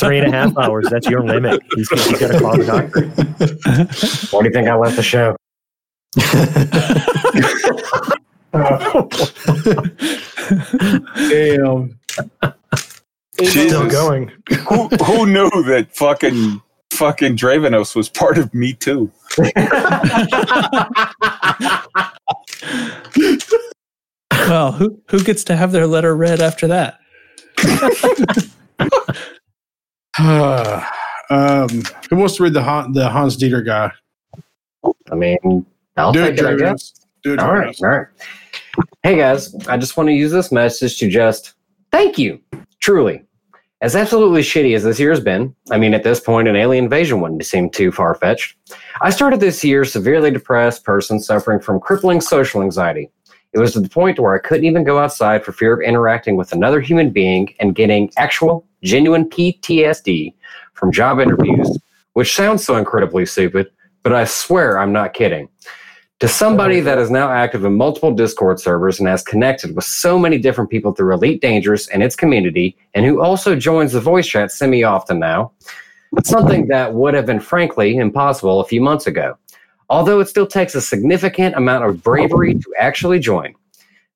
three 0.00 0.18
and 0.18 0.26
a 0.26 0.36
half 0.36 0.56
hours. 0.58 0.88
That's 0.90 1.08
your 1.08 1.22
limit. 1.24 1.62
He's, 1.76 1.88
he's 1.88 2.18
got 2.18 2.32
to 2.32 2.40
call 2.40 2.56
the 2.58 2.64
doctor. 2.64 3.06
Why 4.36 4.42
do 4.42 4.48
you 4.48 4.52
think 4.52 4.68
I 4.68 4.74
left 4.74 4.96
the 4.96 5.02
show? 5.04 5.36
Damn. 11.28 11.98
Still 13.42 13.88
going. 13.88 14.32
who, 14.68 14.88
who 14.88 15.26
knew 15.26 15.50
that 15.64 15.88
fucking 15.92 16.60
fucking 16.92 17.36
Dravenos 17.36 17.94
was 17.94 18.08
part 18.08 18.38
of 18.38 18.52
Me 18.52 18.72
Too. 18.72 19.12
well, 24.32 24.72
who 24.72 25.00
who 25.08 25.22
gets 25.22 25.44
to 25.44 25.54
have 25.54 25.70
their 25.72 25.86
letter 25.86 26.16
read 26.16 26.40
after 26.40 26.66
that? 26.68 26.98
um, 31.30 31.82
who 32.10 32.16
wants 32.16 32.36
to 32.36 32.42
read 32.42 32.54
the 32.54 32.62
Han, 32.62 32.92
the 32.92 33.08
Hans 33.08 33.36
Dieter 33.36 33.64
guy? 33.64 33.92
I 35.10 35.14
mean, 35.14 35.66
I'll 35.98 36.12
Do 36.12 36.24
take 36.24 36.38
it, 36.38 36.46
I 36.46 36.56
guess. 36.56 36.92
Do 37.22 37.34
it, 37.34 37.40
all 37.40 37.52
right, 37.52 37.76
all 37.82 37.88
right. 37.88 38.06
Hey 39.02 39.16
guys, 39.16 39.54
I 39.66 39.76
just 39.76 39.96
want 39.96 40.08
to 40.08 40.12
use 40.12 40.30
this 40.30 40.52
message 40.52 40.98
to 40.98 41.08
just 41.10 41.54
thank 41.90 42.18
you, 42.18 42.40
truly. 42.78 43.24
As 43.80 43.94
absolutely 43.96 44.42
shitty 44.42 44.74
as 44.74 44.84
this 44.84 44.98
year 44.98 45.10
has 45.10 45.20
been, 45.20 45.54
I 45.70 45.78
mean, 45.78 45.94
at 45.94 46.04
this 46.04 46.20
point, 46.20 46.48
an 46.48 46.56
alien 46.56 46.84
invasion 46.84 47.20
wouldn't 47.20 47.44
seem 47.44 47.70
too 47.70 47.92
far 47.92 48.14
fetched. 48.14 48.56
I 49.00 49.10
started 49.10 49.40
this 49.40 49.62
year 49.64 49.84
severely 49.84 50.30
depressed 50.30 50.84
person 50.84 51.20
suffering 51.20 51.60
from 51.60 51.80
crippling 51.80 52.20
social 52.20 52.62
anxiety. 52.62 53.10
It 53.52 53.58
was 53.58 53.72
to 53.72 53.80
the 53.80 53.88
point 53.88 54.18
where 54.18 54.34
I 54.34 54.38
couldn't 54.38 54.66
even 54.66 54.84
go 54.84 54.98
outside 54.98 55.44
for 55.44 55.52
fear 55.52 55.72
of 55.72 55.80
interacting 55.80 56.36
with 56.36 56.52
another 56.52 56.80
human 56.80 57.10
being 57.10 57.54
and 57.60 57.74
getting 57.74 58.10
actual, 58.16 58.66
genuine 58.82 59.28
PTSD 59.28 60.34
from 60.74 60.92
job 60.92 61.18
interviews, 61.18 61.78
which 62.12 62.34
sounds 62.34 62.64
so 62.64 62.76
incredibly 62.76 63.26
stupid, 63.26 63.70
but 64.02 64.12
I 64.12 64.24
swear 64.24 64.78
I'm 64.78 64.92
not 64.92 65.14
kidding. 65.14 65.48
To 66.20 66.26
somebody 66.26 66.80
that 66.80 66.98
is 66.98 67.12
now 67.12 67.30
active 67.30 67.64
in 67.64 67.76
multiple 67.76 68.12
Discord 68.12 68.58
servers 68.58 68.98
and 68.98 69.08
has 69.08 69.22
connected 69.22 69.76
with 69.76 69.84
so 69.84 70.18
many 70.18 70.36
different 70.36 70.68
people 70.68 70.92
through 70.92 71.14
Elite 71.14 71.40
Dangerous 71.40 71.86
and 71.90 72.02
its 72.02 72.16
community, 72.16 72.76
and 72.94 73.06
who 73.06 73.20
also 73.20 73.54
joins 73.54 73.92
the 73.92 74.00
voice 74.00 74.26
chat 74.26 74.50
semi 74.50 74.82
often 74.82 75.20
now, 75.20 75.52
it's 76.16 76.28
something 76.28 76.66
that 76.68 76.92
would 76.92 77.14
have 77.14 77.24
been 77.24 77.38
frankly 77.38 77.98
impossible 77.98 78.60
a 78.60 78.64
few 78.64 78.80
months 78.80 79.06
ago. 79.06 79.38
Although 79.90 80.18
it 80.18 80.28
still 80.28 80.46
takes 80.46 80.74
a 80.74 80.80
significant 80.80 81.54
amount 81.54 81.84
of 81.84 82.02
bravery 82.02 82.54
to 82.54 82.74
actually 82.80 83.20
join. 83.20 83.54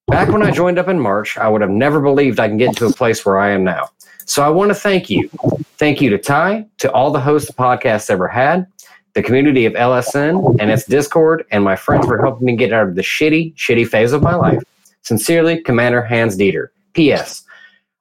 Back 0.09 0.29
when 0.29 0.43
I 0.43 0.51
joined 0.51 0.81
up 0.81 0.89
in 0.89 0.99
March, 0.99 1.39
I 1.39 1.49
would 1.49 1.61
have 1.61 1.71
never 1.71 2.01
believed 2.01 2.41
I 2.41 2.49
can 2.49 2.57
get 2.57 2.77
to 2.79 2.87
a 2.87 2.93
place 2.93 3.25
where 3.25 3.39
I 3.39 3.51
am 3.51 3.63
now. 3.63 3.91
So 4.25 4.43
I 4.43 4.49
want 4.49 4.71
to 4.71 4.75
thank 4.75 5.09
you. 5.09 5.31
Thank 5.79 6.01
you 6.01 6.11
to 6.11 6.19
Ty, 6.19 6.67
to 6.79 6.91
all 6.91 7.13
the 7.13 7.21
hosts 7.21 7.47
the 7.47 7.55
podcast 7.55 8.11
ever 8.11 8.27
had, 8.27 8.67
the 9.15 9.23
community 9.23 9.67
of 9.67 9.73
LSN 9.75 10.57
and 10.61 10.71
its 10.71 10.85
Discord, 10.87 11.45
and 11.51 11.63
my 11.63 11.77
friends 11.77 12.07
for 12.07 12.21
helping 12.21 12.47
me 12.47 12.57
get 12.57 12.73
out 12.73 12.89
of 12.89 12.95
the 12.95 13.03
shitty, 13.03 13.55
shitty 13.57 13.87
phase 13.87 14.13
of 14.13 14.23
my 14.23 14.35
life. 14.35 14.63
Sincerely, 15.03 15.61
Commander 15.61 16.03
Hans 16.03 16.37
Dieter. 16.37 16.69
P.S. 16.95 17.45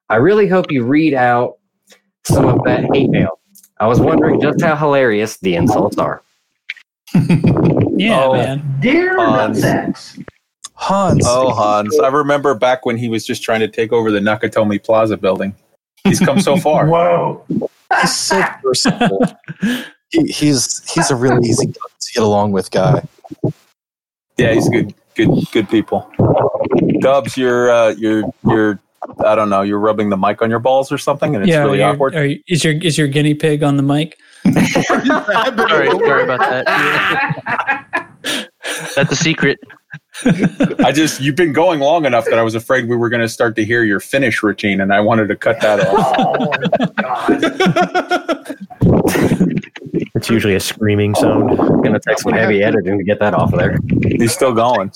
I 0.10 0.16
really 0.18 0.48
hope 0.48 0.72
you 0.72 0.84
read 0.84 1.14
out 1.14 1.58
some 2.24 2.46
of 2.46 2.64
that 2.66 2.86
hate 2.94 3.10
mail. 3.10 3.40
I 3.80 3.88
was 3.88 4.00
wondering 4.00 4.40
just 4.42 4.62
how 4.62 4.76
hilarious 4.76 5.38
the 5.38 5.56
insults 5.56 5.98
are. 5.98 6.22
Yeah, 7.98 8.24
Oh. 8.24 8.34
man. 8.34 8.78
Dear 8.80 9.16
Hans. 9.16 9.62
Nutsax. 9.64 10.26
Hans. 10.74 11.24
Oh, 11.28 11.52
Hans. 11.52 12.00
I 12.00 12.08
remember 12.08 12.56
back 12.56 12.84
when 12.84 12.98
he 12.98 13.08
was 13.10 13.26
just 13.28 13.44
trying 13.44 13.60
to 13.60 13.68
take 13.68 13.92
over 13.94 14.10
the 14.10 14.20
Nakatomi 14.20 14.82
Plaza 14.84 15.18
building. 15.18 15.54
He's 16.04 16.20
come 16.20 16.40
so 16.42 16.58
far. 16.58 16.88
Whoa. 16.88 17.46
He's 18.02 18.18
so 18.18 18.42
personable. 18.64 19.22
He, 20.12 20.24
he's 20.26 20.90
he's 20.92 21.10
a 21.10 21.16
really 21.16 21.48
easy 21.48 21.68
to 21.68 21.80
get 22.14 22.24
along 22.24 22.52
with 22.52 22.72
guy. 22.72 23.04
Yeah, 24.38 24.54
he's 24.54 24.70
good, 24.70 24.94
good, 25.16 25.30
good 25.52 25.70
people. 25.70 26.10
Dubs, 27.00 27.38
you're, 27.38 27.70
uh, 27.72 27.90
you're, 27.90 28.24
you're, 28.46 28.80
I 29.26 29.36
don't 29.36 29.50
know, 29.50 29.62
you're 29.62 29.80
rubbing 29.80 30.10
the 30.10 30.18
mic 30.18 30.42
on 30.42 30.50
your 30.50 30.60
balls 30.60 30.92
or 30.92 30.98
something, 30.98 31.36
and 31.36 31.44
it's 31.44 31.50
yeah, 31.50 31.64
really 31.64 31.80
you're- 31.80 31.92
awkward. 31.92 32.16
Are 32.16 32.26
you, 32.26 32.42
is 32.48 32.64
your 32.64 32.74
is 32.74 32.98
your 32.98 33.08
guinea 33.08 33.34
pig 33.34 33.64
on 33.64 33.78
the 33.78 33.84
mic? 33.84 34.18
sorry, 34.84 35.06
sorry 35.06 36.24
about 36.24 36.40
that. 36.40 37.86
That's 38.96 39.12
a 39.12 39.16
secret. 39.16 39.60
I 40.24 40.92
just, 40.94 41.22
you've 41.22 41.36
been 41.36 41.54
going 41.54 41.80
long 41.80 42.06
enough 42.06 42.26
that 42.26 42.38
I 42.38 42.44
was 42.44 42.56
afraid 42.56 42.88
we 42.88 42.96
were 42.96 43.10
going 43.10 43.22
to 43.22 43.30
start 43.30 43.56
to 43.58 43.66
hear 43.66 43.84
your 43.84 44.00
finish 44.00 44.44
routine, 44.44 44.82
and 44.82 44.94
I 44.94 45.00
wanted 45.00 45.28
to 45.28 45.36
cut 45.36 45.60
that 45.62 45.80
off. 45.88 46.08
It's 50.16 50.30
usually 50.30 50.56
a 50.56 50.60
screaming 50.60 51.16
sound. 51.16 51.52
I'm 51.60 51.82
Gonna 51.82 52.00
take 52.06 52.20
some 52.20 52.34
heavy 52.34 52.64
editing 52.64 52.98
to 52.98 53.04
get 53.04 53.20
that 53.20 53.34
off 53.34 53.54
of 53.54 53.60
there. 53.60 53.78
He's 54.04 54.34
still 54.34 54.54
going. 54.54 54.92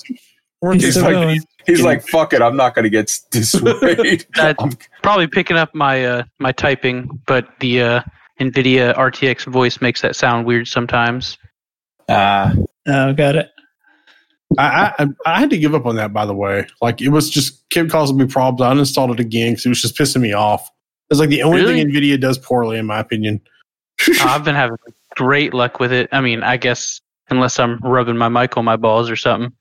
He's 0.72 0.82
He's 0.84 0.90
still 0.94 1.04
like, 1.04 1.12
going. 1.12 1.28
he's, 1.30 1.46
he's 1.66 1.82
like, 1.82 2.06
fuck 2.08 2.32
it, 2.32 2.40
I'm 2.42 2.56
not 2.56 2.74
going 2.74 2.84
to 2.84 2.90
get 2.90 3.04
s- 3.04 3.24
dissuaded. 3.30 4.26
That 4.36 4.56
probably 5.02 5.26
picking 5.26 5.56
up 5.56 5.74
my 5.74 6.04
uh, 6.04 6.22
my 6.38 6.52
typing, 6.52 7.20
but 7.26 7.46
the 7.60 7.82
uh, 7.82 8.00
NVIDIA 8.40 8.94
RTX 8.96 9.44
voice 9.52 9.80
makes 9.80 10.00
that 10.02 10.16
sound 10.16 10.46
weird 10.46 10.66
sometimes. 10.66 11.38
Ah, 12.08 12.52
Oh, 12.88 13.12
got 13.12 13.36
it. 13.36 13.50
I, 14.58 14.92
I 14.98 15.06
I 15.26 15.40
had 15.40 15.50
to 15.50 15.58
give 15.58 15.74
up 15.74 15.86
on 15.86 15.96
that, 15.96 16.12
by 16.12 16.24
the 16.24 16.34
way. 16.34 16.66
Like 16.80 17.00
it 17.02 17.08
was 17.10 17.28
just 17.28 17.68
kept 17.70 17.90
causing 17.90 18.16
me 18.16 18.26
problems. 18.26 18.62
I 18.62 18.74
uninstalled 18.74 19.12
it 19.14 19.20
again 19.20 19.52
because 19.52 19.66
it 19.66 19.68
was 19.70 19.82
just 19.82 19.96
pissing 19.96 20.20
me 20.22 20.32
off. 20.32 20.70
It's 21.10 21.20
like 21.20 21.28
the 21.30 21.42
only 21.42 21.60
Really? 21.60 21.82
thing 21.82 21.90
Nvidia 21.92 22.20
does 22.20 22.38
poorly, 22.38 22.78
in 22.78 22.86
my 22.86 22.98
opinion. 23.00 23.40
Uh, 24.08 24.14
I've 24.22 24.44
been 24.44 24.54
having 24.54 24.76
great 25.16 25.52
luck 25.54 25.80
with 25.80 25.92
it. 25.92 26.08
I 26.12 26.20
mean, 26.20 26.42
I 26.42 26.56
guess 26.56 27.00
unless 27.30 27.58
I'm 27.58 27.78
rubbing 27.80 28.16
my 28.16 28.28
mic 28.28 28.56
on 28.56 28.64
my 28.64 28.76
balls 28.76 29.10
or 29.10 29.16
something. 29.16 29.52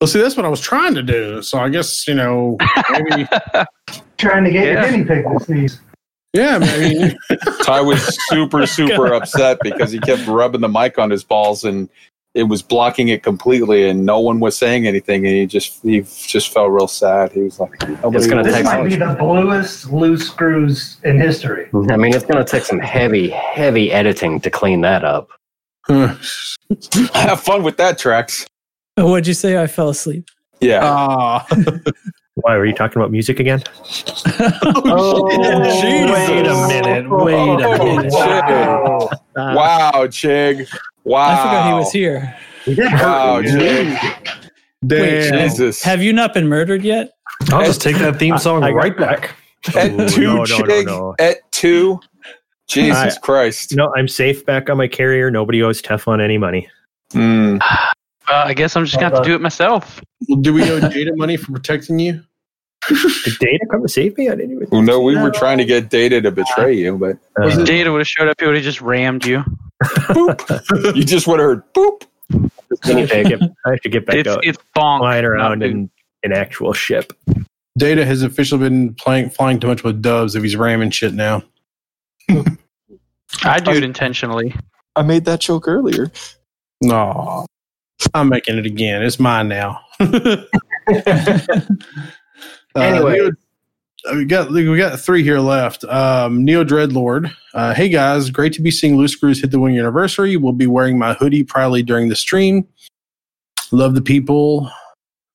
Well, 0.00 0.06
see, 0.08 0.18
that's 0.18 0.34
what 0.36 0.46
I 0.46 0.48
was 0.48 0.60
trying 0.62 0.94
to 0.94 1.02
do. 1.02 1.42
So 1.42 1.58
I 1.58 1.68
guess 1.68 2.08
you 2.08 2.14
know, 2.14 2.56
maybe, 2.90 3.26
Trying 4.16 4.44
to 4.44 4.50
get 4.50 4.64
Yeah. 4.66 4.82
your 4.82 4.90
guinea 4.90 5.04
pig 5.04 5.24
to 5.38 5.44
sneeze. 5.44 5.80
yeah, 6.32 6.56
maybe. 6.58 7.14
Ty 7.64 7.82
was 7.82 8.16
super, 8.28 8.66
super 8.66 9.12
upset 9.14 9.58
because 9.62 9.90
he 9.92 9.98
kept 10.00 10.26
rubbing 10.26 10.62
the 10.62 10.68
mic 10.70 10.98
on 10.98 11.10
his 11.10 11.22
balls 11.22 11.64
and 11.64 11.88
it 12.34 12.44
was 12.44 12.62
blocking 12.62 13.08
it 13.08 13.22
completely, 13.22 13.88
and 13.88 14.06
no 14.06 14.20
one 14.20 14.38
was 14.40 14.56
saying 14.56 14.86
anything, 14.86 15.26
and 15.26 15.34
he 15.34 15.46
just 15.46 15.82
he 15.82 16.02
just 16.02 16.52
felt 16.52 16.70
real 16.70 16.86
sad. 16.86 17.32
He 17.32 17.40
was 17.40 17.58
like, 17.58 17.70
nobody 17.88 18.16
It's 18.18 18.26
gonna 18.26 18.42
This 18.44 18.54
take 18.54 18.64
might 18.64 18.84
be 18.84 18.96
the 18.96 19.16
bluest 19.18 19.90
loose 19.92 20.28
screws 20.28 20.98
in 21.04 21.20
history. 21.20 21.68
I 21.90 21.96
mean, 21.96 22.14
it's 22.14 22.24
gonna 22.24 22.44
take 22.44 22.64
some 22.64 22.78
heavy, 22.78 23.30
heavy 23.30 23.90
editing 23.90 24.40
to 24.40 24.50
clean 24.50 24.82
that 24.82 25.04
up. 25.04 25.30
have 25.88 27.40
fun 27.40 27.62
with 27.64 27.76
that, 27.78 27.98
Trax. 27.98 28.46
What'd 28.96 29.26
you 29.26 29.34
say? 29.34 29.60
I 29.60 29.66
fell 29.66 29.88
asleep. 29.88 30.28
Yeah, 30.60 30.80
Ah, 30.82 31.46
Why 32.42 32.56
were 32.56 32.66
you 32.66 32.74
talking 32.74 33.00
about 33.00 33.10
music 33.10 33.40
again? 33.40 33.62
oh, 34.86 35.24
Wait 35.24 36.46
a 36.46 36.68
minute. 36.68 37.10
Wait 37.10 37.34
a 37.34 37.68
Oh, 37.68 37.96
minute. 37.96 38.12
shit. 38.12 38.22
Uh, 39.36 39.54
wow, 39.54 39.90
Chig. 40.06 40.68
Wow, 41.04 41.28
I 41.28 41.36
forgot 41.42 41.66
he 41.66 41.72
was 41.74 41.92
here. 41.92 42.36
Wow, 42.66 43.42
Chig. 43.42 44.20
damn. 44.86 45.48
Jesus. 45.48 45.82
Have 45.82 46.02
you 46.02 46.12
not 46.12 46.34
been 46.34 46.48
murdered 46.48 46.82
yet? 46.82 47.12
I'll 47.52 47.64
just 47.64 47.80
take 47.80 47.96
that 47.96 48.18
theme 48.18 48.38
song 48.38 48.62
I- 48.64 48.68
I- 48.68 48.72
right 48.72 48.96
back. 48.96 49.34
At 49.76 49.90
Ooh, 49.92 50.08
two, 50.08 50.22
no, 50.22 50.34
no, 50.36 50.44
no, 50.44 50.44
Chig. 50.44 50.86
no. 50.86 51.14
At 51.18 51.36
two. 51.52 52.00
Jesus 52.68 53.16
I- 53.16 53.18
Christ. 53.20 53.74
No, 53.76 53.92
I'm 53.96 54.08
safe 54.08 54.46
back 54.46 54.70
on 54.70 54.76
my 54.78 54.88
carrier. 54.88 55.30
Nobody 55.30 55.62
owes 55.62 55.82
Teflon 55.82 56.20
any 56.22 56.38
money. 56.38 56.68
Mm. 57.12 57.60
Uh, 57.62 57.86
I 58.28 58.54
guess 58.54 58.76
I'm 58.76 58.84
just 58.84 58.94
gonna 59.00 59.12
have 59.14 59.22
to 59.24 59.28
do 59.28 59.34
it 59.34 59.40
myself. 59.40 60.00
Well, 60.28 60.38
do 60.40 60.54
we 60.54 60.62
owe 60.70 60.78
Data 60.80 61.12
money 61.16 61.36
for 61.36 61.50
protecting 61.52 61.98
you? 61.98 62.22
Did 62.88 63.38
Data 63.40 63.66
come 63.70 63.82
to 63.82 63.88
save 63.88 64.16
me? 64.16 64.28
I 64.28 64.34
didn't 64.34 64.56
even. 64.56 64.68
Well, 64.70 64.82
no, 64.82 65.00
we 65.00 65.16
were 65.16 65.30
trying 65.30 65.58
to 65.58 65.64
get 65.64 65.90
data 65.90 66.20
to 66.22 66.30
betray 66.30 66.72
you, 66.74 66.96
but 66.96 67.18
Uh, 67.40 67.64
Data 67.64 67.92
would 67.92 67.98
have 68.00 68.08
showed 68.08 68.28
up. 68.28 68.36
He 68.40 68.46
would 68.46 68.54
have 68.54 68.64
just 68.64 68.80
rammed 68.80 69.24
you. 69.26 69.44
you 70.94 71.04
just 71.04 71.26
would 71.26 71.38
have 71.40 71.48
heard 71.48 71.72
boop. 71.74 72.02
I 72.84 72.92
have 73.00 73.08
to 73.10 73.24
get, 73.24 73.42
I 73.66 73.70
have 73.70 73.80
to 73.82 73.88
get 73.88 74.06
back 74.06 74.16
It's 74.16 74.28
out 74.28 74.44
it's 74.44 74.58
bonk. 74.76 74.98
flying 75.00 75.24
around 75.24 75.62
in 75.62 75.90
an 76.22 76.32
actual 76.32 76.72
ship. 76.72 77.12
Data 77.76 78.04
has 78.04 78.22
officially 78.22 78.60
been 78.68 78.94
playing 78.94 79.30
flying 79.30 79.58
too 79.60 79.66
much 79.66 79.82
with 79.84 80.00
Dubs 80.02 80.34
if 80.36 80.42
he's 80.42 80.56
ramming 80.56 80.90
shit 80.90 81.12
now. 81.14 81.42
I 83.44 83.58
do 83.60 83.72
it 83.72 83.82
intentionally. 83.84 84.54
I 84.96 85.02
made 85.02 85.24
that 85.26 85.40
joke 85.40 85.66
earlier. 85.68 86.10
No, 86.82 87.46
I'm 88.14 88.28
making 88.28 88.58
it 88.58 88.66
again. 88.66 89.02
It's 89.02 89.18
mine 89.20 89.48
now. 89.48 89.80
Uh, 92.76 92.80
Anyway. 92.80 93.12
Neo- 93.14 93.32
uh, 94.08 94.14
we 94.14 94.24
got 94.24 94.50
we 94.50 94.76
got 94.76 94.98
three 94.98 95.22
here 95.22 95.40
left. 95.40 95.84
Um, 95.84 96.44
Neo 96.44 96.64
Dreadlord. 96.64 97.30
Uh, 97.52 97.74
hey 97.74 97.88
guys, 97.88 98.30
great 98.30 98.52
to 98.54 98.62
be 98.62 98.70
seeing 98.70 98.96
Loose 98.96 99.12
Screws 99.12 99.40
hit 99.40 99.50
the 99.50 99.58
one 99.58 99.72
year 99.72 99.82
anniversary. 99.82 100.36
We'll 100.36 100.52
be 100.52 100.66
wearing 100.66 100.98
my 100.98 101.12
hoodie 101.14 101.44
proudly 101.44 101.82
during 101.82 102.08
the 102.08 102.16
stream. 102.16 102.66
Love 103.72 103.94
the 103.94 104.02
people, 104.02 104.70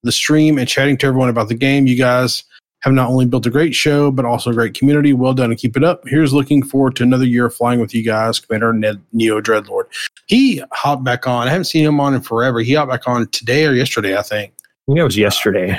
the 0.04 0.12
stream, 0.12 0.58
and 0.58 0.68
chatting 0.68 0.98
to 0.98 1.08
everyone 1.08 1.30
about 1.30 1.48
the 1.48 1.56
game. 1.56 1.86
You 1.86 1.96
guys 1.96 2.44
have 2.82 2.94
not 2.94 3.10
only 3.10 3.26
built 3.26 3.46
a 3.46 3.50
great 3.50 3.74
show, 3.74 4.12
but 4.12 4.26
also 4.26 4.50
a 4.50 4.54
great 4.54 4.74
community. 4.74 5.14
Well 5.14 5.34
done 5.34 5.52
and 5.52 5.60
keep 5.60 5.78
it 5.78 5.84
up. 5.84 6.02
Here's 6.08 6.34
looking 6.34 6.64
forward 6.64 6.96
to 6.98 7.04
another 7.04 7.26
year 7.26 7.46
of 7.46 7.56
flying 7.56 7.80
with 7.80 7.94
you 7.94 8.04
guys, 8.04 8.40
Commander 8.40 8.74
Ned, 8.74 9.02
Neo 9.14 9.42
Dreadlord. 9.42 9.86
He 10.28 10.62
hopped 10.72 11.04
back 11.04 11.28
on. 11.28 11.48
I 11.48 11.52
haven't 11.52 11.66
seen 11.66 11.86
him 11.86 12.00
on 12.00 12.14
in 12.14 12.22
forever. 12.22 12.60
He 12.62 12.74
hopped 12.74 12.92
back 12.92 13.08
on 13.08 13.28
today 13.30 13.66
or 13.66 13.74
yesterday, 13.74 14.18
I 14.18 14.22
think. 14.22 14.54
I 14.60 14.86
think 14.88 15.00
it 15.00 15.04
was 15.04 15.18
yesterday. 15.18 15.78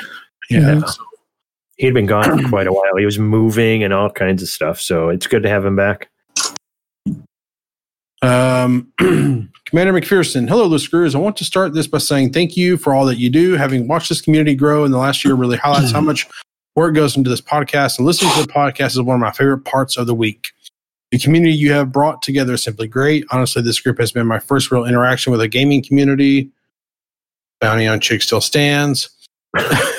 Yeah. 0.50 0.80
He'd 1.76 1.94
been 1.94 2.06
gone 2.06 2.24
for 2.42 2.48
quite 2.48 2.66
a 2.66 2.72
while. 2.72 2.96
He 2.96 3.04
was 3.04 3.18
moving 3.18 3.84
and 3.84 3.92
all 3.92 4.10
kinds 4.10 4.42
of 4.42 4.48
stuff. 4.48 4.80
So 4.80 5.10
it's 5.10 5.26
good 5.26 5.42
to 5.42 5.48
have 5.48 5.64
him 5.64 5.76
back. 5.76 6.08
Um, 8.22 8.92
Commander 8.98 9.92
McPherson, 9.92 10.48
hello, 10.48 10.66
Loose 10.66 10.84
Screws. 10.84 11.14
I 11.14 11.18
want 11.18 11.36
to 11.36 11.44
start 11.44 11.74
this 11.74 11.86
by 11.86 11.98
saying 11.98 12.32
thank 12.32 12.56
you 12.56 12.76
for 12.76 12.94
all 12.94 13.04
that 13.06 13.18
you 13.18 13.28
do. 13.28 13.52
Having 13.54 13.88
watched 13.88 14.08
this 14.08 14.20
community 14.20 14.54
grow 14.54 14.84
in 14.84 14.90
the 14.90 14.98
last 14.98 15.24
year 15.24 15.34
really 15.34 15.56
highlights 15.56 15.92
how 15.92 16.00
much 16.02 16.26
work 16.76 16.94
goes 16.94 17.16
into 17.16 17.28
this 17.30 17.40
podcast, 17.40 17.98
and 17.98 18.06
listening 18.06 18.32
to 18.34 18.42
the 18.42 18.52
podcast 18.52 18.90
is 18.90 19.02
one 19.02 19.16
of 19.16 19.20
my 19.20 19.32
favorite 19.32 19.64
parts 19.64 19.96
of 19.96 20.06
the 20.06 20.14
week. 20.14 20.52
The 21.10 21.18
community 21.18 21.54
you 21.54 21.72
have 21.72 21.92
brought 21.92 22.22
together 22.22 22.54
is 22.54 22.62
simply 22.62 22.88
great. 22.88 23.24
Honestly, 23.30 23.62
this 23.62 23.80
group 23.80 23.98
has 23.98 24.12
been 24.12 24.26
my 24.26 24.38
first 24.38 24.70
real 24.70 24.84
interaction 24.84 25.30
with 25.30 25.40
a 25.40 25.48
gaming 25.48 25.82
community. 25.82 26.50
Bounty 27.60 27.86
on 27.86 28.00
Chig 28.00 28.22
still 28.22 28.40
stands. 28.40 29.08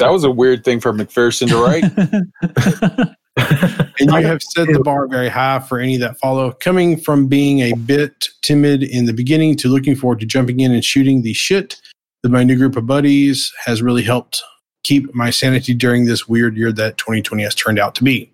That 0.00 0.12
was 0.12 0.24
a 0.24 0.30
weird 0.30 0.64
thing 0.64 0.80
for 0.80 0.92
McPherson 0.92 1.48
to 1.48 1.62
write. 1.62 3.16
and 4.00 4.10
you 4.10 4.26
have 4.26 4.42
set 4.42 4.66
the 4.68 4.80
bar 4.80 5.06
very 5.06 5.28
high 5.28 5.60
for 5.60 5.78
any 5.78 5.96
that 5.98 6.18
follow. 6.18 6.52
Coming 6.52 6.98
from 6.98 7.26
being 7.26 7.60
a 7.60 7.74
bit 7.74 8.28
timid 8.42 8.82
in 8.82 9.04
the 9.04 9.12
beginning 9.12 9.56
to 9.56 9.68
looking 9.68 9.94
forward 9.94 10.20
to 10.20 10.26
jumping 10.26 10.60
in 10.60 10.72
and 10.72 10.84
shooting 10.84 11.22
the 11.22 11.32
shit 11.32 11.80
with 12.22 12.32
my 12.32 12.42
new 12.42 12.56
group 12.56 12.76
of 12.76 12.86
buddies 12.86 13.52
has 13.64 13.82
really 13.82 14.02
helped 14.02 14.42
keep 14.82 15.14
my 15.14 15.30
sanity 15.30 15.74
during 15.74 16.06
this 16.06 16.28
weird 16.28 16.56
year 16.56 16.72
that 16.72 16.98
2020 16.98 17.42
has 17.42 17.54
turned 17.54 17.78
out 17.78 17.94
to 17.94 18.04
be. 18.04 18.32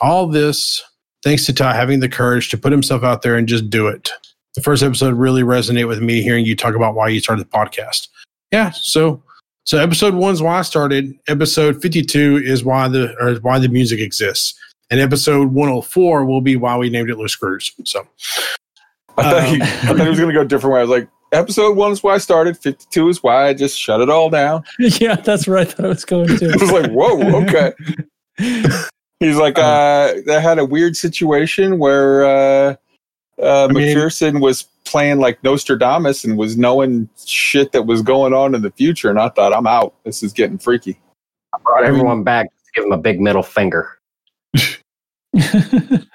All 0.00 0.26
this 0.26 0.82
thanks 1.22 1.44
to 1.46 1.52
Ty 1.52 1.74
having 1.74 2.00
the 2.00 2.08
courage 2.08 2.48
to 2.50 2.58
put 2.58 2.72
himself 2.72 3.02
out 3.02 3.22
there 3.22 3.36
and 3.36 3.48
just 3.48 3.68
do 3.70 3.88
it. 3.88 4.10
The 4.54 4.62
first 4.62 4.82
episode 4.82 5.14
really 5.14 5.42
resonated 5.42 5.88
with 5.88 6.00
me 6.00 6.22
hearing 6.22 6.44
you 6.44 6.56
talk 6.56 6.74
about 6.74 6.94
why 6.94 7.08
you 7.08 7.20
started 7.20 7.44
the 7.44 7.50
podcast. 7.50 8.08
Yeah, 8.50 8.70
so 8.70 9.22
so 9.68 9.76
episode 9.76 10.14
one 10.14 10.32
is 10.32 10.40
why 10.40 10.60
I 10.60 10.62
started. 10.62 11.12
Episode 11.28 11.82
52 11.82 12.38
is 12.42 12.64
why 12.64 12.88
the 12.88 13.14
or 13.20 13.34
why 13.42 13.58
the 13.58 13.68
music 13.68 14.00
exists. 14.00 14.58
And 14.90 14.98
episode 14.98 15.52
104 15.52 16.24
will 16.24 16.40
be 16.40 16.56
why 16.56 16.74
we 16.78 16.88
named 16.88 17.10
it 17.10 17.18
Loose 17.18 17.32
Screws. 17.32 17.70
So 17.84 18.08
I 19.18 19.22
thought, 19.24 19.44
he, 19.44 19.60
Um, 19.60 19.62
I 19.62 19.66
thought 19.66 20.00
he 20.00 20.08
was 20.08 20.18
going 20.18 20.30
to 20.30 20.34
go 20.34 20.40
a 20.40 20.46
different 20.46 20.72
way. 20.72 20.80
I 20.80 20.84
was 20.84 20.90
like, 20.90 21.10
episode 21.32 21.76
one 21.76 21.92
is 21.92 22.02
why 22.02 22.14
I 22.14 22.18
started. 22.18 22.56
52 22.56 23.08
is 23.10 23.22
why 23.22 23.48
I 23.48 23.52
just 23.52 23.78
shut 23.78 24.00
it 24.00 24.08
all 24.08 24.30
down. 24.30 24.64
yeah, 24.78 25.16
that's 25.16 25.46
where 25.46 25.58
I 25.58 25.64
thought 25.66 25.84
I 25.84 25.88
was 25.90 26.06
going 26.06 26.34
to. 26.38 26.50
I 26.50 26.56
was 26.56 26.72
like, 26.72 26.90
whoa, 26.90 27.42
okay. 27.42 27.72
He's 29.20 29.36
like, 29.36 29.58
uh, 29.58 30.14
I 30.30 30.40
had 30.40 30.58
a 30.58 30.64
weird 30.64 30.96
situation 30.96 31.78
where 31.78 32.24
uh, 32.24 32.76
uh, 33.38 33.68
mean- 33.70 33.94
McPherson 33.94 34.40
was 34.40 34.64
playing 34.90 35.18
like 35.18 35.42
Nostradamus 35.44 36.24
and 36.24 36.38
was 36.38 36.56
knowing 36.56 37.08
shit 37.24 37.72
that 37.72 37.82
was 37.82 38.02
going 38.02 38.34
on 38.34 38.54
in 38.54 38.62
the 38.62 38.70
future. 38.72 39.10
And 39.10 39.18
I 39.18 39.28
thought, 39.28 39.52
I'm 39.52 39.66
out. 39.66 39.94
This 40.04 40.22
is 40.22 40.32
getting 40.32 40.58
freaky. 40.58 41.00
I 41.54 41.58
brought 41.62 41.84
everyone 41.84 42.24
back 42.24 42.46
to 42.46 42.64
give 42.74 42.84
them 42.84 42.92
a 42.92 42.98
big 42.98 43.20
middle 43.20 43.42
finger. 43.42 43.98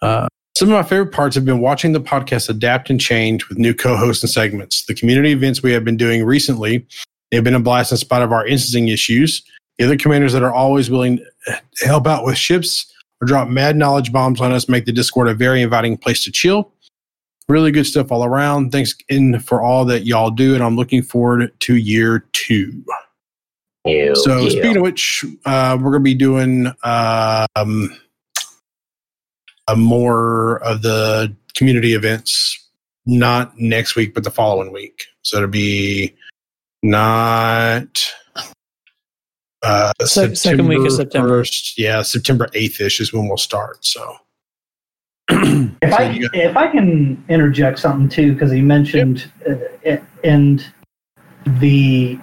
Uh, 0.00 0.28
some 0.56 0.68
of 0.68 0.74
my 0.74 0.82
favorite 0.82 1.12
parts 1.12 1.34
have 1.34 1.44
been 1.44 1.60
watching 1.60 1.92
the 1.92 2.00
podcast 2.00 2.48
adapt 2.48 2.90
and 2.90 3.00
change 3.00 3.48
with 3.48 3.58
new 3.58 3.74
co-hosts 3.74 4.22
and 4.22 4.30
segments. 4.30 4.84
The 4.86 4.94
community 4.94 5.32
events 5.32 5.62
we 5.62 5.72
have 5.72 5.84
been 5.84 5.96
doing 5.96 6.24
recently, 6.24 6.86
they've 7.30 7.42
been 7.42 7.54
a 7.54 7.60
blast 7.60 7.92
in 7.92 7.98
spite 7.98 8.22
of 8.22 8.32
our 8.32 8.46
instancing 8.46 8.88
issues. 8.88 9.42
The 9.78 9.84
other 9.84 9.96
commanders 9.96 10.32
that 10.32 10.42
are 10.42 10.52
always 10.52 10.90
willing 10.90 11.18
to 11.46 11.86
help 11.86 12.06
out 12.06 12.24
with 12.24 12.36
ships 12.36 12.92
or 13.20 13.26
drop 13.26 13.48
mad 13.48 13.76
knowledge 13.76 14.12
bombs 14.12 14.40
on 14.40 14.52
us 14.52 14.68
make 14.68 14.84
the 14.84 14.92
Discord 14.92 15.28
a 15.28 15.34
very 15.34 15.62
inviting 15.62 15.96
place 15.96 16.24
to 16.24 16.32
chill. 16.32 16.72
Really 17.48 17.70
good 17.70 17.86
stuff 17.86 18.12
all 18.12 18.24
around. 18.24 18.72
Thanks 18.72 18.94
in 19.08 19.40
for 19.40 19.62
all 19.62 19.86
that 19.86 20.04
y'all 20.04 20.30
do, 20.30 20.54
and 20.54 20.62
I'm 20.62 20.76
looking 20.76 21.02
forward 21.02 21.50
to 21.60 21.76
year 21.76 22.26
two. 22.32 22.84
Ew, 23.86 24.14
So 24.16 24.40
ew. 24.42 24.50
speaking 24.50 24.76
of 24.76 24.82
which, 24.82 25.24
uh, 25.46 25.78
we're 25.80 25.90
going 25.90 26.00
to 26.00 26.04
be 26.04 26.14
doing 26.14 26.66
um, 26.84 27.96
a 29.66 29.76
more 29.76 30.62
of 30.62 30.82
the 30.82 31.34
community 31.56 31.94
events, 31.94 32.68
not 33.06 33.58
next 33.58 33.96
week, 33.96 34.12
but 34.12 34.24
the 34.24 34.30
following 34.30 34.70
week. 34.70 35.06
So 35.22 35.38
it'll 35.38 35.48
be 35.48 36.14
not 36.82 38.12
uh, 39.62 39.92
Se- 40.04 40.34
second 40.34 40.68
week 40.68 40.80
of 40.80 40.92
September. 40.92 41.42
1st. 41.42 41.74
Yeah, 41.78 42.02
September 42.02 42.48
8th 42.48 42.80
ish 42.82 43.00
is 43.00 43.12
when 43.12 43.26
we'll 43.26 43.38
start. 43.38 43.84
So 43.86 44.16
If 45.82 45.92
I 45.94 46.18
got- 46.18 46.34
if 46.34 46.56
I 46.56 46.68
can 46.68 47.22
interject 47.28 47.78
something 47.78 48.08
too, 48.08 48.32
because 48.32 48.50
he 48.50 48.60
mentioned 48.62 49.30
uh, 49.48 49.96
and 50.24 50.64
the 51.60 52.18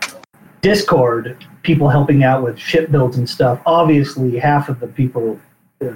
Discord 0.62 1.38
people 1.62 1.90
helping 1.90 2.24
out 2.24 2.44
with 2.44 2.58
ship 2.60 2.92
builds 2.92 3.18
and 3.18 3.30
stuff. 3.30 3.60
Obviously, 3.66 4.38
half 4.38 4.70
of 4.70 4.80
the 4.80 4.88
people 4.88 5.40
uh, 5.82 5.92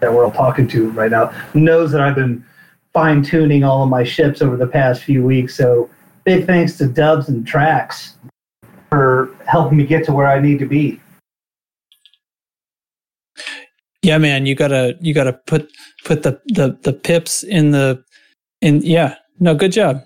that 0.00 0.12
we're 0.12 0.24
all 0.24 0.30
talking 0.30 0.66
to 0.68 0.90
right 0.90 1.10
now 1.10 1.32
knows 1.54 1.90
that 1.92 2.00
I've 2.00 2.14
been 2.14 2.44
fine 2.92 3.22
tuning 3.22 3.64
all 3.64 3.82
of 3.82 3.88
my 3.88 4.04
ships 4.04 4.42
over 4.42 4.56
the 4.56 4.66
past 4.66 5.02
few 5.02 5.24
weeks. 5.24 5.56
So 5.56 5.88
big 6.24 6.46
thanks 6.46 6.76
to 6.78 6.86
Dubs 6.86 7.28
and 7.28 7.46
Trax 7.46 8.12
for 8.90 9.34
helping 9.46 9.78
me 9.78 9.86
get 9.86 10.04
to 10.06 10.12
where 10.12 10.28
I 10.28 10.40
need 10.40 10.58
to 10.60 10.66
be. 10.66 11.00
yeah, 14.02 14.18
man, 14.18 14.46
you 14.46 14.54
gotta 14.54 14.96
you 15.00 15.14
gotta 15.14 15.32
put 15.32 15.70
put 16.04 16.22
the 16.22 16.40
the 16.46 16.78
the 16.82 16.92
pips 16.92 17.42
in 17.42 17.70
the 17.72 18.02
in. 18.60 18.80
Yeah, 18.82 19.16
no, 19.40 19.54
good 19.54 19.72
job. 19.72 20.02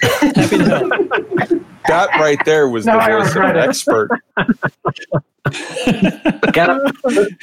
Happy 0.00 0.58
to 0.58 0.64
help. 0.64 0.92
That 1.88 2.10
right 2.20 2.38
there 2.44 2.68
was 2.68 2.84
No, 2.84 2.98
the 3.00 3.18
voice 3.18 3.34
of 3.34 3.42
an 3.44 3.56
it. 3.56 3.58
expert. 3.66 4.10
Gotta- 6.52 6.92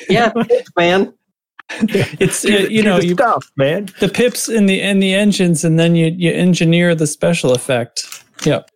yeah, 0.07 0.31
man. 0.77 1.11
it's 1.79 2.45
uh, 2.45 2.49
Do 2.49 2.57
the- 2.67 2.71
you 2.71 2.83
know 2.83 2.99
you 2.99 3.15
stuff, 3.15 3.51
man. 3.57 3.89
the 3.99 4.07
pips 4.09 4.47
in 4.47 4.67
the 4.67 4.79
in 4.81 4.99
the 4.99 5.15
engines, 5.15 5.65
and 5.65 5.79
then 5.79 5.95
you 5.95 6.13
you 6.15 6.31
engineer 6.31 6.93
the 6.93 7.07
special 7.07 7.53
effect. 7.53 8.23
Yep. 8.45 8.69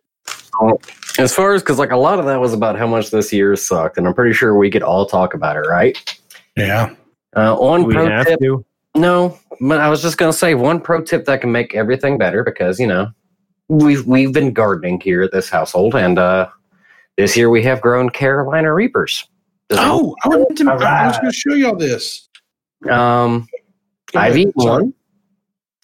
As 1.18 1.32
far 1.32 1.54
as 1.54 1.62
because 1.62 1.78
like 1.78 1.92
a 1.92 1.96
lot 1.96 2.18
of 2.18 2.24
that 2.26 2.40
was 2.40 2.52
about 2.52 2.76
how 2.76 2.88
much 2.88 3.10
this 3.10 3.32
year 3.32 3.54
sucked, 3.54 3.96
and 3.96 4.08
I'm 4.08 4.14
pretty 4.14 4.32
sure 4.34 4.56
we 4.56 4.70
could 4.70 4.82
all 4.82 5.06
talk 5.06 5.34
about 5.34 5.56
it, 5.56 5.68
right? 5.68 5.96
yeah, 6.56 6.92
Uh, 7.36 7.54
one 7.56 7.84
We 7.84 7.94
pro 7.94 8.08
have 8.08 8.26
tip, 8.26 8.40
to. 8.40 8.64
No, 9.00 9.38
but 9.60 9.80
I 9.80 9.88
was 9.88 10.02
just 10.02 10.18
gonna 10.18 10.32
say 10.32 10.54
one 10.54 10.80
pro 10.80 11.02
tip 11.02 11.24
that 11.26 11.40
can 11.40 11.50
make 11.52 11.74
everything 11.74 12.18
better 12.18 12.44
because 12.44 12.78
you 12.78 12.86
know 12.86 13.08
we've 13.68 14.06
we've 14.06 14.32
been 14.32 14.52
gardening 14.52 15.00
here 15.00 15.22
at 15.22 15.32
this 15.32 15.48
household, 15.48 15.94
and 15.94 16.18
uh, 16.18 16.48
this 17.16 17.36
year 17.36 17.50
we 17.50 17.62
have 17.64 17.80
grown 17.80 18.10
Carolina 18.10 18.72
Reapers. 18.72 19.26
Does 19.68 19.78
Oh, 19.80 20.16
I, 20.24 20.28
wanted 20.28 20.56
to, 20.58 20.70
I 20.72 21.06
was 21.06 21.16
going 21.18 21.30
to 21.30 21.36
show 21.36 21.54
y'all 21.54 21.76
this. 21.76 22.28
Um, 22.90 23.46
Go 24.12 24.18
I've 24.18 24.32
ahead. 24.32 24.36
eaten 24.38 24.52
Sorry. 24.60 24.82
one, 24.82 24.94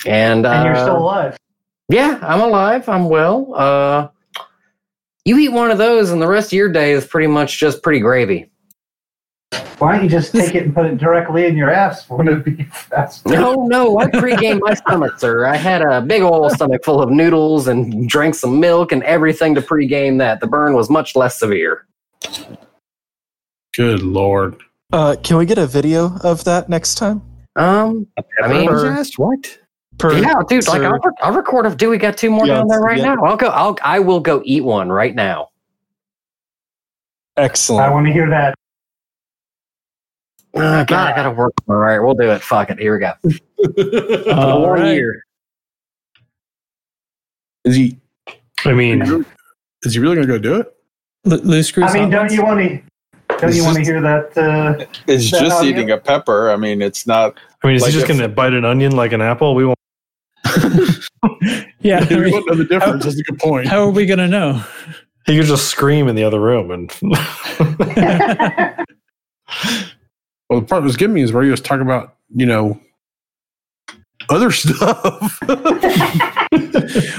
and, 0.07 0.45
uh, 0.45 0.51
And 0.51 0.65
you're 0.65 0.75
still 0.75 0.99
alive. 0.99 1.37
yeah, 1.89 2.19
I'm 2.23 2.41
alive. 2.41 2.89
I'm 2.89 3.09
well. 3.09 3.55
Uh, 3.55 4.09
you 5.25 5.39
eat 5.39 5.51
one 5.51 5.71
of 5.71 5.79
those, 5.79 6.11
and 6.11 6.21
the 6.21 6.27
rest 6.27 6.49
of 6.49 6.55
your 6.55 6.69
day 6.69 6.91
is 6.93 7.07
pretty 7.07 7.29
much 7.29 7.61
just 7.61 7.81
pretty 7.83 8.01
gravy. 8.01 8.51
Why 9.79 9.93
don't 9.93 10.05
you 10.05 10.09
just 10.11 10.33
take 10.33 10.55
it 10.55 10.65
and 10.65 10.75
put 10.75 10.87
it 10.87 10.97
directly 10.97 11.45
in 11.45 11.55
your 11.57 11.71
ass? 11.71 12.09
Wouldn't 12.09 12.47
it 12.47 12.57
be 12.57 12.65
faster? 12.65 13.29
No, 13.29 13.55
no, 13.67 13.99
I 13.99 14.09
pre-gamed 14.09 14.63
my 14.65 14.73
stomach, 14.73 15.19
sir. 15.21 15.45
I 15.47 15.57
had 15.57 15.83
a 15.83 16.01
big 16.01 16.23
old 16.23 16.51
stomach 16.53 16.83
full 16.83 17.03
of 17.03 17.11
noodles 17.11 17.69
and 17.69 18.09
drank 18.09 18.35
some 18.35 18.59
milk 18.59 18.91
and 18.93 19.03
everything 19.03 19.55
to 19.55 19.61
pre-game 19.61 20.17
that. 20.19 20.41
The 20.41 20.47
burn 20.47 20.73
was 20.75 20.89
much 20.89 21.15
less 21.15 21.39
severe. 21.39 21.87
Good 23.75 24.03
lord. 24.03 24.63
Uh, 24.93 25.17
can 25.23 25.37
we 25.37 25.45
get 25.45 25.59
a 25.59 25.67
video 25.67 26.17
of 26.23 26.45
that 26.45 26.71
next 26.71 26.95
time? 26.95 27.21
Um, 27.57 28.07
I 28.43 28.49
mean, 28.49 28.69
Just 28.69 29.19
what? 29.19 29.59
Per, 29.99 30.17
yeah, 30.19 30.35
dude. 30.49 30.67
Like. 30.69 30.83
I'll, 30.83 30.93
re- 30.93 31.13
I'll 31.23 31.33
record. 31.35 31.67
If 31.67 31.77
do 31.77 31.91
we 31.91 31.99
got 31.99 32.17
two 32.17 32.31
more 32.31 32.47
Yeah, 32.47 32.57
down 32.59 32.69
there 32.69 32.81
right 32.81 32.99
yeah. 32.99 33.15
now? 33.15 33.25
I'll 33.25 33.37
go. 33.37 33.49
I'll. 33.49 33.79
I 33.83 33.99
will 33.99 34.21
go 34.21 34.43
eat 34.45 34.63
one 34.63 34.91
right 34.91 35.15
now. 35.15 35.49
Excellent. 37.39 37.87
I 37.87 37.91
want 37.91 38.07
to 38.07 38.13
hear 38.13 38.29
that. 38.29 38.55
Oh, 40.57 40.85
God, 40.85 40.93
I 40.93 41.15
gotta 41.15 41.31
work. 41.31 41.53
All 41.69 41.77
right, 41.77 41.99
we'll 41.99 42.15
do 42.15 42.31
it. 42.31 42.41
Fuck 42.43 42.71
it. 42.71 42.79
Here 42.79 42.95
we 42.95 43.01
go. 43.01 43.13
All 44.33 44.63
one 44.63 44.81
right. 44.81 44.95
year. 44.95 45.23
Is 47.65 47.77
he? 47.77 47.99
I 48.65 48.73
mean, 48.73 49.25
Is 49.83 49.95
he 49.95 50.01
really 50.01 50.15
going 50.17 50.27
to 50.27 50.33
go 50.33 50.39
do 50.39 50.55
it? 50.61 50.73
L- 51.31 51.39
loose 51.39 51.69
screws. 51.69 51.91
I 51.91 51.95
mean, 52.01 52.11
don't 52.11 52.33
you 52.33 52.43
want 52.43 52.61
to? 52.61 52.81
Don't 53.37 53.49
It's 53.51 53.57
you 53.57 53.65
want 53.65 53.77
to 53.77 53.83
hear 53.83 54.01
that? 54.01 54.37
Uh, 54.39 54.87
It's 55.07 55.31
That 55.31 55.41
just 55.41 55.57
onion? 55.59 55.75
eating 55.75 55.91
a 55.91 55.99
pepper. 55.99 56.51
I 56.51 56.57
mean, 56.57 56.81
it's 56.81 57.07
not. 57.07 57.37
I 57.63 57.67
mean, 57.67 57.77
is 57.77 57.83
Like 57.83 57.91
he 57.93 57.99
just 57.99 58.09
if- 58.11 58.17
going 58.17 58.21
to 58.29 58.35
bite 58.35 58.55
an 58.55 58.65
onion 58.65 58.93
like 58.93 59.13
an 59.13 59.21
apple? 59.21 59.55
We 59.55 59.67
won't. 59.67 59.79
Yeah. 61.81 62.05
I 62.09 62.15
we 62.15 62.21
mean, 62.25 62.33
won't 62.33 62.47
know 62.49 62.55
the 62.57 62.65
difference. 62.65 63.05
That's 63.05 63.19
a 63.19 63.23
good 63.23 63.39
point. 63.39 63.67
how 63.69 63.81
are 63.83 63.91
we 63.91 64.07
gonna 64.07 64.27
know? 64.27 64.63
He 65.27 65.37
could 65.37 65.47
just 65.47 65.67
scream 65.69 66.09
in 66.09 66.17
the 66.17 66.25
other 66.25 66.41
room, 66.41 66.71
and 66.73 66.91
Well, 70.49 70.61
the 70.61 70.67
part 70.67 70.83
that 70.83 70.87
was 70.87 70.97
giving 70.97 71.15
me 71.15 71.23
is 71.23 71.33
where 71.33 71.43
he 71.43 71.51
was 71.51 71.61
talking 71.61 71.83
about, 71.83 72.17
you 72.35 72.47
know, 72.47 72.81
other 74.29 74.51
stuff. 74.53 75.39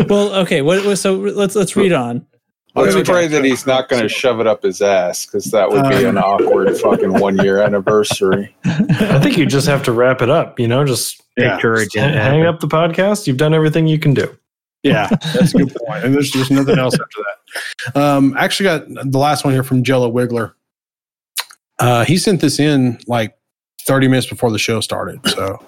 well, 0.10 0.34
okay. 0.36 0.62
What, 0.62 0.86
what? 0.86 0.98
So 0.98 1.14
let's 1.16 1.56
let's 1.56 1.76
read 1.76 1.94
on. 1.94 2.26
Let's 2.76 2.94
Okay. 2.96 3.04
pray 3.04 3.28
that 3.28 3.44
he's 3.44 3.66
not 3.66 3.90
going 3.90 4.04
to 4.04 4.10
shove 4.10 4.40
it 4.40 4.46
up 4.46 4.62
his 4.62 4.84
ass 4.84 5.26
because 5.26 5.46
that 5.46 5.72
would 5.72 5.90
be 5.90 6.04
an 6.06 6.18
awkward 6.18 6.78
fucking 6.78 7.20
one 7.20 7.38
year 7.38 7.60
anniversary. 7.60 8.56
I 8.66 9.20
think 9.20 9.36
you 9.36 9.48
just 9.48 9.66
have 9.68 9.82
to 9.84 9.92
wrap 9.92 10.22
it 10.22 10.30
up. 10.30 10.60
You 10.60 10.68
know, 10.68 10.86
just 10.86 11.20
Yeah. 11.38 11.56
Encourage 11.56 11.96
it. 11.96 12.02
hang 12.02 12.12
to 12.14 12.20
hang 12.22 12.40
happen. 12.44 12.54
up 12.56 12.60
the 12.60 12.68
podcast. 12.68 13.26
You've 13.26 13.38
done 13.38 13.56
everything 13.56 13.88
you 13.88 13.98
can 13.98 14.14
do. 14.14 14.38
Yeah, 14.84 15.08
that's 15.34 15.56
a 15.56 15.58
good 15.58 15.76
point. 15.88 16.04
And 16.06 16.14
there's 16.14 16.30
just 16.30 16.52
nothing 16.52 16.78
else 16.78 16.94
after 16.94 17.24
that. 17.94 18.00
Um, 18.00 18.36
I 18.38 18.46
actually 18.46 18.66
got 18.66 19.12
the 19.12 19.18
last 19.18 19.44
one 19.44 19.54
here 19.54 19.64
from 19.64 19.84
Jello 19.84 20.12
Wiggler. 20.12 20.54
Uh, 21.80 22.06
he 22.06 22.18
sent 22.18 22.42
this 22.42 22.60
in 22.60 22.98
like 23.08 23.38
30 23.82 24.08
minutes 24.08 24.28
before 24.28 24.52
the 24.52 24.60
show 24.60 24.82
started. 24.82 25.20
So, 25.28 25.62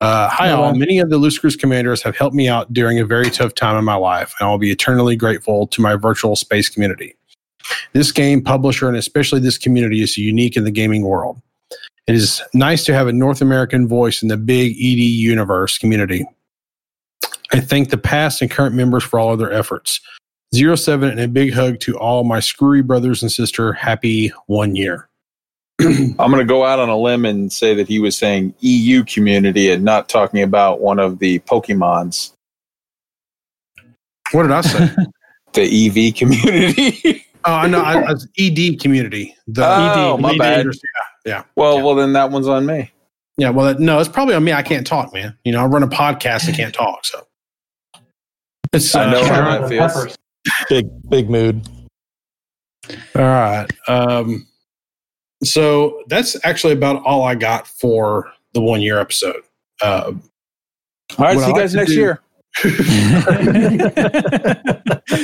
uh, 0.00 0.28
hi 0.28 0.50
Oh, 0.50 0.62
all. 0.62 0.74
Many 0.74 0.98
of 0.98 1.10
the 1.10 1.16
Loose 1.16 1.34
Screws 1.34 1.56
commanders 1.56 2.02
have 2.02 2.16
helped 2.16 2.34
me 2.36 2.48
out 2.48 2.72
during 2.72 2.98
a 2.98 3.04
very 3.04 3.30
tough 3.30 3.54
time 3.54 3.76
in 3.76 3.84
my 3.84 3.96
life, 3.96 4.34
and 4.38 4.48
I'll 4.48 4.58
be 4.58 4.70
eternally 4.70 5.16
grateful 5.16 5.66
to 5.68 5.80
my 5.80 5.96
virtual 5.96 6.36
space 6.36 6.68
community. 6.68 7.16
This 7.92 8.12
game 8.12 8.42
publisher 8.42 8.88
and 8.88 8.96
especially 8.96 9.40
this 9.40 9.58
community 9.58 10.02
is 10.02 10.16
unique 10.16 10.56
in 10.56 10.64
the 10.64 10.70
gaming 10.70 11.02
world. 11.02 11.40
It 12.06 12.14
is 12.14 12.42
nice 12.54 12.84
to 12.86 12.94
have 12.94 13.06
a 13.06 13.12
North 13.12 13.42
American 13.42 13.86
voice 13.86 14.22
in 14.22 14.28
the 14.28 14.38
big 14.38 14.72
ED 14.72 14.98
universe 15.00 15.76
community. 15.76 16.26
I 17.52 17.60
thank 17.60 17.90
the 17.90 17.98
past 17.98 18.40
and 18.40 18.50
current 18.50 18.74
members 18.74 19.04
for 19.04 19.18
all 19.18 19.32
of 19.32 19.38
their 19.38 19.52
efforts. 19.52 20.00
Zero 20.54 20.76
seven 20.76 21.10
and 21.10 21.20
a 21.20 21.28
big 21.28 21.52
hug 21.52 21.80
to 21.80 21.98
all 21.98 22.24
my 22.24 22.40
screwy 22.40 22.80
brothers 22.80 23.22
and 23.22 23.30
sister. 23.30 23.72
Happy 23.74 24.32
one 24.46 24.74
year. 24.76 25.08
I'm 25.80 26.16
going 26.16 26.38
to 26.38 26.44
go 26.44 26.64
out 26.64 26.80
on 26.80 26.88
a 26.88 26.96
limb 26.96 27.24
and 27.24 27.52
say 27.52 27.72
that 27.74 27.86
he 27.86 28.00
was 28.00 28.16
saying 28.16 28.52
EU 28.60 29.04
community 29.04 29.70
and 29.70 29.84
not 29.84 30.08
talking 30.08 30.42
about 30.42 30.80
one 30.80 30.98
of 30.98 31.20
the 31.20 31.38
Pokemons, 31.40 32.32
What 34.32 34.42
did 34.42 34.50
I 34.50 34.60
say? 34.62 34.90
the 35.52 36.08
EV 36.08 36.14
community. 36.16 37.24
oh, 37.44 37.52
I 37.52 37.66
know. 37.68 37.80
I, 37.80 38.10
I, 38.10 38.14
ED 38.38 38.80
community. 38.80 39.36
The 39.46 39.64
Oh, 39.64 40.14
ED, 40.16 40.20
my 40.20 40.32
ED 40.32 40.38
bad. 40.38 40.66
Yeah, 41.24 41.44
well, 41.56 41.80
well, 41.84 41.94
then 41.94 42.12
that 42.14 42.30
one's 42.30 42.48
on 42.48 42.66
me. 42.66 42.90
yeah. 43.36 43.50
Well, 43.50 43.78
no, 43.78 44.00
it's 44.00 44.08
probably 44.08 44.34
on 44.34 44.42
me. 44.42 44.52
I 44.52 44.62
can't 44.62 44.86
talk, 44.86 45.12
man. 45.12 45.36
You 45.44 45.52
know, 45.52 45.62
I 45.62 45.66
run 45.66 45.82
a 45.82 45.88
podcast. 45.88 46.48
I 46.48 46.52
can't 46.52 46.74
talk. 46.74 47.04
So 47.04 47.24
it's. 48.72 48.94
I 48.94 49.10
know 49.12 49.20
uh, 49.20 49.24
how 49.26 49.60
that 49.60 49.68
feels. 49.68 50.16
Big 50.68 50.88
big 51.08 51.30
mood. 51.30 51.68
All 53.14 53.22
right. 53.22 53.66
Um, 53.86 54.46
so 55.44 56.02
that's 56.08 56.36
actually 56.44 56.72
about 56.72 57.02
all 57.04 57.24
I 57.24 57.34
got 57.34 57.66
for 57.66 58.30
the 58.54 58.60
one 58.60 58.80
year 58.80 58.98
episode. 58.98 59.42
Uh, 59.82 60.12
All 61.18 61.24
right, 61.24 61.38
see 61.38 61.44
I 61.44 61.48
you 61.48 61.54
guys 61.54 61.72
to 61.72 61.76
next 61.78 61.90
do- 61.90 61.96
year. 61.96 62.22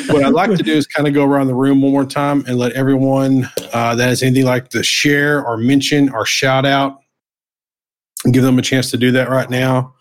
what 0.09 0.25
I'd 0.25 0.33
like 0.33 0.51
to 0.57 0.63
do 0.63 0.73
is 0.73 0.87
kind 0.87 1.09
of 1.09 1.15
go 1.15 1.25
around 1.25 1.49
the 1.49 1.55
room 1.55 1.83
one 1.83 1.91
more 1.91 2.05
time 2.05 2.45
and 2.47 2.59
let 2.59 2.73
everyone 2.73 3.51
uh, 3.73 3.95
that 3.97 4.09
has 4.09 4.23
anything 4.23 4.45
like 4.45 4.69
to 4.69 4.85
share 4.85 5.45
or 5.45 5.57
mention 5.57 6.11
or 6.11 6.25
shout 6.27 6.65
out, 6.65 7.01
give 8.31 8.45
them 8.45 8.59
a 8.59 8.63
chance 8.63 8.91
to 8.93 8.97
do 8.97 9.11
that 9.13 9.31
right 9.31 9.51
now. 9.51 9.95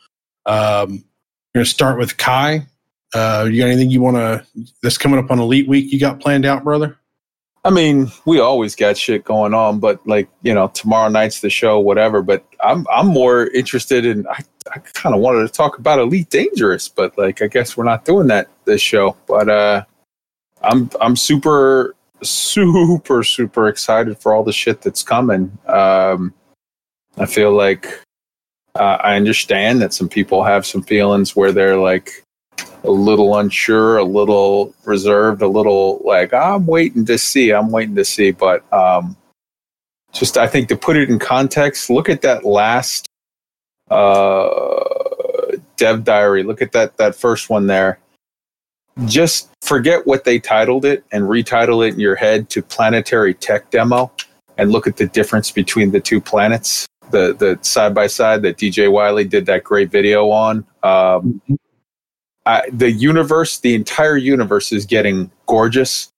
Um, 0.46 1.04
we're 1.54 1.60
going 1.60 1.66
to 1.66 1.66
start 1.66 1.98
with 1.98 2.18
Kai. 2.18 2.68
Uh, 3.16 3.48
you 3.50 3.62
got 3.62 3.70
anything 3.70 3.90
you 3.90 4.02
want 4.02 4.18
to 4.18 4.46
that's 4.84 4.98
coming 4.98 5.18
up 5.18 5.32
on 5.32 5.40
Elite 5.40 5.68
Week 5.68 5.92
you 5.92 6.00
got 6.00 6.20
planned 6.20 6.46
out, 6.46 6.64
brother? 6.64 6.98
I 7.66 7.70
mean, 7.70 8.12
we 8.26 8.40
always 8.40 8.76
got 8.76 8.98
shit 8.98 9.24
going 9.24 9.54
on, 9.54 9.80
but 9.80 10.06
like 10.06 10.28
you 10.42 10.54
know, 10.54 10.68
tomorrow 10.70 11.10
night's 11.10 11.40
the 11.40 11.50
show, 11.50 11.80
whatever. 11.80 12.22
But 12.22 12.46
I'm 12.62 12.86
I'm 12.92 13.08
more 13.08 13.48
interested 13.48 14.06
in. 14.06 14.28
I, 14.28 14.44
I 14.74 14.80
kind 14.80 15.16
of 15.16 15.22
wanted 15.22 15.48
to 15.48 15.54
talk 15.54 15.78
about 15.78 16.00
Elite 16.00 16.30
Dangerous, 16.30 16.90
but 16.90 17.18
like 17.18 17.42
I 17.42 17.48
guess 17.48 17.78
we're 17.78 17.86
not 17.86 18.04
doing 18.06 18.28
that 18.28 18.50
this 18.66 18.82
show. 18.82 19.16
But 19.28 19.50
uh, 19.50 19.86
I'm 20.62 20.90
I'm 21.00 21.16
super 21.16 21.96
super 22.22 23.24
super 23.24 23.68
excited 23.70 24.18
for 24.18 24.34
all 24.34 24.44
the 24.44 24.54
shit 24.54 24.82
that's 24.82 25.04
coming. 25.04 25.58
Um, 25.68 26.34
I 27.18 27.26
feel 27.26 27.54
like 27.54 28.02
uh, 28.76 28.98
I 29.00 29.16
understand 29.16 29.82
that 29.82 29.94
some 29.94 30.10
people 30.10 30.44
have 30.44 30.66
some 30.66 30.82
feelings 30.82 31.36
where 31.36 31.54
they're 31.54 31.78
like 31.78 32.24
a 32.84 32.92
little 32.92 33.38
unsure, 33.38 33.98
a 33.98 34.04
little 34.04 34.74
reserved, 34.86 35.42
a 35.42 35.48
little 35.48 36.02
like 36.04 36.34
I'm 36.34 36.66
waiting 36.66 37.06
to 37.06 37.18
see, 37.18 37.52
I'm 37.52 37.72
waiting 37.72 37.96
to 37.96 38.06
see. 38.06 38.32
But 38.32 38.72
um, 38.74 39.16
just 40.12 40.38
I 40.38 40.48
think 40.48 40.68
to 40.70 40.76
put 40.76 40.98
it 40.98 41.10
in 41.10 41.20
context, 41.20 41.90
look 41.90 42.10
at 42.10 42.22
that 42.22 42.46
last 42.46 43.08
uh, 43.90 45.58
Dev 45.78 46.04
Diary. 46.04 46.44
Look 46.44 46.62
at 46.62 46.72
that 46.74 46.98
that 46.98 47.16
first 47.16 47.50
one 47.50 47.68
there. 47.68 48.00
Just 49.06 49.50
forget 49.62 50.06
what 50.06 50.24
they 50.24 50.40
titled 50.40 50.86
it 50.86 51.04
and 51.12 51.24
retitle 51.24 51.88
it 51.88 51.94
in 51.94 52.00
your 52.00 52.16
head 52.16 52.50
to 52.52 52.62
Planetary 52.62 53.34
Tech 53.34 53.72
Demo, 53.72 54.12
and 54.58 54.72
look 54.72 54.88
at 54.88 54.98
the 54.98 55.08
difference 55.08 55.52
between 55.52 55.92
the 55.92 56.00
two 56.00 56.22
planets. 56.22 56.86
The 57.12 57.34
the 57.34 57.58
side 57.62 57.96
by 57.96 58.08
side 58.08 58.42
that 58.44 58.58
DJ 58.58 58.92
Wiley 58.92 59.26
did 59.26 59.46
that 59.46 59.64
great 59.64 59.90
video 59.90 60.30
on. 60.30 60.66
Um, 60.84 61.42
The 62.46 62.92
universe, 62.92 63.60
the 63.60 63.76
entire 63.76 64.18
universe 64.18 64.72
is 64.72 64.86
getting 64.86 65.32
gorgeous. 65.46 66.10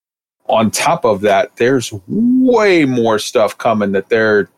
On 0.47 0.69
top 0.69 1.05
of 1.05 1.21
that, 1.21 1.55
there's 1.57 1.91
way 2.07 2.85
more 2.85 3.17
stuff 3.19 3.57
coming 3.57 3.91
that 3.93 4.09
they're 4.09 4.49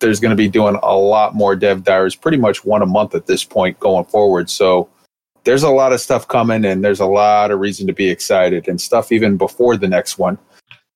there's 0.00 0.20
going 0.20 0.30
to 0.30 0.36
be 0.36 0.48
doing 0.48 0.76
a 0.82 0.96
lot 0.96 1.34
more 1.34 1.54
dev 1.54 1.84
diaries, 1.84 2.16
pretty 2.16 2.36
much 2.36 2.64
one 2.64 2.82
a 2.82 2.86
month 2.86 3.14
at 3.14 3.26
this 3.26 3.44
point 3.44 3.78
going 3.78 4.04
forward. 4.04 4.50
So 4.50 4.90
there's 5.44 5.62
a 5.62 5.70
lot 5.70 5.92
of 5.92 6.00
stuff 6.00 6.28
coming, 6.28 6.64
and 6.64 6.84
there's 6.84 7.00
a 7.00 7.06
lot 7.06 7.50
of 7.50 7.60
reason 7.60 7.86
to 7.86 7.92
be 7.92 8.10
excited, 8.10 8.68
and 8.68 8.80
stuff 8.80 9.12
even 9.12 9.36
before 9.36 9.76
the 9.76 9.88
next 9.88 10.18
one. 10.18 10.38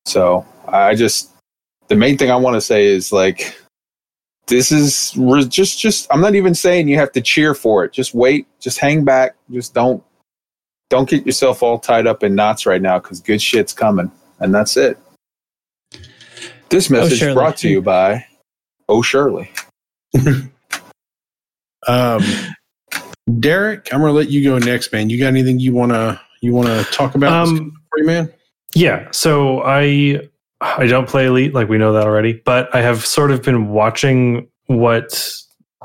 So 0.04 0.44
I 0.68 0.94
just 0.94 1.30
the 1.88 1.96
main 1.96 2.18
thing 2.18 2.30
I 2.30 2.36
want 2.36 2.54
to 2.54 2.60
say 2.60 2.86
is 2.86 3.12
like 3.12 3.56
this 4.46 4.70
is 4.70 5.12
re- 5.16 5.44
just 5.44 5.78
just 5.78 6.06
i'm 6.10 6.20
not 6.20 6.34
even 6.34 6.54
saying 6.54 6.88
you 6.88 6.96
have 6.96 7.12
to 7.12 7.20
cheer 7.20 7.54
for 7.54 7.84
it. 7.84 7.92
Just 7.92 8.14
wait. 8.14 8.46
Just 8.60 8.78
hang 8.78 9.04
back. 9.04 9.34
Just 9.50 9.74
don't 9.74 10.02
don't 10.88 11.08
get 11.08 11.26
yourself 11.26 11.62
all 11.62 11.78
tied 11.78 12.06
up 12.06 12.22
in 12.22 12.34
knots 12.34 12.64
right 12.66 12.80
now 12.80 12.98
because 12.98 13.20
good 13.20 13.42
shit's 13.42 13.72
coming. 13.72 14.10
And 14.38 14.54
that's 14.54 14.76
it. 14.76 14.98
This 16.68 16.90
message 16.90 17.22
Oh, 17.22 17.34
brought 17.34 17.56
to 17.58 17.68
you 17.68 17.82
by 17.82 18.24
oh 18.88 19.02
shirley. 19.02 19.50
Um, 21.86 22.22
Derek, 23.40 23.92
I'm 23.92 24.00
going 24.00 24.10
to 24.10 24.16
let 24.16 24.28
you 24.28 24.42
go 24.42 24.58
next, 24.58 24.92
man. 24.92 25.10
You 25.10 25.18
got 25.18 25.28
anything 25.28 25.58
you 25.58 25.72
want 25.72 25.92
to 25.92 26.20
you 26.40 26.52
want 26.52 26.68
to 26.68 26.84
talk 26.92 27.14
about? 27.14 27.48
Um, 27.48 27.72
for 27.90 27.98
you, 27.98 28.06
man. 28.06 28.32
Yeah, 28.74 29.08
so 29.10 29.62
I 29.62 30.28
I 30.60 30.86
don't 30.86 31.08
play 31.08 31.26
Elite, 31.26 31.52
like 31.54 31.68
we 31.68 31.78
know 31.78 31.92
that 31.92 32.04
already, 32.04 32.40
but 32.44 32.74
I 32.74 32.80
have 32.82 33.04
sort 33.04 33.30
of 33.30 33.42
been 33.42 33.68
watching 33.68 34.48
what 34.66 35.32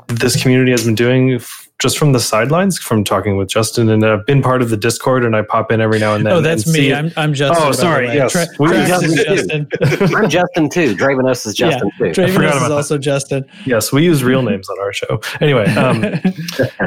this 0.08 0.40
community 0.40 0.70
has 0.70 0.84
been 0.84 0.94
doing 0.94 1.32
f- 1.34 1.68
just 1.78 1.98
from 1.98 2.12
the 2.12 2.20
sidelines, 2.20 2.78
from 2.78 3.02
talking 3.04 3.36
with 3.36 3.48
Justin, 3.48 3.88
and 3.88 4.04
I've 4.04 4.24
been 4.24 4.40
part 4.40 4.62
of 4.62 4.70
the 4.70 4.76
Discord, 4.76 5.24
and 5.24 5.34
I 5.36 5.42
pop 5.42 5.70
in 5.72 5.80
every 5.80 5.98
now 5.98 6.14
and 6.14 6.24
then. 6.24 6.32
oh, 6.32 6.40
that's 6.40 6.64
and 6.64 6.74
see 6.74 6.88
me. 6.88 6.94
I'm, 6.94 7.10
I'm 7.16 7.34
Justin. 7.34 7.62
Oh, 7.66 7.72
sorry, 7.72 8.06
yes. 8.06 8.32
Tra- 8.32 8.46
We- 8.58 8.68
Trax 8.68 9.02
is 9.02 9.14
Justin, 9.24 9.68
Justin. 9.80 10.16
I'm 10.16 10.28
Justin 10.30 10.68
too. 10.70 10.94
Dravenos 10.96 11.46
is 11.46 11.54
Justin 11.54 11.90
too. 11.98 12.14
forgot 12.14 12.28
Dravenos 12.30 12.36
about 12.38 12.54
is 12.54 12.60
that. 12.68 12.72
also 12.72 12.98
Justin. 12.98 13.44
Yes, 13.66 13.92
we 13.92 14.04
use 14.04 14.22
real 14.24 14.42
names 14.42 14.68
on 14.70 14.78
our 14.80 14.92
show. 14.92 15.20
Anyway, 15.40 15.66
um, 15.74 16.04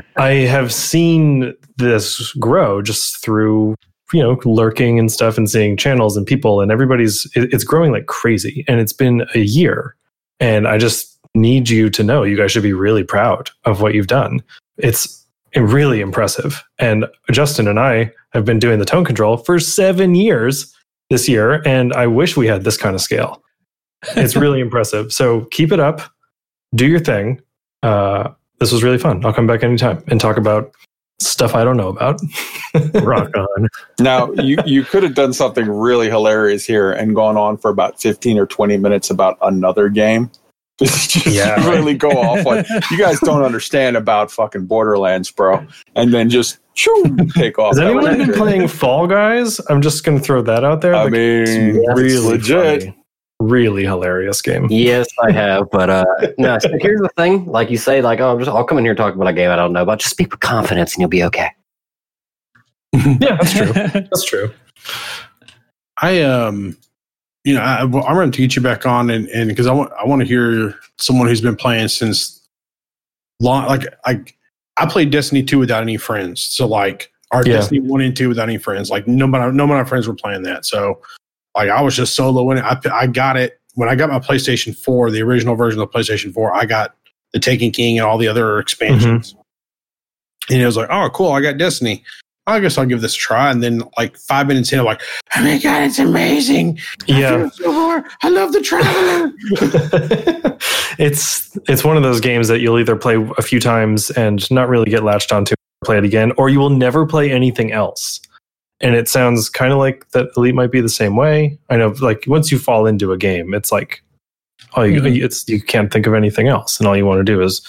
I 0.18 0.32
have 0.32 0.74
seen 0.74 1.54
this 1.78 2.32
grow 2.34 2.82
just 2.82 3.22
through 3.24 3.76
you 4.14 4.22
know 4.22 4.40
lurking 4.46 5.00
and 5.00 5.12
stuff 5.12 5.38
and 5.38 5.50
seeing 5.50 5.76
channels 5.78 6.16
and 6.18 6.26
people 6.28 6.62
and 6.62 6.72
everybody's 6.72 7.26
it- 7.36 7.54
it's 7.54 7.64
growing 7.64 7.92
like 7.92 8.06
crazy 8.06 8.64
and 8.68 8.80
it's 8.80 8.94
been 8.94 9.26
a 9.34 9.40
year 9.40 9.96
and 10.40 10.68
I 10.68 10.78
just 10.78 11.18
need 11.34 11.70
you 11.70 11.90
to 11.90 12.04
know 12.04 12.24
you 12.24 12.38
guys 12.38 12.52
should 12.52 12.64
be 12.64 12.74
really 12.74 13.04
proud 13.04 13.50
of 13.66 13.82
what 13.82 13.94
you've 13.94 14.08
done. 14.08 14.42
It's 14.78 15.26
really 15.56 16.00
impressive. 16.02 16.64
And 16.80 17.06
Justin 17.32 17.68
and 17.68 17.80
I 17.80 18.12
have 18.32 18.46
been 18.46 18.60
doing 18.60 18.80
the 18.80 18.86
tone 18.86 19.04
control 19.06 19.38
for 19.38 19.60
7 19.60 20.16
years 20.16 20.74
this 21.10 21.28
year 21.28 21.62
and 21.66 21.94
I 21.94 22.08
wish 22.08 22.38
we 22.38 22.48
had 22.48 22.64
this 22.64 22.78
kind 22.78 22.96
of 22.96 23.02
scale. 23.02 23.42
It's 24.16 24.36
really 24.44 24.60
impressive. 24.60 25.12
So 25.14 25.46
keep 25.52 25.72
it 25.72 25.80
up 25.80 26.02
do 26.74 26.86
your 26.88 27.00
thing. 27.00 27.40
Uh, 27.84 28.30
this 28.60 28.72
was 28.72 28.84
really 28.84 28.98
fun. 28.98 29.24
I'll 29.26 29.32
come 29.34 29.48
back 29.48 29.64
anytime 29.64 30.04
and 30.08 30.20
talk 30.20 30.36
about 30.38 30.74
stuff 31.20 31.56
I 31.56 31.64
don't 31.64 31.78
know 31.78 31.90
about. 31.90 32.20
Rock 33.04 33.32
on. 33.36 33.68
now 34.00 34.32
you 34.34 34.58
you 34.66 34.84
could 34.84 35.04
have 35.04 35.16
done 35.16 35.32
something 35.34 35.68
really 35.70 36.10
hilarious 36.10 36.66
here 36.66 36.92
and 36.92 37.16
gone 37.16 37.38
on 37.38 37.58
for 37.58 37.70
about 37.72 38.02
15 38.02 38.38
or 38.38 38.46
20 38.46 38.78
minutes 38.78 39.10
about 39.10 39.38
another 39.42 39.88
game 39.90 40.30
just 40.82 41.26
Yeah, 41.26 41.56
right. 41.66 41.76
really 41.78 41.94
go 41.94 42.10
off 42.12 42.46
like 42.46 42.66
you 42.92 42.98
guys 42.98 43.20
don't 43.22 43.44
understand 43.44 43.96
about 43.96 44.30
fucking 44.30 44.66
borderlands 44.66 45.32
bro 45.32 45.66
and 45.96 46.14
then 46.14 46.30
just 46.30 46.58
shoo, 46.74 47.16
take 47.34 47.58
off 47.58 47.76
Has 47.78 47.80
anyone 47.80 48.18
been 48.18 48.34
playing 48.34 48.68
Fall 48.68 49.08
Guys? 49.08 49.62
I'm 49.70 49.82
just 49.82 50.04
going 50.04 50.18
to 50.18 50.24
throw 50.24 50.42
that 50.42 50.66
out 50.66 50.82
there. 50.82 50.94
i 50.96 51.04
Like, 51.04 51.14
mean 51.14 51.42
it's 51.44 51.52
it's 52.14 52.24
legit 52.26 52.82
funny. 52.84 52.98
Really 53.46 53.84
hilarious 53.84 54.42
game. 54.42 54.68
Yes, 54.70 55.08
I 55.24 55.32
have, 55.32 55.70
but 55.72 55.90
uh, 55.90 56.06
no. 56.38 56.58
So 56.60 56.70
here's 56.80 57.02
the 57.02 57.10
thing: 57.18 57.46
like 57.46 57.70
you 57.70 57.78
say, 57.78 58.02
like, 58.02 58.20
oh, 58.20 58.32
I'm 58.32 58.40
just, 58.40 58.50
I'll 58.50 58.64
come 58.64 58.78
in 58.78 58.84
here 58.84 58.92
and 58.92 58.98
talk 58.98 59.16
about 59.16 59.28
a 59.28 59.34
game 59.34 59.50
I 59.52 59.56
don't 59.56 59.74
know 59.74 59.82
about. 59.82 60.00
Just 60.00 60.12
speak 60.12 60.32
with 60.32 60.40
confidence, 60.40 60.94
and 60.94 61.02
you'll 61.02 61.10
be 61.10 61.24
okay. 61.24 61.50
Yeah, 63.20 63.38
that's 63.38 63.54
true. 63.54 63.74
That's 63.74 64.26
true. 64.26 64.52
I 66.02 66.22
um, 66.22 66.78
you 67.44 67.54
know, 67.54 67.62
I, 67.62 67.84
well, 67.84 68.04
I'm 68.06 68.16
going 68.16 68.32
to 68.32 68.42
get 68.42 68.56
you 68.56 68.62
back 68.62 68.86
on, 68.86 69.10
and 69.10 69.28
and 69.30 69.50
because 69.50 69.68
I 69.68 69.74
want 69.74 69.92
I 69.94 70.06
want 70.06 70.22
to 70.22 70.28
hear 70.28 70.76
someone 70.98 71.28
who's 71.28 71.42
been 71.42 71.56
playing 71.56 71.90
since 71.90 72.48
long. 73.40 73.66
Like 73.68 73.94
I 74.06 74.24
I 74.78 74.86
played 74.88 75.12
Destiny 75.12 75.44
two 75.44 75.60
without 75.60 75.82
any 75.82 75.98
friends, 75.98 76.42
so 76.42 76.68
like 76.68 77.12
our 77.32 77.46
Yeah. 77.46 77.54
Destiny 77.54 77.82
one 77.82 78.02
and 78.02 78.16
two 78.16 78.30
without 78.30 78.50
any 78.50 78.58
friends. 78.58 78.90
Like 78.90 79.08
nobody 79.08 79.44
none 79.52 79.60
of 79.60 79.70
my 79.70 79.84
friends 79.84 80.08
were 80.08 80.16
playing 80.16 80.44
that, 80.44 80.66
so 80.66 81.02
like 81.56 81.70
I 81.70 81.82
was 81.82 81.96
just 81.96 82.16
solo 82.16 82.50
in 82.52 82.58
it. 82.58 82.64
I 82.64 82.80
I 82.92 83.08
got 83.08 83.38
it 83.38 83.60
when 83.76 83.90
I 83.90 83.96
got 83.96 84.10
my 84.10 84.20
PlayStation 84.20 84.76
four, 84.76 85.12
the 85.12 85.22
original 85.22 85.56
version 85.56 85.80
of 85.80 85.92
the 85.92 85.98
PlayStation 85.98 86.34
four. 86.34 86.54
I 86.54 86.66
got 86.66 86.96
the 87.34 87.40
Taken 87.40 87.72
King 87.72 87.98
and 87.98 88.06
all 88.06 88.18
the 88.18 88.28
other 88.28 88.60
expansions, 88.60 89.34
mm-hmm. 89.34 90.54
and 90.54 90.62
it 90.62 90.66
was 90.66 90.78
like, 90.78 90.90
oh, 90.90 91.10
cool, 91.10 91.32
I 91.32 91.42
got 91.42 91.58
Destiny. 91.58 92.04
I 92.48 92.60
guess 92.60 92.78
I'll 92.78 92.86
give 92.86 93.02
this 93.02 93.16
a 93.16 93.18
try. 93.18 93.50
And 93.50 93.64
then, 93.64 93.82
like 93.98 94.18
five 94.18 94.46
minutes 94.46 94.72
in, 94.72 94.78
I'm 94.78 94.86
like, 94.86 95.02
oh 95.36 95.44
my 95.44 95.58
god, 95.58 95.84
it's 95.84 95.98
amazing! 95.98 96.80
Yeah. 97.08 97.50
feel 97.50 97.52
so 97.52 98.04
I 98.22 98.30
love 98.30 98.54
the 98.54 98.62
traveler. 98.62 99.34
it's 101.00 101.58
it's 101.68 101.84
one 101.84 101.98
of 101.98 102.04
those 102.04 102.20
games 102.20 102.48
that 102.48 102.60
you'll 102.60 102.80
either 102.80 102.96
play 102.96 103.16
a 103.38 103.42
few 103.42 103.60
times 103.60 104.12
and 104.12 104.50
not 104.52 104.70
really 104.70 104.90
get 104.90 105.04
latched 105.04 105.32
onto 105.32 105.56
play 105.84 105.98
it 105.98 106.04
again 106.04 106.32
or 106.38 106.50
you 106.50 106.60
will 106.60 106.72
never 106.72 107.06
play 107.06 107.32
anything 107.32 107.72
else 107.72 108.20
and 108.82 108.96
it 108.96 109.08
sounds 109.08 109.50
kind 109.50 109.72
of 109.72 109.78
like 109.80 110.10
that 110.12 110.28
elite 110.38 110.56
might 110.56 110.72
be 110.72 110.82
the 110.82 110.90
same 110.90 111.16
way 111.16 111.58
i 111.70 111.78
know 111.78 111.94
like 112.02 112.24
once 112.28 112.52
you 112.52 112.60
fall 112.60 112.86
into 112.86 113.12
a 113.12 113.18
game 113.18 113.54
it's 113.54 113.72
like 113.72 114.04
oh 114.76 114.84
you, 114.84 115.02
Mhm. 115.02 115.24
it's 115.24 115.48
you 115.48 115.62
can't 115.62 115.92
think 115.94 116.06
of 116.08 116.14
anything 116.14 116.48
else 116.48 116.78
and 116.80 116.88
all 116.88 116.96
you 116.98 117.06
want 117.06 117.20
to 117.20 117.24
do 117.24 117.42
is 117.42 117.62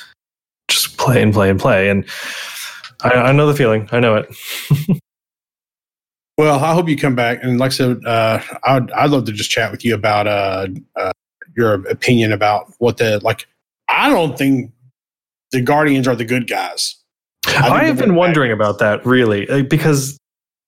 just 0.69 0.97
play 0.99 1.23
and 1.23 1.33
play 1.33 1.49
and 1.51 1.61
play 1.61 1.89
and 1.89 2.05
i, 3.03 3.11
I 3.11 3.33
know 3.33 3.47
the 3.47 3.55
feeling 3.55 3.89
i 3.93 4.01
know 4.01 4.17
it 4.17 4.29
well, 6.39 6.63
I 6.63 6.75
hope 6.75 6.89
you 6.89 6.97
come 6.99 7.15
back. 7.15 7.39
And 7.43 7.59
like 7.59 7.71
I 7.71 7.75
said, 7.75 8.05
uh, 8.05 8.43
I'd 8.65 8.91
I'd 8.93 9.11
love 9.11 9.25
to 9.25 9.33
just 9.33 9.51
chat 9.51 9.71
with 9.71 9.85
you 9.87 9.95
about 9.95 10.27
uh, 10.27 10.67
uh, 10.97 11.13
your 11.57 11.75
opinion 11.89 12.31
about 12.33 12.73
what 12.79 12.99
the 12.99 13.21
like. 13.25 13.47
I 13.89 14.11
don't 14.11 14.37
think 14.37 14.71
the 15.53 15.63
Guardians 15.63 16.07
are 16.07 16.15
the 16.17 16.27
good 16.27 16.47
guys. 16.47 16.97
think 17.47 17.57
I 17.63 17.85
have 17.85 17.97
been 17.97 18.17
wondering 18.17 18.53
about 18.53 18.79
that 18.81 19.05
really 19.07 19.63
because 19.63 20.19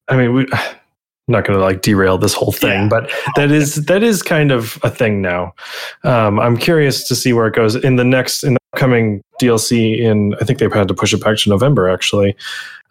I 0.09 0.17
mean 0.17 0.33
we 0.35 0.47
I'm 0.53 1.33
not 1.33 1.45
going 1.45 1.59
to 1.59 1.63
like 1.65 1.83
derail 1.83 2.17
this 2.17 2.33
whole 2.33 2.53
thing 2.53 2.71
Yeah. 2.85 2.89
but 2.89 3.11
that 3.37 3.51
is 3.51 3.75
that 3.87 4.03
is 4.03 4.23
kind 4.23 4.51
of 4.51 4.79
a 4.83 4.89
thing 4.91 5.21
now. 5.21 5.55
Um, 6.03 6.41
I'm 6.41 6.57
curious 6.57 7.07
to 7.09 7.15
see 7.15 7.33
where 7.35 7.47
it 7.47 7.55
goes 7.55 7.77
in 7.77 7.97
the 7.97 8.05
next 8.05 8.43
in 8.45 8.55
the 8.55 8.61
upcoming 8.73 9.23
DLC 9.41 9.99
in 9.99 10.35
I 10.41 10.45
think 10.45 10.59
they've 10.59 10.73
had 10.73 10.89
to 10.89 10.95
push 10.95 11.13
it 11.13 11.23
back 11.23 11.37
to 11.39 11.51
November 11.51 11.89
actually. 11.91 12.35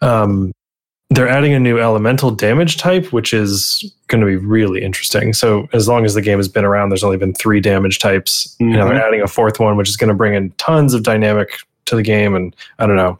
Um, 0.02 0.52
they're 1.10 1.28
adding 1.28 1.54
a 1.54 1.58
new 1.58 1.78
elemental 1.80 2.30
damage 2.30 2.76
type 2.76 3.12
which 3.12 3.32
is 3.32 3.82
going 4.06 4.20
to 4.20 4.26
be 4.26 4.36
really 4.36 4.82
interesting. 4.82 5.32
So 5.32 5.66
as 5.72 5.88
long 5.88 6.04
as 6.04 6.14
the 6.14 6.22
game 6.22 6.38
has 6.38 6.48
been 6.48 6.64
around 6.64 6.90
there's 6.90 7.02
only 7.02 7.16
been 7.16 7.34
3 7.34 7.60
damage 7.60 7.98
types. 7.98 8.54
You 8.60 8.66
know, 8.68 8.86
they're 8.88 9.04
adding 9.04 9.20
a 9.22 9.26
fourth 9.26 9.58
one 9.58 9.76
which 9.76 9.88
is 9.88 9.96
going 9.96 10.08
to 10.08 10.14
bring 10.14 10.34
in 10.34 10.50
tons 10.58 10.94
of 10.94 11.02
dynamic 11.02 11.58
to 11.86 11.96
the 11.96 12.02
game 12.02 12.36
and 12.36 12.54
I 12.78 12.86
don't 12.86 12.96
know. 12.96 13.18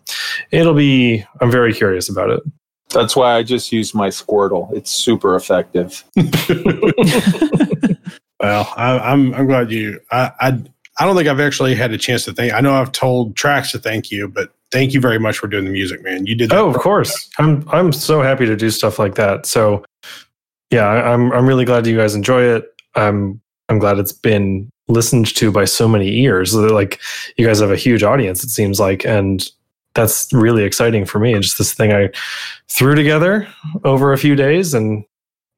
It'll 0.52 0.74
be 0.74 1.24
I'm 1.40 1.50
very 1.50 1.72
curious 1.74 2.08
about 2.08 2.30
it. 2.30 2.40
That's 2.90 3.14
why 3.14 3.34
I 3.36 3.42
just 3.42 3.70
use 3.72 3.94
my 3.94 4.08
Squirtle. 4.08 4.72
It's 4.74 4.90
super 4.90 5.34
effective. 5.36 6.04
Well, 8.40 8.72
I, 8.76 8.98
I'm 8.98 9.34
I'm 9.34 9.46
glad 9.48 9.72
you. 9.72 9.98
I, 10.12 10.30
I 10.40 10.62
I 11.00 11.04
don't 11.04 11.16
think 11.16 11.26
I've 11.28 11.40
actually 11.40 11.74
had 11.74 11.90
a 11.90 11.98
chance 11.98 12.24
to 12.26 12.32
thank. 12.32 12.52
I 12.52 12.60
know 12.60 12.72
I've 12.74 12.92
told 12.92 13.34
Trax 13.34 13.72
to 13.72 13.80
thank 13.80 14.12
you, 14.12 14.28
but 14.28 14.52
thank 14.70 14.94
you 14.94 15.00
very 15.00 15.18
much 15.18 15.38
for 15.38 15.48
doing 15.48 15.64
the 15.64 15.72
music, 15.72 16.04
man. 16.04 16.24
You 16.24 16.36
did. 16.36 16.50
That 16.50 16.58
Oh, 16.58 16.68
of 16.70 16.76
course. 16.76 17.28
I'm 17.40 17.68
I'm 17.70 17.92
so 17.92 18.22
happy 18.22 18.46
to 18.46 18.54
do 18.54 18.70
stuff 18.70 18.96
like 19.00 19.16
that. 19.16 19.44
So 19.44 19.84
yeah, 20.70 20.86
I- 20.86 21.12
I'm 21.12 21.32
I'm 21.32 21.46
really 21.48 21.64
glad 21.64 21.84
you 21.88 21.96
guys 21.96 22.14
enjoy 22.14 22.42
it. 22.42 22.72
I'm 22.94 23.40
I'm 23.68 23.80
glad 23.80 23.98
it's 23.98 24.12
been 24.12 24.70
listened 24.86 25.34
to 25.34 25.50
by 25.50 25.64
so 25.64 25.88
many 25.88 26.08
ears. 26.20 26.54
Like 26.54 27.00
you 27.36 27.44
guys 27.44 27.58
have 27.58 27.72
a 27.72 27.76
huge 27.76 28.04
audience, 28.04 28.44
it 28.44 28.50
seems 28.50 28.78
like, 28.78 29.04
and 29.04 29.44
that's 29.94 30.32
really 30.32 30.64
exciting 30.64 31.04
for 31.04 31.18
me. 31.18 31.38
Just 31.38 31.58
this 31.58 31.74
thing 31.74 31.92
I 31.92 32.10
threw 32.68 32.94
together 32.94 33.48
over 33.84 34.12
a 34.12 34.18
few 34.18 34.36
days, 34.36 34.74
and 34.74 35.04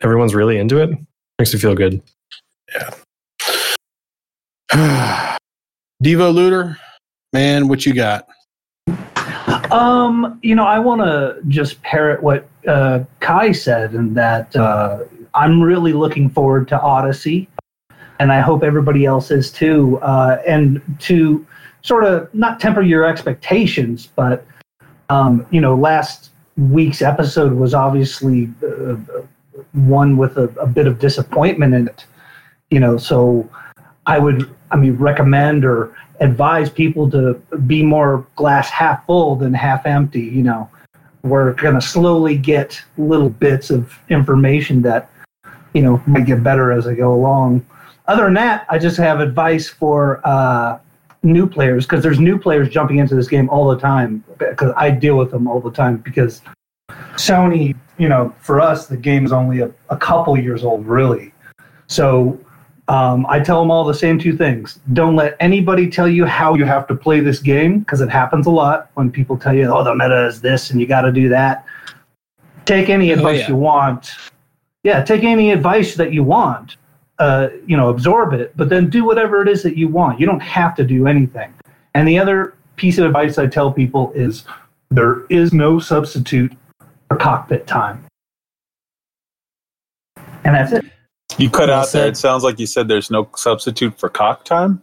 everyone's 0.01 0.35
really 0.35 0.59
into 0.59 0.79
it. 0.79 0.91
Makes 1.39 1.55
me 1.55 1.61
feel 1.61 1.75
good. 1.75 2.03
Yeah. 2.75 2.95
Devo 6.03 6.33
Looter, 6.33 6.79
man, 7.33 7.69
what 7.69 7.85
you 7.85 7.93
got? 7.93 8.27
Um, 9.71 10.39
you 10.43 10.55
know, 10.55 10.65
I 10.65 10.79
want 10.79 11.01
to 11.03 11.39
just 11.49 11.81
parrot 11.83 12.23
what 12.23 12.49
uh, 12.67 13.01
Kai 13.21 13.53
said, 13.53 13.93
and 13.93 14.17
that 14.17 14.55
uh, 14.57 15.01
I'm 15.35 15.63
really 15.63 15.93
looking 15.93 16.29
forward 16.29 16.69
to 16.69 16.81
Odyssey, 16.81 17.49
and 18.19 18.33
I 18.33 18.41
hope 18.41 18.63
everybody 18.63 19.05
else 19.05 19.31
is 19.31 19.51
too. 19.53 19.99
Uh, 20.03 20.39
and 20.47 20.81
to 21.01 21.47
sort 21.83 22.05
of 22.05 22.33
not 22.35 22.61
temper 22.61 22.83
your 22.83 23.05
expectations, 23.05 24.09
but 24.15 24.47
um, 25.09 25.47
you 25.51 25.61
know, 25.61 25.75
last 25.75 26.31
week's 26.57 27.03
episode 27.03 27.53
was 27.53 27.75
obviously 27.75 28.51
uh, 28.63 28.97
one 29.73 30.17
with 30.17 30.37
a, 30.37 30.45
a 30.61 30.67
bit 30.67 30.87
of 30.87 30.99
disappointment 30.99 31.75
in 31.75 31.89
it. 31.89 32.05
You 32.71 32.81
know, 32.81 32.97
so 32.99 33.49
I 34.07 34.19
would, 34.19 34.49
I 34.71 34.77
mean, 34.77 34.97
recommend 34.97 35.65
or 35.65 35.97
advise 36.21 36.71
people 36.71 37.11
to 37.11 37.35
be 37.67 37.83
more 37.83 38.27
glass 38.37 38.71
half 38.71 39.05
full 39.07 39.37
than 39.37 39.53
half 39.55 39.87
empty. 39.87 40.21
You 40.21 40.43
know, 40.43 40.71
we're 41.23 41.55
going 41.55 41.75
to 41.75 41.81
slowly 41.81 42.37
get 42.37 42.81
little 42.97 43.31
bits 43.31 43.71
of 43.71 43.99
information 44.09 44.83
that, 44.83 45.11
you 45.73 45.83
know, 45.83 46.03
might 46.07 46.27
get 46.27 46.43
better 46.43 46.71
as 46.73 46.87
I 46.87 46.95
go 46.95 47.13
along. 47.13 47.67
Other 48.07 48.25
than 48.25 48.35
that, 48.35 48.67
I 48.69 48.79
just 48.79 48.97
have 48.97 49.21
advice 49.21 49.69
for 49.69 50.21
uh, 50.25 50.79
new 51.23 51.47
players 51.47 51.85
because 51.87 52.03
there's 52.03 52.19
new 52.21 52.39
players 52.39 52.69
jumping 52.69 52.99
into 52.99 53.15
this 53.15 53.29
game 53.29 53.49
all 53.51 53.69
the 53.69 53.79
time 53.79 54.25
because 54.39 54.73
I 54.77 54.91
deal 54.91 55.17
with 55.17 55.31
them 55.31 55.47
all 55.47 55.61
the 55.61 55.71
time 55.71 55.99
because 55.99 56.41
Sony, 57.15 57.77
you 57.99 58.09
know, 58.09 58.35
for 58.41 58.61
us, 58.61 58.87
the 58.87 58.97
game 58.97 59.25
is 59.27 59.33
only 59.33 59.61
a, 59.61 59.71
a 59.91 59.97
couple 59.97 60.37
years 60.39 60.65
old, 60.65 60.87
really. 60.87 61.33
So 61.87 62.39
um, 62.89 63.27
I 63.29 63.41
tell 63.41 63.61
them 63.61 63.71
all 63.71 63.85
the 63.85 63.95
same 63.95 64.19
two 64.19 64.37
things. 64.37 64.81
Don't 64.95 65.15
let 65.15 65.37
anybody 65.41 65.89
tell 65.91 66.09
you 66.09 66.25
how 66.25 66.55
you 66.55 66.65
have 66.65 66.87
to 66.89 66.95
play 66.95 67.21
this 67.21 67.39
game 67.41 67.81
because 67.81 68.01
it 68.01 68.09
happens 68.09 68.47
a 68.47 68.51
lot 68.51 68.91
when 68.95 69.11
people 69.11 69.37
tell 69.37 69.55
you, 69.55 69.67
oh, 69.73 69.85
the 69.85 69.95
meta 69.95 70.27
is 70.27 70.41
this 70.41 70.71
and 70.71 70.81
you 70.81 70.87
got 70.87 71.03
to 71.03 71.13
do 71.13 71.29
that. 71.29 71.65
Take 72.65 72.89
any 72.89 73.11
Oh, 73.11 73.15
advice 73.15 73.41
yeah. 73.41 73.49
you 73.49 73.57
want. 73.57 74.11
Yeah, 74.83 75.05
take 75.05 75.25
any 75.25 75.51
advice 75.53 75.95
that 75.97 76.13
you 76.13 76.25
want. 76.25 76.77
Uh, 77.21 77.51
you 77.67 77.77
know, 77.77 77.91
absorb 77.91 78.33
it, 78.33 78.51
but 78.57 78.71
then 78.71 78.89
do 78.89 79.05
whatever 79.05 79.43
it 79.43 79.49
is 79.49 79.63
that 79.63 79.77
you 79.77 79.89
want. 79.89 80.19
You 80.19 80.25
don't 80.25 80.41
have 80.41 80.75
to 80.77 80.85
do 80.85 81.07
anything. 81.07 81.53
And 81.95 82.09
the 82.09 82.19
other 82.19 82.55
piece 82.77 82.97
of 82.97 83.05
advice 83.05 83.37
I 83.37 83.47
tell 83.47 83.71
people 83.71 84.11
is 84.15 84.45
there 84.91 85.27
is 85.27 85.53
no 85.53 85.79
substitute 85.79 86.53
for 87.09 87.19
cockpit 87.19 87.67
time. 87.67 88.07
And 90.45 90.55
that's 90.55 90.73
it. 90.73 90.87
You 91.37 91.51
cut 91.51 91.69
Well 91.69 91.81
out 91.81 91.93
there. 91.93 92.09
It 92.09 92.17
sounds 92.17 92.43
like 92.43 92.59
you 92.59 92.67
said 92.67 92.89
there's 92.89 93.11
no 93.11 93.29
substitute 93.37 93.99
for 93.99 94.09
cock 94.09 94.45
time. 94.45 94.83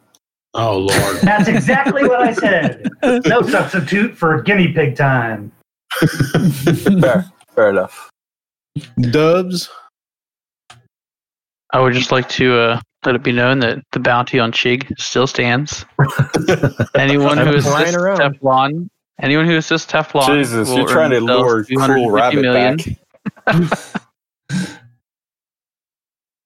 Oh 0.54 0.78
Lord, 0.78 1.18
That's 1.22 1.48
exactly 1.48 2.08
what 2.08 2.22
I 2.22 2.34
said. 2.34 2.88
No 3.26 3.42
substitute 3.42 4.18
for 4.18 4.42
guinea 4.42 4.74
pig 4.74 4.96
time. 4.96 5.52
Fair, 7.00 7.26
fair 7.54 7.70
enough. 7.70 8.10
Dubs. 9.00 9.70
I 11.72 11.80
would 11.80 11.94
just 11.94 12.12
like 12.12 12.28
to 12.30 12.58
uh, 12.58 12.82
let 13.06 13.16
it 13.16 13.24
be 13.24 13.32
known 13.32 13.60
that 13.60 13.80
the 13.92 14.00
bounty 14.00 14.40
on 14.40 14.52
Chig 14.52 14.92
still 15.00 15.28
stands. 15.28 15.86
anyone 16.96 17.38
who 17.38 17.44
I'm 17.44 17.56
assists 17.56 17.96
around. 17.96 18.20
Teflon, 18.20 18.90
anyone 19.22 19.46
who 19.46 19.58
assists 19.58 19.92
Teflon, 19.92 20.38
Jesus, 20.38 20.74
you're 20.74 20.88
trying 20.88 21.12
to 21.12 21.18
earn 21.18 21.26
themselves 21.26 21.70
lure 21.70 21.86
Cruel 21.86 22.10
250 22.10 22.10
Rabbit 22.10 22.42
million. 22.42 22.78
back. 23.46 23.80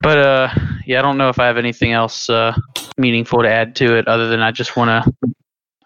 But 0.02 0.18
uh, 0.18 0.49
yeah, 0.85 0.99
I 0.99 1.02
don't 1.03 1.18
know 1.18 1.30
if 1.30 1.39
I 1.39 1.45
have 1.45 1.57
anything 1.57 1.93
else 1.93 2.30
uh, 2.30 2.53
meaningful 2.98 3.43
to 3.43 3.49
add 3.49 3.76
to 3.77 3.98
it 3.98 4.07
other 4.07 4.27
than 4.27 4.41
I 4.41 4.52
just 4.52 4.76
want 4.76 4.89
to. 4.89 5.34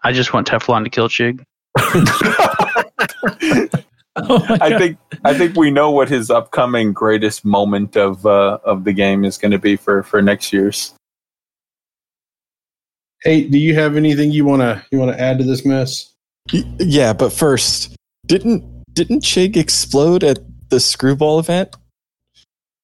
I 0.02 0.12
just 0.12 0.32
want 0.32 0.48
Teflon 0.48 0.84
to 0.84 0.90
kill 0.90 1.08
Chig. 1.08 1.44
Oh 4.28 4.44
I 4.62 4.78
think 4.78 4.98
I 5.24 5.34
think 5.34 5.56
we 5.56 5.70
know 5.70 5.90
what 5.90 6.08
his 6.08 6.30
upcoming 6.30 6.94
greatest 6.94 7.44
moment 7.44 7.96
of 7.96 8.24
uh, 8.24 8.58
of 8.64 8.84
the 8.84 8.94
game 8.94 9.26
is 9.26 9.36
going 9.36 9.52
to 9.52 9.58
be 9.58 9.76
for 9.76 10.02
for 10.02 10.22
next 10.22 10.54
year's. 10.54 10.94
Hey, 13.22 13.46
do 13.46 13.58
you 13.58 13.74
have 13.74 13.96
anything 13.96 14.30
you 14.30 14.46
wanna 14.46 14.82
you 14.90 14.98
wanna 14.98 15.16
add 15.18 15.38
to 15.38 15.44
this 15.44 15.66
mess? 15.66 16.14
Yeah, 16.50 17.12
but 17.12 17.30
first, 17.30 17.94
didn't 18.24 18.64
didn't 18.94 19.22
Chig 19.22 19.56
explode 19.56 20.24
at 20.24 20.38
the 20.70 20.80
screwball 20.80 21.38
event? 21.38 21.76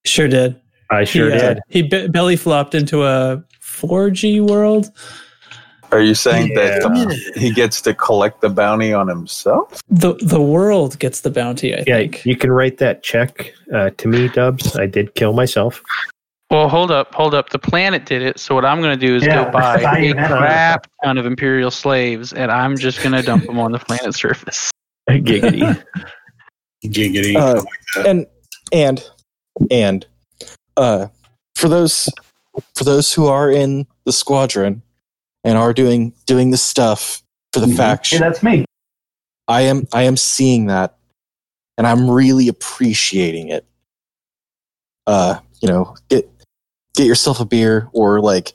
Sure 0.05 0.29
did. 0.29 0.61
I 0.91 1.05
sure 1.05 1.31
he, 1.31 1.37
uh, 1.37 1.55
did. 1.55 1.61
He 1.69 1.83
be- 1.83 2.09
belly 2.09 2.37
flopped 2.37 2.75
into 2.75 3.05
a 3.05 3.43
4G 3.63 4.47
world. 4.47 4.91
Are 5.93 6.01
you 6.01 6.15
saying 6.15 6.55
that 6.55 6.81
Yeah. 6.83 6.89
uh, 7.37 7.41
he 7.41 7.53
gets 7.53 7.81
to 7.83 7.93
collect 7.95 8.41
the 8.41 8.49
bounty 8.49 8.93
on 8.93 9.09
himself? 9.09 9.81
The 9.91 10.15
the 10.15 10.41
world 10.41 10.99
gets 10.99 11.21
the 11.21 11.31
bounty, 11.31 11.75
I 11.75 11.85
Yeah, 11.87 11.97
think. 11.99 12.25
you 12.25 12.35
can 12.37 12.51
write 12.51 12.79
that 12.79 13.03
check 13.03 13.53
uh, 13.75 13.91
to 13.99 14.09
me, 14.09 14.29
Dubs. 14.29 14.75
I 14.77 14.87
did 14.87 15.15
kill 15.15 15.33
myself. 15.35 15.83
Well, 16.51 16.69
hold 16.69 16.91
up, 16.91 17.15
hold 17.15 17.35
up. 17.35 17.51
The 17.51 17.59
planet 17.59 18.05
did 18.07 18.23
it, 18.23 18.39
so 18.39 18.55
what 18.55 18.65
I'm 18.65 18.81
going 18.83 18.99
to 18.99 19.07
do 19.07 19.17
is 19.17 19.23
Yeah, 19.25 19.45
go 19.45 19.51
buy 19.53 19.83
buy 19.83 19.99
a 19.99 20.15
crap 20.15 20.87
ton 21.05 21.19
of 21.19 21.27
Imperial 21.27 21.71
slaves, 21.71 22.33
and 22.33 22.51
I'm 22.51 22.79
just 22.79 23.03
going 23.03 23.13
to 23.13 23.23
dump 23.23 23.47
them 23.47 23.59
on 23.59 23.73
the 23.73 23.79
planet 23.79 24.15
surface. 24.15 24.71
Giggity. 25.11 25.83
Giggity. 26.85 27.37
Uh, 27.37 27.55
like 27.97 28.07
and 28.07 28.27
and 28.73 29.05
and 29.71 30.07
uh 30.77 31.07
for 31.55 31.69
those 31.69 32.09
for 32.75 32.85
those 32.85 33.13
who 33.13 33.27
are 33.27 33.51
in 33.51 33.87
the 34.05 34.13
squadron 34.13 34.83
and 35.45 35.59
are 35.59 35.73
doing 35.73 36.13
doing 36.27 36.51
the 36.51 36.57
stuff 36.57 37.23
for 37.53 37.61
the 37.61 37.67
Mhm. 37.67 37.71
Hey, 37.71 37.77
faction 37.77 38.21
that's 38.21 38.43
me. 38.43 38.65
i 39.49 39.63
am 39.63 39.87
i 39.93 40.03
am 40.03 40.17
seeing 40.17 40.67
that 40.67 40.97
and 41.77 41.87
i'm 41.87 42.09
really 42.11 42.49
appreciating 42.49 43.49
it 43.49 43.67
uh 45.07 45.37
you 45.61 45.69
know 45.69 45.95
get 46.09 46.29
get 46.95 47.07
yourself 47.07 47.41
a 47.41 47.45
beer 47.45 47.89
or 47.93 48.21
like 48.21 48.53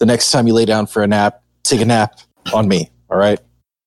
the 0.00 0.06
next 0.06 0.30
time 0.30 0.46
you 0.46 0.52
lay 0.54 0.64
down 0.64 0.86
for 0.86 1.02
a 1.02 1.06
nap 1.06 1.42
take 1.64 1.80
a 1.80 1.84
nap 1.84 2.18
on 2.54 2.68
me 2.68 2.90
all 3.10 3.18
right 3.18 3.40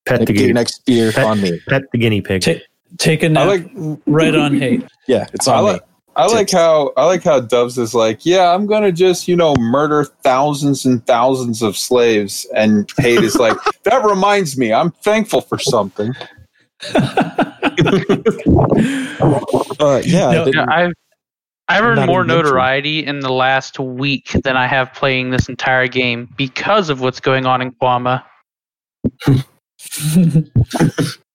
Pet 0.06 0.20
the 0.22 0.26
get 0.28 0.36
your 0.36 0.42
guinea. 0.48 0.54
next 0.54 0.86
beer 0.86 1.12
Pet- 1.12 1.26
on 1.26 1.42
me 1.42 1.60
Pet 1.68 1.84
the 1.92 1.98
guinea 1.98 2.22
pig. 2.22 2.42
Take, 2.42 2.64
take 2.98 3.24
a 3.24 3.28
I 3.28 3.30
nap 3.30 3.48
like 3.48 3.72
right 4.08 4.36
on 4.36 4.58
hate. 4.60 4.84
yeah 5.08 5.28
it's 5.34 5.48
I 5.48 5.58
on 5.58 5.64
like 5.66 5.82
me 5.82 5.88
I 6.20 6.26
like 6.28 6.52
how 6.52 6.92
I 6.98 7.06
like 7.06 7.24
how 7.24 7.40
Dubs 7.40 7.78
is 7.78 7.94
like, 7.94 8.26
yeah, 8.26 8.54
I'm 8.54 8.66
gonna 8.66 8.92
just 8.92 9.28
you 9.28 9.36
know 9.36 9.56
murder 9.56 10.04
thousands 10.04 10.86
and 10.86 11.06
thousands 11.08 11.62
of 11.62 11.78
slaves, 11.78 12.46
and 12.56 12.90
Hate 12.98 13.24
is 13.24 13.36
like, 13.38 13.58
that 13.84 14.04
reminds 14.04 14.58
me, 14.58 14.74
I'm 14.74 14.92
thankful 14.92 15.42
for 15.42 15.58
something. 15.58 16.14
uh 16.96 17.02
yeah 20.06 20.28
I 20.28 20.34
No, 20.34 20.46
didn't- 20.46 20.56
Yeah, 20.56 20.66
I've 20.70 20.94
I've 21.68 21.84
earned 21.84 22.08
more 22.08 22.24
notoriety 22.24 23.06
in 23.06 23.20
the 23.20 23.32
last 23.32 23.80
week 23.80 24.32
than 24.44 24.58
I 24.58 24.66
have 24.66 24.92
playing 24.94 25.30
this 25.30 25.50
entire 25.50 25.88
game 25.88 26.28
because 26.36 26.90
of 26.90 27.00
what's 27.02 27.20
going 27.20 27.46
on 27.46 27.62
in 27.62 27.72
Guama. 27.74 28.24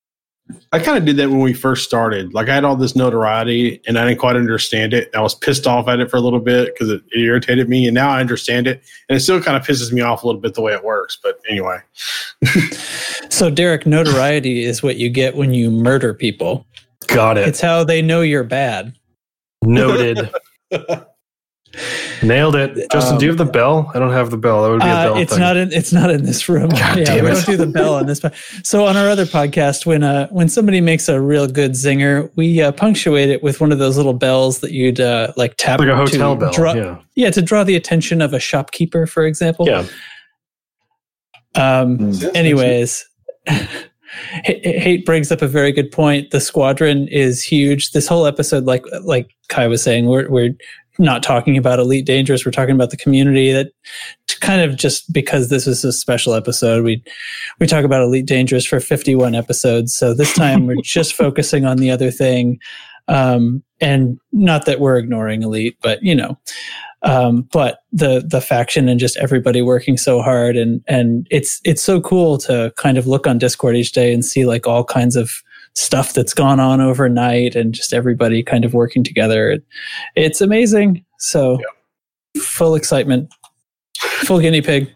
I 0.71 0.79
kind 0.79 0.97
of 0.97 1.05
did 1.05 1.17
that 1.17 1.29
when 1.29 1.39
we 1.39 1.53
first 1.53 1.85
started. 1.85 2.33
Like 2.33 2.49
I 2.49 2.53
had 2.53 2.63
all 2.63 2.75
this 2.75 2.95
notoriety 2.95 3.81
and 3.87 3.97
I 3.97 4.05
didn't 4.07 4.19
quite 4.19 4.35
understand 4.35 4.93
it. 4.93 5.09
I 5.15 5.21
was 5.21 5.33
pissed 5.33 5.65
off 5.65 5.87
at 5.87 5.99
it 5.99 6.11
for 6.11 6.17
a 6.17 6.21
little 6.21 6.39
bit 6.39 6.73
because 6.73 6.89
it, 6.91 7.01
it 7.11 7.21
irritated 7.21 7.67
me, 7.67 7.87
and 7.87 7.95
now 7.95 8.09
I 8.09 8.19
understand 8.19 8.67
it. 8.67 8.83
And 9.09 9.17
it 9.17 9.21
still 9.21 9.41
kind 9.41 9.57
of 9.57 9.63
pisses 9.63 9.91
me 9.91 10.01
off 10.01 10.23
a 10.23 10.27
little 10.27 10.41
bit 10.41 10.53
the 10.53 10.61
way 10.61 10.73
it 10.73 10.83
works. 10.83 11.17
But 11.21 11.39
anyway, 11.49 11.79
so, 13.29 13.49
Derek, 13.49 13.87
notoriety 13.87 14.63
is 14.63 14.83
what 14.83 14.97
you 14.97 15.09
get 15.09 15.35
when 15.35 15.53
you 15.53 15.71
murder 15.71 16.13
people. 16.13 16.67
Got 17.07 17.37
it. 17.37 17.47
It's 17.47 17.61
how 17.61 17.83
they 17.83 18.01
know 18.01 18.21
you're 18.21 18.43
bad. 18.43 18.93
Noted. 19.63 20.29
Nailed 22.23 22.55
it. 22.55 22.75
Justin, 22.91 23.13
Um, 23.13 23.19
do 23.19 23.25
you 23.25 23.31
have 23.31 23.37
the 23.37 23.45
bell? 23.45 23.91
I 23.93 23.99
don't 23.99 24.11
have 24.11 24.29
the 24.31 24.37
bell. 24.37 24.63
That 24.63 24.69
would 24.71 24.81
be 24.81 24.87
a 24.87 24.89
Uh, 24.91 25.03
bell 25.05 25.17
it's 25.17 25.31
thing. 25.31 25.39
not 25.41 25.57
in. 25.57 25.71
It's 25.73 25.91
not 25.93 26.09
in 26.09 26.23
this 26.23 26.47
room. 26.49 26.69
God 26.69 26.97
yeah, 26.99 27.03
damn 27.05 27.23
we 27.25 27.31
it. 27.31 27.33
don't 27.33 27.45
do 27.45 27.57
the 27.57 27.67
bell 27.67 27.95
on 27.95 28.05
this. 28.05 28.19
po- 28.19 28.31
So 28.63 28.85
on 28.85 28.95
our 28.97 29.09
other 29.09 29.25
podcast, 29.25 29.85
when 29.85 30.03
uh 30.03 30.27
when 30.29 30.47
somebody 30.49 30.81
makes 30.81 31.09
a 31.09 31.19
real 31.19 31.47
good 31.47 31.71
zinger, 31.71 32.29
we 32.35 32.61
uh, 32.61 32.71
punctuate 32.71 33.29
it 33.29 33.41
with 33.43 33.59
one 33.61 33.71
of 33.71 33.79
those 33.79 33.97
little 33.97 34.13
bells 34.13 34.59
that 34.59 34.71
you'd 34.71 34.99
uh, 34.99 35.33
like 35.37 35.55
tap 35.57 35.79
like 35.79 35.87
a 35.87 35.91
to 35.91 35.97
hotel 35.97 36.35
bell. 36.35 36.51
Draw, 36.51 36.73
yeah. 36.73 36.97
yeah, 37.15 37.31
to 37.31 37.41
draw 37.41 37.63
the 37.63 37.75
attention 37.75 38.21
of 38.21 38.33
a 38.33 38.39
shopkeeper, 38.39 39.05
for 39.07 39.25
example. 39.25 39.67
Yeah. 39.67 39.85
Um. 41.55 41.97
Mm. 41.97 42.35
Anyways. 42.35 43.05
Hate 44.45 45.05
brings 45.05 45.29
up 45.31 45.41
a 45.41 45.47
very 45.47 45.73
good 45.73 45.91
point. 45.91 46.31
The 46.31 46.39
squadron 46.39 47.07
is 47.09 47.43
huge. 47.43 47.91
This 47.91 48.07
whole 48.07 48.25
episode, 48.25 48.63
like 48.63 48.85
like 49.03 49.29
Kai 49.49 49.67
was 49.67 49.83
saying, 49.83 50.05
we're 50.05 50.29
we're 50.29 50.51
not 50.97 51.23
talking 51.23 51.57
about 51.57 51.79
Elite 51.79 52.05
Dangerous. 52.05 52.45
We're 52.45 52.51
talking 52.51 52.75
about 52.75 52.89
the 52.89 52.97
community. 52.97 53.51
That 53.51 53.71
kind 54.41 54.61
of 54.61 54.77
just 54.77 55.11
because 55.11 55.49
this 55.49 55.67
is 55.67 55.83
a 55.83 55.91
special 55.91 56.33
episode, 56.33 56.83
we 56.83 57.03
we 57.59 57.67
talk 57.67 57.83
about 57.83 58.01
Elite 58.01 58.25
Dangerous 58.25 58.65
for 58.65 58.79
51 58.79 59.35
episodes. 59.35 59.95
So 59.95 60.13
this 60.13 60.33
time 60.33 60.67
we're 60.67 60.75
just 60.83 61.13
focusing 61.13 61.65
on 61.65 61.77
the 61.77 61.91
other 61.91 62.11
thing. 62.11 62.59
Um, 63.07 63.63
and 63.81 64.19
not 64.31 64.65
that 64.65 64.79
we're 64.79 64.97
ignoring 64.97 65.43
Elite, 65.43 65.77
but 65.81 66.01
you 66.01 66.15
know, 66.15 66.39
um, 67.03 67.47
but 67.51 67.79
the 67.91 68.25
the 68.27 68.41
faction 68.41 68.89
and 68.89 68.99
just 68.99 69.17
everybody 69.17 69.61
working 69.61 69.97
so 69.97 70.21
hard 70.21 70.57
and 70.57 70.81
and 70.87 71.27
it's 71.29 71.61
it's 71.63 71.83
so 71.83 72.01
cool 72.01 72.37
to 72.39 72.73
kind 72.77 72.97
of 72.97 73.05
look 73.05 73.27
on 73.27 73.37
Discord 73.37 73.75
each 73.75 73.91
day 73.91 74.13
and 74.13 74.25
see 74.25 74.45
like 74.45 74.65
all 74.65 74.83
kinds 74.83 75.15
of 75.15 75.31
stuff 75.75 76.13
that's 76.13 76.33
gone 76.33 76.59
on 76.59 76.81
overnight 76.81 77.55
and 77.55 77.73
just 77.73 77.93
everybody 77.93 78.41
kind 78.41 78.65
of 78.65 78.73
working 78.73 79.03
together. 79.03 79.59
It's 80.15 80.41
amazing. 80.41 81.05
So 81.19 81.59
full 82.41 82.75
excitement, 82.75 83.33
full 83.97 84.39
guinea 84.39 84.61
pig. 84.61 84.91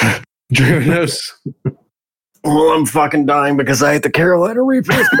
Drew 0.52 0.84
knows. 0.84 1.32
Well, 2.44 2.72
I'm 2.72 2.86
fucking 2.86 3.26
dying 3.26 3.56
because 3.56 3.82
I 3.84 3.94
ate 3.94 4.02
the 4.02 4.10
Carolina 4.10 4.62
Reapers. 4.62 5.06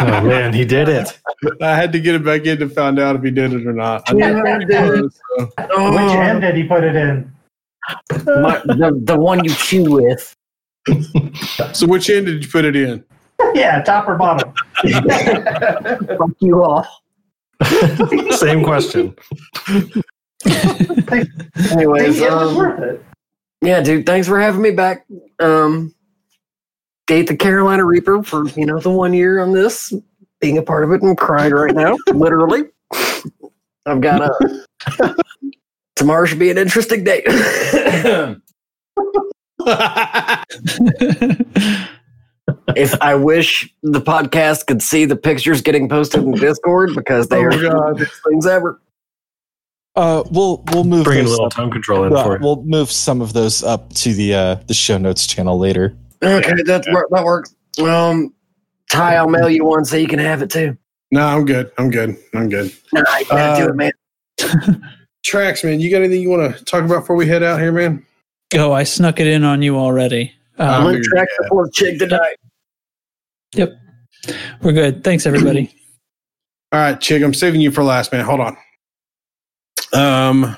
Oh 0.00 0.22
man, 0.22 0.52
he 0.54 0.64
did 0.64 0.88
it. 0.88 1.18
I 1.60 1.74
had 1.74 1.90
to 1.92 1.98
get 2.00 2.14
it 2.14 2.24
back 2.24 2.44
in 2.46 2.58
to 2.58 2.68
find 2.68 3.00
out 3.00 3.16
if 3.16 3.22
he 3.22 3.30
did 3.32 3.52
it 3.52 3.66
or 3.66 3.72
not. 3.72 4.08
I 4.08 4.14
Yeah, 4.16 4.32
knew 4.32 4.46
I 4.46 4.56
it 4.56 4.68
did. 4.68 5.02
was, 5.02 5.20
so. 5.38 5.44
Which 5.44 5.60
oh. 5.72 6.20
end 6.20 6.40
did 6.40 6.54
he 6.54 6.64
put 6.64 6.84
it 6.84 6.94
in? 6.94 7.32
My, 8.26 8.60
the, 8.64 9.00
the 9.02 9.18
one 9.18 9.44
you 9.44 9.50
chew 9.54 9.90
with. 9.90 10.34
So 11.72 11.86
which 11.88 12.08
end 12.10 12.26
did 12.26 12.44
you 12.44 12.50
put 12.50 12.64
it 12.64 12.76
in? 12.76 13.04
yeah, 13.54 13.82
top 13.82 14.08
or 14.08 14.16
bottom? 14.16 14.52
Fuck 14.82 16.30
you 16.40 16.62
all. 16.62 16.86
Same 18.30 18.62
question. 18.62 19.14
Anyways, 21.70 22.20
it 22.20 22.30
was 22.30 22.50
um, 22.50 22.56
worth 22.56 22.80
it. 22.80 23.04
yeah, 23.62 23.80
dude, 23.80 24.06
thanks 24.06 24.28
for 24.28 24.40
having 24.40 24.62
me 24.62 24.70
back. 24.70 25.06
Um, 25.40 25.94
ate 27.10 27.26
the 27.26 27.36
Carolina 27.36 27.84
Reaper 27.84 28.22
for 28.22 28.48
you 28.50 28.66
know 28.66 28.78
the 28.78 28.90
one 28.90 29.12
year 29.12 29.40
on 29.40 29.52
this, 29.52 29.92
being 30.40 30.58
a 30.58 30.62
part 30.62 30.84
of 30.84 30.92
it. 30.92 31.02
and 31.02 31.16
crying 31.16 31.52
right 31.52 31.74
now, 31.74 31.96
literally. 32.12 32.64
I've 33.86 34.00
got 34.00 34.22
a. 34.22 35.16
Tomorrow 35.96 36.26
should 36.26 36.38
be 36.38 36.50
an 36.50 36.58
interesting 36.58 37.02
day. 37.04 37.24
If 42.76 43.00
I 43.02 43.14
wish 43.14 43.68
the 43.82 44.00
podcast 44.00 44.66
could 44.66 44.82
see 44.82 45.04
the 45.04 45.16
pictures 45.16 45.60
getting 45.62 45.88
posted 45.88 46.22
in 46.22 46.32
Discord 46.32 46.90
because 46.94 47.28
they 47.28 47.38
Oh 47.38 47.42
are 47.44 47.50
my 47.50 47.92
the 47.92 48.04
best 48.04 48.20
things 48.28 48.46
ever. 48.46 48.80
uh 49.96 50.22
we'll 50.30 50.62
we'll 50.72 50.84
move 50.84 51.04
Bring 51.04 51.24
a 51.24 51.28
little 51.28 51.46
up. 51.46 51.52
tone 51.52 51.70
control 51.70 52.04
in 52.04 52.14
Uh, 52.14 52.22
for 52.24 52.36
it. 52.36 52.42
we'll 52.42 52.62
move 52.64 52.90
some 52.92 53.20
of 53.20 53.32
those 53.32 53.62
up 53.64 53.92
to 53.94 54.12
the 54.14 54.34
uh 54.34 54.54
the 54.66 54.74
show 54.74 54.98
notes 54.98 55.26
channel 55.26 55.58
later 55.58 55.96
Okay, 56.22 56.62
that's 56.64 56.86
wor- 56.90 57.06
that 57.10 57.24
works. 57.24 57.54
Um, 57.82 58.34
Ty, 58.90 59.16
I'll 59.16 59.28
mail 59.28 59.48
you 59.48 59.64
one 59.64 59.84
so 59.84 59.96
you 59.96 60.08
can 60.08 60.18
have 60.18 60.42
it 60.42 60.50
too. 60.50 60.76
no, 61.12 61.24
I'm 61.24 61.44
good. 61.44 61.70
I'm 61.78 61.90
good. 61.90 62.16
I'm 62.34 62.48
good. 62.48 62.72
Nah, 62.92 63.02
you 63.18 63.24
gotta 63.26 63.60
do 63.62 63.66
Uh, 63.66 63.72
it, 63.72 63.76
man. 63.76 64.82
Trax, 65.24 65.62
man. 65.64 65.78
You 65.80 65.90
got 65.90 65.98
anything 65.98 66.22
you 66.22 66.30
want 66.30 66.56
to 66.56 66.64
talk 66.64 66.84
about 66.84 67.00
before 67.00 67.16
we 67.16 67.26
head 67.26 67.42
out 67.42 67.60
here, 67.60 67.70
man? 67.72 68.04
Oh, 68.54 68.72
I 68.72 68.82
snuck 68.84 69.20
it 69.20 69.26
in 69.26 69.44
on 69.44 69.62
you 69.62 69.76
already. 69.76 70.32
Um, 70.58 70.68
I'm 70.68 70.86
on 70.86 70.92
figured 70.94 71.04
track 71.04 71.28
you 71.38 71.42
had. 71.44 71.48
for 71.48 71.64
the 71.66 71.72
chick 71.72 71.98
tonight. 71.98 72.36
Yep. 73.54 73.72
We're 74.62 74.72
good. 74.72 75.04
Thanks, 75.04 75.26
everybody. 75.26 75.74
All 76.72 76.80
right, 76.80 76.96
Chig, 76.98 77.24
I'm 77.24 77.32
saving 77.32 77.60
you 77.60 77.70
for 77.70 77.82
last, 77.82 78.12
man. 78.12 78.24
Hold 78.24 78.40
on. 78.40 78.56
Um, 79.94 80.56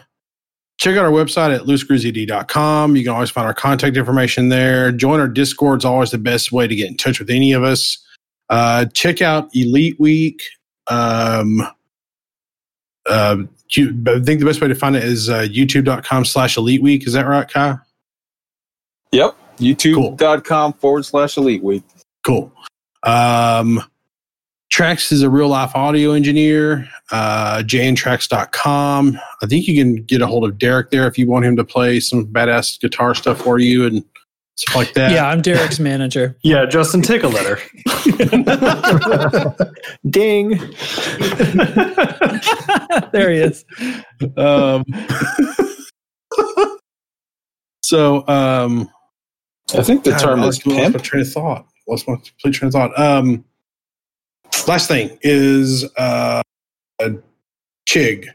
check 0.79 0.97
out 0.97 1.05
our 1.05 1.11
website 1.13 1.55
at 1.55 1.63
loosescrews.com. 1.63 2.97
You 2.97 3.05
can 3.05 3.13
always 3.13 3.31
find 3.31 3.47
our 3.47 3.55
contact 3.55 3.97
information 3.97 4.49
there. 4.49 4.91
Join 4.91 5.21
our 5.21 5.29
Discord 5.29 5.81
is 5.81 5.85
always 5.85 6.11
the 6.11 6.19
best 6.19 6.51
way 6.51 6.67
to 6.67 6.75
get 6.75 6.89
in 6.89 6.97
touch 6.97 7.21
with 7.21 7.31
any 7.31 7.53
of 7.53 7.63
us. 7.63 7.99
Uh, 8.49 8.87
check 8.87 9.23
out 9.23 9.49
Elite 9.55 10.01
Week. 10.01 10.43
Um, 10.89 11.61
uh, 13.09 13.37
I 13.37 14.21
think 14.25 14.41
the 14.41 14.45
best 14.45 14.61
way 14.61 14.67
to 14.67 14.75
find 14.75 14.97
it 14.97 15.05
is 15.05 15.29
uh, 15.29 15.43
youtube.com 15.43 16.25
slash 16.25 16.57
Elite 16.57 16.83
Week. 16.83 17.07
Is 17.07 17.13
that 17.13 17.27
right, 17.27 17.49
Kai? 17.49 17.77
Yep. 19.13 19.37
YouTube.com 19.61 20.73
forward 20.75 21.05
slash 21.05 21.37
elite 21.37 21.63
week. 21.63 21.83
Cool. 22.25 22.53
Um, 23.03 23.83
Trax 24.73 25.11
is 25.13 25.23
a 25.23 25.31
real 25.31 25.49
life 25.49 25.75
audio 25.75 26.13
engineer. 26.13 26.89
Uh, 27.11 27.63
jntrax.com. 27.65 29.19
I 29.43 29.47
think 29.47 29.67
you 29.67 29.75
can 29.83 30.03
get 30.05 30.23
a 30.23 30.27
hold 30.27 30.45
of 30.45 30.59
Derek 30.59 30.91
there 30.91 31.07
if 31.07 31.19
you 31.19 31.27
want 31.29 31.45
him 31.45 31.57
to 31.57 31.65
play 31.65 32.01
some 32.01 32.27
badass 32.27 32.81
guitar 32.81 33.15
stuff 33.15 33.41
for 33.43 33.59
you 33.59 33.85
and 33.85 34.05
stuff 34.57 34.77
like 34.77 34.95
that. 34.95 35.11
Yeah, 35.11 35.29
I'm 35.29 35.43
Derek's 35.43 35.81
manager. 35.81 36.37
Yeah, 36.45 36.67
Justin, 36.67 37.03
take 37.03 37.23
a 37.23 37.29
letter. 37.29 37.59
Ding. 40.11 40.51
there 43.13 43.31
he 43.31 43.39
is. 43.39 43.65
Um, 44.37 44.85
So, 47.83 48.25
um, 48.29 48.89
I 49.75 49.83
think 49.83 50.05
the 50.05 50.11
God, 50.11 50.21
term 50.21 50.41
I 50.41 50.47
is 50.49 50.65
lost 50.65 50.67
my 50.67 50.75
pimp. 50.91 51.03
train 51.03 51.23
of 51.23 51.33
thought. 51.33 51.67
Lost 51.89 52.09
my 52.09 52.15
complete 52.17 52.53
train 52.55 52.69
of 52.69 52.73
thought. 52.73 52.99
Um, 52.99 53.45
last 54.67 54.89
thing 54.89 55.19
is 55.23 55.85
uh, 55.97 56.43
uh, 57.01 57.11
Chig. 57.89 58.27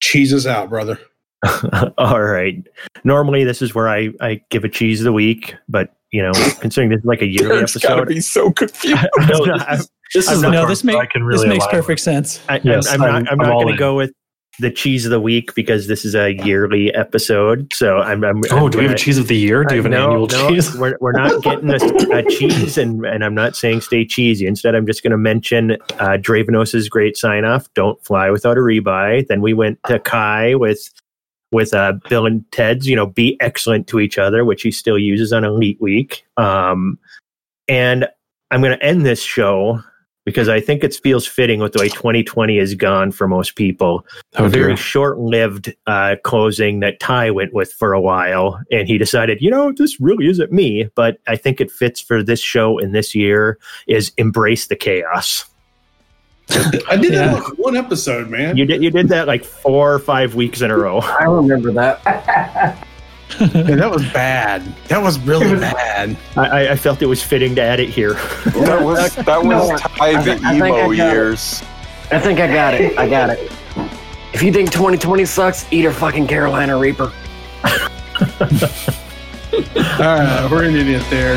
Cheeses 0.00 0.46
out, 0.46 0.68
brother. 0.68 0.98
All 1.98 2.22
right. 2.22 2.62
Normally, 3.04 3.44
this 3.44 3.62
is 3.62 3.74
where 3.74 3.88
I, 3.88 4.10
I 4.20 4.40
give 4.50 4.64
a 4.64 4.68
cheese 4.68 5.00
of 5.00 5.04
the 5.04 5.12
week, 5.12 5.54
but 5.68 5.94
you 6.10 6.22
know, 6.22 6.32
considering 6.60 6.90
this 6.90 6.98
is 7.00 7.04
like 7.04 7.22
a 7.22 7.26
yearly 7.26 7.56
Derek's 7.56 7.76
gotta 7.78 8.02
episode, 8.02 8.08
be 8.08 8.20
so 8.20 8.50
confused. 8.50 9.06
I'm 9.18 9.26
not- 9.46 9.68
I'm- 9.68 9.80
This 10.14 10.30
is 10.30 10.42
no, 10.42 10.66
this, 10.66 10.82
that 10.82 10.86
make, 10.86 10.96
I 10.96 11.06
can 11.06 11.26
this 11.28 11.44
makes 11.44 11.64
align 11.64 11.70
perfect 11.74 12.00
sense. 12.00 12.40
I, 12.48 12.60
Yes, 12.62 12.86
I'm, 12.92 13.02
I'm 13.02 13.10
I'm- 13.14 13.24
not. 13.24 13.32
I'm, 13.32 13.40
I'm 13.40 13.46
not 13.46 13.52
going 13.54 13.66
to 13.68 13.72
in. 13.72 13.78
go 13.78 13.96
with 13.96 14.12
the 14.60 14.70
cheese 14.70 15.04
of 15.04 15.10
the 15.10 15.20
week 15.20 15.54
because 15.54 15.86
this 15.86 16.04
is 16.04 16.14
a 16.14 16.34
yearly 16.44 16.94
episode. 16.94 17.72
So 17.72 17.98
I'm. 17.98 18.24
I'm 18.24 18.42
Oh, 18.50 18.66
I'm 18.66 18.70
do 18.70 18.78
we 18.78 18.84
have 18.84 18.92
a 18.92 18.98
cheese 18.98 19.18
of 19.18 19.28
the 19.28 19.36
year? 19.36 19.64
Do 19.64 19.74
you 19.74 19.82
have 19.82 19.86
an 19.86 19.94
Uh, 19.94 19.98
no, 19.98 20.10
annual 20.10 20.26
no, 20.28 20.48
cheese? 20.48 20.76
We're, 20.76 20.96
we're 21.00 21.12
not 21.12 21.42
getting 21.42 21.70
a, 21.70 22.18
a 22.18 22.22
cheese, 22.28 22.78
and, 22.78 23.04
and 23.04 23.24
I'm 23.24 23.34
not 23.34 23.56
saying 23.56 23.80
stay 23.80 24.04
cheesy. 24.04 24.46
Instead, 24.46 24.74
I'm 24.74 24.86
just 24.86 25.02
going 25.02 25.10
to 25.12 25.18
mention 25.18 25.72
uh, 25.98 26.16
Dravenos's 26.20 26.88
great 26.88 27.16
sign 27.16 27.44
off. 27.44 27.72
Don't 27.74 28.02
fly 28.04 28.30
without 28.30 28.56
a 28.56 28.60
rebuy. 28.60 29.26
Then 29.26 29.40
we 29.40 29.54
went 29.54 29.78
to 29.86 29.98
Kai 29.98 30.54
with 30.54 30.90
with 31.52 31.74
uh, 31.74 31.94
Bill 32.08 32.26
and 32.26 32.50
Ted's. 32.52 32.88
You 32.88 32.96
know, 32.96 33.06
be 33.06 33.36
excellent 33.40 33.86
to 33.88 34.00
each 34.00 34.18
other, 34.18 34.44
which 34.44 34.62
he 34.62 34.70
still 34.70 34.98
uses 34.98 35.32
on 35.32 35.44
Elite 35.44 35.80
Week. 35.80 36.24
Um, 36.36 36.98
and 37.68 38.06
I'm 38.50 38.60
going 38.60 38.78
to 38.78 38.84
end 38.84 39.04
this 39.04 39.22
show 39.22 39.82
because 40.24 40.48
I 40.48 40.60
think 40.60 40.82
it 40.82 40.94
feels 40.94 41.26
fitting 41.26 41.60
with 41.60 41.72
the 41.74 41.80
way 41.80 41.88
2020 41.88 42.58
is 42.58 42.74
gone 42.74 43.12
for 43.12 43.28
most 43.28 43.56
people 43.56 44.06
Oh 44.36 44.46
a 44.46 44.48
very 44.48 44.68
dear. 44.68 44.76
short-lived 44.76 45.74
uh, 45.86 46.16
closing 46.24 46.80
that 46.80 46.98
Ty 47.00 47.30
went 47.30 47.52
with 47.52 47.72
for 47.72 47.92
a 47.92 48.00
while, 48.00 48.60
and 48.70 48.88
he 48.88 48.96
decided, 48.98 49.40
you 49.42 49.50
know, 49.50 49.72
this 49.72 50.00
really 50.00 50.26
isn't 50.28 50.50
me, 50.50 50.88
but 50.94 51.18
I 51.26 51.36
think 51.36 51.60
it 51.60 51.70
fits 51.70 52.00
for 52.00 52.22
this 52.22 52.40
show 52.40 52.78
and 52.78 52.94
this 52.94 53.14
year. 53.14 53.58
Is 53.86 54.12
embrace 54.16 54.66
the 54.68 54.76
chaos. 54.76 55.44
I 56.88 56.96
did 56.96 57.12
Yeah. 57.12 57.26
that 57.28 57.34
like 57.34 57.58
one 57.58 57.76
episode, 57.76 58.28
man. 58.30 58.56
You 58.56 58.64
did 58.66 58.82
you 58.82 58.90
did 58.90 59.08
that 59.08 59.26
like 59.26 59.44
four 59.44 59.92
or 59.94 59.98
five 59.98 60.34
weeks 60.34 60.60
in 60.62 60.70
a 60.70 60.76
row. 60.76 60.98
I 61.00 61.24
remember 61.24 61.70
that. 61.72 62.86
Yeah, 63.40 63.46
that 63.76 63.90
was 63.90 64.02
bad. 64.12 64.62
That 64.88 65.02
was 65.02 65.18
really 65.18 65.58
bad. 65.58 66.16
I, 66.36 66.40
I- 66.66 66.72
I 66.72 66.76
felt 66.76 67.02
it 67.02 67.06
was 67.06 67.22
fitting 67.22 67.54
to 67.56 67.62
add 67.62 67.80
it 67.80 67.88
here. 67.88 68.14
That 68.44 68.80
was 68.82 69.14
that 69.16 69.42
was 69.44 69.68
No, 69.70 69.76
Ty 69.76 70.22
the 70.22 70.32
I 70.32 70.34
think 70.36 70.44
I 70.44 70.54
emo 70.56 70.68
got 70.68 70.90
it. 70.92 70.96
years. 70.96 71.62
I 72.12 72.20
think 72.20 72.38
I 72.38 72.46
got 72.46 72.74
it. 72.74 72.96
I 72.98 73.08
got 73.08 73.30
it. 73.30 73.50
If 74.32 74.42
you 74.42 74.52
think 74.52 74.70
2020 74.72 75.24
sucks, 75.24 75.64
eat 75.72 75.84
a 75.84 75.92
fucking 75.92 76.26
Carolina 76.26 76.76
Reaper. 76.78 77.12
All 77.64 77.70
right, 80.00 80.48
we're 80.50 80.64
ending 80.64 80.88
it 80.88 81.02
there. 81.10 81.36